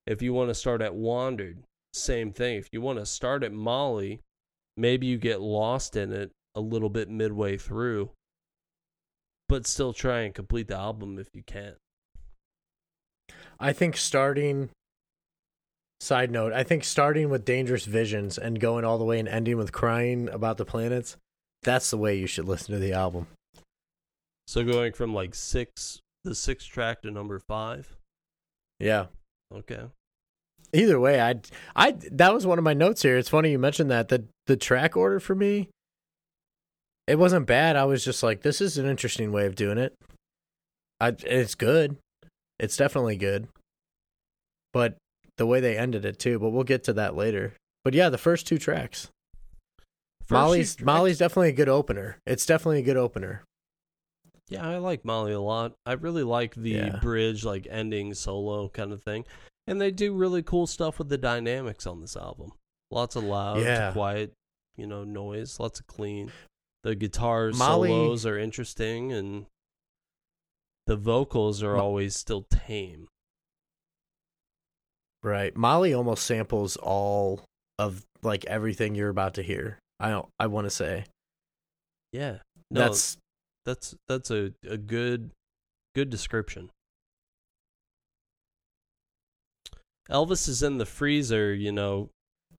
If 0.08 0.22
you 0.22 0.34
want 0.34 0.50
to 0.50 0.56
start 0.56 0.82
at 0.82 0.96
Wandered, 0.96 1.64
same 1.94 2.32
thing. 2.32 2.58
If 2.58 2.70
you 2.72 2.82
want 2.82 3.00
to 3.00 3.06
start 3.06 3.44
at 3.44 3.52
Molly, 3.52 4.22
maybe 4.78 5.08
you 5.08 5.18
get 5.18 5.42
lost 5.42 5.96
in 5.96 6.12
it 6.12 6.32
a 6.56 6.62
little 6.62 6.90
bit 6.90 7.10
midway 7.10 7.58
through, 7.58 8.12
but 9.48 9.68
still 9.68 9.94
try 9.94 10.22
and 10.22 10.34
complete 10.34 10.68
the 10.68 10.78
album 10.78 11.20
if 11.20 11.28
you 11.34 11.44
can. 11.46 11.76
I 13.60 13.74
think 13.74 13.98
starting. 13.98 14.70
Side 16.02 16.32
note: 16.32 16.54
I 16.54 16.64
think 16.64 16.86
starting 16.86 17.30
with 17.30 17.44
Dangerous 17.44 17.86
Visions 17.86 18.38
and 18.38 18.60
going 18.60 18.86
all 18.86 18.98
the 18.98 19.04
way 19.04 19.20
and 19.20 19.28
ending 19.28 19.58
with 19.58 19.74
crying 19.74 20.30
about 20.30 20.58
the 20.58 20.66
planets. 20.66 21.18
That's 21.64 21.90
the 21.90 21.98
way 21.98 22.18
you 22.18 22.26
should 22.26 22.46
listen 22.46 22.74
to 22.74 22.80
the 22.80 22.94
album. 22.94 23.28
So 24.48 24.64
going 24.64 24.94
from 24.94 25.14
like 25.14 25.36
six, 25.36 26.00
the 26.24 26.34
sixth 26.34 26.70
track 26.70 27.02
to 27.02 27.12
number 27.12 27.38
five. 27.38 27.98
Yeah. 28.80 29.08
Okay. 29.54 29.82
Either 30.72 31.00
way, 31.00 31.20
I 31.20 31.36
I 31.76 31.92
that 32.12 32.34
was 32.34 32.46
one 32.46 32.58
of 32.60 32.64
my 32.64 32.74
notes 32.74 33.02
here. 33.02 33.18
It's 33.18 33.30
funny 33.30 33.52
you 33.52 33.60
mentioned 33.60 33.90
that 33.90 34.10
the 34.10 34.26
the 34.46 34.56
track 34.56 34.96
order 34.96 35.20
for 35.20 35.36
me 35.36 35.70
it 37.08 37.18
wasn't 37.18 37.48
bad. 37.48 37.76
I 37.76 37.86
was 37.86 38.06
just 38.06 38.22
like 38.22 38.44
this 38.44 38.62
is 38.62 38.78
an 38.78 38.86
interesting 38.86 39.32
way 39.32 39.48
of 39.48 39.56
doing 39.56 39.80
it. 39.80 39.96
I 41.00 41.16
it's 41.26 41.56
good. 41.56 41.98
It's 42.60 42.78
definitely 42.78 43.18
good. 43.18 43.48
But 44.74 44.98
the 45.38 45.48
way 45.48 45.60
they 45.60 45.76
ended 45.76 46.06
it 46.06 46.20
too, 46.20 46.38
but 46.38 46.52
we'll 46.52 46.64
get 46.64 46.84
to 46.84 46.94
that 46.94 47.16
later. 47.16 47.54
But 47.84 47.96
yeah, 47.96 48.10
the 48.10 48.20
first 48.20 48.46
two 48.46 48.60
tracks. 48.60 49.10
First 50.22 50.32
Molly's 50.32 50.76
tracks- 50.76 50.86
Molly's 50.86 51.18
definitely 51.18 51.50
a 51.50 51.54
good 51.54 51.70
opener. 51.70 52.18
It's 52.28 52.46
definitely 52.46 52.80
a 52.80 52.84
good 52.84 52.98
opener. 52.98 53.44
Yeah, 54.50 54.68
I 54.68 54.78
like 54.78 55.06
Molly 55.06 55.32
a 55.32 55.40
lot. 55.40 55.74
I 55.86 55.94
really 55.94 56.24
like 56.24 56.56
the 56.56 56.70
Yeah. 56.72 57.00
bridge, 57.00 57.46
like 57.46 57.68
ending 57.70 58.14
solo 58.16 58.68
kind 58.70 58.92
of 58.92 59.02
thing. 59.04 59.26
And 59.68 59.80
they 59.80 59.92
do 59.92 60.14
really 60.16 60.42
cool 60.44 60.66
stuff 60.68 60.98
with 60.98 61.10
the 61.10 61.18
dynamics 61.20 61.86
on 61.86 62.02
this 62.02 62.18
album. 62.18 62.52
Lots 62.92 63.16
of 63.16 63.24
loud, 63.24 63.62
Yeah. 63.62 63.94
quiet, 63.94 64.34
you 64.76 64.88
know, 64.88 65.04
noise, 65.04 65.60
lots 65.60 65.80
of 65.80 65.86
clean. 65.88 66.32
The 66.84 66.96
guitar 66.96 67.52
Molly- 67.52 67.90
solos 67.90 68.26
are 68.26 68.38
interesting 68.40 69.12
and 69.12 69.46
the 70.88 70.96
vocals 70.96 71.62
are 71.62 71.76
always 71.78 72.16
still 72.16 72.44
tame. 72.50 73.08
Right. 75.22 75.56
Molly 75.56 75.94
almost 75.94 76.26
samples 76.26 76.78
all 76.78 77.42
of 77.78 78.06
like 78.24 78.46
everything 78.46 78.96
you're 78.96 79.10
about 79.10 79.36
to 79.36 79.44
hear. 79.44 79.80
I 80.00 80.10
don't 80.10 80.30
I 80.40 80.48
want 80.48 80.66
to 80.66 80.72
say. 80.72 81.06
Yeah. 82.12 82.40
No, 82.72 82.82
That's 82.82 83.18
that's 83.70 83.96
that's 84.08 84.32
a, 84.32 84.52
a 84.68 84.78
good 84.78 85.30
good 85.94 86.10
description. 86.10 86.72
Elvis 90.10 90.50
is 90.50 90.64
in 90.64 90.80
the 90.80 90.88
freezer, 90.88 91.54
you 91.54 91.72
know. 91.72 92.10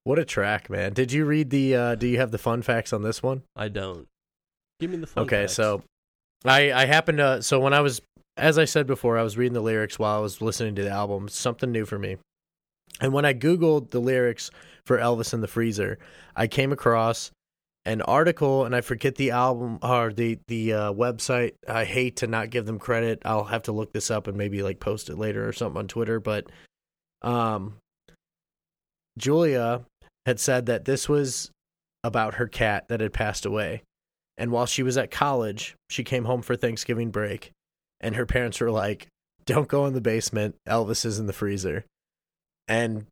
What 0.04 0.20
a 0.20 0.24
track, 0.24 0.70
man. 0.70 0.92
Did 0.92 1.11
you 1.11 1.24
read 1.24 1.50
the 1.50 1.74
uh 1.74 1.94
do 1.96 2.06
you 2.06 2.18
have 2.18 2.30
the 2.30 2.38
fun 2.38 2.62
facts 2.62 2.92
on 2.92 3.02
this 3.02 3.22
one? 3.22 3.42
I 3.56 3.68
don't. 3.68 4.06
Give 4.78 4.90
me 4.90 4.98
the 4.98 5.06
fun 5.08 5.24
okay, 5.24 5.42
facts. 5.42 5.54
so 5.54 5.82
I 6.44 6.72
I 6.72 6.84
happened 6.86 7.18
to 7.18 7.42
so 7.42 7.58
when 7.58 7.74
I 7.74 7.80
was 7.80 8.00
as 8.36 8.56
I 8.56 8.64
said 8.64 8.86
before, 8.86 9.18
I 9.18 9.22
was 9.22 9.36
reading 9.36 9.54
the 9.54 9.61
lyrics 9.61 9.98
while 9.98 10.16
I 10.16 10.20
was 10.20 10.40
listening 10.40 10.76
to 10.76 10.84
the 10.84 10.90
album, 10.90 11.28
something 11.28 11.72
new 11.72 11.84
for 11.84 11.98
me. 11.98 12.16
And 13.00 13.12
when 13.12 13.24
I 13.24 13.34
googled 13.34 13.90
the 13.90 14.00
lyrics 14.00 14.50
for 14.86 14.98
Elvis 14.98 15.34
in 15.34 15.40
the 15.40 15.48
Freezer, 15.48 15.98
I 16.36 16.46
came 16.46 16.70
across 16.72 17.32
an 17.85 18.03
article 18.03 18.64
and 18.64 18.74
I 18.76 18.83
forget 18.83 19.16
the 19.16 19.31
album 19.31 19.78
or 19.83 20.12
the 20.12 20.39
the 20.49 20.72
uh, 20.72 20.93
website. 20.93 21.55
I 21.68 21.85
hate 21.85 22.16
to 22.16 22.26
not 22.26 22.51
give 22.51 22.66
them 22.66 22.78
credit. 22.78 23.22
I'll 23.24 23.45
have 23.45 23.62
to 23.64 23.72
look 23.72 23.93
this 23.93 24.11
up 24.11 24.26
and 24.26 24.37
maybe 24.37 24.62
like 24.62 24.81
post 24.81 25.09
it 25.09 25.16
later 25.18 25.49
or 25.49 25.53
something 25.53 25.78
on 25.78 25.89
Twitter, 25.89 26.20
but 26.20 26.47
um 27.22 27.76
Julia 29.18 29.83
had 30.26 30.41
said 30.41 30.66
that 30.66 30.85
this 30.85 31.09
was 31.09 31.51
about 32.05 32.35
her 32.35 32.47
cat 32.47 32.89
that 32.89 33.01
had 33.01 33.12
passed 33.12 33.45
away. 33.45 33.83
And 34.39 34.51
while 34.51 34.66
she 34.66 34.83
was 34.83 34.97
at 34.97 35.11
college, 35.11 35.74
she 35.91 36.03
came 36.03 36.24
home 36.24 36.41
for 36.41 36.57
Thanksgiving 36.57 37.11
break, 37.11 37.51
and 38.01 38.16
her 38.16 38.24
parents 38.24 38.61
were 38.61 38.70
like, 38.70 39.09
"Don't 39.45 39.68
go 39.68 39.85
in 39.87 39.93
the 39.93 40.01
basement. 40.01 40.55
Elvis 40.66 41.05
is 41.05 41.18
in 41.18 41.26
the 41.26 41.35
freezer." 41.35 41.85
And 42.66 43.07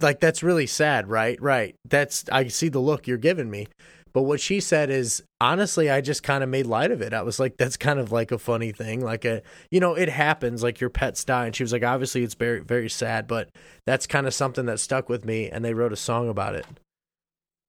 like 0.00 0.20
that's 0.20 0.42
really 0.42 0.66
sad, 0.66 1.08
right? 1.08 1.40
Right. 1.40 1.74
That's 1.88 2.24
I 2.30 2.48
see 2.48 2.68
the 2.68 2.78
look 2.80 3.06
you're 3.06 3.18
giving 3.18 3.50
me. 3.50 3.68
But 4.12 4.22
what 4.22 4.40
she 4.40 4.60
said 4.60 4.90
is 4.90 5.22
honestly, 5.40 5.90
I 5.90 6.00
just 6.00 6.22
kind 6.22 6.42
of 6.42 6.48
made 6.48 6.66
light 6.66 6.90
of 6.90 7.02
it. 7.02 7.12
I 7.12 7.22
was 7.22 7.38
like, 7.38 7.56
that's 7.56 7.76
kind 7.76 7.98
of 7.98 8.10
like 8.10 8.32
a 8.32 8.38
funny 8.38 8.72
thing. 8.72 9.00
Like 9.00 9.24
a 9.24 9.42
you 9.70 9.80
know, 9.80 9.94
it 9.94 10.08
happens, 10.08 10.62
like 10.62 10.80
your 10.80 10.90
pets 10.90 11.24
die. 11.24 11.46
And 11.46 11.54
she 11.54 11.62
was 11.62 11.72
like, 11.72 11.84
obviously 11.84 12.24
it's 12.24 12.34
very 12.34 12.60
very 12.60 12.88
sad, 12.88 13.26
but 13.26 13.50
that's 13.86 14.06
kind 14.06 14.26
of 14.26 14.34
something 14.34 14.66
that 14.66 14.80
stuck 14.80 15.08
with 15.08 15.24
me 15.24 15.50
and 15.50 15.64
they 15.64 15.74
wrote 15.74 15.92
a 15.92 15.96
song 15.96 16.28
about 16.28 16.54
it. 16.54 16.66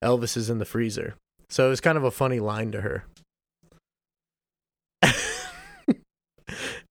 Elvis 0.03 0.37
is 0.37 0.49
in 0.49 0.59
the 0.59 0.65
freezer. 0.65 1.15
So 1.49 1.65
it 1.67 1.69
was 1.69 1.81
kind 1.81 1.97
of 1.97 2.03
a 2.03 2.11
funny 2.11 2.39
line 2.39 2.71
to 2.71 2.81
her. 2.81 3.05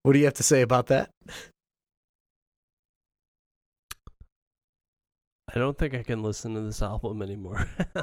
what 0.03 0.13
do 0.13 0.19
you 0.19 0.25
have 0.25 0.35
to 0.35 0.43
say 0.43 0.63
about 0.63 0.89
that? 0.89 1.11
I 5.55 5.59
don't 5.59 5.79
think 5.79 5.95
I 5.95 6.03
can 6.03 6.23
listen 6.23 6.55
to 6.55 6.61
this 6.61 6.83
album 6.83 7.23
anymore. 7.23 7.67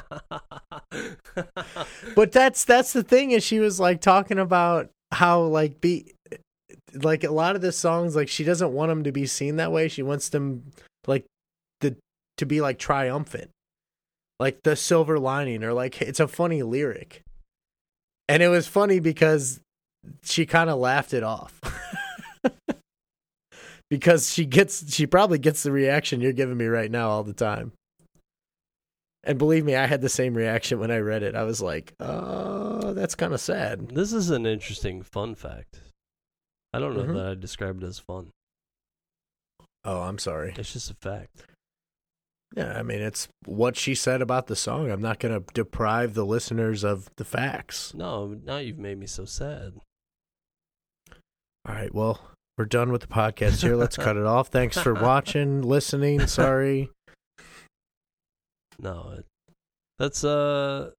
but 2.14 2.32
that's 2.32 2.64
that's 2.64 2.92
the 2.92 3.04
thing 3.04 3.30
is 3.30 3.44
she 3.44 3.60
was 3.60 3.78
like 3.78 4.00
talking 4.00 4.38
about 4.38 4.90
how 5.12 5.42
like 5.42 5.80
be 5.80 6.12
like 6.94 7.22
a 7.22 7.30
lot 7.30 7.54
of 7.54 7.62
the 7.62 7.72
songs 7.72 8.16
like 8.16 8.28
she 8.28 8.42
doesn't 8.42 8.72
want 8.72 8.88
them 8.90 9.04
to 9.04 9.12
be 9.12 9.26
seen 9.26 9.56
that 9.56 9.70
way. 9.70 9.86
She 9.88 10.02
wants 10.02 10.28
them 10.30 10.72
like 11.06 11.24
the 11.80 11.96
to 12.38 12.46
be 12.46 12.60
like 12.60 12.78
triumphant. 12.78 13.50
Like 14.40 14.58
the 14.64 14.76
silver 14.76 15.18
lining 15.18 15.62
or 15.62 15.72
like 15.72 16.02
it's 16.02 16.20
a 16.20 16.28
funny 16.28 16.62
lyric. 16.62 17.22
And 18.28 18.42
it 18.42 18.48
was 18.48 18.66
funny 18.66 18.98
because 18.98 19.60
she 20.24 20.46
kind 20.46 20.68
of 20.68 20.78
laughed 20.78 21.14
it 21.14 21.22
off. 21.22 21.60
because 23.90 24.32
she 24.32 24.44
gets 24.44 24.92
she 24.94 25.06
probably 25.06 25.38
gets 25.38 25.62
the 25.62 25.72
reaction 25.72 26.20
you're 26.20 26.32
giving 26.32 26.56
me 26.56 26.66
right 26.66 26.90
now 26.90 27.08
all 27.08 27.22
the 27.24 27.32
time. 27.32 27.72
And 29.24 29.38
believe 29.38 29.64
me, 29.64 29.74
I 29.74 29.86
had 29.86 30.02
the 30.02 30.08
same 30.08 30.34
reaction 30.34 30.78
when 30.78 30.90
I 30.92 30.98
read 30.98 31.22
it. 31.24 31.34
I 31.34 31.42
was 31.42 31.60
like, 31.60 31.94
"Oh, 31.98 32.92
that's 32.94 33.14
kind 33.16 33.34
of 33.34 33.40
sad." 33.40 33.88
This 33.88 34.12
is 34.12 34.30
an 34.30 34.46
interesting 34.46 35.02
fun 35.02 35.34
fact. 35.34 35.80
I 36.72 36.78
don't 36.78 36.94
know 36.96 37.04
Mhm. 37.04 37.14
that 37.14 37.26
I'd 37.26 37.40
describe 37.40 37.82
it 37.82 37.86
as 37.86 37.98
fun. 37.98 38.30
Oh, 39.84 40.02
I'm 40.02 40.18
sorry. 40.18 40.54
It's 40.56 40.72
just 40.72 40.90
a 40.90 40.94
fact. 40.94 41.44
Yeah, 42.56 42.78
I 42.78 42.82
mean, 42.82 43.00
it's 43.00 43.28
what 43.44 43.76
she 43.76 43.94
said 43.96 44.22
about 44.22 44.46
the 44.46 44.54
song. 44.56 44.90
I'm 44.90 45.02
not 45.02 45.18
going 45.18 45.34
to 45.42 45.52
deprive 45.52 46.14
the 46.14 46.24
listeners 46.24 46.84
of 46.84 47.10
the 47.16 47.24
facts. 47.24 47.92
No, 47.94 48.28
now 48.44 48.58
you've 48.58 48.78
made 48.78 48.98
me 48.98 49.06
so 49.06 49.24
sad. 49.24 49.74
All 51.64 51.74
right, 51.74 51.92
well, 51.92 52.20
we're 52.58 52.64
done 52.64 52.90
with 52.90 53.02
the 53.02 53.06
podcast 53.06 53.62
here. 53.62 53.76
Let's 53.76 53.96
cut 53.96 54.16
it 54.16 54.24
off. 54.24 54.48
Thanks 54.48 54.78
for 54.78 54.94
watching, 54.94 55.62
listening. 55.62 56.26
Sorry. 56.26 56.90
No, 58.78 59.14
it, 59.18 59.26
that's 59.98 60.24
uh, 60.24 60.90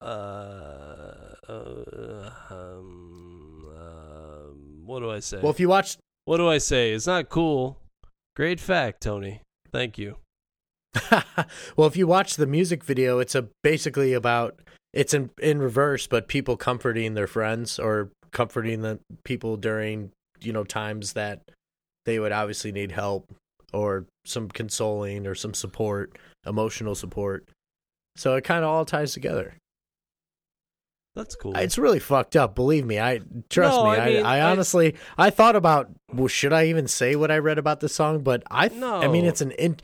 uh, 0.00 0.04
uh 0.04 2.30
um, 2.50 3.66
um, 3.76 4.82
what 4.84 5.00
do 5.00 5.10
I 5.10 5.20
say? 5.20 5.40
Well, 5.40 5.50
if 5.50 5.60
you 5.60 5.68
watched 5.68 5.98
what 6.26 6.38
do 6.38 6.48
I 6.48 6.58
say? 6.58 6.92
It's 6.92 7.06
not 7.06 7.28
cool. 7.28 7.78
Great 8.34 8.60
fact, 8.60 9.02
Tony. 9.02 9.40
Thank 9.72 9.96
you. 9.96 10.16
well, 11.76 11.86
if 11.86 11.96
you 11.96 12.06
watch 12.06 12.36
the 12.36 12.46
music 12.46 12.82
video, 12.82 13.18
it's 13.18 13.34
a 13.34 13.48
basically 13.62 14.12
about 14.12 14.60
it's 14.92 15.14
in 15.14 15.30
in 15.40 15.60
reverse, 15.60 16.06
but 16.06 16.28
people 16.28 16.56
comforting 16.56 17.14
their 17.14 17.26
friends 17.26 17.78
or 17.78 18.10
comforting 18.32 18.82
the 18.82 18.98
people 19.24 19.56
during 19.56 20.10
you 20.40 20.52
know 20.52 20.64
times 20.64 21.12
that 21.14 21.42
they 22.04 22.18
would 22.18 22.32
obviously 22.32 22.72
need 22.72 22.92
help 22.92 23.32
or 23.72 24.06
some 24.24 24.48
consoling 24.48 25.26
or 25.26 25.34
some 25.34 25.54
support, 25.54 26.16
emotional 26.46 26.94
support. 26.94 27.48
So 28.16 28.34
it 28.36 28.44
kind 28.44 28.64
of 28.64 28.70
all 28.70 28.84
ties 28.84 29.12
together. 29.12 29.54
That's 31.14 31.34
cool. 31.34 31.56
It's 31.56 31.78
really 31.78 31.98
fucked 31.98 32.36
up. 32.36 32.54
Believe 32.54 32.84
me. 32.84 33.00
I 33.00 33.20
trust 33.48 33.76
No, 33.76 33.84
me. 33.84 33.90
I 33.90 33.96
I, 33.96 34.06
mean, 34.10 34.26
I, 34.26 34.36
I- 34.38 34.50
honestly, 34.50 34.94
I, 35.16 35.30
thought 35.30 35.56
about 35.56 35.90
well, 36.12 36.28
should 36.28 36.52
I 36.52 36.66
even 36.66 36.86
say 36.86 37.16
what 37.16 37.30
I 37.30 37.38
read 37.38 37.58
about 37.58 37.80
the 37.80 37.88
song? 37.88 38.20
But 38.20 38.42
I, 38.50 38.68
th- 38.68 38.82
I 38.82 39.08
mean, 39.08 39.24
it's 39.24 39.40
an 39.40 39.52
in, 39.52 39.78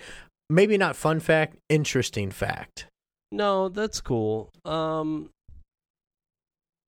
maybe 0.50 0.76
not 0.76 0.94
fun 0.94 1.20
fact, 1.20 1.56
interesting 1.70 2.30
fact. 2.30 2.86
No, 3.30 3.70
that's 3.70 4.00
cool. 4.02 4.50
Um 4.66 5.30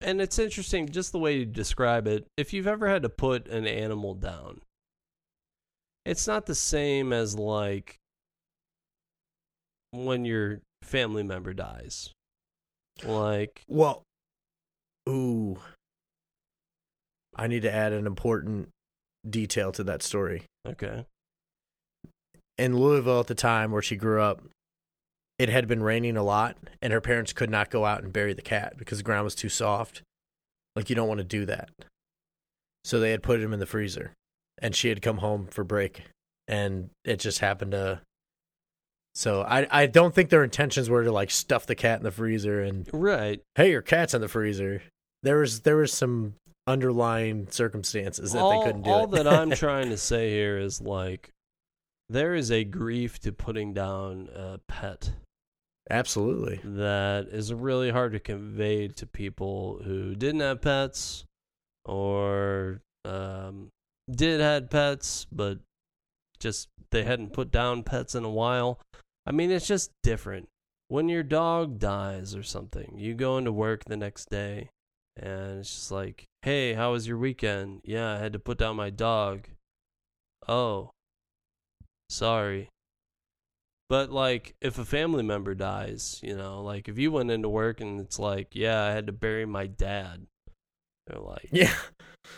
and 0.05 0.21
it's 0.21 0.39
interesting 0.39 0.89
just 0.89 1.13
the 1.13 1.19
way 1.19 1.39
you 1.39 1.47
describe 1.47 2.07
it. 2.07 2.27
If 2.37 2.53
you've 2.53 2.67
ever 2.67 2.89
had 2.89 3.03
to 3.03 3.09
put 3.09 3.49
an 3.49 3.67
animal 3.67 4.15
down, 4.15 4.61
it's 6.05 6.27
not 6.27 6.47
the 6.47 6.55
same 6.55 7.13
as 7.13 7.35
like 7.35 7.97
when 9.93 10.25
your 10.25 10.61
family 10.83 11.23
member 11.23 11.55
dies. 11.55 12.11
Like 13.03 13.63
Well, 13.67 14.03
ooh, 15.09 15.59
I 17.35 17.47
need 17.47 17.63
to 17.63 17.75
add 17.75 17.93
an 17.93 18.07
important 18.07 18.69
detail 19.29 19.73
to 19.73 19.85
that 19.85 20.03
story. 20.03 20.45
okay. 20.69 21.07
In 22.57 22.79
Louisville 22.79 23.21
at 23.21 23.27
the 23.27 23.35
time 23.35 23.73
where 23.73 23.83
she 23.83 23.97
grew 23.97 24.21
up, 24.23 24.43
it 25.39 25.49
had 25.49 25.67
been 25.67 25.83
raining 25.83 26.17
a 26.17 26.23
lot, 26.23 26.57
and 26.81 26.93
her 26.93 27.01
parents 27.01 27.33
could 27.33 27.51
not 27.51 27.71
go 27.71 27.85
out 27.85 28.03
and 28.03 28.13
bury 28.13 28.33
the 28.35 28.43
cat 28.43 28.75
because 28.77 28.99
the 28.99 29.05
ground 29.05 29.25
was 29.25 29.35
too 29.35 29.49
soft. 29.49 30.03
Like, 30.77 30.89
you 30.91 30.97
don't 30.97 31.09
want 31.09 31.19
to 31.19 31.25
do 31.25 31.45
that. 31.47 31.71
So 32.85 33.01
they 33.01 33.11
had 33.11 33.23
put 33.23 33.41
him 33.41 33.53
in 33.53 33.61
the 33.61 33.67
freezer, 33.67 34.13
and 34.61 34.75
she 34.77 34.89
had 34.89 35.03
come 35.03 35.19
home 35.19 35.47
for 35.51 35.65
break, 35.65 36.03
and 36.47 36.91
it 37.05 37.19
just 37.19 37.39
happened 37.41 37.73
to. 37.73 38.01
So 39.15 39.43
I, 39.43 39.67
I 39.71 39.87
don't 39.87 40.15
think 40.15 40.31
their 40.31 40.43
intentions 40.45 40.91
were 40.91 41.05
to 41.05 41.13
like 41.13 41.31
stuff 41.31 41.67
the 41.67 41.77
cat 41.77 41.99
in 42.01 42.05
the 42.05 42.11
freezer 42.11 42.61
and 42.61 42.89
Right. 42.93 43.41
hey, 43.55 43.71
your 43.71 43.81
cat's 43.83 44.13
in 44.13 44.21
the 44.21 44.29
freezer. 44.29 44.83
There 45.23 45.39
was 45.39 45.61
there 45.61 45.77
was 45.77 45.93
some 45.93 46.35
underlying 46.67 47.47
circumstances 47.51 48.33
that 48.33 48.41
all, 48.41 48.51
they 48.51 48.67
couldn't 48.67 48.83
do 48.83 48.91
all 48.91 49.07
that 49.07 49.29
I'm 49.29 49.51
trying 49.53 49.91
to 49.91 49.97
say 49.97 50.31
here 50.31 50.59
is 50.59 50.81
like 50.81 51.31
there 52.09 52.35
is 52.35 52.51
a 52.51 52.65
grief 52.65 53.19
to 53.21 53.33
putting 53.33 53.73
down 53.73 54.29
a 54.35 54.59
pet. 54.69 55.13
Absolutely. 55.91 56.61
that 56.65 57.29
is 57.31 57.53
really 57.53 57.91
hard 57.91 58.13
to 58.13 58.21
convey 58.21 58.89
to 58.89 59.07
people 59.07 59.81
who 59.85 60.15
didn't 60.15 60.41
have 60.41 60.63
pets 60.63 61.25
or 61.85 62.81
um, 63.05 63.69
did 64.11 64.41
had 64.41 64.71
pets 64.71 65.27
but 65.31 65.59
just 66.41 66.69
they 66.91 67.03
hadn't 67.05 67.33
put 67.35 67.51
down 67.51 67.83
pets 67.83 68.15
in 68.15 68.25
a 68.25 68.31
while. 68.31 68.81
I 69.27 69.33
mean 69.33 69.51
it's 69.51 69.67
just 69.67 69.91
different. 70.03 70.49
When 70.89 71.09
your 71.09 71.23
dog 71.23 71.79
dies 71.79 72.35
or 72.35 72.43
something 72.43 72.95
you 72.97 73.15
go 73.15 73.37
into 73.37 73.53
work 73.53 73.85
the 73.85 73.97
next 73.97 74.31
day 74.31 74.71
and 75.17 75.61
it's 75.61 75.71
just 75.71 75.91
like 75.93 76.25
hey 76.43 76.73
how 76.75 76.93
was 76.93 77.07
your 77.07 77.19
weekend? 77.19 77.81
Yeah 77.85 78.15
i 78.15 78.19
had 78.19 78.33
to 78.33 78.39
put 78.39 78.57
down 78.59 78.77
my 78.77 78.91
dog. 78.91 79.49
Oh 80.49 80.91
sorry 82.09 82.69
but 83.89 84.11
like 84.11 84.55
if 84.61 84.79
a 84.79 84.85
family 84.85 85.23
member 85.23 85.55
dies, 85.55 86.21
you 86.23 86.37
know, 86.37 86.63
like 86.63 86.89
if 86.89 86.99
you 86.99 87.13
went 87.13 87.31
into 87.31 87.49
work 87.49 87.81
and 87.81 88.01
it's 88.01 88.19
like, 88.19 88.55
yeah, 88.55 88.83
I 88.83 88.91
had 88.91 89.07
to 89.07 89.13
bury 89.13 89.47
my 89.47 89.67
dad. 89.67 90.27
They're 91.07 91.21
like 91.21 91.49
Yeah. 91.53 91.75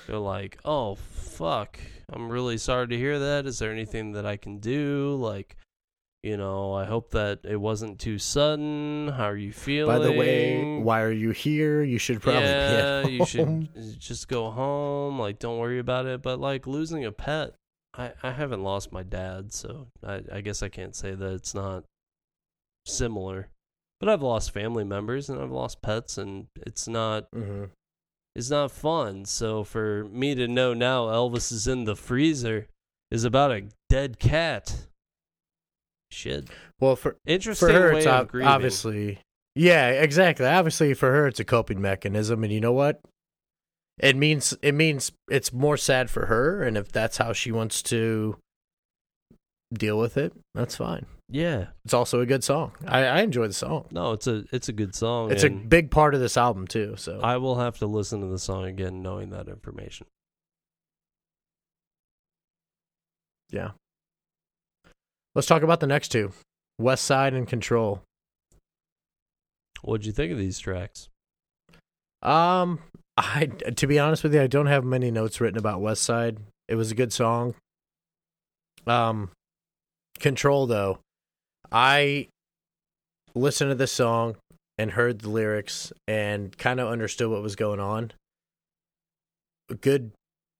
they're 0.08 0.18
like, 0.18 0.58
"Oh, 0.64 0.96
fuck. 0.96 1.78
I'm 2.12 2.28
really 2.28 2.58
sorry 2.58 2.88
to 2.88 2.96
hear 2.96 3.18
that. 3.20 3.46
Is 3.46 3.58
there 3.60 3.70
anything 3.70 4.12
that 4.12 4.26
I 4.26 4.36
can 4.36 4.58
do? 4.58 5.14
Like, 5.20 5.56
you 6.24 6.36
know, 6.36 6.72
I 6.72 6.84
hope 6.84 7.12
that 7.12 7.40
it 7.44 7.60
wasn't 7.60 8.00
too 8.00 8.18
sudden. 8.18 9.12
How 9.16 9.26
are 9.26 9.36
you 9.36 9.52
feeling?" 9.52 9.96
By 9.96 10.04
the 10.04 10.10
way, 10.12 10.80
why 10.80 11.02
are 11.02 11.12
you 11.12 11.30
here? 11.30 11.84
You 11.84 11.98
should 11.98 12.20
probably 12.20 12.42
yeah, 12.42 13.06
you 13.06 13.24
should 13.24 13.68
just 14.00 14.26
go 14.26 14.50
home. 14.50 15.20
Like, 15.20 15.38
don't 15.38 15.58
worry 15.58 15.78
about 15.78 16.06
it. 16.06 16.20
But 16.22 16.40
like 16.40 16.66
losing 16.66 17.04
a 17.04 17.12
pet, 17.12 17.54
I 17.98 18.12
I 18.22 18.32
haven't 18.32 18.62
lost 18.62 18.92
my 18.92 19.02
dad, 19.02 19.52
so 19.52 19.88
I 20.04 20.22
I 20.32 20.40
guess 20.40 20.62
I 20.62 20.68
can't 20.68 20.94
say 20.94 21.14
that 21.14 21.32
it's 21.32 21.54
not 21.54 21.84
similar. 22.86 23.48
But 23.98 24.08
I've 24.10 24.22
lost 24.22 24.50
family 24.50 24.84
members 24.84 25.28
and 25.30 25.40
I've 25.40 25.50
lost 25.50 25.80
pets, 25.82 26.18
and 26.18 26.46
it's 26.56 26.86
not 26.86 27.30
Mhm. 27.32 27.70
it's 28.34 28.50
not 28.50 28.70
fun. 28.70 29.24
So 29.24 29.64
for 29.64 30.04
me 30.04 30.34
to 30.34 30.46
know 30.46 30.74
now 30.74 31.06
Elvis 31.06 31.50
is 31.50 31.66
in 31.66 31.84
the 31.84 31.96
freezer 31.96 32.66
is 33.10 33.24
about 33.24 33.52
a 33.52 33.68
dead 33.88 34.18
cat. 34.18 34.86
Shit. 36.10 36.48
Well, 36.80 36.96
for 36.96 37.16
Interesting 37.26 37.68
for 37.68 37.72
her, 37.74 37.92
way 37.92 37.98
it's 37.98 38.06
of 38.06 38.28
grieving. 38.28 38.48
obviously 38.48 39.18
yeah, 39.58 39.88
exactly. 39.88 40.44
Obviously, 40.44 40.92
for 40.92 41.10
her, 41.12 41.26
it's 41.26 41.40
a 41.40 41.44
coping 41.44 41.80
mechanism, 41.80 42.44
and 42.44 42.52
you 42.52 42.60
know 42.60 42.74
what? 42.74 43.00
It 43.98 44.16
means 44.16 44.56
it 44.62 44.74
means 44.74 45.12
it's 45.30 45.52
more 45.52 45.76
sad 45.76 46.10
for 46.10 46.26
her, 46.26 46.62
and 46.62 46.76
if 46.76 46.92
that's 46.92 47.16
how 47.16 47.32
she 47.32 47.50
wants 47.50 47.82
to 47.84 48.36
deal 49.72 49.98
with 49.98 50.16
it, 50.16 50.32
that's 50.54 50.76
fine. 50.76 51.06
Yeah. 51.28 51.66
It's 51.84 51.94
also 51.94 52.20
a 52.20 52.26
good 52.26 52.44
song. 52.44 52.72
I, 52.86 53.04
I 53.04 53.20
enjoy 53.22 53.48
the 53.48 53.52
song. 53.52 53.86
No, 53.90 54.12
it's 54.12 54.26
a 54.26 54.44
it's 54.52 54.68
a 54.68 54.72
good 54.72 54.94
song. 54.94 55.32
It's 55.32 55.42
a 55.42 55.50
big 55.50 55.90
part 55.90 56.14
of 56.14 56.20
this 56.20 56.36
album 56.36 56.66
too. 56.66 56.94
So 56.96 57.20
I 57.20 57.38
will 57.38 57.56
have 57.58 57.78
to 57.78 57.86
listen 57.86 58.20
to 58.20 58.26
the 58.26 58.38
song 58.38 58.64
again 58.64 59.02
knowing 59.02 59.30
that 59.30 59.48
information. 59.48 60.06
yeah. 63.50 63.70
Let's 65.34 65.46
talk 65.46 65.62
about 65.62 65.80
the 65.80 65.86
next 65.86 66.08
two. 66.08 66.32
West 66.78 67.04
Side 67.04 67.34
and 67.34 67.46
Control. 67.46 68.02
What'd 69.82 70.06
you 70.06 70.12
think 70.12 70.32
of 70.32 70.38
these 70.38 70.58
tracks? 70.58 71.08
Um, 72.22 72.80
I 73.16 73.46
to 73.46 73.86
be 73.86 73.98
honest 73.98 74.22
with 74.22 74.34
you, 74.34 74.42
I 74.42 74.46
don't 74.46 74.66
have 74.66 74.84
many 74.84 75.10
notes 75.10 75.40
written 75.40 75.58
about 75.58 75.80
West 75.80 76.02
Side. 76.02 76.38
It 76.68 76.74
was 76.74 76.90
a 76.90 76.94
good 76.94 77.12
song. 77.12 77.54
Um, 78.86 79.30
Control 80.18 80.66
though, 80.66 80.98
I 81.70 82.28
listened 83.34 83.70
to 83.70 83.74
this 83.74 83.92
song 83.92 84.36
and 84.78 84.92
heard 84.92 85.20
the 85.20 85.28
lyrics 85.28 85.92
and 86.08 86.56
kind 86.56 86.80
of 86.80 86.88
understood 86.88 87.30
what 87.30 87.42
was 87.42 87.56
going 87.56 87.80
on. 87.80 88.12
A 89.70 89.74
good, 89.74 90.12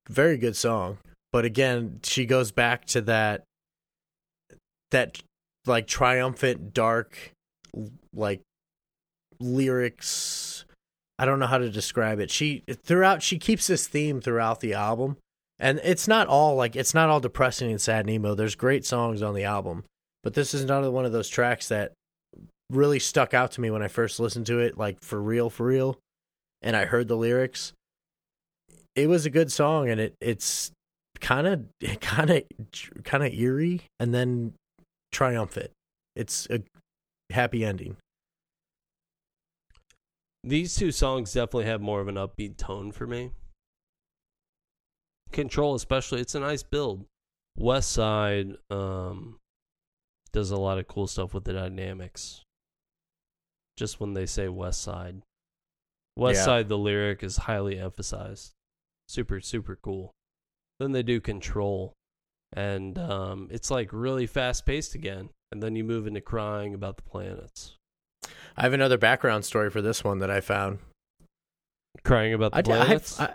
very 0.08 0.36
good 0.36 0.56
song. 0.56 0.98
But 1.32 1.44
again, 1.44 2.00
she 2.02 2.26
goes 2.26 2.50
back 2.52 2.84
to 2.86 3.00
that 3.02 3.44
that 4.90 5.20
like 5.66 5.86
triumphant 5.86 6.72
dark 6.72 7.32
like 8.14 8.40
lyrics 9.40 10.65
I 11.18 11.24
don't 11.24 11.38
know 11.38 11.46
how 11.46 11.58
to 11.58 11.70
describe 11.70 12.20
it. 12.20 12.30
She 12.30 12.62
throughout 12.84 13.22
she 13.22 13.38
keeps 13.38 13.66
this 13.66 13.86
theme 13.86 14.20
throughout 14.20 14.60
the 14.60 14.74
album. 14.74 15.16
And 15.58 15.80
it's 15.82 16.06
not 16.06 16.26
all 16.26 16.54
like 16.54 16.76
it's 16.76 16.94
not 16.94 17.08
all 17.08 17.20
depressing 17.20 17.70
and 17.70 17.80
sad 17.80 18.00
and 18.00 18.10
emo. 18.10 18.34
There's 18.34 18.54
great 18.54 18.84
songs 18.84 19.22
on 19.22 19.34
the 19.34 19.44
album. 19.44 19.84
But 20.22 20.34
this 20.34 20.52
is 20.52 20.62
another 20.62 20.90
one 20.90 21.06
of 21.06 21.12
those 21.12 21.28
tracks 21.28 21.68
that 21.68 21.92
really 22.70 22.98
stuck 22.98 23.32
out 23.32 23.52
to 23.52 23.60
me 23.60 23.70
when 23.70 23.82
I 23.82 23.88
first 23.88 24.20
listened 24.20 24.46
to 24.46 24.58
it, 24.58 24.76
like 24.76 25.02
for 25.02 25.20
real, 25.20 25.48
for 25.48 25.66
real. 25.66 25.98
And 26.62 26.76
I 26.76 26.84
heard 26.84 27.08
the 27.08 27.16
lyrics. 27.16 27.72
It 28.94 29.08
was 29.08 29.24
a 29.24 29.30
good 29.30 29.52
song 29.52 29.88
and 29.88 30.00
it 30.00 30.14
it's 30.20 30.70
kind 31.20 31.46
of 31.46 31.66
kind 32.00 32.30
of 32.30 32.42
kind 33.04 33.24
of 33.24 33.32
eerie 33.32 33.82
and 33.98 34.12
then 34.12 34.52
triumphant. 35.10 35.70
It's 36.14 36.46
a 36.50 36.60
happy 37.30 37.64
ending. 37.64 37.96
These 40.46 40.76
two 40.76 40.92
songs 40.92 41.32
definitely 41.32 41.64
have 41.64 41.80
more 41.80 42.00
of 42.00 42.06
an 42.06 42.14
upbeat 42.14 42.56
tone 42.56 42.92
for 42.92 43.04
me. 43.04 43.32
Control, 45.32 45.74
especially, 45.74 46.20
it's 46.20 46.36
a 46.36 46.40
nice 46.40 46.62
build. 46.62 47.04
West 47.56 47.90
Side 47.90 48.52
um, 48.70 49.40
does 50.32 50.52
a 50.52 50.56
lot 50.56 50.78
of 50.78 50.86
cool 50.86 51.08
stuff 51.08 51.34
with 51.34 51.42
the 51.42 51.52
dynamics. 51.52 52.44
Just 53.76 53.98
when 53.98 54.14
they 54.14 54.24
say 54.24 54.46
West 54.46 54.82
Side, 54.82 55.22
West 56.16 56.38
Yeah. 56.38 56.44
Side, 56.44 56.68
the 56.68 56.78
lyric 56.78 57.24
is 57.24 57.38
highly 57.38 57.78
emphasized. 57.78 58.52
Super, 59.08 59.40
super 59.40 59.74
cool. 59.74 60.12
Then 60.78 60.92
they 60.92 61.02
do 61.02 61.20
Control, 61.20 61.92
and 62.52 62.96
um, 62.98 63.48
it's 63.50 63.70
like 63.70 63.92
really 63.92 64.26
fast 64.26 64.64
paced 64.64 64.94
again. 64.94 65.30
And 65.50 65.62
then 65.62 65.74
you 65.74 65.82
move 65.82 66.06
into 66.06 66.20
crying 66.20 66.72
about 66.72 66.96
the 66.96 67.02
planets. 67.02 67.75
I 68.56 68.62
have 68.62 68.72
another 68.72 68.98
background 68.98 69.44
story 69.44 69.70
for 69.70 69.82
this 69.82 70.02
one 70.04 70.18
that 70.20 70.30
I 70.30 70.40
found. 70.40 70.78
Crying 72.04 72.34
about 72.34 72.52
the 72.52 72.72
I, 72.72 72.94
I. 73.20 73.24
I, 73.24 73.34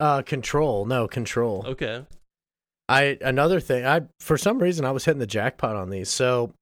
uh, 0.00 0.22
control, 0.22 0.84
no 0.84 1.06
control. 1.06 1.64
okay. 1.66 2.04
I 2.88 3.18
another 3.20 3.60
thing. 3.60 3.86
I 3.86 4.02
for 4.20 4.36
some 4.36 4.58
reason 4.58 4.84
I 4.84 4.90
was 4.90 5.04
hitting 5.04 5.20
the 5.20 5.26
jackpot 5.26 5.76
on 5.76 5.90
these. 5.90 6.10
So 6.10 6.52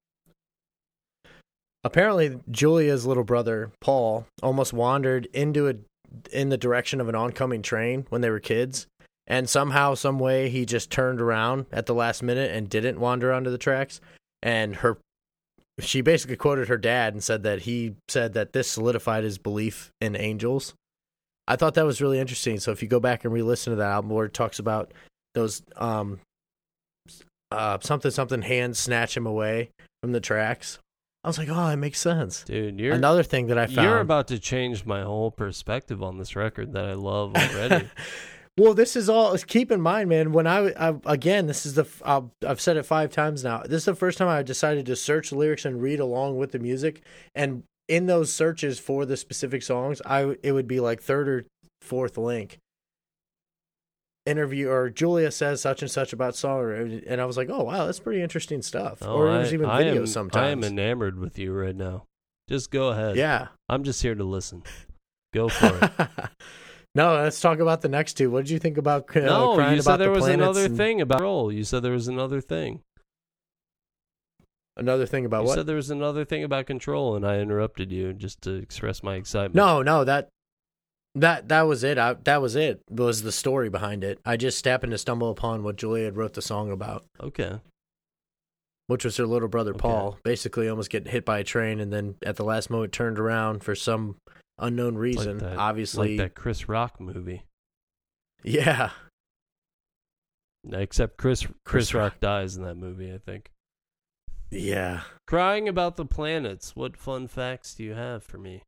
apparently 1.82 2.38
Julia's 2.50 3.06
little 3.06 3.24
brother 3.24 3.72
Paul 3.80 4.26
almost 4.42 4.72
wandered 4.72 5.26
into 5.32 5.68
a 5.68 5.74
in 6.32 6.50
the 6.50 6.58
direction 6.58 7.00
of 7.00 7.08
an 7.08 7.14
oncoming 7.14 7.62
train 7.62 8.04
when 8.10 8.20
they 8.20 8.30
were 8.30 8.40
kids, 8.40 8.86
and 9.30 9.48
somehow, 9.48 9.94
some 9.94 10.18
way, 10.18 10.48
he 10.48 10.66
just 10.66 10.90
turned 10.90 11.20
around 11.20 11.66
at 11.70 11.86
the 11.86 11.94
last 11.94 12.20
minute 12.20 12.50
and 12.50 12.68
didn't 12.68 12.98
wander 12.98 13.32
onto 13.32 13.48
the 13.48 13.58
tracks. 13.58 14.00
And 14.42 14.74
her, 14.76 14.98
she 15.78 16.00
basically 16.00 16.36
quoted 16.36 16.68
her 16.68 16.76
dad 16.76 17.12
and 17.12 17.22
said 17.22 17.42
that 17.44 17.60
he 17.60 17.94
said 18.08 18.34
that 18.34 18.52
this 18.52 18.68
solidified 18.68 19.24
his 19.24 19.38
belief 19.38 19.92
in 20.00 20.16
angels. 20.16 20.74
I 21.46 21.56
thought 21.56 21.74
that 21.74 21.84
was 21.84 22.00
really 22.00 22.18
interesting. 22.18 22.60
So 22.60 22.70
if 22.70 22.82
you 22.82 22.88
go 22.88 23.00
back 23.00 23.24
and 23.24 23.32
re-listen 23.32 23.72
to 23.72 23.76
that 23.76 23.90
album 23.90 24.10
where 24.10 24.26
it 24.26 24.34
talks 24.34 24.58
about 24.58 24.92
those 25.34 25.62
um 25.76 26.20
uh 27.50 27.78
something 27.80 28.10
something 28.10 28.42
hands 28.42 28.78
snatch 28.78 29.16
him 29.16 29.26
away 29.26 29.70
from 30.02 30.12
the 30.12 30.20
tracks. 30.20 30.78
I 31.22 31.28
was 31.28 31.36
like, 31.36 31.48
oh, 31.50 31.68
it 31.68 31.76
makes 31.76 32.00
sense. 32.00 32.44
Dude, 32.44 32.80
you're 32.80 32.94
Another 32.94 33.22
thing 33.22 33.48
that 33.48 33.58
I 33.58 33.66
found. 33.66 33.86
You're 33.86 34.00
about 34.00 34.28
to 34.28 34.38
change 34.38 34.86
my 34.86 35.02
whole 35.02 35.30
perspective 35.30 36.02
on 36.02 36.16
this 36.16 36.34
record 36.34 36.72
that 36.72 36.86
I 36.86 36.94
love 36.94 37.34
already. 37.36 37.90
well, 38.60 38.74
this 38.74 38.94
is 38.94 39.08
all. 39.08 39.36
Keep 39.38 39.72
in 39.72 39.80
mind, 39.80 40.10
man. 40.10 40.32
When 40.32 40.46
I, 40.46 40.72
I 40.72 40.94
again, 41.06 41.46
this 41.46 41.64
is 41.64 41.74
the. 41.74 41.86
I'll, 42.04 42.30
I've 42.46 42.60
said 42.60 42.76
it 42.76 42.84
five 42.84 43.10
times 43.10 43.42
now. 43.42 43.62
This 43.62 43.78
is 43.78 43.84
the 43.86 43.94
first 43.94 44.18
time 44.18 44.28
I 44.28 44.42
decided 44.42 44.84
to 44.86 44.96
search 44.96 45.30
the 45.30 45.36
lyrics 45.36 45.64
and 45.64 45.80
read 45.80 45.98
along 45.98 46.36
with 46.36 46.52
the 46.52 46.58
music. 46.58 47.02
And 47.34 47.62
in 47.88 48.04
those 48.06 48.32
searches 48.32 48.78
for 48.78 49.06
the 49.06 49.16
specific 49.16 49.62
songs, 49.62 50.02
I 50.04 50.36
it 50.42 50.52
would 50.52 50.68
be 50.68 50.78
like 50.78 51.00
third 51.02 51.28
or 51.28 51.46
fourth 51.80 52.18
link. 52.18 52.58
Interview 54.26 54.68
or 54.68 54.90
Julia 54.90 55.30
says 55.30 55.62
such 55.62 55.80
and 55.80 55.90
such 55.90 56.12
about 56.12 56.36
song, 56.36 57.02
and 57.06 57.20
I 57.20 57.24
was 57.24 57.38
like, 57.38 57.48
oh 57.48 57.64
wow, 57.64 57.86
that's 57.86 57.98
pretty 57.98 58.20
interesting 58.20 58.60
stuff. 58.60 58.98
Oh, 59.00 59.14
or 59.14 59.30
I, 59.30 59.38
there's 59.38 59.54
even 59.54 59.70
I 59.70 59.84
videos 59.84 59.96
am, 59.96 60.06
sometimes. 60.06 60.46
I 60.46 60.50
am 60.50 60.62
enamored 60.62 61.18
with 61.18 61.38
you 61.38 61.54
right 61.54 61.74
now. 61.74 62.04
Just 62.46 62.70
go 62.70 62.88
ahead. 62.88 63.16
yeah. 63.16 63.48
I'm 63.70 63.84
just 63.84 64.02
here 64.02 64.14
to 64.14 64.24
listen. 64.24 64.64
Go 65.32 65.48
for 65.48 65.78
it. 65.82 66.08
no, 66.94 67.14
let's 67.14 67.40
talk 67.40 67.58
about 67.60 67.80
the 67.82 67.88
next 67.88 68.14
two. 68.14 68.30
What 68.30 68.44
did 68.44 68.50
you 68.50 68.58
think 68.58 68.76
about 68.78 69.14
uh, 69.16 69.20
no, 69.20 69.70
you 69.70 69.80
said 69.82 69.96
there 69.98 70.08
the 70.08 70.14
was 70.14 70.26
another 70.26 70.64
and- 70.66 70.76
thing 70.76 71.00
about 71.00 71.20
roll. 71.20 71.52
You 71.52 71.64
said 71.64 71.82
there 71.82 71.92
was 71.92 72.08
another 72.08 72.40
thing. 72.40 72.80
Another 74.76 75.04
thing 75.06 75.26
about 75.26 75.42
you 75.42 75.46
what? 75.48 75.52
You 75.52 75.60
said 75.60 75.66
there 75.66 75.76
was 75.76 75.90
another 75.90 76.24
thing 76.24 76.42
about 76.44 76.66
control, 76.66 77.14
and 77.16 77.26
I 77.26 77.38
interrupted 77.38 77.92
you 77.92 78.12
just 78.12 78.40
to 78.42 78.54
express 78.54 79.02
my 79.02 79.16
excitement. 79.16 79.54
No, 79.56 79.82
no, 79.82 80.04
that 80.04 80.28
that 81.16 81.48
that 81.48 81.62
was 81.62 81.84
it. 81.84 81.98
I, 81.98 82.14
that 82.24 82.40
was 82.40 82.56
it. 82.56 82.80
Was 82.88 83.22
the 83.22 83.32
story 83.32 83.68
behind 83.68 84.04
it? 84.04 84.20
I 84.24 84.36
just 84.36 84.64
happened 84.64 84.92
to 84.92 84.98
stumble 84.98 85.30
upon 85.30 85.62
what 85.62 85.76
Julia 85.76 86.04
had 86.06 86.16
wrote 86.16 86.32
the 86.34 86.42
song 86.42 86.70
about, 86.70 87.04
Okay. 87.20 87.58
which 88.86 89.04
was 89.04 89.16
her 89.18 89.26
little 89.26 89.48
brother 89.48 89.72
Okay. 89.72 89.80
Paul, 89.80 90.18
basically 90.24 90.68
almost 90.68 90.88
getting 90.90 91.12
hit 91.12 91.24
by 91.24 91.40
a 91.40 91.44
train, 91.44 91.78
and 91.80 91.92
then 91.92 92.14
at 92.24 92.36
the 92.36 92.44
last 92.44 92.70
moment 92.70 92.92
turned 92.92 93.18
around 93.18 93.62
for 93.62 93.74
some 93.74 94.16
unknown 94.60 94.94
Like 94.94 95.02
reason. 95.02 95.38
that- 95.38 95.56
Obviously, 95.56 96.16
like 96.16 96.18
that 96.18 96.34
Chris 96.34 96.68
Rock 96.68 97.00
movie. 97.00 97.42
yeah. 98.42 98.90
Except 100.70 101.16
Chris 101.16 101.40
Chris, 101.42 101.54
Chris 101.64 101.94
Rock. 101.94 102.12
Rock. 102.14 102.20
dies 102.20 102.56
in 102.56 102.64
that 102.64 102.74
movie, 102.76 103.12
I 103.12 103.18
think. 103.18 103.50
Yeah. 104.50 105.02
Crying 105.26 105.68
about 105.68 105.96
the 105.96 106.04
planets. 106.04 106.76
What 106.76 106.96
fun 106.96 107.28
facts 107.28 107.74
do 107.74 107.82
you 107.84 107.94
have 107.94 108.22
for 108.22 108.36
me? 108.36 108.62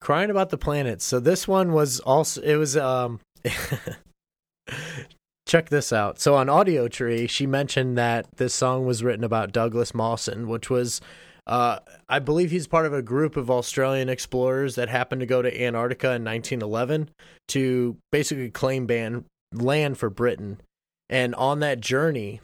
Crying 0.00 0.30
about 0.30 0.50
the 0.50 0.56
planets. 0.56 1.04
So 1.04 1.20
this 1.20 1.46
one 1.48 1.72
was 1.72 2.00
also 2.00 2.40
it 2.40 2.56
was 2.56 2.76
um 2.76 3.20
check 5.46 5.68
this 5.68 5.92
out. 5.92 6.18
So 6.20 6.34
on 6.34 6.46
Audiotree, 6.46 7.28
she 7.28 7.46
mentioned 7.46 7.98
that 7.98 8.26
this 8.36 8.54
song 8.54 8.86
was 8.86 9.04
written 9.04 9.24
about 9.24 9.52
Douglas 9.52 9.94
Mawson, 9.94 10.48
which 10.48 10.70
was 10.70 11.00
uh 11.46 11.78
I 12.08 12.18
believe 12.18 12.50
he's 12.50 12.66
part 12.66 12.86
of 12.86 12.94
a 12.94 13.02
group 13.02 13.36
of 13.36 13.50
Australian 13.50 14.08
explorers 14.08 14.74
that 14.76 14.88
happened 14.88 15.20
to 15.20 15.26
go 15.26 15.42
to 15.42 15.62
Antarctica 15.62 16.14
in 16.14 16.24
1911 16.24 17.10
to 17.48 17.96
basically 18.10 18.50
claim 18.50 18.86
ban- 18.86 19.24
land 19.52 19.98
for 19.98 20.10
Britain. 20.10 20.60
And 21.08 21.34
on 21.34 21.60
that 21.60 21.80
journey, 21.80 22.40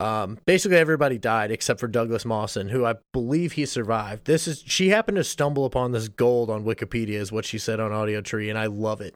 um, 0.00 0.38
basically 0.46 0.78
everybody 0.78 1.18
died 1.18 1.50
except 1.50 1.78
for 1.78 1.86
Douglas 1.86 2.24
Mawson, 2.24 2.70
who 2.70 2.86
I 2.86 2.94
believe 3.12 3.52
he 3.52 3.66
survived. 3.66 4.24
This 4.24 4.48
is 4.48 4.64
she 4.66 4.88
happened 4.88 5.16
to 5.16 5.24
stumble 5.24 5.66
upon 5.66 5.92
this 5.92 6.08
gold 6.08 6.48
on 6.48 6.64
Wikipedia, 6.64 7.14
is 7.14 7.30
what 7.30 7.44
she 7.44 7.58
said 7.58 7.80
on 7.80 7.90
Audiotree, 7.90 8.48
and 8.48 8.58
I 8.58 8.66
love 8.66 9.02
it. 9.02 9.14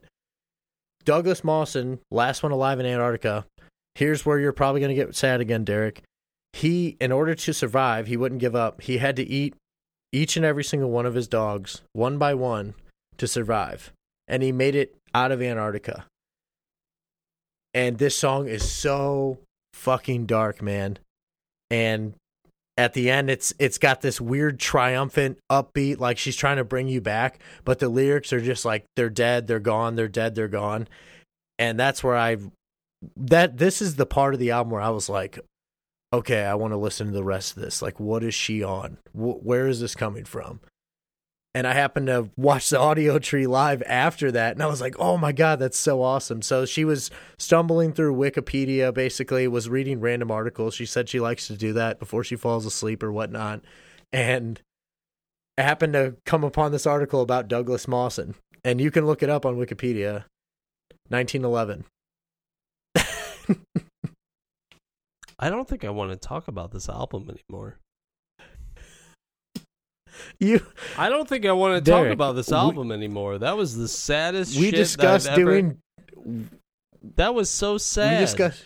Douglas 1.05 1.43
Mawson, 1.43 2.01
last 2.11 2.43
one 2.43 2.53
alive 2.53 2.81
in 2.81 2.87
Antarctica. 2.87 3.47
Here's 3.95 4.27
where 4.27 4.39
you're 4.39 4.53
probably 4.53 4.83
gonna 4.83 4.95
get 4.95 5.17
sad 5.17 5.41
again, 5.41 5.65
Derek. 5.65 6.03
He, 6.55 6.97
in 7.01 7.11
order 7.11 7.35
to 7.35 7.53
survive, 7.53 8.07
he 8.07 8.17
wouldn't 8.17 8.41
give 8.41 8.55
up. 8.55 8.81
He 8.81 8.99
had 8.99 9.17
to 9.17 9.25
eat 9.25 9.55
each 10.13 10.37
and 10.37 10.47
every 10.47 10.63
single 10.63 10.91
one 10.91 11.05
of 11.05 11.15
his 11.15 11.27
dogs, 11.27 11.83
one 11.93 12.17
by 12.17 12.33
one, 12.33 12.75
to 13.19 13.27
survive. 13.27 13.93
And 14.29 14.41
he 14.41 14.53
made 14.53 14.77
it 14.77 14.95
out 15.13 15.33
of 15.33 15.43
Antarctica. 15.43 16.05
And 17.75 17.99
this 17.99 18.17
song 18.17 18.47
is 18.47 18.71
so 18.71 19.39
fucking 19.73 20.27
dark, 20.27 20.63
man. 20.63 20.99
And 21.71 22.15
at 22.77 22.93
the 22.93 23.11
end 23.11 23.31
it's 23.31 23.53
it's 23.59 23.79
got 23.79 24.01
this 24.01 24.21
weird 24.21 24.59
triumphant 24.59 25.39
upbeat 25.51 25.99
like 26.01 26.19
she's 26.19 26.37
trying 26.37 26.59
to 26.59 26.65
bring 26.65 26.87
you 26.87 27.01
back, 27.01 27.41
but 27.65 27.81
the 27.81 27.89
lyrics 27.89 28.33
are 28.33 28.41
just 28.41 28.65
like 28.65 28.85
they're 28.95 29.11
dead, 29.11 29.49
they're 29.49 29.59
gone, 29.59 29.97
they're 29.97 30.07
dead, 30.07 30.37
they're 30.37 30.47
gone. 30.47 30.87
And 31.59 31.79
that's 31.79 32.05
where 32.05 32.17
I 32.17 32.37
that 33.17 33.59
this 33.59 33.83
is 33.83 33.97
the 33.97 34.07
part 34.07 34.35
of 34.35 34.41
the 34.41 34.53
album 34.53 34.71
where 34.71 34.81
I 34.81 34.91
was 34.91 35.09
like 35.09 35.41
okay, 36.15 36.45
I 36.45 36.55
want 36.55 36.73
to 36.73 36.77
listen 36.77 37.09
to 37.09 37.13
the 37.13 37.25
rest 37.25 37.57
of 37.57 37.63
this. 37.63 37.83
Like 37.83 38.01
what 38.01 38.25
is 38.25 38.35
she 38.35 38.63
on? 38.63 38.99
Wh- 39.13 39.45
where 39.45 39.67
is 39.69 39.81
this 39.81 39.95
coming 39.95 40.25
from? 40.25 40.61
and 41.55 41.69
I 41.69 41.73
happened 41.73 42.09
to 42.09 42.31
watch 42.37 42.69
the 42.69 42.81
audio 42.81 43.19
tree 43.21 43.47
live 43.47 43.83
after 43.87 44.33
that, 44.33 44.55
and 44.55 44.63
I 44.63 44.67
was 44.67 44.81
like, 44.81 44.97
"Oh 44.99 45.17
my 45.17 45.33
god, 45.33 45.61
that's 45.61 45.79
so 45.79 46.03
awesome!" 46.03 46.43
So 46.43 46.67
she 46.67 46.85
was 46.85 47.11
stumbling 47.39 47.93
through 47.93 48.17
Wikipedia, 48.17 48.93
basically 48.93 49.47
was 49.47 49.69
reading 49.69 50.01
random 50.01 50.31
articles. 50.31 50.75
She 50.75 50.87
said 50.87 51.09
she 51.09 51.21
likes 51.21 51.47
to 51.47 51.57
do 51.57 51.73
that 51.75 51.99
before 51.99 52.25
she 52.25 52.37
falls 52.37 52.67
asleep 52.67 53.03
or 53.03 53.13
whatnot, 53.13 53.61
and 54.13 54.61
I 55.57 55.63
happened 55.63 55.93
to 55.93 56.17
come 56.27 56.43
upon 56.43 56.73
this 56.73 56.87
article 56.87 57.23
about 57.23 57.49
Douglas 57.49 57.87
Mawson, 57.87 58.35
and 58.65 58.81
you 58.81 58.91
can 58.91 59.07
look 59.07 59.23
it 59.23 59.31
up 59.31 59.47
on 59.47 59.57
Wikipedia. 59.57 60.25
1911. 61.09 61.85
I 65.39 65.51
don't 65.51 65.69
think 65.69 65.85
I 65.85 65.91
want 65.91 66.11
to 66.13 66.17
talk 66.17 66.49
about 66.49 66.71
this 66.73 66.89
album 66.89 67.29
anymore. 67.31 67.79
You 70.39 70.61
I 70.97 71.09
don't 71.09 71.29
think 71.29 71.45
I 71.45 71.53
want 71.53 71.85
to 71.85 71.91
talk 71.91 72.07
about 72.07 72.37
this 72.37 72.49
we- 72.49 72.57
album 72.57 72.93
anymore. 72.93 73.39
That 73.39 73.57
was 73.57 73.77
the 73.77 73.89
saddest 73.89 74.57
we 74.57 74.67
shit 74.67 74.75
discussed 74.77 75.27
that 75.27 75.33
I've 75.35 75.39
ever- 75.41 75.51
doing 75.61 75.81
That 77.17 77.35
was 77.35 77.51
so 77.51 77.79
sad. 77.79 78.19
we 78.21 78.25
discussed 78.25 78.65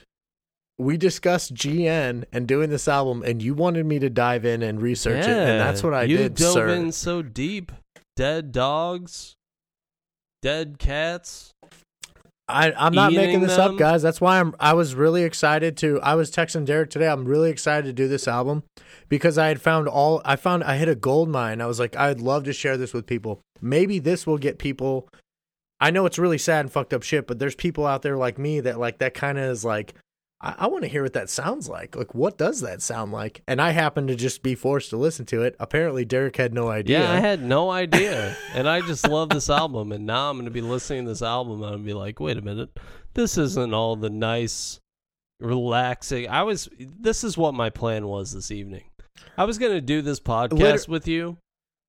we 0.79 0.97
discussed 0.97 1.55
GN 1.55 2.25
and 2.33 2.47
doing 2.47 2.71
this 2.71 2.87
album 2.87 3.23
and 3.25 3.43
you 3.43 3.55
wanted 3.55 3.85
me 3.87 3.99
to 3.99 4.09
dive 4.11 4.45
in 4.45 4.63
and 4.63 4.81
research 4.81 5.25
it 5.25 5.29
and 5.31 5.59
that's 5.61 5.83
what 5.83 5.93
I 5.95 6.03
you 6.05 6.19
did, 6.19 6.35
dove 6.37 6.53
sir. 6.53 6.69
in 6.69 6.93
so 6.93 7.23
deep. 7.23 7.73
Dead 8.15 8.53
dogs, 8.53 9.35
dead 10.43 10.79
cats. 10.79 11.53
I, 12.49 12.73
I'm 12.73 12.95
not 12.95 13.13
making 13.13 13.41
this 13.41 13.57
them. 13.57 13.73
up, 13.73 13.79
guys. 13.79 14.01
That's 14.01 14.21
why 14.21 14.41
I'm. 14.41 14.55
I 14.59 14.73
was 14.73 14.95
really 14.95 15.23
excited 15.25 15.77
to. 15.79 16.01
I 16.01 16.15
was 16.15 16.31
texting 16.31 16.65
Derek 16.65 16.89
today. 16.89 17.09
I'm 17.09 17.27
really 17.27 17.51
excited 17.51 17.85
to 17.87 17.93
do 17.93 18.09
this 18.09 18.27
album 18.27 18.63
because 19.09 19.37
I 19.37 19.49
had 19.49 19.61
found 19.61 19.87
all. 19.87 20.23
I 20.25 20.37
found 20.37 20.65
I 20.65 20.77
hit 20.77 20.89
a 20.89 20.95
gold 20.95 21.29
mine. 21.29 21.61
I 21.61 21.67
was 21.67 21.79
like, 21.79 21.95
I'd 21.97 22.21
love 22.21 22.45
to 22.45 22.53
share 22.55 22.79
this 22.79 22.95
with 22.95 23.07
people. 23.07 23.41
Maybe 23.61 23.99
this 23.99 24.27
will 24.27 24.39
get 24.39 24.59
people. 24.59 25.09
I 25.81 25.91
know 25.91 26.07
it's 26.07 26.19
really 26.19 26.39
sad 26.39 26.61
and 26.61 26.73
fucked 26.73 26.95
up 26.95 27.03
shit, 27.03 27.27
but 27.27 27.39
there's 27.39 27.55
people 27.55 27.87
out 27.87 28.03
there 28.03 28.17
like 28.17 28.39
me 28.39 28.61
that 28.61 28.79
like 28.81 28.99
that 28.99 29.15
kind 29.15 29.39
of 29.39 29.45
is 29.45 29.65
like. 29.65 29.95
I, 30.41 30.55
I 30.59 30.67
want 30.69 30.83
to 30.85 30.89
hear 30.89 31.03
what 31.03 31.15
that 31.15 31.31
sounds 31.31 31.69
like. 31.69 31.97
Like, 31.97 32.15
what 32.15 32.39
does 32.39 32.61
that 32.61 32.83
sound 32.83 33.13
like? 33.13 33.43
And 33.47 33.61
I 33.61 33.71
happen 33.71 34.07
to 34.07 34.15
just 34.15 34.43
be 34.43 34.55
forced 34.55 34.91
to 34.91 34.97
listen 34.97 35.27
to 35.27 35.43
it. 35.43 35.57
Apparently, 35.59 36.05
Derek 36.05 36.37
had 36.37 36.55
no 36.55 36.69
idea. 36.69 37.01
Yeah, 37.01 37.13
I 37.13 37.21
had 37.21 37.43
no 37.43 37.71
idea. 37.71 38.37
and 38.55 38.69
I 38.69 38.81
just 38.81 39.09
love 39.09 39.31
this 39.31 39.51
album. 39.51 39.93
And 39.93 40.07
now 40.07 40.31
I'm 40.31 40.37
going 40.37 40.45
to 40.45 40.51
be 40.51 40.61
listening 40.61 41.05
to 41.05 41.11
this 41.11 41.23
album 41.23 41.63
and 41.63 41.75
I'm 41.75 41.85
be 41.85 41.95
like, 41.95 42.21
wait 42.21 42.37
a 42.37 42.43
minute. 42.43 42.79
This 43.15 43.37
isn't 43.37 43.75
all 43.75 43.97
the 43.97 44.11
nice, 44.11 44.81
relaxing. 45.41 46.29
I 46.29 46.45
was, 46.45 46.69
this 46.79 47.25
is 47.25 47.37
what 47.37 47.55
my 47.55 47.71
plan 47.71 48.07
was 48.07 48.33
this 48.33 48.51
evening. 48.51 48.91
I 49.37 49.45
was 49.45 49.59
going 49.59 49.73
to 49.73 49.81
do 49.81 50.03
this 50.03 50.21
podcast 50.21 50.53
Liter- 50.53 50.91
with 50.91 51.09
you. 51.09 51.39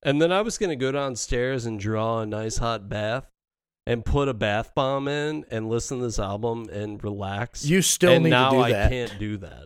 And 0.01 0.21
then 0.21 0.31
I 0.31 0.41
was 0.41 0.57
going 0.57 0.69
to 0.69 0.77
go 0.77 0.91
downstairs 0.93 1.65
and 1.65 1.79
draw 1.79 2.21
a 2.21 2.25
nice 2.25 2.57
hot 2.57 2.87
bath 2.87 3.27
and 3.89 4.05
put 4.05 4.29
a 4.29 4.33
bath 4.35 4.75
bomb 4.75 5.07
in 5.07 5.43
and 5.49 5.67
listen 5.67 5.97
to 5.97 6.05
this 6.05 6.19
album 6.19 6.69
and 6.71 7.03
relax. 7.03 7.65
you 7.65 7.81
still 7.81 8.11
and 8.11 8.23
need 8.23 8.29
now 8.29 8.51
to 8.51 8.55
do 8.55 8.61
that. 8.61 8.69
Now 8.69 8.75
I 8.75 8.79
that. 8.81 8.89
can't 8.91 9.19
do 9.19 9.37
that. 9.37 9.65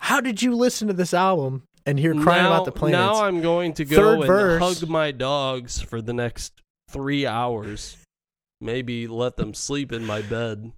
How 0.00 0.20
did 0.20 0.42
you 0.42 0.54
listen 0.54 0.88
to 0.88 0.94
this 0.94 1.14
album 1.14 1.62
and 1.86 1.98
hear 1.98 2.12
crying 2.12 2.42
now, 2.42 2.52
about 2.52 2.66
the 2.66 2.72
planets? 2.72 2.98
Now 2.98 3.24
I'm 3.24 3.40
going 3.40 3.72
to 3.74 3.86
go 3.86 3.96
Third 3.96 4.18
and 4.18 4.26
verse. 4.26 4.80
hug 4.80 4.88
my 4.88 5.12
dogs 5.12 5.80
for 5.80 6.02
the 6.02 6.12
next 6.12 6.60
three 6.90 7.26
hours. 7.26 7.96
Maybe 8.60 9.06
let 9.06 9.36
them 9.36 9.54
sleep 9.54 9.90
in 9.90 10.04
my 10.04 10.20
bed. 10.20 10.72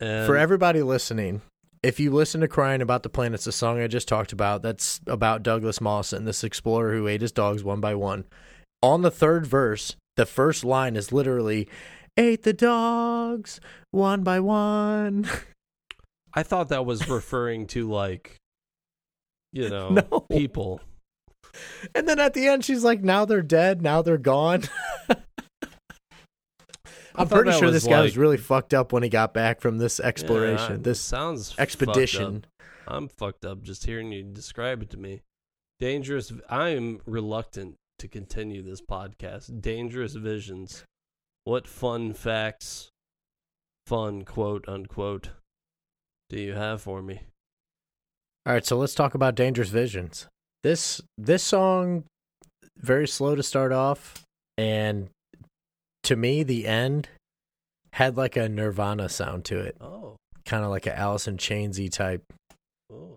And 0.00 0.26
For 0.26 0.38
everybody 0.38 0.80
listening, 0.80 1.42
if 1.82 2.00
you 2.00 2.10
listen 2.10 2.40
to 2.40 2.48
Crying 2.48 2.80
About 2.80 3.02
the 3.02 3.10
Planets, 3.10 3.44
the 3.44 3.52
song 3.52 3.78
I 3.78 3.88
just 3.88 4.08
talked 4.08 4.32
about, 4.32 4.62
that's 4.62 5.02
about 5.06 5.42
Douglas 5.42 5.82
Mawson, 5.82 6.24
this 6.24 6.42
explorer 6.42 6.94
who 6.94 7.08
ate 7.08 7.20
his 7.20 7.32
dogs 7.32 7.62
one 7.62 7.80
by 7.80 7.94
one. 7.94 8.24
On 8.82 9.02
the 9.02 9.10
third 9.10 9.46
verse, 9.46 9.96
the 10.20 10.26
first 10.26 10.64
line 10.66 10.96
is 10.96 11.12
literally, 11.12 11.66
Ate 12.18 12.42
the 12.42 12.52
dogs 12.52 13.58
one 13.90 14.22
by 14.22 14.38
one. 14.38 15.26
I 16.34 16.42
thought 16.42 16.68
that 16.68 16.84
was 16.84 17.08
referring 17.08 17.66
to 17.68 17.88
like, 17.88 18.36
you 19.50 19.70
know, 19.70 19.88
No. 20.10 20.20
people. 20.20 20.82
And 21.94 22.06
then 22.06 22.20
at 22.20 22.34
the 22.34 22.46
end, 22.48 22.66
she's 22.66 22.84
like, 22.84 23.00
Now 23.02 23.24
they're 23.24 23.40
dead. 23.40 23.80
Now 23.80 24.02
they're 24.02 24.18
gone. 24.18 24.64
I'm 27.14 27.26
pretty 27.26 27.52
sure 27.52 27.70
this 27.70 27.86
guy 27.86 28.02
was 28.02 28.18
really 28.18 28.36
fucked 28.36 28.74
up 28.74 28.92
when 28.92 29.02
he 29.02 29.08
got 29.08 29.32
back 29.32 29.62
from 29.62 29.78
this 29.78 29.98
Yeah, 30.00 30.06
exploration, 30.06 30.82
this 30.82 31.00
sounds 31.00 31.54
expedition. 31.58 32.44
up. 32.44 32.66
I'm 32.94 33.08
fucked 33.08 33.46
up 33.46 33.62
just 33.62 33.86
hearing 33.86 34.12
you 34.12 34.22
describe 34.22 34.82
it 34.82 34.90
to 34.90 34.98
me. 34.98 35.22
Dangerous. 35.80 36.30
I 36.48 36.68
am 36.70 37.00
reluctant 37.06 37.76
to 38.00 38.08
continue 38.08 38.62
this 38.62 38.82
podcast. 38.82 39.60
Dangerous 39.60 40.14
visions. 40.14 40.84
What 41.44 41.66
fun 41.66 42.12
facts, 42.12 42.90
fun 43.86 44.24
quote 44.24 44.68
unquote, 44.68 45.30
do 46.28 46.38
you 46.40 46.52
have 46.52 46.82
for 46.82 47.00
me? 47.02 47.22
All 48.46 48.52
right, 48.54 48.64
so 48.64 48.76
let's 48.78 48.94
talk 48.94 49.14
about 49.14 49.34
Dangerous 49.34 49.68
Visions. 49.68 50.26
This 50.62 51.00
this 51.18 51.42
song 51.42 52.04
very 52.78 53.06
slow 53.06 53.34
to 53.34 53.42
start 53.42 53.72
off 53.72 54.22
and 54.56 55.08
to 56.02 56.16
me 56.16 56.42
the 56.42 56.66
end 56.66 57.08
had 57.92 58.16
like 58.16 58.36
a 58.36 58.48
Nirvana 58.48 59.08
sound 59.08 59.44
to 59.46 59.58
it, 59.58 59.76
Oh, 59.80 60.16
kind 60.44 60.64
of 60.64 60.70
like 60.70 60.86
a 60.86 60.96
Alice 60.98 61.28
in 61.28 61.36
Chainsy 61.36 61.90
type. 61.90 62.22
oh. 62.92 63.16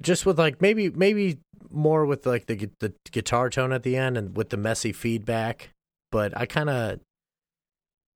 Just 0.00 0.24
with 0.24 0.38
like 0.38 0.60
maybe 0.62 0.88
maybe 0.90 1.38
more 1.70 2.06
with 2.06 2.24
like 2.26 2.46
the 2.46 2.70
the 2.80 2.94
guitar 3.10 3.50
tone 3.50 3.72
at 3.72 3.82
the 3.82 3.96
end 3.96 4.16
and 4.16 4.36
with 4.36 4.48
the 4.50 4.56
messy 4.56 4.92
feedback, 4.92 5.70
but 6.10 6.36
I 6.36 6.46
kind 6.46 6.70
of 6.70 7.00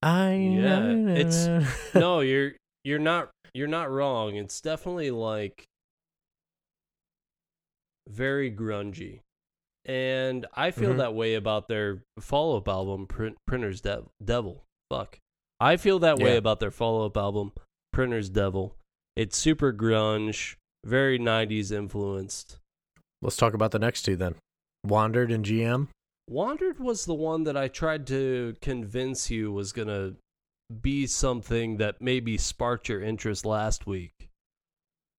I 0.02 0.34
Yeah, 0.34 0.90
it's- 1.16 1.48
no, 1.94 2.20
you're 2.30 2.52
you're 2.84 2.98
not 2.98 3.30
you're 3.52 3.68
not 3.68 3.90
wrong. 3.90 4.36
It's 4.36 4.60
definitely 4.60 5.10
like 5.10 5.66
very 8.08 8.50
grungy. 8.50 9.20
And 9.84 10.46
I 10.54 10.70
feel 10.72 10.94
Mhm. 10.94 10.98
that 10.98 11.14
way 11.14 11.34
about 11.34 11.68
their 11.68 12.02
follow-up 12.18 12.68
album 12.68 13.06
Print, 13.06 13.36
Printer's 13.46 13.80
De- 13.80 14.04
Devil. 14.24 14.64
Fuck. 14.90 15.18
I 15.60 15.76
feel 15.76 15.98
that 16.00 16.18
way 16.18 16.36
about 16.36 16.60
their 16.60 16.70
follow-up 16.70 17.16
album 17.16 17.52
Printer's 17.92 18.28
Devil. 18.28 18.76
It's 19.14 19.36
super 19.36 19.72
grunge, 19.72 20.56
very 20.86 21.18
90s 21.18 21.72
influenced. 21.72 22.58
Let's 23.20 23.36
talk 23.36 23.54
about 23.54 23.72
the 23.72 23.78
next 23.78 24.02
two 24.02 24.16
then. 24.16 24.36
Wandered 24.84 25.32
and 25.32 25.44
GM. 25.44 25.88
Wandered 26.28 26.78
was 26.78 27.04
the 27.04 27.14
one 27.14 27.44
that 27.44 27.56
I 27.56 27.68
tried 27.68 28.06
to 28.08 28.54
convince 28.60 29.30
you 29.30 29.52
was 29.52 29.72
going 29.72 29.88
to 29.88 30.16
be 30.80 31.06
something 31.06 31.76
that 31.76 32.00
maybe 32.00 32.38
sparked 32.38 32.88
your 32.88 33.02
interest 33.02 33.44
last 33.44 33.86
week. 33.86 34.28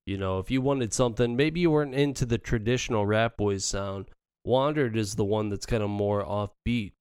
You 0.05 0.17
know, 0.17 0.39
if 0.39 0.49
you 0.49 0.61
wanted 0.61 0.93
something, 0.93 1.35
maybe 1.35 1.59
you 1.59 1.71
weren't 1.71 1.95
into 1.95 2.25
the 2.25 2.37
traditional 2.37 3.05
Ratboys 3.05 3.63
sound. 3.63 4.05
Wandered 4.45 4.95
is 4.95 5.15
the 5.15 5.25
one 5.25 5.49
that's 5.49 5.65
kind 5.65 5.83
of 5.83 5.89
more 5.89 6.23
offbeat. 6.23 6.93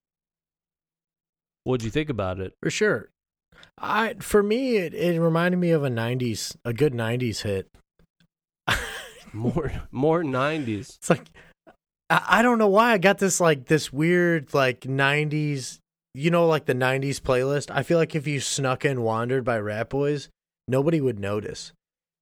What'd 1.62 1.84
you 1.84 1.90
think 1.90 2.10
about 2.10 2.40
it? 2.40 2.54
For 2.62 2.70
sure. 2.70 3.10
I 3.78 4.14
for 4.20 4.42
me 4.42 4.76
it, 4.76 4.94
it 4.94 5.20
reminded 5.20 5.58
me 5.58 5.70
of 5.70 5.84
a 5.84 5.88
90s 5.88 6.56
a 6.64 6.72
good 6.72 6.92
90s 6.92 7.42
hit. 7.42 7.68
More 9.36 9.72
more 9.90 10.22
90s. 10.22 10.96
It's 10.96 11.10
like 11.10 11.26
I, 12.08 12.40
don't 12.42 12.58
know 12.58 12.68
why 12.68 12.92
I 12.92 12.98
got 12.98 13.18
this 13.18 13.40
like 13.40 13.66
this 13.66 13.92
weird 13.92 14.54
like 14.54 14.80
90s 14.82 15.78
you 16.14 16.30
know 16.30 16.46
like 16.46 16.64
the 16.66 16.74
90s 16.74 17.20
playlist. 17.20 17.70
I 17.70 17.82
feel 17.82 17.98
like 17.98 18.14
if 18.14 18.26
you 18.26 18.40
snuck 18.40 18.84
in 18.84 19.02
Wandered 19.02 19.44
by 19.44 19.58
Ratboys, 19.58 20.28
nobody 20.68 21.00
would 21.00 21.18
notice. 21.18 21.72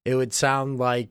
It 0.04 0.14
would 0.16 0.32
sound 0.32 0.78
like 0.78 1.10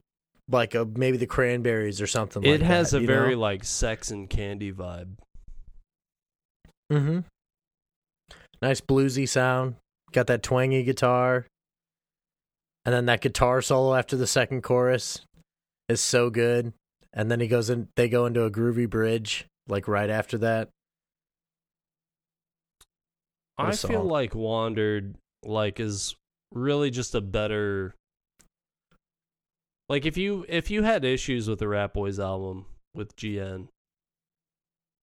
like 0.49 0.75
a 0.75 0.85
maybe 0.85 1.17
the 1.17 1.25
Cranberries 1.25 2.01
or 2.01 2.07
something 2.07 2.43
It 2.43 2.59
like 2.59 2.61
has 2.61 2.91
that, 2.91 3.03
a 3.03 3.05
very 3.05 3.35
know? 3.35 3.41
like 3.41 3.63
sex 3.63 4.11
and 4.11 4.29
candy 4.29 4.73
vibe. 4.73 5.11
Mhm. 6.91 7.23
Nice 8.61 8.81
bluesy 8.81 9.27
sound. 9.27 9.75
Got 10.11 10.27
that 10.27 10.43
twangy 10.43 10.83
guitar. 10.83 11.45
And 12.85 12.93
then 12.93 13.05
that 13.05 13.21
guitar 13.21 13.61
solo 13.61 13.95
after 13.95 14.17
the 14.17 14.27
second 14.27 14.61
chorus 14.63 15.21
is 15.89 16.01
so 16.01 16.29
good. 16.29 16.73
And 17.13 17.29
then 17.29 17.39
he 17.39 17.47
goes 17.47 17.69
in 17.69 17.89
they 17.95 18.09
go 18.09 18.25
into 18.25 18.43
a 18.43 18.51
groovy 18.51 18.89
bridge 18.89 19.45
like 19.67 19.87
right 19.87 20.09
after 20.09 20.37
that. 20.39 20.69
What 23.55 23.67
I 23.67 23.75
feel 23.75 24.03
like 24.03 24.33
Wandered 24.33 25.15
like 25.43 25.79
is 25.79 26.15
really 26.51 26.89
just 26.89 27.13
a 27.15 27.21
better 27.21 27.93
like 29.89 30.05
if 30.05 30.17
you 30.17 30.45
if 30.47 30.71
you 30.71 30.83
had 30.83 31.03
issues 31.05 31.47
with 31.47 31.59
the 31.59 31.65
Ratboys 31.65 32.23
album 32.23 32.65
with 32.95 33.15
GN 33.15 33.67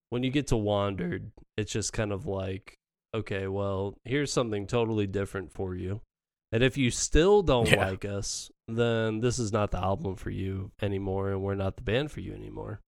when 0.09 0.23
you 0.23 0.31
get 0.31 0.47
to 0.47 0.57
Wandered 0.57 1.31
it's 1.57 1.71
just 1.71 1.93
kind 1.93 2.11
of 2.11 2.25
like 2.25 2.75
okay 3.13 3.47
well 3.47 3.95
here's 4.05 4.31
something 4.33 4.65
totally 4.65 5.07
different 5.07 5.53
for 5.53 5.75
you 5.75 6.01
and 6.51 6.63
if 6.63 6.77
you 6.77 6.89
still 6.91 7.41
don't 7.43 7.69
Yeah. 7.69 7.87
like 7.89 8.05
us 8.05 8.49
then 8.75 9.19
this 9.21 9.39
is 9.39 9.51
not 9.51 9.71
the 9.71 9.77
album 9.77 10.15
for 10.15 10.29
you 10.29 10.71
anymore 10.81 11.31
and 11.31 11.41
we're 11.41 11.55
not 11.55 11.75
the 11.75 11.81
band 11.83 12.11
for 12.11 12.19
you 12.19 12.33
anymore 12.33 12.79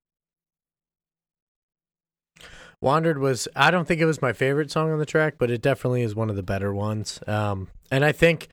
Wandered 2.81 3.17
was 3.17 3.47
I 3.55 3.71
don't 3.71 3.87
think 3.87 4.01
it 4.01 4.05
was 4.05 4.21
my 4.21 4.33
favorite 4.33 4.69
song 4.69 4.91
on 4.91 4.99
the 4.99 5.05
track, 5.05 5.35
but 5.37 5.49
it 5.49 5.61
definitely 5.61 6.01
is 6.01 6.15
one 6.15 6.29
of 6.29 6.35
the 6.35 6.43
better 6.43 6.73
ones. 6.73 7.17
Um, 7.27 7.69
and 7.89 8.03
I 8.03 8.11
think 8.11 8.49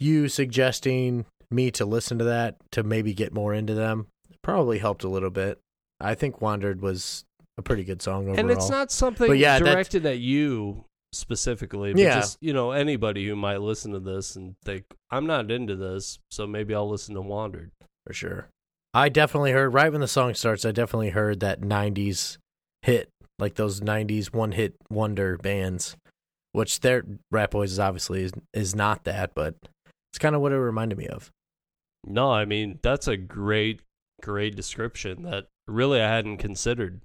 you 0.00 0.28
suggesting 0.28 1.26
me 1.50 1.70
to 1.72 1.84
listen 1.84 2.16
to 2.18 2.24
that 2.24 2.56
to 2.72 2.82
maybe 2.82 3.12
get 3.12 3.34
more 3.34 3.52
into 3.52 3.74
them 3.74 4.06
probably 4.44 4.78
helped 4.78 5.02
a 5.02 5.08
little 5.08 5.30
bit. 5.30 5.58
I 6.00 6.14
think 6.14 6.40
Wandered 6.40 6.80
was 6.80 7.24
a 7.58 7.62
pretty 7.62 7.82
good 7.82 8.02
song 8.02 8.28
overall. 8.28 8.38
And 8.38 8.50
it's 8.50 8.70
not 8.70 8.92
something 8.92 9.26
But 9.26 9.38
yeah, 9.38 9.58
directed 9.58 10.06
at 10.06 10.18
you 10.18 10.84
specifically, 11.16 11.92
but 11.92 12.00
Yeah. 12.00 12.16
just 12.20 12.38
you 12.40 12.52
know 12.52 12.72
anybody 12.72 13.26
who 13.26 13.36
might 13.36 13.60
listen 13.60 13.92
to 13.92 14.00
this 14.00 14.36
and 14.36 14.54
think 14.64 14.84
I'm 15.10 15.26
not 15.26 15.50
into 15.50 15.76
this, 15.76 16.18
so 16.30 16.46
maybe 16.46 16.74
I'll 16.74 16.88
listen 16.88 17.14
to 17.14 17.20
Wandered. 17.22 17.70
for 18.06 18.12
sure. 18.12 18.48
I 18.92 19.08
definitely 19.08 19.52
heard 19.52 19.72
right 19.74 19.90
when 19.90 20.00
the 20.00 20.08
song 20.08 20.34
starts. 20.34 20.64
I 20.64 20.70
definitely 20.72 21.10
heard 21.10 21.40
that 21.40 21.60
'90s 21.62 22.38
hit, 22.82 23.08
like 23.38 23.54
those 23.54 23.80
'90s 23.80 24.32
one-hit 24.32 24.74
wonder 24.90 25.36
bands, 25.38 25.96
which 26.52 26.80
their 26.80 27.02
Ratboys 27.32 27.64
is 27.66 27.78
obviously 27.80 28.22
is, 28.22 28.32
is 28.52 28.74
not 28.74 29.04
that, 29.04 29.34
but 29.34 29.54
it's 30.12 30.18
kind 30.20 30.34
of 30.36 30.40
what 30.42 30.52
it 30.52 30.58
reminded 30.58 30.96
me 30.98 31.08
of. 31.08 31.30
No, 32.06 32.30
I 32.30 32.44
mean 32.44 32.78
that's 32.82 33.08
a 33.08 33.16
great, 33.16 33.80
great 34.22 34.54
description 34.54 35.22
that 35.22 35.46
really 35.66 36.00
I 36.00 36.08
hadn't 36.08 36.36
considered. 36.36 37.00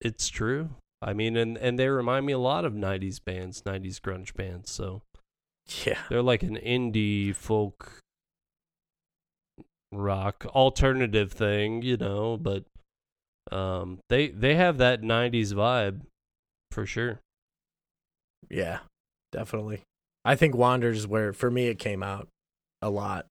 It's 0.00 0.28
true. 0.28 0.70
I 1.02 1.12
mean, 1.12 1.36
and 1.36 1.58
and 1.58 1.78
they 1.78 1.88
remind 1.88 2.26
me 2.26 2.32
a 2.32 2.38
lot 2.38 2.64
of 2.64 2.74
'90s 2.74 3.18
bands, 3.18 3.64
'90s 3.66 4.00
grunge 4.00 4.34
bands. 4.34 4.70
So 4.70 5.02
Yeah, 5.84 5.98
they're 6.08 6.22
like 6.22 6.42
an 6.42 6.56
indie 6.56 7.34
folk 7.34 7.98
rock 9.90 10.46
alternative 10.54 11.32
thing, 11.32 11.82
you 11.82 11.96
know. 11.96 12.36
But 12.36 12.64
um, 13.50 13.98
they 14.08 14.28
they 14.28 14.54
have 14.54 14.78
that 14.78 15.02
'90s 15.02 15.52
vibe 15.52 16.02
for 16.70 16.86
sure. 16.86 17.20
yeah, 18.48 18.80
definitely. 19.32 19.82
I 20.24 20.36
think 20.36 20.54
Wandered 20.54 20.96
is 20.96 21.06
where 21.06 21.32
for 21.32 21.50
me 21.50 21.66
it 21.66 21.78
came 21.78 22.02
out 22.02 22.28
a 22.80 22.90
lot. 22.90 23.26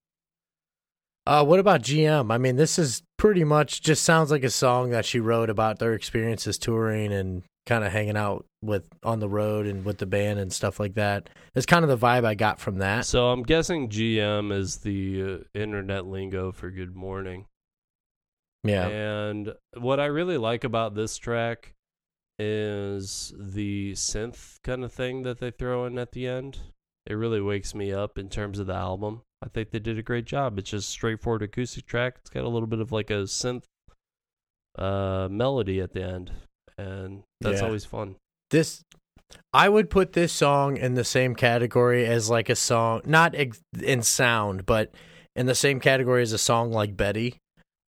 Uh, 1.25 1.45
what 1.45 1.59
about 1.59 1.81
GM? 1.83 2.31
I 2.31 2.37
mean, 2.37 2.55
this 2.55 2.79
is 2.79 3.03
pretty 3.17 3.43
much 3.43 3.81
just 3.81 4.03
sounds 4.03 4.31
like 4.31 4.43
a 4.43 4.49
song 4.49 4.89
that 4.89 5.05
she 5.05 5.19
wrote 5.19 5.49
about 5.49 5.79
their 5.79 5.93
experiences 5.93 6.57
touring 6.57 7.13
and 7.13 7.43
kind 7.65 7.83
of 7.83 7.91
hanging 7.91 8.17
out 8.17 8.45
with 8.61 8.87
on 9.03 9.19
the 9.19 9.29
road 9.29 9.67
and 9.67 9.85
with 9.85 9.97
the 9.97 10.05
band 10.05 10.39
and 10.39 10.51
stuff 10.51 10.79
like 10.79 10.95
that. 10.95 11.29
It's 11.55 11.65
kind 11.65 11.83
of 11.83 11.89
the 11.89 12.05
vibe 12.05 12.25
I 12.25 12.35
got 12.35 12.59
from 12.59 12.79
that. 12.79 13.05
So 13.05 13.29
I'm 13.29 13.43
guessing 13.43 13.89
GM 13.89 14.51
is 14.51 14.77
the 14.77 15.23
uh, 15.23 15.37
internet 15.53 16.05
lingo 16.05 16.51
for 16.51 16.69
good 16.71 16.95
morning. 16.95 17.45
Yeah, 18.63 18.87
And 18.87 19.53
what 19.75 19.99
I 19.99 20.05
really 20.05 20.37
like 20.37 20.63
about 20.63 20.93
this 20.93 21.17
track 21.17 21.73
is 22.37 23.33
the 23.37 23.93
synth 23.93 24.61
kind 24.63 24.83
of 24.83 24.93
thing 24.93 25.23
that 25.23 25.39
they 25.39 25.49
throw 25.49 25.85
in 25.85 25.97
at 25.97 26.11
the 26.11 26.27
end. 26.27 26.59
It 27.07 27.13
really 27.13 27.41
wakes 27.41 27.73
me 27.73 27.91
up 27.91 28.19
in 28.19 28.29
terms 28.29 28.59
of 28.59 28.67
the 28.67 28.75
album. 28.75 29.23
I 29.43 29.49
think 29.49 29.71
they 29.71 29.79
did 29.79 29.97
a 29.97 30.03
great 30.03 30.25
job. 30.25 30.59
It's 30.59 30.69
just 30.69 30.89
straightforward 30.89 31.41
acoustic 31.41 31.87
track. 31.87 32.17
It's 32.19 32.29
got 32.29 32.43
a 32.43 32.49
little 32.49 32.67
bit 32.67 32.79
of 32.79 32.91
like 32.91 33.09
a 33.09 33.23
synth 33.23 33.63
uh 34.77 35.27
melody 35.29 35.81
at 35.81 35.93
the 35.93 36.03
end. 36.03 36.31
And 36.81 37.23
that's 37.41 37.59
Yeah. 37.61 37.65
always 37.67 37.85
fun. 37.85 38.15
this 38.49 38.83
I 39.53 39.69
would 39.69 39.89
put 39.89 40.11
this 40.13 40.33
song 40.33 40.75
in 40.75 40.95
the 40.95 41.05
same 41.05 41.35
category 41.35 42.05
as 42.05 42.29
like 42.29 42.49
a 42.49 42.55
song, 42.55 43.01
not 43.05 43.33
in 43.33 44.01
sound, 44.01 44.65
but 44.65 44.93
in 45.37 45.45
the 45.45 45.55
same 45.55 45.79
category 45.79 46.21
as 46.21 46.33
a 46.33 46.37
song 46.37 46.71
like 46.71 46.97
Betty. 46.97 47.37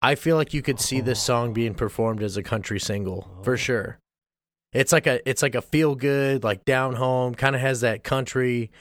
I 0.04 0.14
feel 0.16 0.36
like 0.36 0.54
you 0.54 0.62
could 0.62 0.80
see 0.80 1.02
this 1.02 1.20
oh. 1.24 1.26
song 1.34 1.54
being 1.54 1.74
performed 1.74 2.22
as 2.22 2.38
a 2.38 2.44
country 2.44 2.80
single 2.80 3.28
for 3.44 3.54
Oh. 3.54 3.58
sure. 3.58 3.98
It's 4.74 4.92
like 4.92 5.08
a 5.08 5.28
it's 5.30 5.42
like 5.42 5.56
a 5.56 5.62
feel 5.62 5.96
good, 5.96 6.44
like 6.44 6.64
down 6.64 6.96
home, 6.96 7.34
kind 7.36 7.56
of 7.56 7.62
has 7.62 7.82
that 7.82 8.04
country 8.04 8.72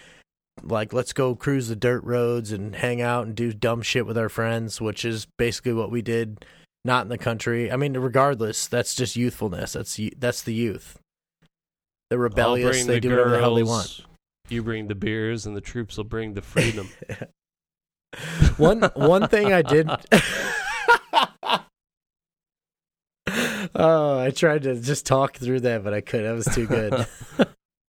like 0.63 0.93
let's 0.93 1.15
go 1.15 1.35
cruise 1.35 1.69
the 1.69 1.77
dirt 1.77 2.05
roads 2.05 2.53
and 2.53 2.77
hang 2.77 3.01
out 3.01 3.27
and 3.27 3.35
do 3.35 3.53
dumb 3.53 3.81
shit 3.81 4.05
with 4.07 4.19
our 4.19 4.29
friends, 4.29 4.81
which 4.81 5.05
is 5.07 5.27
basically 5.39 5.73
what 5.73 5.91
we 5.91 6.03
did 6.03 6.45
not 6.85 7.03
in 7.03 7.09
the 7.09 7.19
country. 7.19 7.71
I 7.71 7.77
mean, 7.77 7.97
regardless, 7.97 8.67
that's 8.67 8.95
just 8.95 9.17
youthfulness. 9.17 9.75
That's 9.75 9.99
that's 10.17 10.43
the 10.43 10.55
youth. 10.55 10.99
The 12.11 12.19
rebellious, 12.19 12.85
they 12.85 12.95
the 12.95 13.01
do 13.01 13.11
whatever 13.11 13.31
the 13.31 13.39
hell 13.39 13.55
they 13.55 13.63
want. 13.63 14.01
You 14.49 14.63
bring 14.63 14.89
the 14.89 14.97
beers 14.97 15.47
and 15.47 15.57
the 15.57 15.61
troops 15.61 15.97
will 15.97 16.05
bring 16.05 16.35
the 16.35 16.43
freedom. 16.43 16.89
one 18.57 18.83
one 18.95 19.29
thing 19.29 19.53
I 19.53 19.63
did 19.63 19.89
Oh, 23.75 24.19
I 24.19 24.31
tried 24.31 24.65
to 24.65 24.81
just 24.81 25.07
talk 25.07 25.37
through 25.37 25.61
that, 25.61 25.85
but 25.85 25.95
I 25.95 26.01
couldn't. 26.01 26.27
That 26.27 26.35
was 26.35 26.55
too 26.55 26.67
good. 26.67 27.07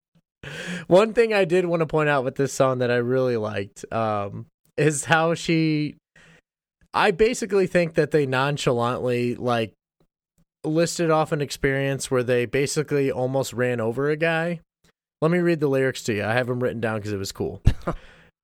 one 0.87 1.13
thing 1.13 1.33
I 1.33 1.45
did 1.45 1.65
want 1.65 1.81
to 1.81 1.85
point 1.85 2.09
out 2.09 2.23
with 2.23 2.35
this 2.35 2.53
song 2.53 2.79
that 2.79 2.91
I 2.91 2.97
really 2.97 3.37
liked 3.37 3.85
um, 3.91 4.45
is 4.77 5.05
how 5.05 5.33
she. 5.33 5.95
I 6.93 7.11
basically 7.11 7.67
think 7.67 7.93
that 7.93 8.11
they 8.11 8.25
nonchalantly 8.25 9.35
like 9.35 9.73
listed 10.63 11.09
off 11.09 11.31
an 11.31 11.41
experience 11.41 12.11
where 12.11 12.23
they 12.23 12.45
basically 12.45 13.11
almost 13.11 13.53
ran 13.53 13.79
over 13.79 14.09
a 14.09 14.17
guy. 14.17 14.59
Let 15.21 15.31
me 15.31 15.39
read 15.39 15.59
the 15.59 15.67
lyrics 15.67 16.03
to 16.03 16.13
you. 16.13 16.23
I 16.23 16.33
have 16.33 16.47
them 16.47 16.61
written 16.61 16.81
down 16.81 16.97
because 16.97 17.13
it 17.13 17.17
was 17.17 17.31
cool. 17.31 17.61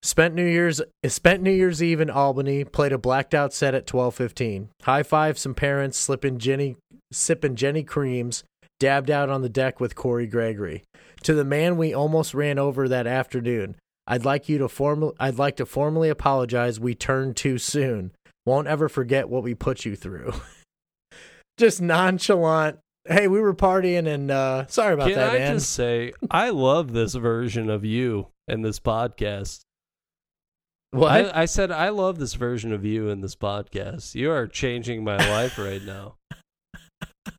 Spent 0.03 0.35
New 0.35 0.45
Year's 0.45 0.79
spent 1.07 1.41
New 1.41 1.51
Year's 1.51 1.81
Eve 1.81 2.01
in 2.01 2.09
Albany. 2.09 2.63
Played 2.63 2.93
a 2.93 2.97
blacked 2.99 3.33
out 3.33 3.51
set 3.51 3.73
at 3.73 3.87
twelve 3.87 4.13
fifteen. 4.13 4.69
High 4.83 5.03
five 5.03 5.39
some 5.39 5.55
parents. 5.55 5.97
Slipping 5.97 6.37
Genny, 6.37 6.75
sipping 7.11 7.55
Genny 7.55 7.85
creams. 7.85 8.43
Dabbed 8.79 9.09
out 9.09 9.29
on 9.29 9.41
the 9.41 9.49
deck 9.49 9.79
with 9.79 9.95
Corey 9.95 10.27
Gregory. 10.27 10.83
To 11.23 11.33
the 11.33 11.43
man 11.43 11.77
we 11.77 11.95
almost 11.95 12.35
ran 12.35 12.59
over 12.59 12.87
that 12.87 13.07
afternoon. 13.07 13.75
I'd 14.05 14.23
like 14.23 14.47
you 14.47 14.59
to 14.59 14.69
formal. 14.69 15.15
I'd 15.19 15.39
like 15.39 15.57
to 15.57 15.65
formally 15.65 16.09
apologize. 16.09 16.79
We 16.79 16.93
turned 16.93 17.35
too 17.35 17.57
soon. 17.57 18.11
Won't 18.47 18.67
ever 18.67 18.87
forget 18.87 19.27
what 19.27 19.43
we 19.43 19.55
put 19.55 19.83
you 19.83 19.97
through. 19.97 20.31
Just 21.57 21.81
nonchalant. 21.81 22.79
Hey, 23.03 23.27
we 23.27 23.41
were 23.41 23.53
partying 23.53 24.07
and 24.07 24.31
uh 24.31 24.67
sorry 24.67 24.93
about 24.93 25.09
Can 25.09 25.17
that, 25.17 25.35
I 25.35 25.37
man. 25.37 25.53
just 25.55 25.71
say 25.71 26.13
I 26.31 26.51
love 26.51 26.93
this 26.93 27.13
version 27.13 27.69
of 27.69 27.83
you 27.83 28.27
in 28.47 28.61
this 28.61 28.79
podcast. 28.79 29.63
what? 30.91 31.11
I, 31.11 31.41
I 31.41 31.45
said 31.45 31.71
I 31.71 31.89
love 31.89 32.19
this 32.19 32.35
version 32.35 32.71
of 32.71 32.85
you 32.85 33.09
in 33.09 33.19
this 33.19 33.35
podcast. 33.35 34.15
You 34.15 34.31
are 34.31 34.47
changing 34.47 35.03
my 35.03 35.17
life 35.17 35.57
right 35.57 35.83
now. 35.83 36.15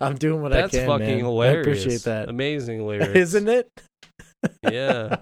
I'm 0.00 0.16
doing 0.16 0.40
what 0.40 0.52
That's 0.52 0.74
I 0.74 0.78
can. 0.78 0.86
That's 0.86 1.00
fucking 1.00 1.16
man. 1.16 1.24
hilarious. 1.24 1.66
I 1.66 1.70
appreciate 1.70 2.02
that. 2.04 2.30
Amazing 2.30 2.86
lyrics. 2.86 3.14
Isn't 3.14 3.48
it? 3.48 3.70
Yeah. 4.62 5.16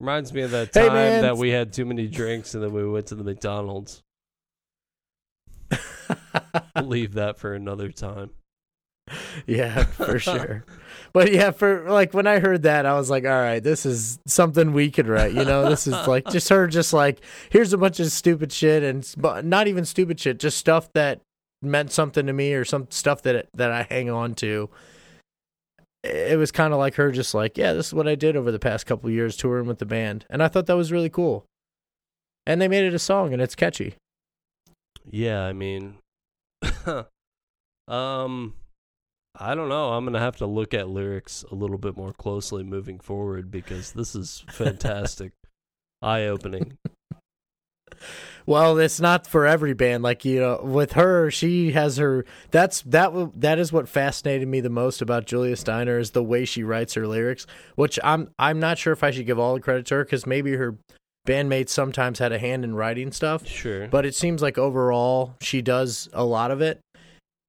Reminds 0.00 0.32
me 0.32 0.42
of 0.42 0.50
that 0.50 0.72
time 0.72 0.92
man. 0.92 1.22
that 1.22 1.36
we 1.36 1.50
had 1.50 1.72
too 1.72 1.84
many 1.84 2.08
drinks 2.08 2.54
and 2.54 2.64
then 2.64 2.72
we 2.72 2.84
went 2.88 3.06
to 3.08 3.14
the 3.14 3.22
McDonald's. 3.24 4.02
Leave 6.82 7.14
that 7.14 7.38
for 7.38 7.54
another 7.54 7.90
time. 7.90 8.30
yeah, 9.46 9.84
for 9.84 10.18
sure. 10.18 10.64
But 11.12 11.32
yeah, 11.32 11.50
for 11.50 11.88
like 11.90 12.12
when 12.14 12.26
I 12.26 12.38
heard 12.38 12.62
that, 12.62 12.86
I 12.86 12.94
was 12.94 13.10
like, 13.10 13.24
all 13.24 13.30
right, 13.30 13.62
this 13.62 13.86
is 13.86 14.18
something 14.26 14.72
we 14.72 14.90
could 14.90 15.06
write. 15.06 15.32
You 15.32 15.44
know, 15.44 15.68
this 15.68 15.86
is 15.86 16.06
like 16.06 16.28
just 16.30 16.48
her, 16.50 16.66
just 16.66 16.92
like 16.92 17.20
here's 17.50 17.72
a 17.72 17.78
bunch 17.78 18.00
of 18.00 18.10
stupid 18.12 18.52
shit 18.52 18.82
and 18.82 19.10
but 19.16 19.44
not 19.44 19.66
even 19.68 19.84
stupid 19.84 20.20
shit, 20.20 20.38
just 20.38 20.58
stuff 20.58 20.92
that 20.92 21.20
meant 21.62 21.90
something 21.90 22.26
to 22.26 22.32
me 22.32 22.52
or 22.54 22.64
some 22.64 22.86
stuff 22.90 23.22
that 23.22 23.48
that 23.54 23.70
I 23.70 23.82
hang 23.82 24.10
on 24.10 24.34
to. 24.36 24.68
It 26.04 26.38
was 26.38 26.52
kind 26.52 26.72
of 26.72 26.78
like 26.78 26.94
her, 26.94 27.10
just 27.10 27.34
like, 27.34 27.58
yeah, 27.58 27.72
this 27.72 27.88
is 27.88 27.94
what 27.94 28.06
I 28.06 28.14
did 28.14 28.36
over 28.36 28.52
the 28.52 28.60
past 28.60 28.86
couple 28.86 29.08
of 29.08 29.14
years 29.14 29.36
touring 29.36 29.66
with 29.66 29.78
the 29.78 29.86
band, 29.86 30.26
and 30.30 30.42
I 30.42 30.48
thought 30.48 30.66
that 30.66 30.76
was 30.76 30.92
really 30.92 31.10
cool. 31.10 31.44
And 32.46 32.62
they 32.62 32.68
made 32.68 32.84
it 32.84 32.94
a 32.94 32.98
song, 32.98 33.32
and 33.32 33.42
it's 33.42 33.56
catchy. 33.56 33.94
Yeah, 35.10 35.42
I 35.42 35.52
mean 35.52 35.96
um 37.88 38.54
I 39.40 39.54
don't 39.54 39.68
know. 39.68 39.92
I'm 39.92 40.12
to 40.12 40.18
have 40.18 40.36
to 40.38 40.46
look 40.46 40.74
at 40.74 40.88
lyrics 40.88 41.44
a 41.50 41.54
little 41.54 41.78
bit 41.78 41.96
more 41.96 42.12
closely 42.12 42.64
moving 42.64 42.98
forward 42.98 43.50
because 43.50 43.92
this 43.92 44.16
is 44.16 44.44
fantastic. 44.50 45.32
Eye-opening. 46.02 46.78
Well, 48.46 48.78
it's 48.78 48.98
not 48.98 49.26
for 49.26 49.46
every 49.46 49.74
band. 49.74 50.02
Like 50.02 50.24
you 50.24 50.40
know, 50.40 50.60
with 50.62 50.92
her, 50.92 51.30
she 51.30 51.72
has 51.72 51.98
her. 51.98 52.24
That's 52.50 52.80
that. 52.82 53.12
That 53.38 53.58
is 53.58 53.74
what 53.74 53.90
fascinated 53.90 54.48
me 54.48 54.60
the 54.60 54.70
most 54.70 55.02
about 55.02 55.26
Julia 55.26 55.54
Steiner 55.54 55.98
is 55.98 56.12
the 56.12 56.22
way 56.22 56.46
she 56.46 56.62
writes 56.62 56.94
her 56.94 57.06
lyrics. 57.06 57.46
Which 57.74 57.98
I'm 58.02 58.30
I'm 58.38 58.58
not 58.58 58.78
sure 58.78 58.94
if 58.94 59.04
I 59.04 59.10
should 59.10 59.26
give 59.26 59.38
all 59.38 59.52
the 59.54 59.60
credit 59.60 59.84
to 59.86 59.96
her 59.96 60.04
because 60.04 60.26
maybe 60.26 60.52
her 60.54 60.78
bandmates 61.28 61.68
sometimes 61.68 62.18
had 62.18 62.32
a 62.32 62.38
hand 62.38 62.64
in 62.64 62.74
writing 62.74 63.12
stuff. 63.12 63.46
Sure. 63.46 63.86
But 63.86 64.06
it 64.06 64.14
seems 64.14 64.40
like 64.40 64.56
overall 64.56 65.34
she 65.40 65.60
does 65.60 66.08
a 66.12 66.24
lot 66.24 66.50
of 66.50 66.60
it, 66.62 66.80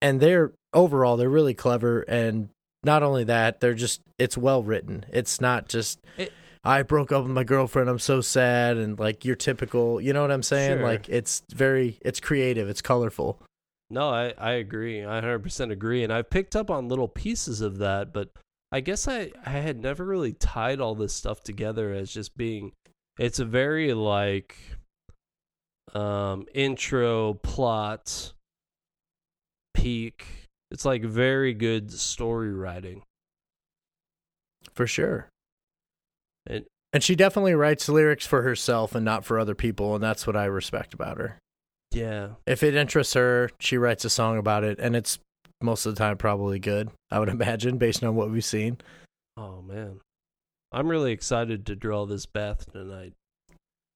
and 0.01 0.19
they're 0.19 0.51
overall 0.73 1.18
they're 1.18 1.30
really 1.30 1.53
clever. 1.53 2.01
And 2.01 2.49
not 2.84 3.01
only 3.03 3.23
that, 3.23 3.61
they're 3.61 3.73
just 3.73 4.01
it's 4.18 4.38
well 4.38 4.61
written. 4.61 5.06
It's 5.11 5.39
not 5.41 5.69
just. 5.69 5.99
It- 6.18 6.34
I 6.61 6.84
broke 6.84 7.14
up 7.14 7.23
with 7.23 7.31
my 7.31 7.45
girlfriend. 7.45 7.89
I'm 7.89 7.99
so 7.99 8.19
sad, 8.19 8.76
and 8.76 8.99
like 8.99 9.23
your 9.23 9.38
typical, 9.38 10.01
you 10.01 10.11
know 10.11 10.22
what 10.22 10.30
I'm 10.30 10.43
saying? 10.43 10.80
Sure. 10.80 10.84
Like 10.85 11.07
it's 11.07 11.41
very, 11.53 11.97
it's 12.01 12.19
creative, 12.19 12.68
it's 12.68 12.81
colorful. 12.81 13.41
No, 13.89 14.10
I, 14.10 14.34
I 14.38 14.51
agree. 14.51 15.03
I 15.06 15.22
100% 15.22 15.72
agree. 15.72 16.03
And 16.03 16.11
I've 16.11 16.30
picked 16.30 16.57
up 16.57 16.69
on 16.69 16.89
little 16.89 17.07
pieces 17.07 17.61
of 17.61 17.77
that, 17.77 18.11
but 18.11 18.30
I 18.73 18.81
guess 18.81 19.07
I, 19.07 19.31
I 19.45 19.51
had 19.51 19.81
never 19.81 20.03
really 20.03 20.34
tied 20.34 20.81
all 20.81 20.95
this 20.95 21.14
stuff 21.14 21.41
together 21.41 21.93
as 21.93 22.11
just 22.11 22.35
being. 22.35 22.73
It's 23.20 23.38
a 23.40 23.46
very 23.46 23.94
like 23.94 24.58
um, 25.94 26.46
intro 26.54 27.34
plot 27.36 28.34
peak. 29.74 30.26
It's 30.72 30.86
like 30.86 31.04
very 31.04 31.54
good 31.54 31.91
story 31.91 32.54
writing. 32.54 33.04
For 34.74 34.88
sure. 34.88 35.28
And 36.48 36.66
And 36.94 37.04
she 37.04 37.16
definitely 37.16 37.56
writes 37.56 37.90
lyrics 37.90 38.26
for 38.26 38.44
herself 38.44 38.96
and 38.96 39.04
not 39.04 39.26
for 39.26 39.38
other 39.38 39.56
people, 39.56 39.96
and 39.96 40.04
that's 40.04 40.26
what 40.26 40.36
I 40.38 40.46
respect 40.46 40.94
about 40.94 41.18
her. 41.18 41.38
yeah, 41.91 42.30
If 42.46 42.64
it 42.64 42.76
interests 42.76 43.14
her, 43.16 43.50
she 43.60 43.78
writes 43.78 44.06
a 44.06 44.10
song 44.10 44.38
about 44.38 44.64
it, 44.64 44.80
and 44.80 44.96
it's 44.96 45.20
most 45.62 45.86
of 45.86 45.94
the 45.94 46.00
time 46.00 46.18
probably 46.18 46.60
good, 46.60 46.90
I 47.12 47.20
would 47.20 47.30
imagine, 47.40 47.78
based 47.78 48.04
on 48.04 48.16
what 48.16 48.30
we've 48.32 48.46
seen. 48.46 48.78
Oh 49.36 49.62
man. 49.62 50.00
I'm 50.72 50.88
really 50.88 51.12
excited 51.12 51.66
to 51.66 51.76
draw 51.76 52.06
this 52.06 52.26
bath 52.26 52.72
tonight. 52.72 53.14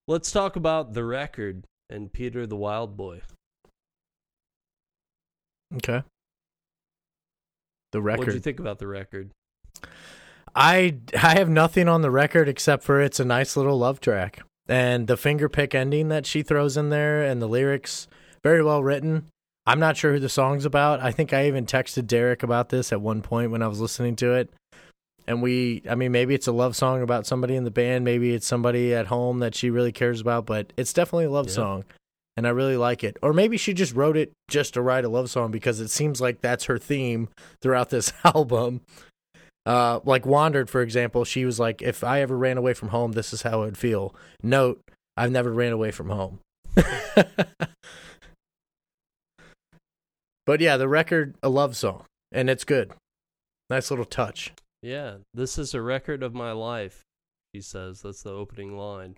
Let's 0.07 0.31
talk 0.31 0.55
about 0.55 0.93
the 0.93 1.03
record 1.03 1.65
and 1.89 2.11
Peter 2.11 2.47
the 2.47 2.55
Wild 2.55 2.97
Boy. 2.97 3.21
Okay. 5.75 6.03
The 7.91 8.01
record. 8.01 8.19
What 8.19 8.27
do 8.29 8.33
you 8.33 8.39
think 8.39 8.59
about 8.59 8.79
the 8.79 8.87
record? 8.87 9.31
I 10.55 10.97
I 11.13 11.35
have 11.35 11.49
nothing 11.49 11.87
on 11.87 12.01
the 12.01 12.11
record 12.11 12.49
except 12.49 12.83
for 12.83 13.01
it's 13.01 13.19
a 13.19 13.25
nice 13.25 13.55
little 13.55 13.77
love 13.77 13.99
track. 13.99 14.41
And 14.67 15.07
the 15.07 15.17
finger 15.17 15.49
pick 15.49 15.75
ending 15.75 16.07
that 16.09 16.25
she 16.25 16.41
throws 16.41 16.77
in 16.77 16.89
there 16.89 17.23
and 17.23 17.41
the 17.41 17.47
lyrics 17.47 18.07
very 18.43 18.63
well 18.63 18.83
written. 18.83 19.27
I'm 19.65 19.79
not 19.79 19.95
sure 19.95 20.13
who 20.13 20.19
the 20.19 20.29
song's 20.29 20.65
about. 20.65 21.01
I 21.01 21.11
think 21.11 21.33
I 21.33 21.47
even 21.47 21.65
texted 21.65 22.07
Derek 22.07 22.43
about 22.43 22.69
this 22.69 22.91
at 22.91 23.01
one 23.01 23.21
point 23.21 23.51
when 23.51 23.61
I 23.61 23.67
was 23.67 23.79
listening 23.79 24.15
to 24.17 24.33
it. 24.33 24.49
And 25.27 25.41
we 25.41 25.81
I 25.89 25.95
mean 25.95 26.11
maybe 26.11 26.33
it's 26.35 26.47
a 26.47 26.51
love 26.51 26.75
song 26.75 27.01
about 27.01 27.25
somebody 27.25 27.55
in 27.55 27.63
the 27.63 27.71
band, 27.71 28.03
maybe 28.05 28.33
it's 28.33 28.47
somebody 28.47 28.93
at 28.93 29.07
home 29.07 29.39
that 29.39 29.55
she 29.55 29.69
really 29.69 29.91
cares 29.91 30.21
about, 30.21 30.45
but 30.45 30.73
it's 30.77 30.93
definitely 30.93 31.25
a 31.25 31.31
love 31.31 31.47
Yeah. 31.47 31.53
song. 31.53 31.85
And 32.35 32.47
I 32.47 32.49
really 32.49 32.77
like 32.77 33.03
it. 33.03 33.17
Or 33.21 33.31
maybe 33.31 33.57
she 33.57 33.73
just 33.73 33.93
wrote 33.93 34.17
it 34.17 34.31
just 34.49 34.73
to 34.73 34.81
write 34.81 35.05
a 35.05 35.09
love 35.09 35.29
song 35.29 35.51
because 35.51 35.79
it 35.79 35.89
seems 35.89 36.19
like 36.19 36.41
that's 36.41 36.65
her 36.65 36.79
theme 36.79 37.29
throughout 37.61 37.89
this 37.91 38.11
album 38.23 38.81
uh, 39.65 40.01
like 40.03 40.25
Wandered, 40.25 40.69
for 40.69 40.81
example, 40.81 41.23
she 41.23 41.45
was 41.45 41.57
like, 41.57 41.81
if 41.81 42.03
I 42.03 42.19
ever 42.21 42.37
ran 42.37 42.57
away 42.57 42.73
from 42.73 42.89
home, 42.89 43.13
this 43.13 43.31
is 43.31 43.43
how 43.43 43.61
it 43.61 43.65
would 43.65 43.77
feel. 43.77 44.13
Note, 44.41 44.81
I've 45.15 45.31
never 45.31 45.53
ran 45.53 45.71
away 45.71 45.91
from 45.91 46.09
home. 46.09 46.39
but 50.45 50.59
yeah, 50.59 50.75
the 50.77 50.87
record, 50.89 51.35
a 51.41 51.49
love 51.49 51.77
song, 51.77 52.03
and 52.31 52.49
it's 52.49 52.63
good. 52.65 52.91
Nice 53.69 53.89
little 53.89 54.05
touch. 54.05 54.51
Yeah, 54.83 55.19
this 55.33 55.57
is 55.57 55.73
a 55.73 55.81
record 55.81 56.23
of 56.23 56.33
my 56.33 56.51
life, 56.51 57.03
he 57.53 57.61
says. 57.61 58.01
That's 58.01 58.21
the 58.21 58.31
opening 58.31 58.77
line. 58.77 59.15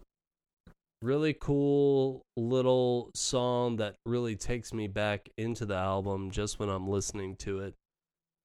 Really 1.02 1.34
cool 1.34 2.22
little 2.38 3.10
song 3.16 3.78
that 3.78 3.96
really 4.06 4.36
takes 4.36 4.74
me 4.74 4.88
back 4.88 5.28
into 5.40 5.66
the 5.66 5.76
album 5.76 6.30
just 6.30 6.60
when 6.60 6.70
I'm 6.70 6.88
listening 6.88 7.36
to 7.38 7.60
it. 7.62 7.74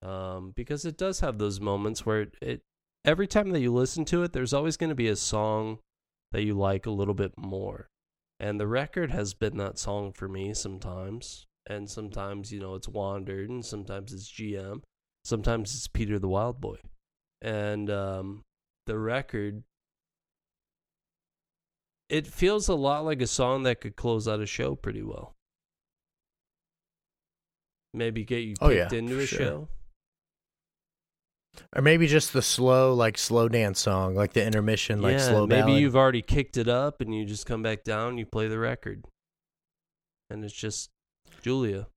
Um, 0.03 0.55
because 0.57 0.87
it 0.87 0.97
does 0.97 1.21
have 1.21 1.37
those 1.37 1.61
moments 1.61 2.07
where 2.07 2.23
it, 2.23 2.37
it 2.41 2.63
every 3.05 3.27
time 3.27 3.51
that 3.51 3.61
you 3.61 3.71
listen 3.71 4.07
to 4.07 4.23
it, 4.23 4.33
there's 4.33 4.55
always 4.55 4.79
going 4.79 4.89
to 4.89 4.97
be 4.97 5.09
a 5.09 5.17
song 5.17 5.79
that 6.33 6.45
you 6.45 6.55
like 6.55 6.87
a 6.87 6.91
little 6.91 7.13
bit 7.13 7.33
more. 7.37 7.87
And 8.41 8.59
the 8.59 8.67
record 8.67 9.11
has 9.11 9.35
been 9.35 9.59
that 9.59 9.79
song 9.79 10.15
for 10.15 10.27
me 10.27 10.55
sometimes. 10.55 11.45
And 11.69 11.91
sometimes, 11.91 12.51
you 12.51 12.61
know, 12.61 12.77
it's 12.77 12.89
Wandered, 12.89 13.51
and 13.51 13.65
sometimes 13.65 14.15
it's 14.15 14.33
GM, 14.33 14.81
sometimes 15.27 15.75
it's 15.75 15.87
Peter 15.87 16.19
the 16.19 16.27
Wild 16.27 16.63
Boy. 16.63 16.79
And 17.43 17.91
um, 17.91 18.43
the 18.87 18.99
record, 18.99 19.63
it 22.09 22.27
feels 22.27 22.69
a 22.69 22.75
lot 22.75 23.05
like 23.05 23.23
a 23.23 23.27
song 23.27 23.63
that 23.63 23.81
could 23.81 23.97
close 23.97 24.27
out 24.29 24.41
a 24.41 24.47
show 24.47 24.75
pretty 24.75 25.03
well. 25.03 25.35
Maybe 27.95 28.25
get 28.25 28.39
you 28.45 28.55
Oh, 28.61 28.69
yeah, 28.71 28.89
into 28.93 29.19
a 29.19 29.27
sure. 29.27 29.39
show. 29.39 29.69
Or 31.75 31.83
maybe 31.83 32.07
just 32.07 32.33
the 32.33 32.43
slow, 32.43 32.95
like 32.95 33.19
slow 33.19 33.49
dance 33.49 33.81
song, 33.81 34.15
like 34.15 34.33
the 34.33 34.45
intermission, 34.45 35.03
like 35.03 35.15
yeah, 35.19 35.29
slow 35.29 35.47
maybe 35.47 35.63
ballad. 35.63 35.83
you've 35.83 35.97
already 35.97 36.23
kicked 36.23 36.57
it 36.57 36.69
up 36.69 37.01
and 37.01 37.13
you 37.15 37.25
just 37.25 37.47
come 37.47 37.63
back 37.63 37.83
down, 37.83 38.19
you 38.19 38.27
play 38.27 38.47
the 38.49 38.59
record. 38.59 39.05
And 40.31 40.45
it's 40.45 40.55
just 40.55 40.91
Julia. 41.43 41.89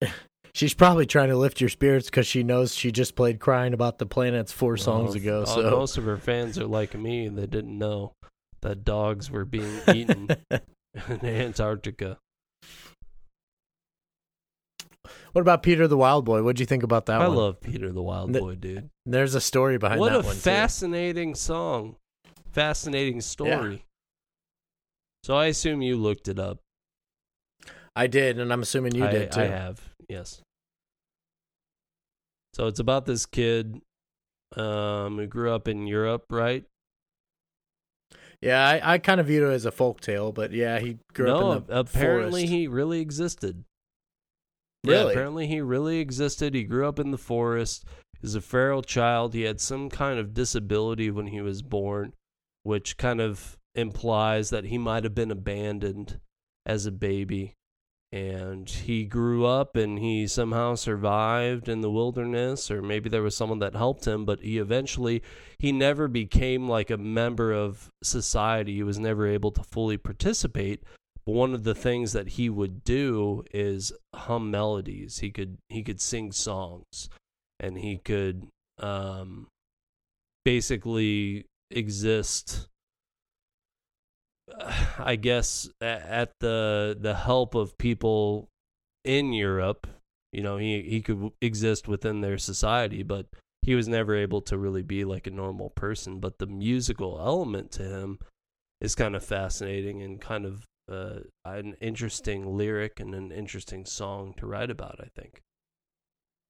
She's 0.54 0.74
probably 0.74 1.06
trying 1.06 1.30
to 1.30 1.36
lift 1.36 1.60
your 1.60 1.70
spirits 1.70 2.10
because 2.10 2.26
she 2.26 2.42
knows 2.42 2.74
she 2.74 2.92
just 2.92 3.16
played 3.16 3.40
"Crying 3.40 3.72
About 3.72 3.98
the 3.98 4.06
Planets" 4.06 4.52
four 4.52 4.76
songs 4.76 5.14
ago. 5.14 5.42
uh, 5.42 5.46
So 5.46 5.62
most 5.70 5.96
of 5.96 6.04
her 6.04 6.18
fans 6.18 6.58
are 6.58 6.66
like 6.66 6.94
me, 6.94 7.28
they 7.28 7.46
didn't 7.46 7.76
know 7.78 8.12
that 8.60 8.84
dogs 8.84 9.30
were 9.30 9.44
being 9.46 9.80
eaten 9.94 10.28
in 11.08 11.24
Antarctica. 11.24 12.18
what 15.32 15.40
about 15.40 15.62
Peter 15.62 15.88
the 15.88 15.96
Wild 15.96 16.24
Boy? 16.26 16.42
What'd 16.42 16.60
you 16.60 16.66
think 16.66 16.82
about 16.82 17.06
that 17.06 17.22
I 17.22 17.28
one? 17.28 17.36
love 17.38 17.60
Peter 17.60 17.90
the 17.90 18.02
Wild 18.02 18.32
Boy, 18.32 18.54
dude. 18.54 18.90
There's 19.06 19.34
a 19.34 19.40
story 19.40 19.78
behind 19.78 20.00
What 20.00 20.12
that 20.12 20.20
a 20.20 20.22
one. 20.26 20.34
too. 20.34 20.40
fascinating 20.40 21.34
song. 21.34 21.96
Fascinating 22.52 23.22
story. 23.22 23.84
So 25.24 25.34
I 25.36 25.46
assume 25.46 25.80
you 25.80 25.96
looked 25.96 26.28
it 26.28 26.38
up. 26.38 26.58
I 27.96 28.06
did, 28.06 28.38
and 28.38 28.52
I'm 28.52 28.60
assuming 28.62 28.94
you 28.94 29.04
I, 29.06 29.10
did 29.10 29.32
too. 29.32 29.40
I 29.40 29.44
have, 29.46 29.80
yes. 30.12 30.42
So 32.54 32.66
it's 32.66 32.80
about 32.80 33.06
this 33.06 33.24
kid 33.26 33.80
um, 34.56 35.16
who 35.16 35.26
grew 35.26 35.50
up 35.52 35.66
in 35.68 35.86
Europe, 35.86 36.26
right? 36.30 36.64
Yeah, 38.40 38.66
I, 38.66 38.94
I 38.94 38.98
kind 38.98 39.20
of 39.20 39.26
viewed 39.28 39.48
it 39.48 39.52
as 39.52 39.64
a 39.64 39.70
folk 39.70 40.00
tale, 40.00 40.32
but 40.32 40.52
yeah, 40.52 40.78
he 40.80 40.98
grew 41.14 41.26
no, 41.26 41.52
up 41.52 41.68
in 41.68 41.74
the 41.74 41.80
apparently 41.80 42.42
forest. 42.42 42.52
he 42.52 42.66
really 42.68 43.00
existed. 43.00 43.64
Yeah, 44.84 44.94
Really? 44.96 45.12
apparently 45.12 45.46
he 45.46 45.60
really 45.60 45.98
existed. 46.00 46.54
He 46.54 46.64
grew 46.64 46.86
up 46.88 46.98
in 46.98 47.12
the 47.12 47.18
forest. 47.18 47.84
He 48.14 48.18
was 48.22 48.34
a 48.34 48.40
feral 48.40 48.82
child. 48.82 49.32
He 49.32 49.42
had 49.42 49.60
some 49.60 49.88
kind 49.88 50.18
of 50.18 50.34
disability 50.34 51.08
when 51.10 51.28
he 51.28 51.40
was 51.40 51.62
born, 51.62 52.14
which 52.64 52.96
kind 52.96 53.20
of 53.20 53.56
implies 53.76 54.50
that 54.50 54.64
he 54.64 54.76
might 54.76 55.04
have 55.04 55.14
been 55.14 55.30
abandoned 55.30 56.18
as 56.66 56.84
a 56.84 56.92
baby. 56.92 57.54
And 58.12 58.68
he 58.68 59.06
grew 59.06 59.46
up 59.46 59.74
and 59.74 59.98
he 59.98 60.26
somehow 60.26 60.74
survived 60.74 61.66
in 61.66 61.80
the 61.80 61.90
wilderness, 61.90 62.70
or 62.70 62.82
maybe 62.82 63.08
there 63.08 63.22
was 63.22 63.34
someone 63.34 63.60
that 63.60 63.74
helped 63.74 64.06
him, 64.06 64.26
but 64.26 64.40
he 64.42 64.58
eventually 64.58 65.22
he 65.58 65.72
never 65.72 66.08
became 66.08 66.68
like 66.68 66.90
a 66.90 66.98
member 66.98 67.52
of 67.52 67.88
society. 68.02 68.74
He 68.74 68.82
was 68.82 68.98
never 68.98 69.26
able 69.26 69.50
to 69.52 69.62
fully 69.62 69.96
participate. 69.96 70.82
But 71.24 71.32
one 71.32 71.54
of 71.54 71.64
the 71.64 71.74
things 71.74 72.12
that 72.12 72.30
he 72.30 72.50
would 72.50 72.84
do 72.84 73.44
is 73.50 73.92
hum 74.14 74.50
melodies. 74.50 75.20
He 75.20 75.30
could 75.30 75.56
he 75.70 75.82
could 75.82 76.00
sing 76.00 76.32
songs, 76.32 77.08
and 77.58 77.78
he 77.78 77.96
could 77.96 78.48
um, 78.78 79.46
basically 80.44 81.46
exist. 81.70 82.68
I 84.98 85.16
guess 85.16 85.68
at 85.80 86.32
the 86.40 86.96
the 86.98 87.14
help 87.14 87.54
of 87.54 87.78
people 87.78 88.48
in 89.04 89.32
Europe, 89.32 89.86
you 90.32 90.42
know, 90.42 90.56
he 90.56 90.82
he 90.82 91.00
could 91.00 91.32
exist 91.40 91.88
within 91.88 92.20
their 92.20 92.38
society, 92.38 93.02
but 93.02 93.26
he 93.62 93.74
was 93.74 93.88
never 93.88 94.16
able 94.16 94.40
to 94.42 94.58
really 94.58 94.82
be 94.82 95.04
like 95.04 95.26
a 95.26 95.30
normal 95.30 95.70
person. 95.70 96.18
But 96.18 96.38
the 96.38 96.46
musical 96.46 97.18
element 97.20 97.70
to 97.72 97.84
him 97.84 98.18
is 98.80 98.94
kind 98.94 99.14
of 99.14 99.24
fascinating 99.24 100.02
and 100.02 100.20
kind 100.20 100.44
of 100.44 100.64
uh, 100.90 101.20
an 101.44 101.76
interesting 101.80 102.56
lyric 102.56 102.98
and 102.98 103.14
an 103.14 103.30
interesting 103.30 103.84
song 103.84 104.34
to 104.38 104.46
write 104.46 104.70
about. 104.70 105.00
I 105.00 105.08
think. 105.18 105.40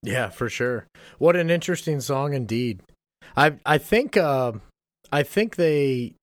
Yeah, 0.03 0.31
for 0.31 0.49
sure. 0.49 0.89
What 1.19 1.37
an 1.37 1.51
interesting 1.51 2.01
song 2.01 2.35
indeed. 2.35 2.81
I 3.37 3.55
I 3.65 3.79
think 3.79 4.17
uh, 4.17 4.53
I 5.13 5.23
think 5.23 5.57
they 5.57 6.15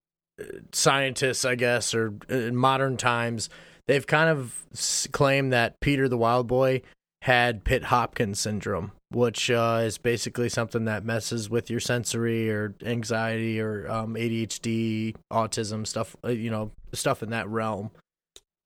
scientists, 0.72 1.46
I 1.46 1.56
guess, 1.56 1.94
or 1.94 2.14
in 2.30 2.56
modern 2.56 2.98
times, 2.98 3.50
they've 3.88 4.06
kind 4.06 4.30
of 4.30 4.66
claimed 5.12 5.52
that 5.54 5.80
Peter 5.80 6.08
the 6.08 6.18
Wild 6.18 6.48
Boy 6.48 6.82
had 7.24 7.64
Pitt 7.66 7.86
Hopkins 7.86 8.40
syndrome, 8.40 8.92
which 9.12 9.52
uh, 9.52 9.82
is 9.84 9.98
basically 9.98 10.48
something 10.50 10.86
that 10.86 11.04
messes 11.04 11.50
with 11.50 11.70
your 11.70 11.80
sensory 11.82 12.50
or 12.50 12.76
anxiety 12.86 13.60
or 13.60 13.90
um, 13.92 14.14
ADHD, 14.16 15.16
autism 15.32 15.86
stuff. 15.86 16.16
uh, 16.24 16.30
You 16.30 16.50
know, 16.50 16.72
stuff 16.94 17.22
in 17.22 17.32
that 17.32 17.48
realm. 17.50 17.92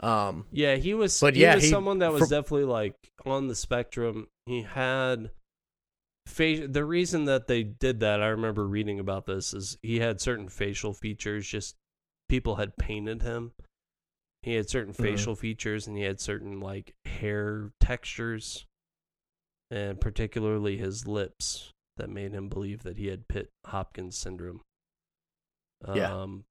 Um, 0.02 0.46
Yeah, 0.52 0.76
he 0.76 0.94
was. 0.94 1.20
But 1.20 1.36
he 1.36 1.42
yeah, 1.42 1.56
was 1.56 1.64
he- 1.64 1.70
someone 1.70 2.00
that 2.00 2.12
was 2.12 2.24
for- 2.24 2.30
definitely 2.30 2.66
like 2.66 2.96
on 3.26 3.48
the 3.48 3.56
spectrum. 3.56 4.28
He 4.46 4.62
had 4.64 5.32
fa- 6.26 6.68
The 6.68 6.86
reason 6.86 7.26
that 7.26 7.48
they 7.48 7.64
did 7.64 8.00
that, 8.02 8.22
I 8.22 8.28
remember 8.28 8.68
reading 8.68 9.00
about 9.00 9.26
this, 9.26 9.54
is 9.54 9.78
he 9.82 10.00
had 10.00 10.20
certain 10.22 10.50
facial 10.50 10.94
features. 10.94 11.48
Just 11.48 11.76
people 12.30 12.56
had 12.56 12.78
painted 12.78 13.22
him, 13.22 13.54
He 14.42 14.56
had 14.56 14.70
certain 14.70 14.94
Mhm. 14.94 15.02
facial 15.02 15.36
features 15.36 15.88
and 15.88 15.96
he 15.96 16.04
had 16.04 16.20
certain 16.20 16.60
like 16.60 16.94
hair 17.06 17.72
textures 17.80 18.66
and 19.72 20.02
particularly 20.02 20.76
his 20.78 21.08
lips 21.08 21.72
that 21.96 22.10
made 22.10 22.34
him 22.34 22.50
believe 22.50 22.84
that 22.84 22.98
he 22.98 23.08
had 23.08 23.28
Pitt 23.30 23.50
Hopkins 23.68 24.18
syndrome. 24.18 24.62
Yeah. 25.96 26.24
Um 26.24 26.44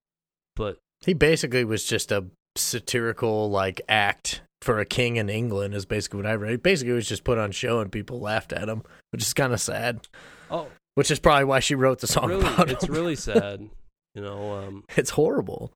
but 0.57 0.79
He 1.05 1.13
basically 1.15 1.65
was 1.65 1.85
just 1.85 2.11
a 2.13 2.31
satirical 2.57 3.51
like 3.51 3.81
act 3.89 4.43
for 4.63 4.79
a 4.79 4.85
king 4.87 5.17
in 5.17 5.29
England 5.29 5.75
is 5.75 5.85
basically 5.85 6.19
what 6.19 6.27
I 6.27 6.35
read. 6.35 6.63
Basically, 6.63 6.93
it 6.93 6.97
was 6.97 7.09
just 7.09 7.25
put 7.25 7.39
on 7.39 7.51
show 7.53 7.81
and 7.81 7.91
people 7.91 8.21
laughed 8.21 8.53
at 8.53 8.69
him, 8.69 8.83
which 9.11 9.23
is 9.23 9.35
kind 9.35 9.53
of 9.53 9.61
sad. 9.61 10.07
oh, 10.51 10.69
Which 10.95 11.11
is 11.11 11.19
probably 11.19 11.45
why 11.45 11.61
she 11.61 11.75
wrote 11.75 11.99
the 12.01 12.07
song 12.07 12.29
really 12.29 12.41
about 12.47 12.71
it's 12.71 12.85
him. 12.85 12.93
really 12.95 13.17
sad. 13.31 13.69
You 14.15 14.23
know, 14.23 14.53
um 14.55 14.85
it's 14.97 15.11
horrible. 15.11 15.73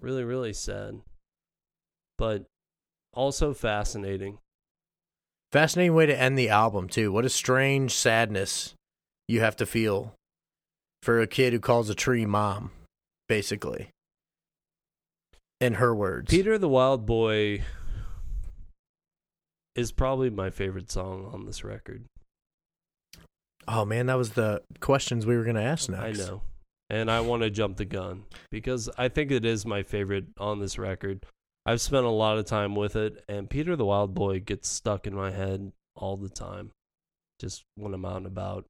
really 0.00 0.24
really 0.24 0.52
sad. 0.52 1.00
But 2.18 2.44
also 3.12 3.52
fascinating. 3.52 4.38
Fascinating 5.50 5.92
way 5.94 6.06
to 6.06 6.18
end 6.18 6.38
the 6.38 6.48
album 6.48 6.88
too. 6.88 7.12
What 7.12 7.24
a 7.26 7.28
strange 7.28 7.92
sadness 7.92 8.72
you 9.28 9.40
have 9.40 9.56
to 9.56 9.66
feel 9.66 10.14
for 11.02 11.20
a 11.20 11.26
kid 11.26 11.52
who 11.52 11.58
calls 11.60 11.90
a 11.90 11.94
tree 11.94 12.24
mom, 12.24 12.70
basically. 13.28 13.90
In 15.60 15.74
her 15.74 15.94
words. 15.94 16.30
Peter 16.30 16.56
the 16.58 16.68
Wild 16.68 17.04
Boy 17.06 17.62
is 19.74 19.92
probably 19.92 20.30
my 20.30 20.50
favorite 20.50 20.90
song 20.90 21.28
on 21.32 21.46
this 21.46 21.64
record. 21.64 22.04
Oh 23.66 23.84
man, 23.84 24.06
that 24.06 24.18
was 24.18 24.30
the 24.30 24.62
questions 24.80 25.24
we 25.24 25.36
were 25.36 25.44
gonna 25.44 25.62
ask 25.62 25.88
next. 25.88 26.20
I 26.20 26.24
know. 26.24 26.42
And 26.90 27.10
I 27.10 27.20
want 27.20 27.42
to 27.42 27.50
jump 27.50 27.78
the 27.78 27.86
gun 27.86 28.24
because 28.50 28.90
I 28.98 29.08
think 29.08 29.30
it 29.30 29.46
is 29.46 29.64
my 29.64 29.82
favorite 29.82 30.26
on 30.38 30.60
this 30.60 30.78
record. 30.78 31.24
I've 31.64 31.80
spent 31.80 32.04
a 32.04 32.10
lot 32.10 32.38
of 32.38 32.44
time 32.44 32.74
with 32.74 32.96
it, 32.96 33.24
and 33.28 33.48
Peter 33.48 33.76
the 33.76 33.84
Wild 33.84 34.14
Boy 34.14 34.40
gets 34.40 34.68
stuck 34.68 35.06
in 35.06 35.14
my 35.14 35.30
head 35.30 35.72
all 35.96 36.16
the 36.16 36.28
time, 36.28 36.72
just 37.40 37.62
when 37.76 37.94
I'm 37.94 38.04
out 38.04 38.16
and 38.18 38.26
about. 38.26 38.66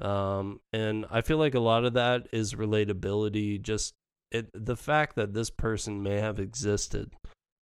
Um, 0.00 0.60
and 0.72 1.06
I 1.10 1.20
feel 1.22 1.38
like 1.38 1.54
a 1.54 1.60
lot 1.60 1.84
of 1.84 1.94
that 1.94 2.28
is 2.32 2.54
relatability. 2.54 3.60
Just 3.60 3.94
it, 4.30 4.48
the 4.52 4.76
fact 4.76 5.16
that 5.16 5.34
this 5.34 5.50
person 5.50 6.02
may 6.02 6.20
have 6.20 6.38
existed, 6.38 7.10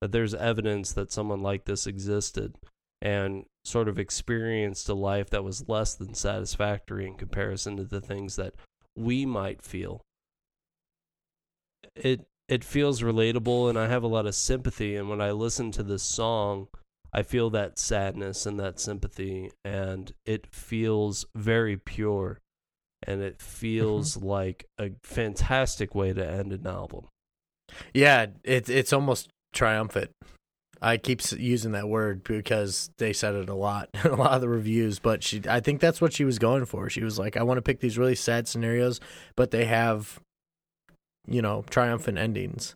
that 0.05 0.13
there's 0.13 0.35
evidence 0.35 0.93
that 0.93 1.11
someone 1.11 1.41
like 1.41 1.65
this 1.65 1.87
existed, 1.87 2.59
and 3.01 3.47
sort 3.65 3.89
of 3.89 3.99
experienced 3.99 4.87
a 4.91 4.93
life 4.93 5.31
that 5.31 5.43
was 5.43 5.67
less 5.67 5.95
than 5.95 6.13
satisfactory 6.13 7.07
in 7.07 7.15
comparison 7.15 7.79
to 7.79 7.85
the 7.85 8.03
things 8.03 8.37
that 8.37 8.53
we 8.95 9.25
might 9.25 9.63
feel. 9.63 10.03
It 11.97 12.27
it 12.51 12.63
feels 12.63 13.01
relatable 13.01 13.71
and 13.71 13.79
I 13.79 13.89
have 13.89 14.03
a 14.03 14.07
lot 14.07 14.27
of 14.27 14.35
sympathy 14.35 14.95
and 14.95 15.09
when 15.09 15.23
I 15.23 15.31
listen 15.31 15.73
to 15.73 15.83
this 15.83 16.03
song 16.03 16.69
I 17.11 17.23
feel 17.23 17.49
that 17.51 17.79
sadness 17.79 18.45
and 18.45 18.61
that 18.61 18.79
sympathy 18.79 19.53
and 19.65 20.13
it 20.27 20.47
feels 20.55 21.25
very 21.35 21.79
pure 21.79 22.41
and 23.03 23.23
it 23.23 23.41
feels 23.41 24.19
mm-hmm. 24.19 24.27
like 24.27 24.67
a 24.79 24.91
fantastic 25.03 25.95
way 25.95 26.13
to 26.13 26.31
end 26.31 26.53
an 26.53 26.67
album. 26.67 27.07
Yeah, 27.95 28.27
it's 28.45 28.69
it's 28.69 28.93
almost 28.93 29.31
triumphant. 29.55 30.11
I 30.83 30.99
keep 30.99 31.23
using 31.39 31.73
that 31.73 31.89
word 31.89 32.25
because 32.25 32.91
they 32.99 33.15
said 33.15 33.35
it 33.35 33.49
a 33.49 33.55
lot 33.55 33.89
in 33.95 34.11
a 34.11 34.17
lot 34.17 34.33
of 34.33 34.41
the 34.43 34.49
reviews. 34.51 34.99
But 34.99 35.23
she, 35.23 35.41
I 35.49 35.61
think 35.61 35.81
that's 35.81 36.01
what 36.01 36.13
she 36.13 36.25
was 36.25 36.39
going 36.39 36.67
for. 36.67 36.91
She 36.91 37.03
was 37.03 37.19
like, 37.19 37.37
I 37.39 37.43
want 37.43 37.57
to 37.59 37.63
pick 37.63 37.81
these 37.81 37.97
really 37.97 38.15
sad 38.17 38.47
scenarios, 38.47 39.01
but 39.37 39.51
they 39.51 39.65
have, 39.65 40.21
you 41.27 41.41
know, 41.41 41.65
triumphant 41.71 42.19
endings. 42.19 42.75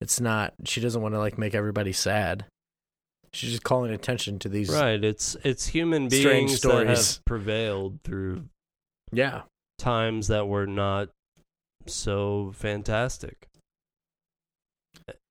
It's 0.00 0.18
not. 0.20 0.54
She 0.64 0.80
doesn't 0.80 1.02
want 1.02 1.14
to 1.14 1.18
like 1.18 1.36
make 1.36 1.54
everybody 1.54 1.92
sad. 1.92 2.46
She's 3.34 3.50
just 3.50 3.62
calling 3.64 3.92
attention 3.92 4.38
to 4.40 4.48
these. 4.48 4.68
Right, 4.70 5.02
it's 5.02 5.36
it's 5.44 5.66
human 5.66 6.08
beings 6.08 6.52
that 6.52 6.58
stories. 6.58 7.16
have 7.16 7.24
prevailed 7.24 7.98
through 8.04 8.44
Yeah. 9.12 9.42
times 9.78 10.28
that 10.28 10.48
were 10.48 10.66
not 10.66 11.08
so 11.86 12.52
fantastic. 12.54 13.46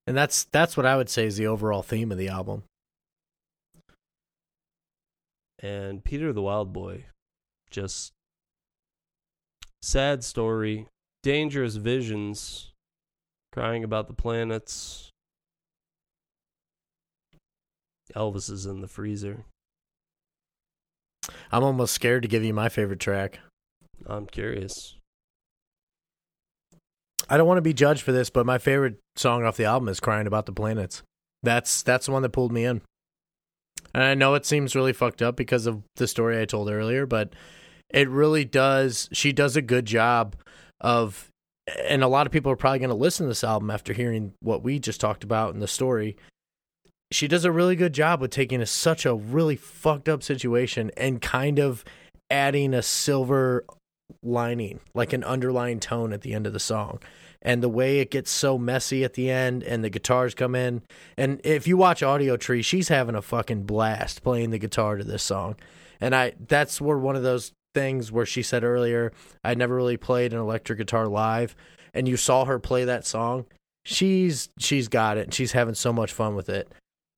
And 0.07 0.17
that's 0.17 0.45
that's 0.45 0.75
what 0.75 0.85
I 0.85 0.97
would 0.97 1.09
say 1.09 1.25
is 1.25 1.37
the 1.37 1.47
overall 1.47 1.83
theme 1.83 2.11
of 2.11 2.17
the 2.17 2.27
album. 2.27 2.63
and 5.61 6.03
Peter 6.03 6.33
the 6.33 6.41
Wild 6.41 6.73
Boy. 6.73 7.05
Just 7.69 8.13
sad 9.81 10.23
story, 10.23 10.87
dangerous 11.23 11.75
visions, 11.75 12.71
crying 13.51 13.83
about 13.83 14.07
the 14.07 14.13
planets. 14.13 15.09
Elvis 18.15 18.49
is 18.49 18.65
in 18.65 18.81
the 18.81 18.87
freezer. 18.87 19.45
I'm 21.51 21.63
almost 21.63 21.93
scared 21.93 22.23
to 22.23 22.27
give 22.27 22.43
you 22.43 22.53
my 22.53 22.67
favorite 22.67 22.99
track. 22.99 23.39
I'm 24.05 24.25
curious. 24.25 24.97
I 27.31 27.37
don't 27.37 27.47
want 27.47 27.59
to 27.59 27.61
be 27.61 27.73
judged 27.73 28.01
for 28.01 28.11
this, 28.11 28.29
but 28.29 28.45
my 28.45 28.57
favorite 28.57 28.99
song 29.15 29.45
off 29.45 29.55
the 29.55 29.63
album 29.63 29.87
is 29.87 30.01
"Crying 30.01 30.27
About 30.27 30.45
the 30.45 30.51
Planets." 30.51 31.01
That's 31.41 31.81
that's 31.81 32.07
the 32.07 32.11
one 32.11 32.23
that 32.23 32.33
pulled 32.33 32.51
me 32.51 32.65
in. 32.65 32.81
And 33.93 34.03
I 34.03 34.15
know 34.15 34.33
it 34.33 34.45
seems 34.45 34.75
really 34.75 34.91
fucked 34.91 35.21
up 35.21 35.37
because 35.37 35.65
of 35.65 35.81
the 35.95 36.07
story 36.07 36.41
I 36.41 36.45
told 36.45 36.69
earlier, 36.69 37.05
but 37.05 37.33
it 37.89 38.09
really 38.09 38.43
does. 38.43 39.07
She 39.13 39.31
does 39.31 39.55
a 39.55 39.61
good 39.61 39.85
job 39.85 40.35
of, 40.81 41.29
and 41.87 42.03
a 42.03 42.09
lot 42.09 42.27
of 42.27 42.33
people 42.33 42.51
are 42.51 42.57
probably 42.57 42.79
going 42.79 42.89
to 42.89 42.95
listen 42.95 43.25
to 43.25 43.29
this 43.29 43.45
album 43.45 43.71
after 43.71 43.93
hearing 43.93 44.33
what 44.41 44.61
we 44.61 44.77
just 44.77 44.99
talked 44.99 45.23
about 45.23 45.53
in 45.53 45.61
the 45.61 45.67
story. 45.69 46.17
She 47.13 47.29
does 47.29 47.45
a 47.45 47.51
really 47.51 47.77
good 47.77 47.93
job 47.93 48.19
with 48.19 48.31
taking 48.31 48.61
a, 48.61 48.65
such 48.65 49.05
a 49.05 49.15
really 49.15 49.55
fucked 49.55 50.09
up 50.09 50.21
situation 50.21 50.91
and 50.97 51.21
kind 51.21 51.59
of 51.59 51.85
adding 52.29 52.73
a 52.73 52.81
silver 52.81 53.63
lining, 54.23 54.79
like 54.93 55.13
an 55.13 55.23
underlying 55.23 55.79
tone 55.79 56.13
at 56.13 56.21
the 56.21 56.33
end 56.33 56.45
of 56.45 56.53
the 56.53 56.59
song. 56.59 56.99
And 57.41 57.63
the 57.63 57.69
way 57.69 57.99
it 57.99 58.11
gets 58.11 58.29
so 58.29 58.57
messy 58.57 59.03
at 59.03 59.13
the 59.13 59.29
end 59.29 59.63
and 59.63 59.83
the 59.83 59.89
guitars 59.89 60.35
come 60.35 60.53
in. 60.53 60.83
And 61.17 61.41
if 61.43 61.67
you 61.67 61.75
watch 61.75 62.01
Audiotree, 62.01 62.63
she's 62.63 62.89
having 62.89 63.15
a 63.15 63.21
fucking 63.21 63.63
blast 63.63 64.23
playing 64.23 64.51
the 64.51 64.59
guitar 64.59 64.97
to 64.97 65.03
this 65.03 65.23
song. 65.23 65.55
And 65.99 66.15
I 66.15 66.33
that's 66.47 66.79
where 66.79 66.97
one 66.97 67.15
of 67.15 67.23
those 67.23 67.51
things 67.73 68.11
where 68.11 68.25
she 68.25 68.43
said 68.43 68.63
earlier, 68.63 69.11
I 69.43 69.55
never 69.55 69.75
really 69.75 69.97
played 69.97 70.33
an 70.33 70.39
electric 70.39 70.77
guitar 70.77 71.07
live. 71.07 71.55
And 71.93 72.07
you 72.07 72.17
saw 72.17 72.45
her 72.45 72.59
play 72.59 72.85
that 72.85 73.05
song. 73.05 73.45
She's 73.83 74.49
she's 74.59 74.87
got 74.87 75.17
it 75.17 75.25
and 75.25 75.33
she's 75.33 75.53
having 75.53 75.75
so 75.75 75.91
much 75.91 76.13
fun 76.13 76.35
with 76.35 76.49
it. 76.49 76.71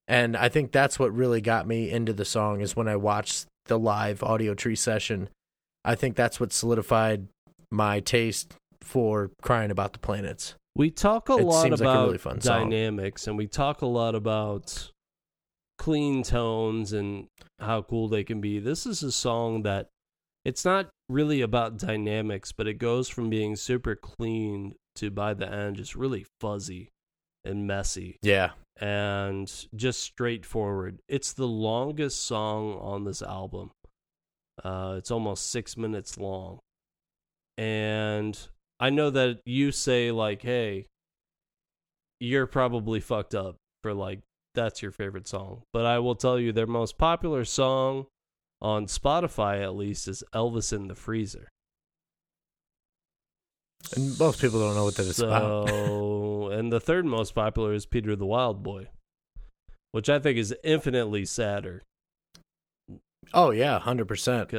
And 0.08 0.36
I 0.36 0.50
think 0.50 0.72
that's 0.72 1.00
what 1.00 1.14
really 1.14 1.42
got 1.42 1.68
me 1.68 1.90
into 1.90 2.14
the 2.14 2.26
song 2.26 2.62
is 2.62 2.76
when 2.76 2.88
I 2.88 2.96
watched 2.96 3.46
the 3.66 3.80
live 3.80 4.20
Audiotree 4.20 4.78
session. 4.78 5.30
I 5.86 5.96
think 5.96 6.16
that's 6.16 6.40
what 6.40 6.54
solidified 6.54 7.28
my 7.72 8.00
taste 8.00 8.54
for 8.84 9.32
crying 9.42 9.72
about 9.72 9.94
the 9.94 10.00
planets. 10.00 10.56
We 10.76 10.90
talk 10.92 11.30
a 11.30 11.34
It 11.38 11.44
lot 11.44 11.62
seems 11.64 11.80
like 11.82 11.88
a 11.88 11.92
about 11.92 12.26
really 12.26 12.40
dynamics 12.40 13.28
and 13.28 13.38
we 13.38 13.48
talk 13.48 13.82
a 13.82 13.86
lot 13.86 14.16
about 14.16 14.90
clean 15.78 16.24
tones 16.24 16.94
and 16.94 17.28
how 17.60 17.82
cool 17.84 18.08
they 18.08 18.24
can 18.24 18.42
be. 18.42 18.60
This 18.60 18.86
is 18.86 19.04
a 19.04 19.12
song 19.12 19.64
that 19.64 19.90
it's 20.46 20.66
not 20.66 20.90
really 21.10 21.42
about 21.42 21.78
dynamics, 21.78 22.52
but 22.52 22.68
it 22.68 22.76
goes 22.76 23.08
from 23.10 23.30
being 23.30 23.56
super 23.56 23.96
clean 23.96 24.76
to 24.96 25.10
by 25.12 25.34
the 25.34 25.48
end 25.52 25.78
just 25.78 25.96
really 25.96 26.26
fuzzy 26.42 26.90
and 27.46 27.68
messy 27.68 28.18
Yeah. 28.22 28.52
and 28.80 29.52
just 29.76 30.02
straightforward. 30.02 31.00
It's 31.08 31.34
the 31.34 31.48
longest 31.48 32.26
song 32.26 32.74
on 32.80 33.04
this 33.04 33.22
album. 33.22 33.72
Uh, 34.64 34.96
it's 34.98 35.12
almost 35.12 35.50
six 35.52 35.76
minutes 35.78 36.18
long. 36.18 36.60
And 37.58 38.40
I 38.80 38.90
know 38.90 39.10
that 39.10 39.40
you 39.46 39.72
say, 39.72 40.12
like, 40.12 40.42
hey, 40.42 40.88
you're 42.20 42.48
probably 42.48 43.00
fucked 43.00 43.36
up 43.36 43.58
for 43.82 43.94
like, 43.94 44.22
that's 44.56 44.82
your 44.82 44.92
favorite 44.92 45.28
song. 45.28 45.64
But 45.74 45.86
I 45.86 46.00
will 46.00 46.16
tell 46.16 46.40
you, 46.40 46.52
their 46.52 46.68
most 46.68 46.98
popular 46.98 47.46
song 47.46 48.08
on 48.62 48.86
Spotify, 48.86 49.62
at 49.62 49.76
least, 49.76 50.08
is 50.08 50.24
Elvis 50.34 50.74
in 50.74 50.88
the 50.88 50.96
Freezer. 50.96 51.50
And 53.96 54.18
most 54.18 54.40
people 54.40 54.60
don't 54.60 54.76
know 54.76 54.86
what 54.86 54.96
that 54.96 55.06
is 55.06 55.20
about. 55.20 55.70
And 56.54 56.72
the 56.72 56.80
third 56.80 57.06
most 57.06 57.34
popular 57.34 57.74
is 57.74 57.88
Peter 57.88 58.16
the 58.16 58.28
Wild 58.28 58.62
Boy, 58.62 58.90
which 59.92 60.08
I 60.08 60.20
think 60.20 60.38
is 60.38 60.54
infinitely 60.64 61.26
sadder 61.26 61.82
Oh 63.34 63.52
yeah, 63.52 63.80
hundred 63.80 64.08
percent. 64.08 64.50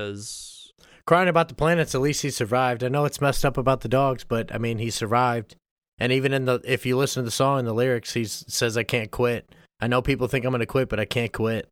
Crying 1.07 1.29
about 1.29 1.49
the 1.49 1.55
planets. 1.55 1.95
At 1.95 2.01
least 2.01 2.23
he 2.23 2.31
survived. 2.31 2.83
I 2.83 2.89
know 2.89 3.05
it's 3.05 3.21
messed 3.21 3.45
up 3.45 3.57
about 3.57 3.83
the 3.83 3.89
dogs, 3.89 4.25
but 4.25 4.55
I 4.55 4.59
mean 4.59 4.79
he 4.79 4.91
survived. 4.91 5.57
And 5.99 6.11
even 6.13 6.33
in 6.33 6.47
the 6.47 6.61
if 6.65 6.87
you 6.87 6.97
listen 6.97 7.23
to 7.23 7.25
the 7.25 7.31
song 7.31 7.59
and 7.61 7.69
the 7.69 7.75
lyrics, 7.75 8.15
he 8.15 8.25
says 8.25 8.77
I 8.77 8.83
can't 8.85 9.11
quit. 9.11 9.49
I 9.81 9.87
know 9.87 10.01
people 10.03 10.29
think 10.29 10.45
I'm 10.45 10.51
going 10.51 10.61
to 10.61 10.67
quit, 10.67 10.89
but 10.89 10.99
I 11.01 11.05
can't 11.05 11.33
quit. 11.33 11.69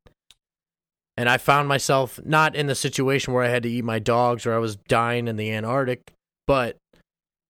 And 1.16 1.28
I 1.28 1.38
found 1.38 1.68
myself 1.68 2.20
not 2.24 2.54
in 2.54 2.66
the 2.66 2.74
situation 2.74 3.32
where 3.32 3.44
I 3.44 3.48
had 3.48 3.62
to 3.64 3.70
eat 3.70 3.84
my 3.84 3.98
dogs 3.98 4.46
or 4.46 4.54
I 4.54 4.58
was 4.58 4.76
dying 4.76 5.28
in 5.28 5.36
the 5.36 5.52
Antarctic, 5.52 6.12
but 6.46 6.76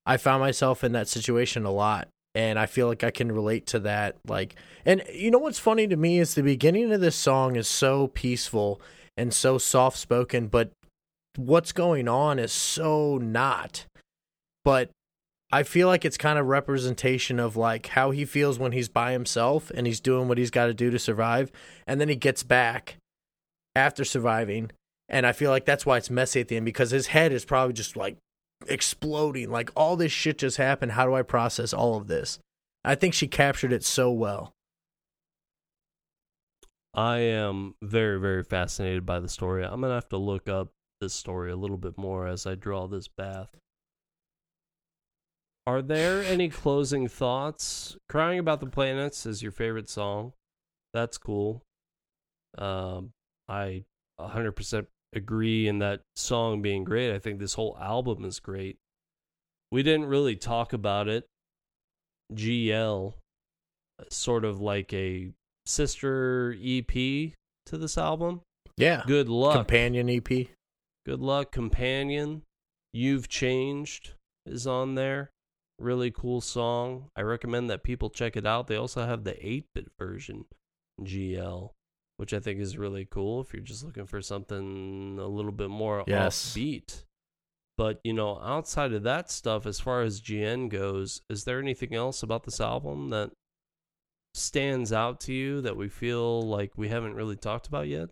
I 0.05 0.17
found 0.17 0.41
myself 0.41 0.83
in 0.83 0.93
that 0.93 1.09
situation 1.09 1.65
a 1.65 1.71
lot. 1.71 2.09
and 2.35 2.59
I 2.59 2.67
feel 2.67 2.87
like 2.87 3.05
I 3.05 3.11
can 3.11 3.31
relate 3.31 3.67
to 3.69 3.79
that. 3.81 4.17
Like, 4.27 4.57
and 4.85 5.03
you 5.13 5.31
know 5.31 5.39
what's 5.39 5.59
funny 5.59 5.87
to 5.89 5.97
me 5.97 6.19
is 6.19 6.35
the 6.35 6.43
beginning 6.43 6.93
of 6.93 7.01
this 7.01 7.17
song 7.17 7.57
is 7.57 7.69
so 7.69 8.09
peaceful 8.09 8.81
and 9.17 9.35
so 9.35 9.59
soft 9.59 9.99
spoken, 9.99 10.47
but 10.49 10.71
what's 11.37 11.73
going 11.73 12.09
on 12.09 12.39
is 12.39 12.53
so 12.53 13.19
not. 13.19 13.87
But 14.65 14.91
I 15.51 15.65
feel 15.65 15.87
like 15.87 16.05
it's 16.05 16.17
kind 16.17 16.39
of 16.39 16.47
representation 16.47 17.39
of 17.39 17.57
like 17.57 17.89
how 17.89 18.11
he 18.11 18.25
feels 18.25 18.59
when 18.59 18.73
he's 18.73 18.89
by 18.89 19.13
himself 19.13 19.71
and 19.75 19.87
he's 19.87 20.01
doing 20.01 20.29
what 20.29 20.39
he's 20.39 20.51
got 20.51 20.67
to 20.67 20.75
do 20.75 20.91
to 20.91 20.99
survive, 20.99 21.53
and 21.87 22.01
then 22.01 22.09
he 22.09 22.17
gets 22.17 22.43
back 22.43 22.97
after 23.75 24.05
surviving, 24.05 24.71
and 25.09 25.27
I 25.27 25.33
feel 25.33 25.51
like 25.51 25.67
that's 25.67 25.85
why 25.85 25.99
it's 25.99 26.11
messy 26.11 26.41
at 26.41 26.49
the 26.49 26.57
end 26.57 26.65
because 26.65 26.91
his 26.91 27.09
head 27.09 27.33
is 27.33 27.45
probably 27.45 27.75
just 27.75 27.97
like 27.97 28.17
exploding. 28.67 29.51
Like 29.51 29.71
all 29.77 29.97
this 29.97 30.13
shit 30.13 30.39
just 30.39 30.57
happened. 30.57 30.93
How 30.93 31.07
do 31.07 31.15
I 31.15 31.23
process 31.23 31.73
all 31.73 31.97
of 31.97 32.07
this? 32.07 32.39
I 32.85 32.95
think 32.95 33.15
she 33.15 33.29
captured 33.29 33.73
it 33.73 33.85
so 33.85 34.11
well. 34.11 34.53
I 36.95 37.19
am 37.19 37.75
very, 37.83 38.19
very 38.21 38.43
fascinated 38.43 39.07
by 39.07 39.21
the 39.21 39.29
story. 39.29 39.65
I'm 39.65 39.81
gonna 39.81 39.95
have 39.95 40.09
to 40.11 40.19
look 40.19 40.49
up 40.49 40.71
this 41.03 41.13
story 41.13 41.51
a 41.51 41.57
little 41.57 41.77
bit 41.77 41.99
more 41.99 42.29
as 42.29 42.47
I 42.47 42.55
draw 42.55 42.87
this 42.87 43.09
bath. 43.09 43.51
Are 45.67 45.83
there 45.83 46.23
any 46.27 46.49
closing 46.49 47.09
thoughts? 47.09 47.97
Crying 48.09 48.39
About 48.39 48.61
the 48.61 48.67
Planets 48.67 49.27
is 49.27 49.43
your 49.43 49.53
favorite 49.53 49.91
song. 49.91 50.33
That's 50.95 51.19
cool. 51.19 51.63
Um, 52.57 53.11
I 53.49 53.85
100% 54.21 54.87
agree 55.13 55.67
in 55.67 55.81
that 55.81 56.03
song 56.15 56.63
being 56.63 56.85
great. 56.85 57.13
I 57.13 57.19
think 57.19 57.41
this 57.41 57.55
whole 57.55 57.77
album 57.81 58.25
is 58.25 58.39
great. 58.39 58.77
We 59.73 59.83
didn't 59.83 60.07
really 60.07 60.37
talk 60.37 60.73
about 60.73 61.09
it. 61.09 61.27
GL, 62.33 63.15
sort 64.09 64.45
of 64.45 64.61
like 64.61 64.93
a 64.93 65.33
sister 65.67 66.57
EP 66.63 66.87
to 67.67 67.79
this 67.79 67.99
album. 67.99 68.43
Yeah. 68.77 69.03
Good 69.07 69.29
luck. 69.29 69.55
Companion 69.55 70.09
EP. 70.09 70.49
Good 71.05 71.21
luck, 71.21 71.53
Companion. 71.53 72.43
You've 72.93 73.29
Changed 73.29 74.13
is 74.47 74.67
on 74.67 74.95
there. 74.95 75.31
Really 75.79 76.11
cool 76.11 76.41
song. 76.41 77.11
I 77.17 77.23
recommend 77.23 77.71
that 77.71 77.83
people 77.83 78.11
check 78.11 78.37
it 78.37 78.47
out. 78.47 78.67
They 78.67 78.77
also 78.77 79.05
have 79.07 79.25
the 79.25 79.47
8 79.47 79.67
bit 79.75 79.89
version, 79.99 80.45
GL 81.01 81.71
which 82.23 82.33
I 82.33 82.39
think 82.39 82.61
is 82.61 82.79
really 82.79 83.05
cool 83.05 83.41
if 83.41 83.53
you're 83.53 83.65
just 83.65 83.85
looking 83.85 84.07
for 84.07 84.23
something 84.23 85.19
a 85.19 85.27
little 85.27 85.51
bit 85.51 85.71
more 85.71 86.05
yes. 86.07 86.55
offbeat. 86.55 87.03
But 87.77 87.99
you 88.05 88.13
know, 88.13 88.39
outside 88.41 88.93
of 88.93 89.03
that 89.03 89.29
stuff, 89.29 89.67
as 89.67 89.81
far 89.81 90.03
as 90.03 90.21
GN 90.21 90.69
goes, 90.69 91.23
is 91.29 91.43
there 91.43 91.59
anything 91.59 91.97
else 91.97 92.23
about 92.23 92.45
this 92.45 92.61
album 92.61 93.11
that 93.11 93.33
stands 94.35 94.93
out 94.93 95.19
to 95.23 95.33
you 95.33 95.61
that 95.63 95.77
we 95.77 95.89
feel 95.89 96.43
like 96.43 96.71
we 96.77 96.91
haven't 96.91 97.15
really 97.15 97.35
talked 97.35 97.67
about 97.67 97.89
yet? 97.89 98.11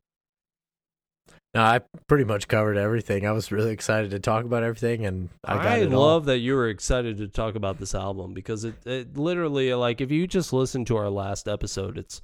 No, 1.52 1.62
I 1.62 1.80
pretty 2.06 2.24
much 2.24 2.46
covered 2.46 2.76
everything. 2.76 3.26
I 3.26 3.32
was 3.32 3.50
really 3.50 3.72
excited 3.72 4.12
to 4.12 4.20
talk 4.20 4.44
about 4.44 4.62
everything, 4.62 5.04
and 5.04 5.30
I 5.44 5.54
got 5.54 5.66
I 5.66 5.82
love 5.82 5.92
all. 5.92 6.20
that 6.20 6.38
you 6.38 6.54
were 6.54 6.68
excited 6.68 7.18
to 7.18 7.26
talk 7.26 7.56
about 7.56 7.78
this 7.78 7.92
album 7.92 8.34
because 8.34 8.64
it, 8.64 8.74
it 8.86 9.16
literally 9.16 9.74
like 9.74 10.00
if 10.00 10.12
you 10.12 10.28
just 10.28 10.52
listen 10.52 10.84
to 10.86 10.96
our 10.96 11.10
last 11.10 11.48
episode, 11.48 11.98
it's 11.98 12.20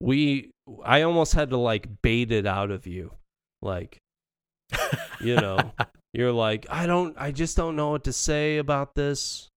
we 0.00 0.50
I 0.82 1.02
almost 1.02 1.34
had 1.34 1.50
to 1.50 1.58
like 1.58 1.88
bait 2.00 2.32
it 2.32 2.46
out 2.46 2.70
of 2.70 2.86
you. 2.86 3.12
Like 3.60 3.98
you 5.20 5.36
know, 5.36 5.72
you're 6.14 6.32
like, 6.32 6.66
I 6.70 6.86
don't 6.86 7.14
I 7.18 7.32
just 7.32 7.58
don't 7.58 7.76
know 7.76 7.90
what 7.90 8.04
to 8.04 8.14
say 8.14 8.56
about 8.56 8.94
this. 8.94 9.48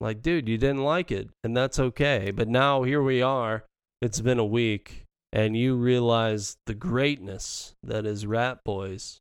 Like, 0.00 0.20
dude, 0.22 0.48
you 0.48 0.58
didn't 0.58 0.84
like 0.84 1.12
it, 1.12 1.28
and 1.44 1.56
that's 1.56 1.78
okay. 1.78 2.32
But 2.32 2.48
now 2.48 2.82
here 2.82 3.02
we 3.02 3.22
are. 3.22 3.64
It's 4.00 4.20
been 4.20 4.38
a 4.38 4.44
week, 4.44 5.04
and 5.32 5.56
you 5.56 5.76
realize 5.76 6.56
the 6.66 6.74
greatness 6.74 7.74
that 7.82 8.06
is 8.06 8.24
Ratboys. 8.24 9.18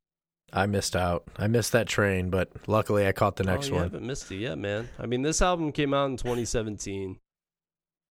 I 0.53 0.65
missed 0.65 0.95
out. 0.95 1.27
I 1.37 1.47
missed 1.47 1.73
that 1.73 1.87
train, 1.87 2.29
but 2.29 2.49
luckily 2.67 3.05
I 3.05 3.11
caught 3.11 3.35
the 3.35 3.43
oh, 3.43 3.53
next 3.53 3.67
oh, 3.67 3.69
you 3.69 3.75
one. 3.75 3.83
haven't 3.83 4.07
missed 4.07 4.31
it 4.31 4.37
yet, 4.37 4.57
man. 4.57 4.87
I 4.97 5.05
mean, 5.05 5.21
this 5.21 5.41
album 5.41 5.71
came 5.71 5.93
out 5.93 6.09
in 6.09 6.17
2017. 6.17 7.17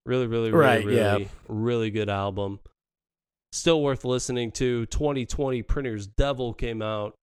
Really, 0.05 0.27
really, 0.27 0.51
really, 0.51 0.65
Right, 0.65 0.85
really, 0.85 1.23
yeah. 1.23 1.27
really 1.47 1.89
good 1.89 2.09
album. 2.09 2.59
Still 3.51 3.81
worth 3.81 4.05
listening 4.05 4.51
to. 4.51 4.85
2020 4.85 5.63
Printer's 5.63 6.07
Devil 6.07 6.53
came 6.53 6.81
out. 6.81 7.15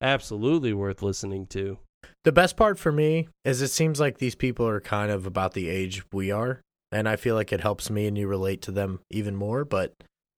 Absolutely 0.00 0.72
worth 0.72 1.02
listening 1.02 1.46
to. 1.48 1.78
The 2.24 2.32
best 2.32 2.56
part 2.56 2.78
for 2.78 2.90
me 2.90 3.28
is 3.44 3.62
it 3.62 3.68
seems 3.68 4.00
like 4.00 4.18
these 4.18 4.34
people 4.34 4.66
are 4.66 4.80
kind 4.80 5.12
of 5.12 5.26
about 5.26 5.54
the 5.54 5.68
age 5.68 6.02
we 6.12 6.30
are, 6.30 6.60
and 6.90 7.08
I 7.08 7.16
feel 7.16 7.34
like 7.34 7.52
it 7.52 7.60
helps 7.60 7.90
me 7.90 8.06
and 8.06 8.16
you 8.16 8.26
relate 8.26 8.62
to 8.62 8.72
them 8.72 9.00
even 9.10 9.36
more, 9.36 9.64
but 9.64 9.92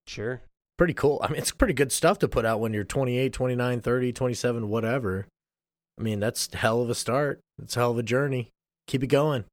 Sure. 0.06 0.42
pretty 0.76 0.94
cool. 0.94 1.20
I 1.22 1.28
mean, 1.28 1.38
it's 1.38 1.52
pretty 1.52 1.74
good 1.74 1.92
stuff 1.92 2.18
to 2.20 2.28
put 2.28 2.44
out 2.44 2.60
when 2.60 2.72
you're 2.74 2.84
28, 2.84 3.32
29, 3.32 3.80
30, 3.80 4.12
27, 4.12 4.68
whatever. 4.68 5.26
I 5.98 6.02
mean, 6.02 6.20
that's 6.20 6.52
hell 6.52 6.82
of 6.82 6.90
a 6.90 6.94
start. 6.94 7.40
It's 7.62 7.76
a 7.76 7.80
hell 7.80 7.92
of 7.92 7.98
a 7.98 8.02
journey. 8.02 8.50
Keep 8.86 9.04
it 9.04 9.08
going. 9.08 9.44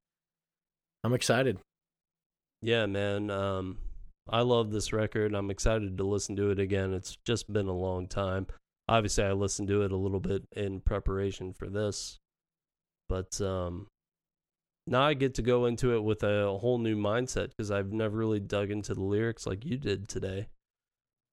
I'm 1.04 1.14
excited. 1.14 1.58
Yeah, 2.60 2.86
man. 2.86 3.30
Um, 3.30 3.78
I 4.28 4.42
love 4.42 4.70
this 4.70 4.92
record. 4.92 5.34
I'm 5.34 5.50
excited 5.50 5.96
to 5.98 6.04
listen 6.04 6.36
to 6.36 6.50
it 6.50 6.58
again. 6.58 6.92
It's 6.92 7.16
just 7.24 7.52
been 7.52 7.68
a 7.68 7.72
long 7.72 8.06
time. 8.06 8.46
Obviously, 8.88 9.24
I 9.24 9.32
listened 9.32 9.68
to 9.68 9.82
it 9.82 9.92
a 9.92 9.96
little 9.96 10.20
bit 10.20 10.42
in 10.52 10.80
preparation 10.80 11.52
for 11.52 11.68
this, 11.68 12.18
but 13.08 13.40
um, 13.40 13.86
now 14.86 15.02
I 15.02 15.14
get 15.14 15.34
to 15.34 15.42
go 15.42 15.66
into 15.66 15.94
it 15.94 16.02
with 16.02 16.22
a 16.22 16.56
whole 16.58 16.78
new 16.78 16.96
mindset 16.96 17.50
because 17.50 17.70
I've 17.70 17.92
never 17.92 18.16
really 18.16 18.40
dug 18.40 18.70
into 18.70 18.94
the 18.94 19.02
lyrics 19.02 19.46
like 19.46 19.64
you 19.64 19.76
did 19.76 20.08
today, 20.08 20.48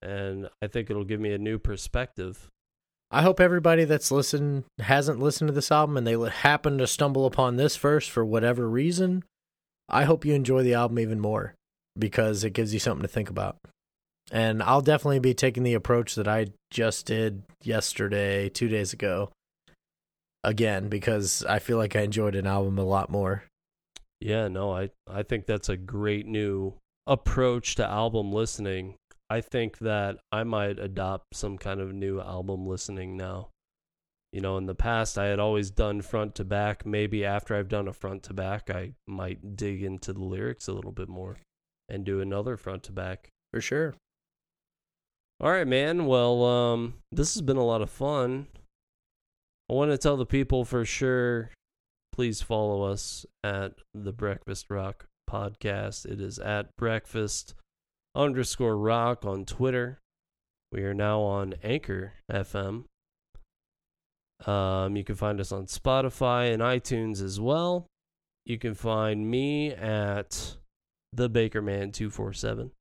and 0.02 0.50
I 0.62 0.68
think 0.68 0.90
it'll 0.90 1.04
give 1.04 1.20
me 1.20 1.34
a 1.34 1.38
new 1.38 1.58
perspective. 1.58 2.50
I 3.12 3.24
hope 3.24 3.40
everybody 3.40 3.86
that's 3.86 4.12
listened 4.12 4.66
hasn't 4.78 5.20
listened 5.20 5.48
to 5.48 5.54
this 5.54 5.72
album 5.72 5.98
and 5.98 6.06
they 6.06 6.30
happen 6.30 6.78
to 6.78 6.86
stumble 6.86 7.26
upon 7.26 7.56
this 7.56 7.76
verse 7.76 8.08
for 8.08 8.24
whatever 8.24 8.70
reason. 8.70 9.24
I 9.88 10.04
hope 10.04 10.26
you 10.26 10.36
enjoy 10.36 10.62
the 10.62 10.76
album 10.76 11.00
even 11.00 11.20
more 11.20 11.56
because 11.98 12.44
it 12.44 12.54
gives 12.54 12.72
you 12.72 12.80
something 12.80 13.02
to 13.02 13.08
think 13.08 13.30
about. 13.30 13.58
And 14.32 14.62
I'll 14.62 14.82
definitely 14.82 15.20
be 15.20 15.34
taking 15.34 15.64
the 15.64 15.74
approach 15.74 16.14
that 16.14 16.28
I 16.28 16.48
just 16.70 17.08
did 17.08 17.42
yesterday, 17.64 18.48
two 18.48 18.68
days 18.68 18.94
ago, 18.94 19.32
again, 20.44 20.90
because 20.90 21.44
I 21.46 21.60
feel 21.60 21.78
like 21.78 21.96
I 21.96 22.02
enjoyed 22.02 22.36
an 22.36 22.48
album 22.48 22.78
a 22.78 22.84
lot 22.84 23.10
more. 23.10 23.44
Yeah, 24.20 24.48
no, 24.48 24.72
I 24.74 24.90
I 25.10 25.24
think 25.24 25.46
that's 25.46 25.70
a 25.70 25.78
great 25.78 26.26
new 26.26 26.74
approach 27.08 27.76
to 27.76 27.86
album 27.86 28.32
listening. 28.32 28.96
I 29.30 29.42
think 29.42 29.80
that 29.80 30.18
I 30.32 30.44
might 30.44 30.80
adopt 30.80 31.36
some 31.36 31.58
kind 31.58 31.80
of 31.80 31.94
new 31.94 32.20
album 32.20 32.68
listening 32.68 33.16
now. 33.16 33.50
You 34.32 34.42
know, 34.42 34.58
in 34.58 34.66
the 34.66 34.76
past 34.76 35.18
I 35.18 35.26
had 35.26 35.40
always 35.40 35.72
done 35.72 36.02
front 36.02 36.36
to 36.36 36.44
back. 36.44 36.86
Maybe 36.86 37.26
after 37.26 37.56
I've 37.56 37.70
done 37.70 37.88
a 37.88 37.94
front 37.94 38.24
to 38.24 38.34
back, 38.34 38.70
I 38.70 38.94
might 39.08 39.56
dig 39.56 39.84
into 39.84 40.14
the 40.14 40.24
lyrics 40.24 40.68
a 40.68 40.74
little 40.74 40.92
bit 40.92 41.10
more 41.10 41.38
and 41.88 42.04
do 42.04 42.22
another 42.22 42.58
front 42.58 42.84
to 42.84 42.92
back. 42.92 43.30
For 43.52 43.62
sure. 43.62 43.96
All 45.40 45.52
right, 45.52 45.68
man. 45.68 46.06
Well, 46.06 46.44
um, 46.44 46.96
this 47.12 47.34
has 47.34 47.42
been 47.42 47.58
a 47.58 47.66
lot 47.66 47.82
of 47.82 47.90
fun. 47.90 48.48
I 49.70 49.74
want 49.74 49.92
to 49.92 49.98
tell 49.98 50.18
the 50.18 50.26
people 50.26 50.66
for 50.66 50.84
sure. 50.84 51.52
Please 52.12 52.42
follow 52.42 52.84
us 52.84 53.26
at 53.44 53.74
the 53.94 54.12
Breakfast 54.12 54.66
Rock 54.70 55.06
podcast. 55.30 56.06
It 56.08 56.20
is 56.20 56.40
at 56.40 56.76
breakfast 56.76 57.54
underscore 58.16 58.78
rock 58.78 59.26
on 59.26 59.46
Twitter. 59.46 60.00
We 60.72 60.82
are 60.82 60.96
now 60.96 61.22
on 61.22 61.54
Anchor 61.64 62.14
FM. 62.32 62.86
Um, 64.46 64.96
you 64.96 65.04
can 65.04 65.16
find 65.16 65.40
us 65.40 65.52
on 65.52 65.68
Spotify 65.68 66.52
and 66.52 66.64
iTunes 66.64 67.22
as 67.22 67.40
well. 67.40 67.86
You 68.46 68.58
can 68.58 68.74
find 68.74 69.30
me 69.30 69.72
at 69.72 70.56
the 71.14 71.30
Bakerman 71.30 71.94
two 71.94 72.10
four 72.10 72.34
seven 72.34 72.72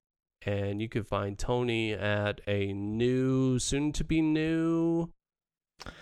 and 0.45 0.81
you 0.81 0.89
can 0.89 1.03
find 1.03 1.37
Tony 1.37 1.93
at 1.93 2.41
a 2.47 2.73
new, 2.73 3.59
soon 3.59 3.91
to 3.93 4.03
be 4.03 4.21
new. 4.21 5.09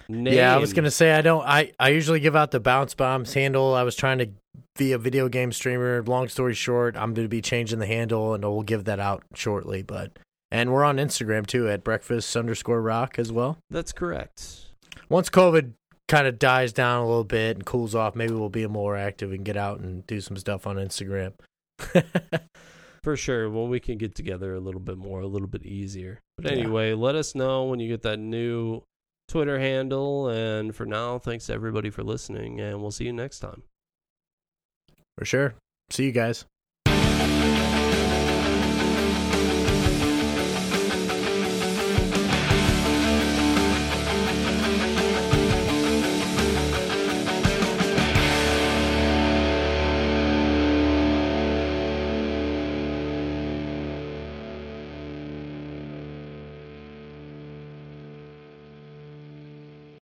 Name. 0.09 0.33
Yeah, 0.33 0.55
I 0.55 0.57
was 0.57 0.73
gonna 0.73 0.91
say 0.91 1.13
I 1.13 1.21
don't. 1.21 1.45
I 1.45 1.71
I 1.79 1.89
usually 1.89 2.19
give 2.19 2.35
out 2.35 2.51
the 2.51 2.59
bounce 2.59 2.93
bombs 2.93 3.33
handle. 3.33 3.73
I 3.73 3.83
was 3.83 3.95
trying 3.95 4.19
to 4.19 4.29
be 4.77 4.93
a 4.93 4.97
video 4.97 5.27
game 5.27 5.51
streamer. 5.51 6.01
Long 6.03 6.29
story 6.29 6.53
short, 6.53 6.95
I'm 6.95 7.13
gonna 7.13 7.27
be 7.27 7.41
changing 7.41 7.79
the 7.79 7.87
handle, 7.87 8.33
and 8.33 8.43
we'll 8.43 8.63
give 8.63 8.85
that 8.85 8.99
out 8.99 9.23
shortly. 9.33 9.81
But 9.81 10.17
and 10.51 10.71
we're 10.71 10.83
on 10.83 10.97
Instagram 10.97 11.45
too 11.45 11.69
at 11.69 11.83
breakfast 11.83 12.35
underscore 12.35 12.81
rock 12.81 13.19
as 13.19 13.31
well. 13.31 13.57
That's 13.69 13.91
correct. 13.91 14.67
Once 15.09 15.29
COVID 15.29 15.73
kind 16.07 16.27
of 16.27 16.39
dies 16.39 16.71
down 16.71 17.03
a 17.03 17.07
little 17.07 17.23
bit 17.23 17.57
and 17.57 17.65
cools 17.65 17.93
off, 17.93 18.15
maybe 18.15 18.33
we'll 18.33 18.49
be 18.49 18.65
more 18.67 18.95
active 18.95 19.31
and 19.31 19.43
get 19.43 19.57
out 19.57 19.79
and 19.79 20.07
do 20.07 20.21
some 20.21 20.37
stuff 20.37 20.65
on 20.65 20.77
Instagram. 20.77 21.33
For 23.03 23.15
sure. 23.15 23.49
Well, 23.49 23.67
we 23.67 23.79
can 23.79 23.97
get 23.97 24.15
together 24.15 24.53
a 24.53 24.59
little 24.59 24.81
bit 24.81 24.97
more, 24.97 25.21
a 25.21 25.27
little 25.27 25.47
bit 25.47 25.65
easier. 25.65 26.19
But 26.37 26.51
anyway, 26.51 26.93
let 26.93 27.15
us 27.15 27.35
know 27.35 27.65
when 27.65 27.79
you 27.79 27.87
get 27.87 28.01
that 28.01 28.19
new 28.19 28.81
Twitter 29.27 29.59
handle. 29.59 30.29
And 30.29 30.75
for 30.75 30.85
now, 30.85 31.19
thanks 31.19 31.49
everybody 31.49 31.89
for 31.89 32.03
listening, 32.03 32.59
and 32.59 32.81
we'll 32.81 32.91
see 32.91 33.05
you 33.05 33.13
next 33.13 33.39
time. 33.39 33.63
For 35.17 35.25
sure. 35.25 35.55
See 35.89 36.05
you 36.05 36.11
guys. 36.11 36.45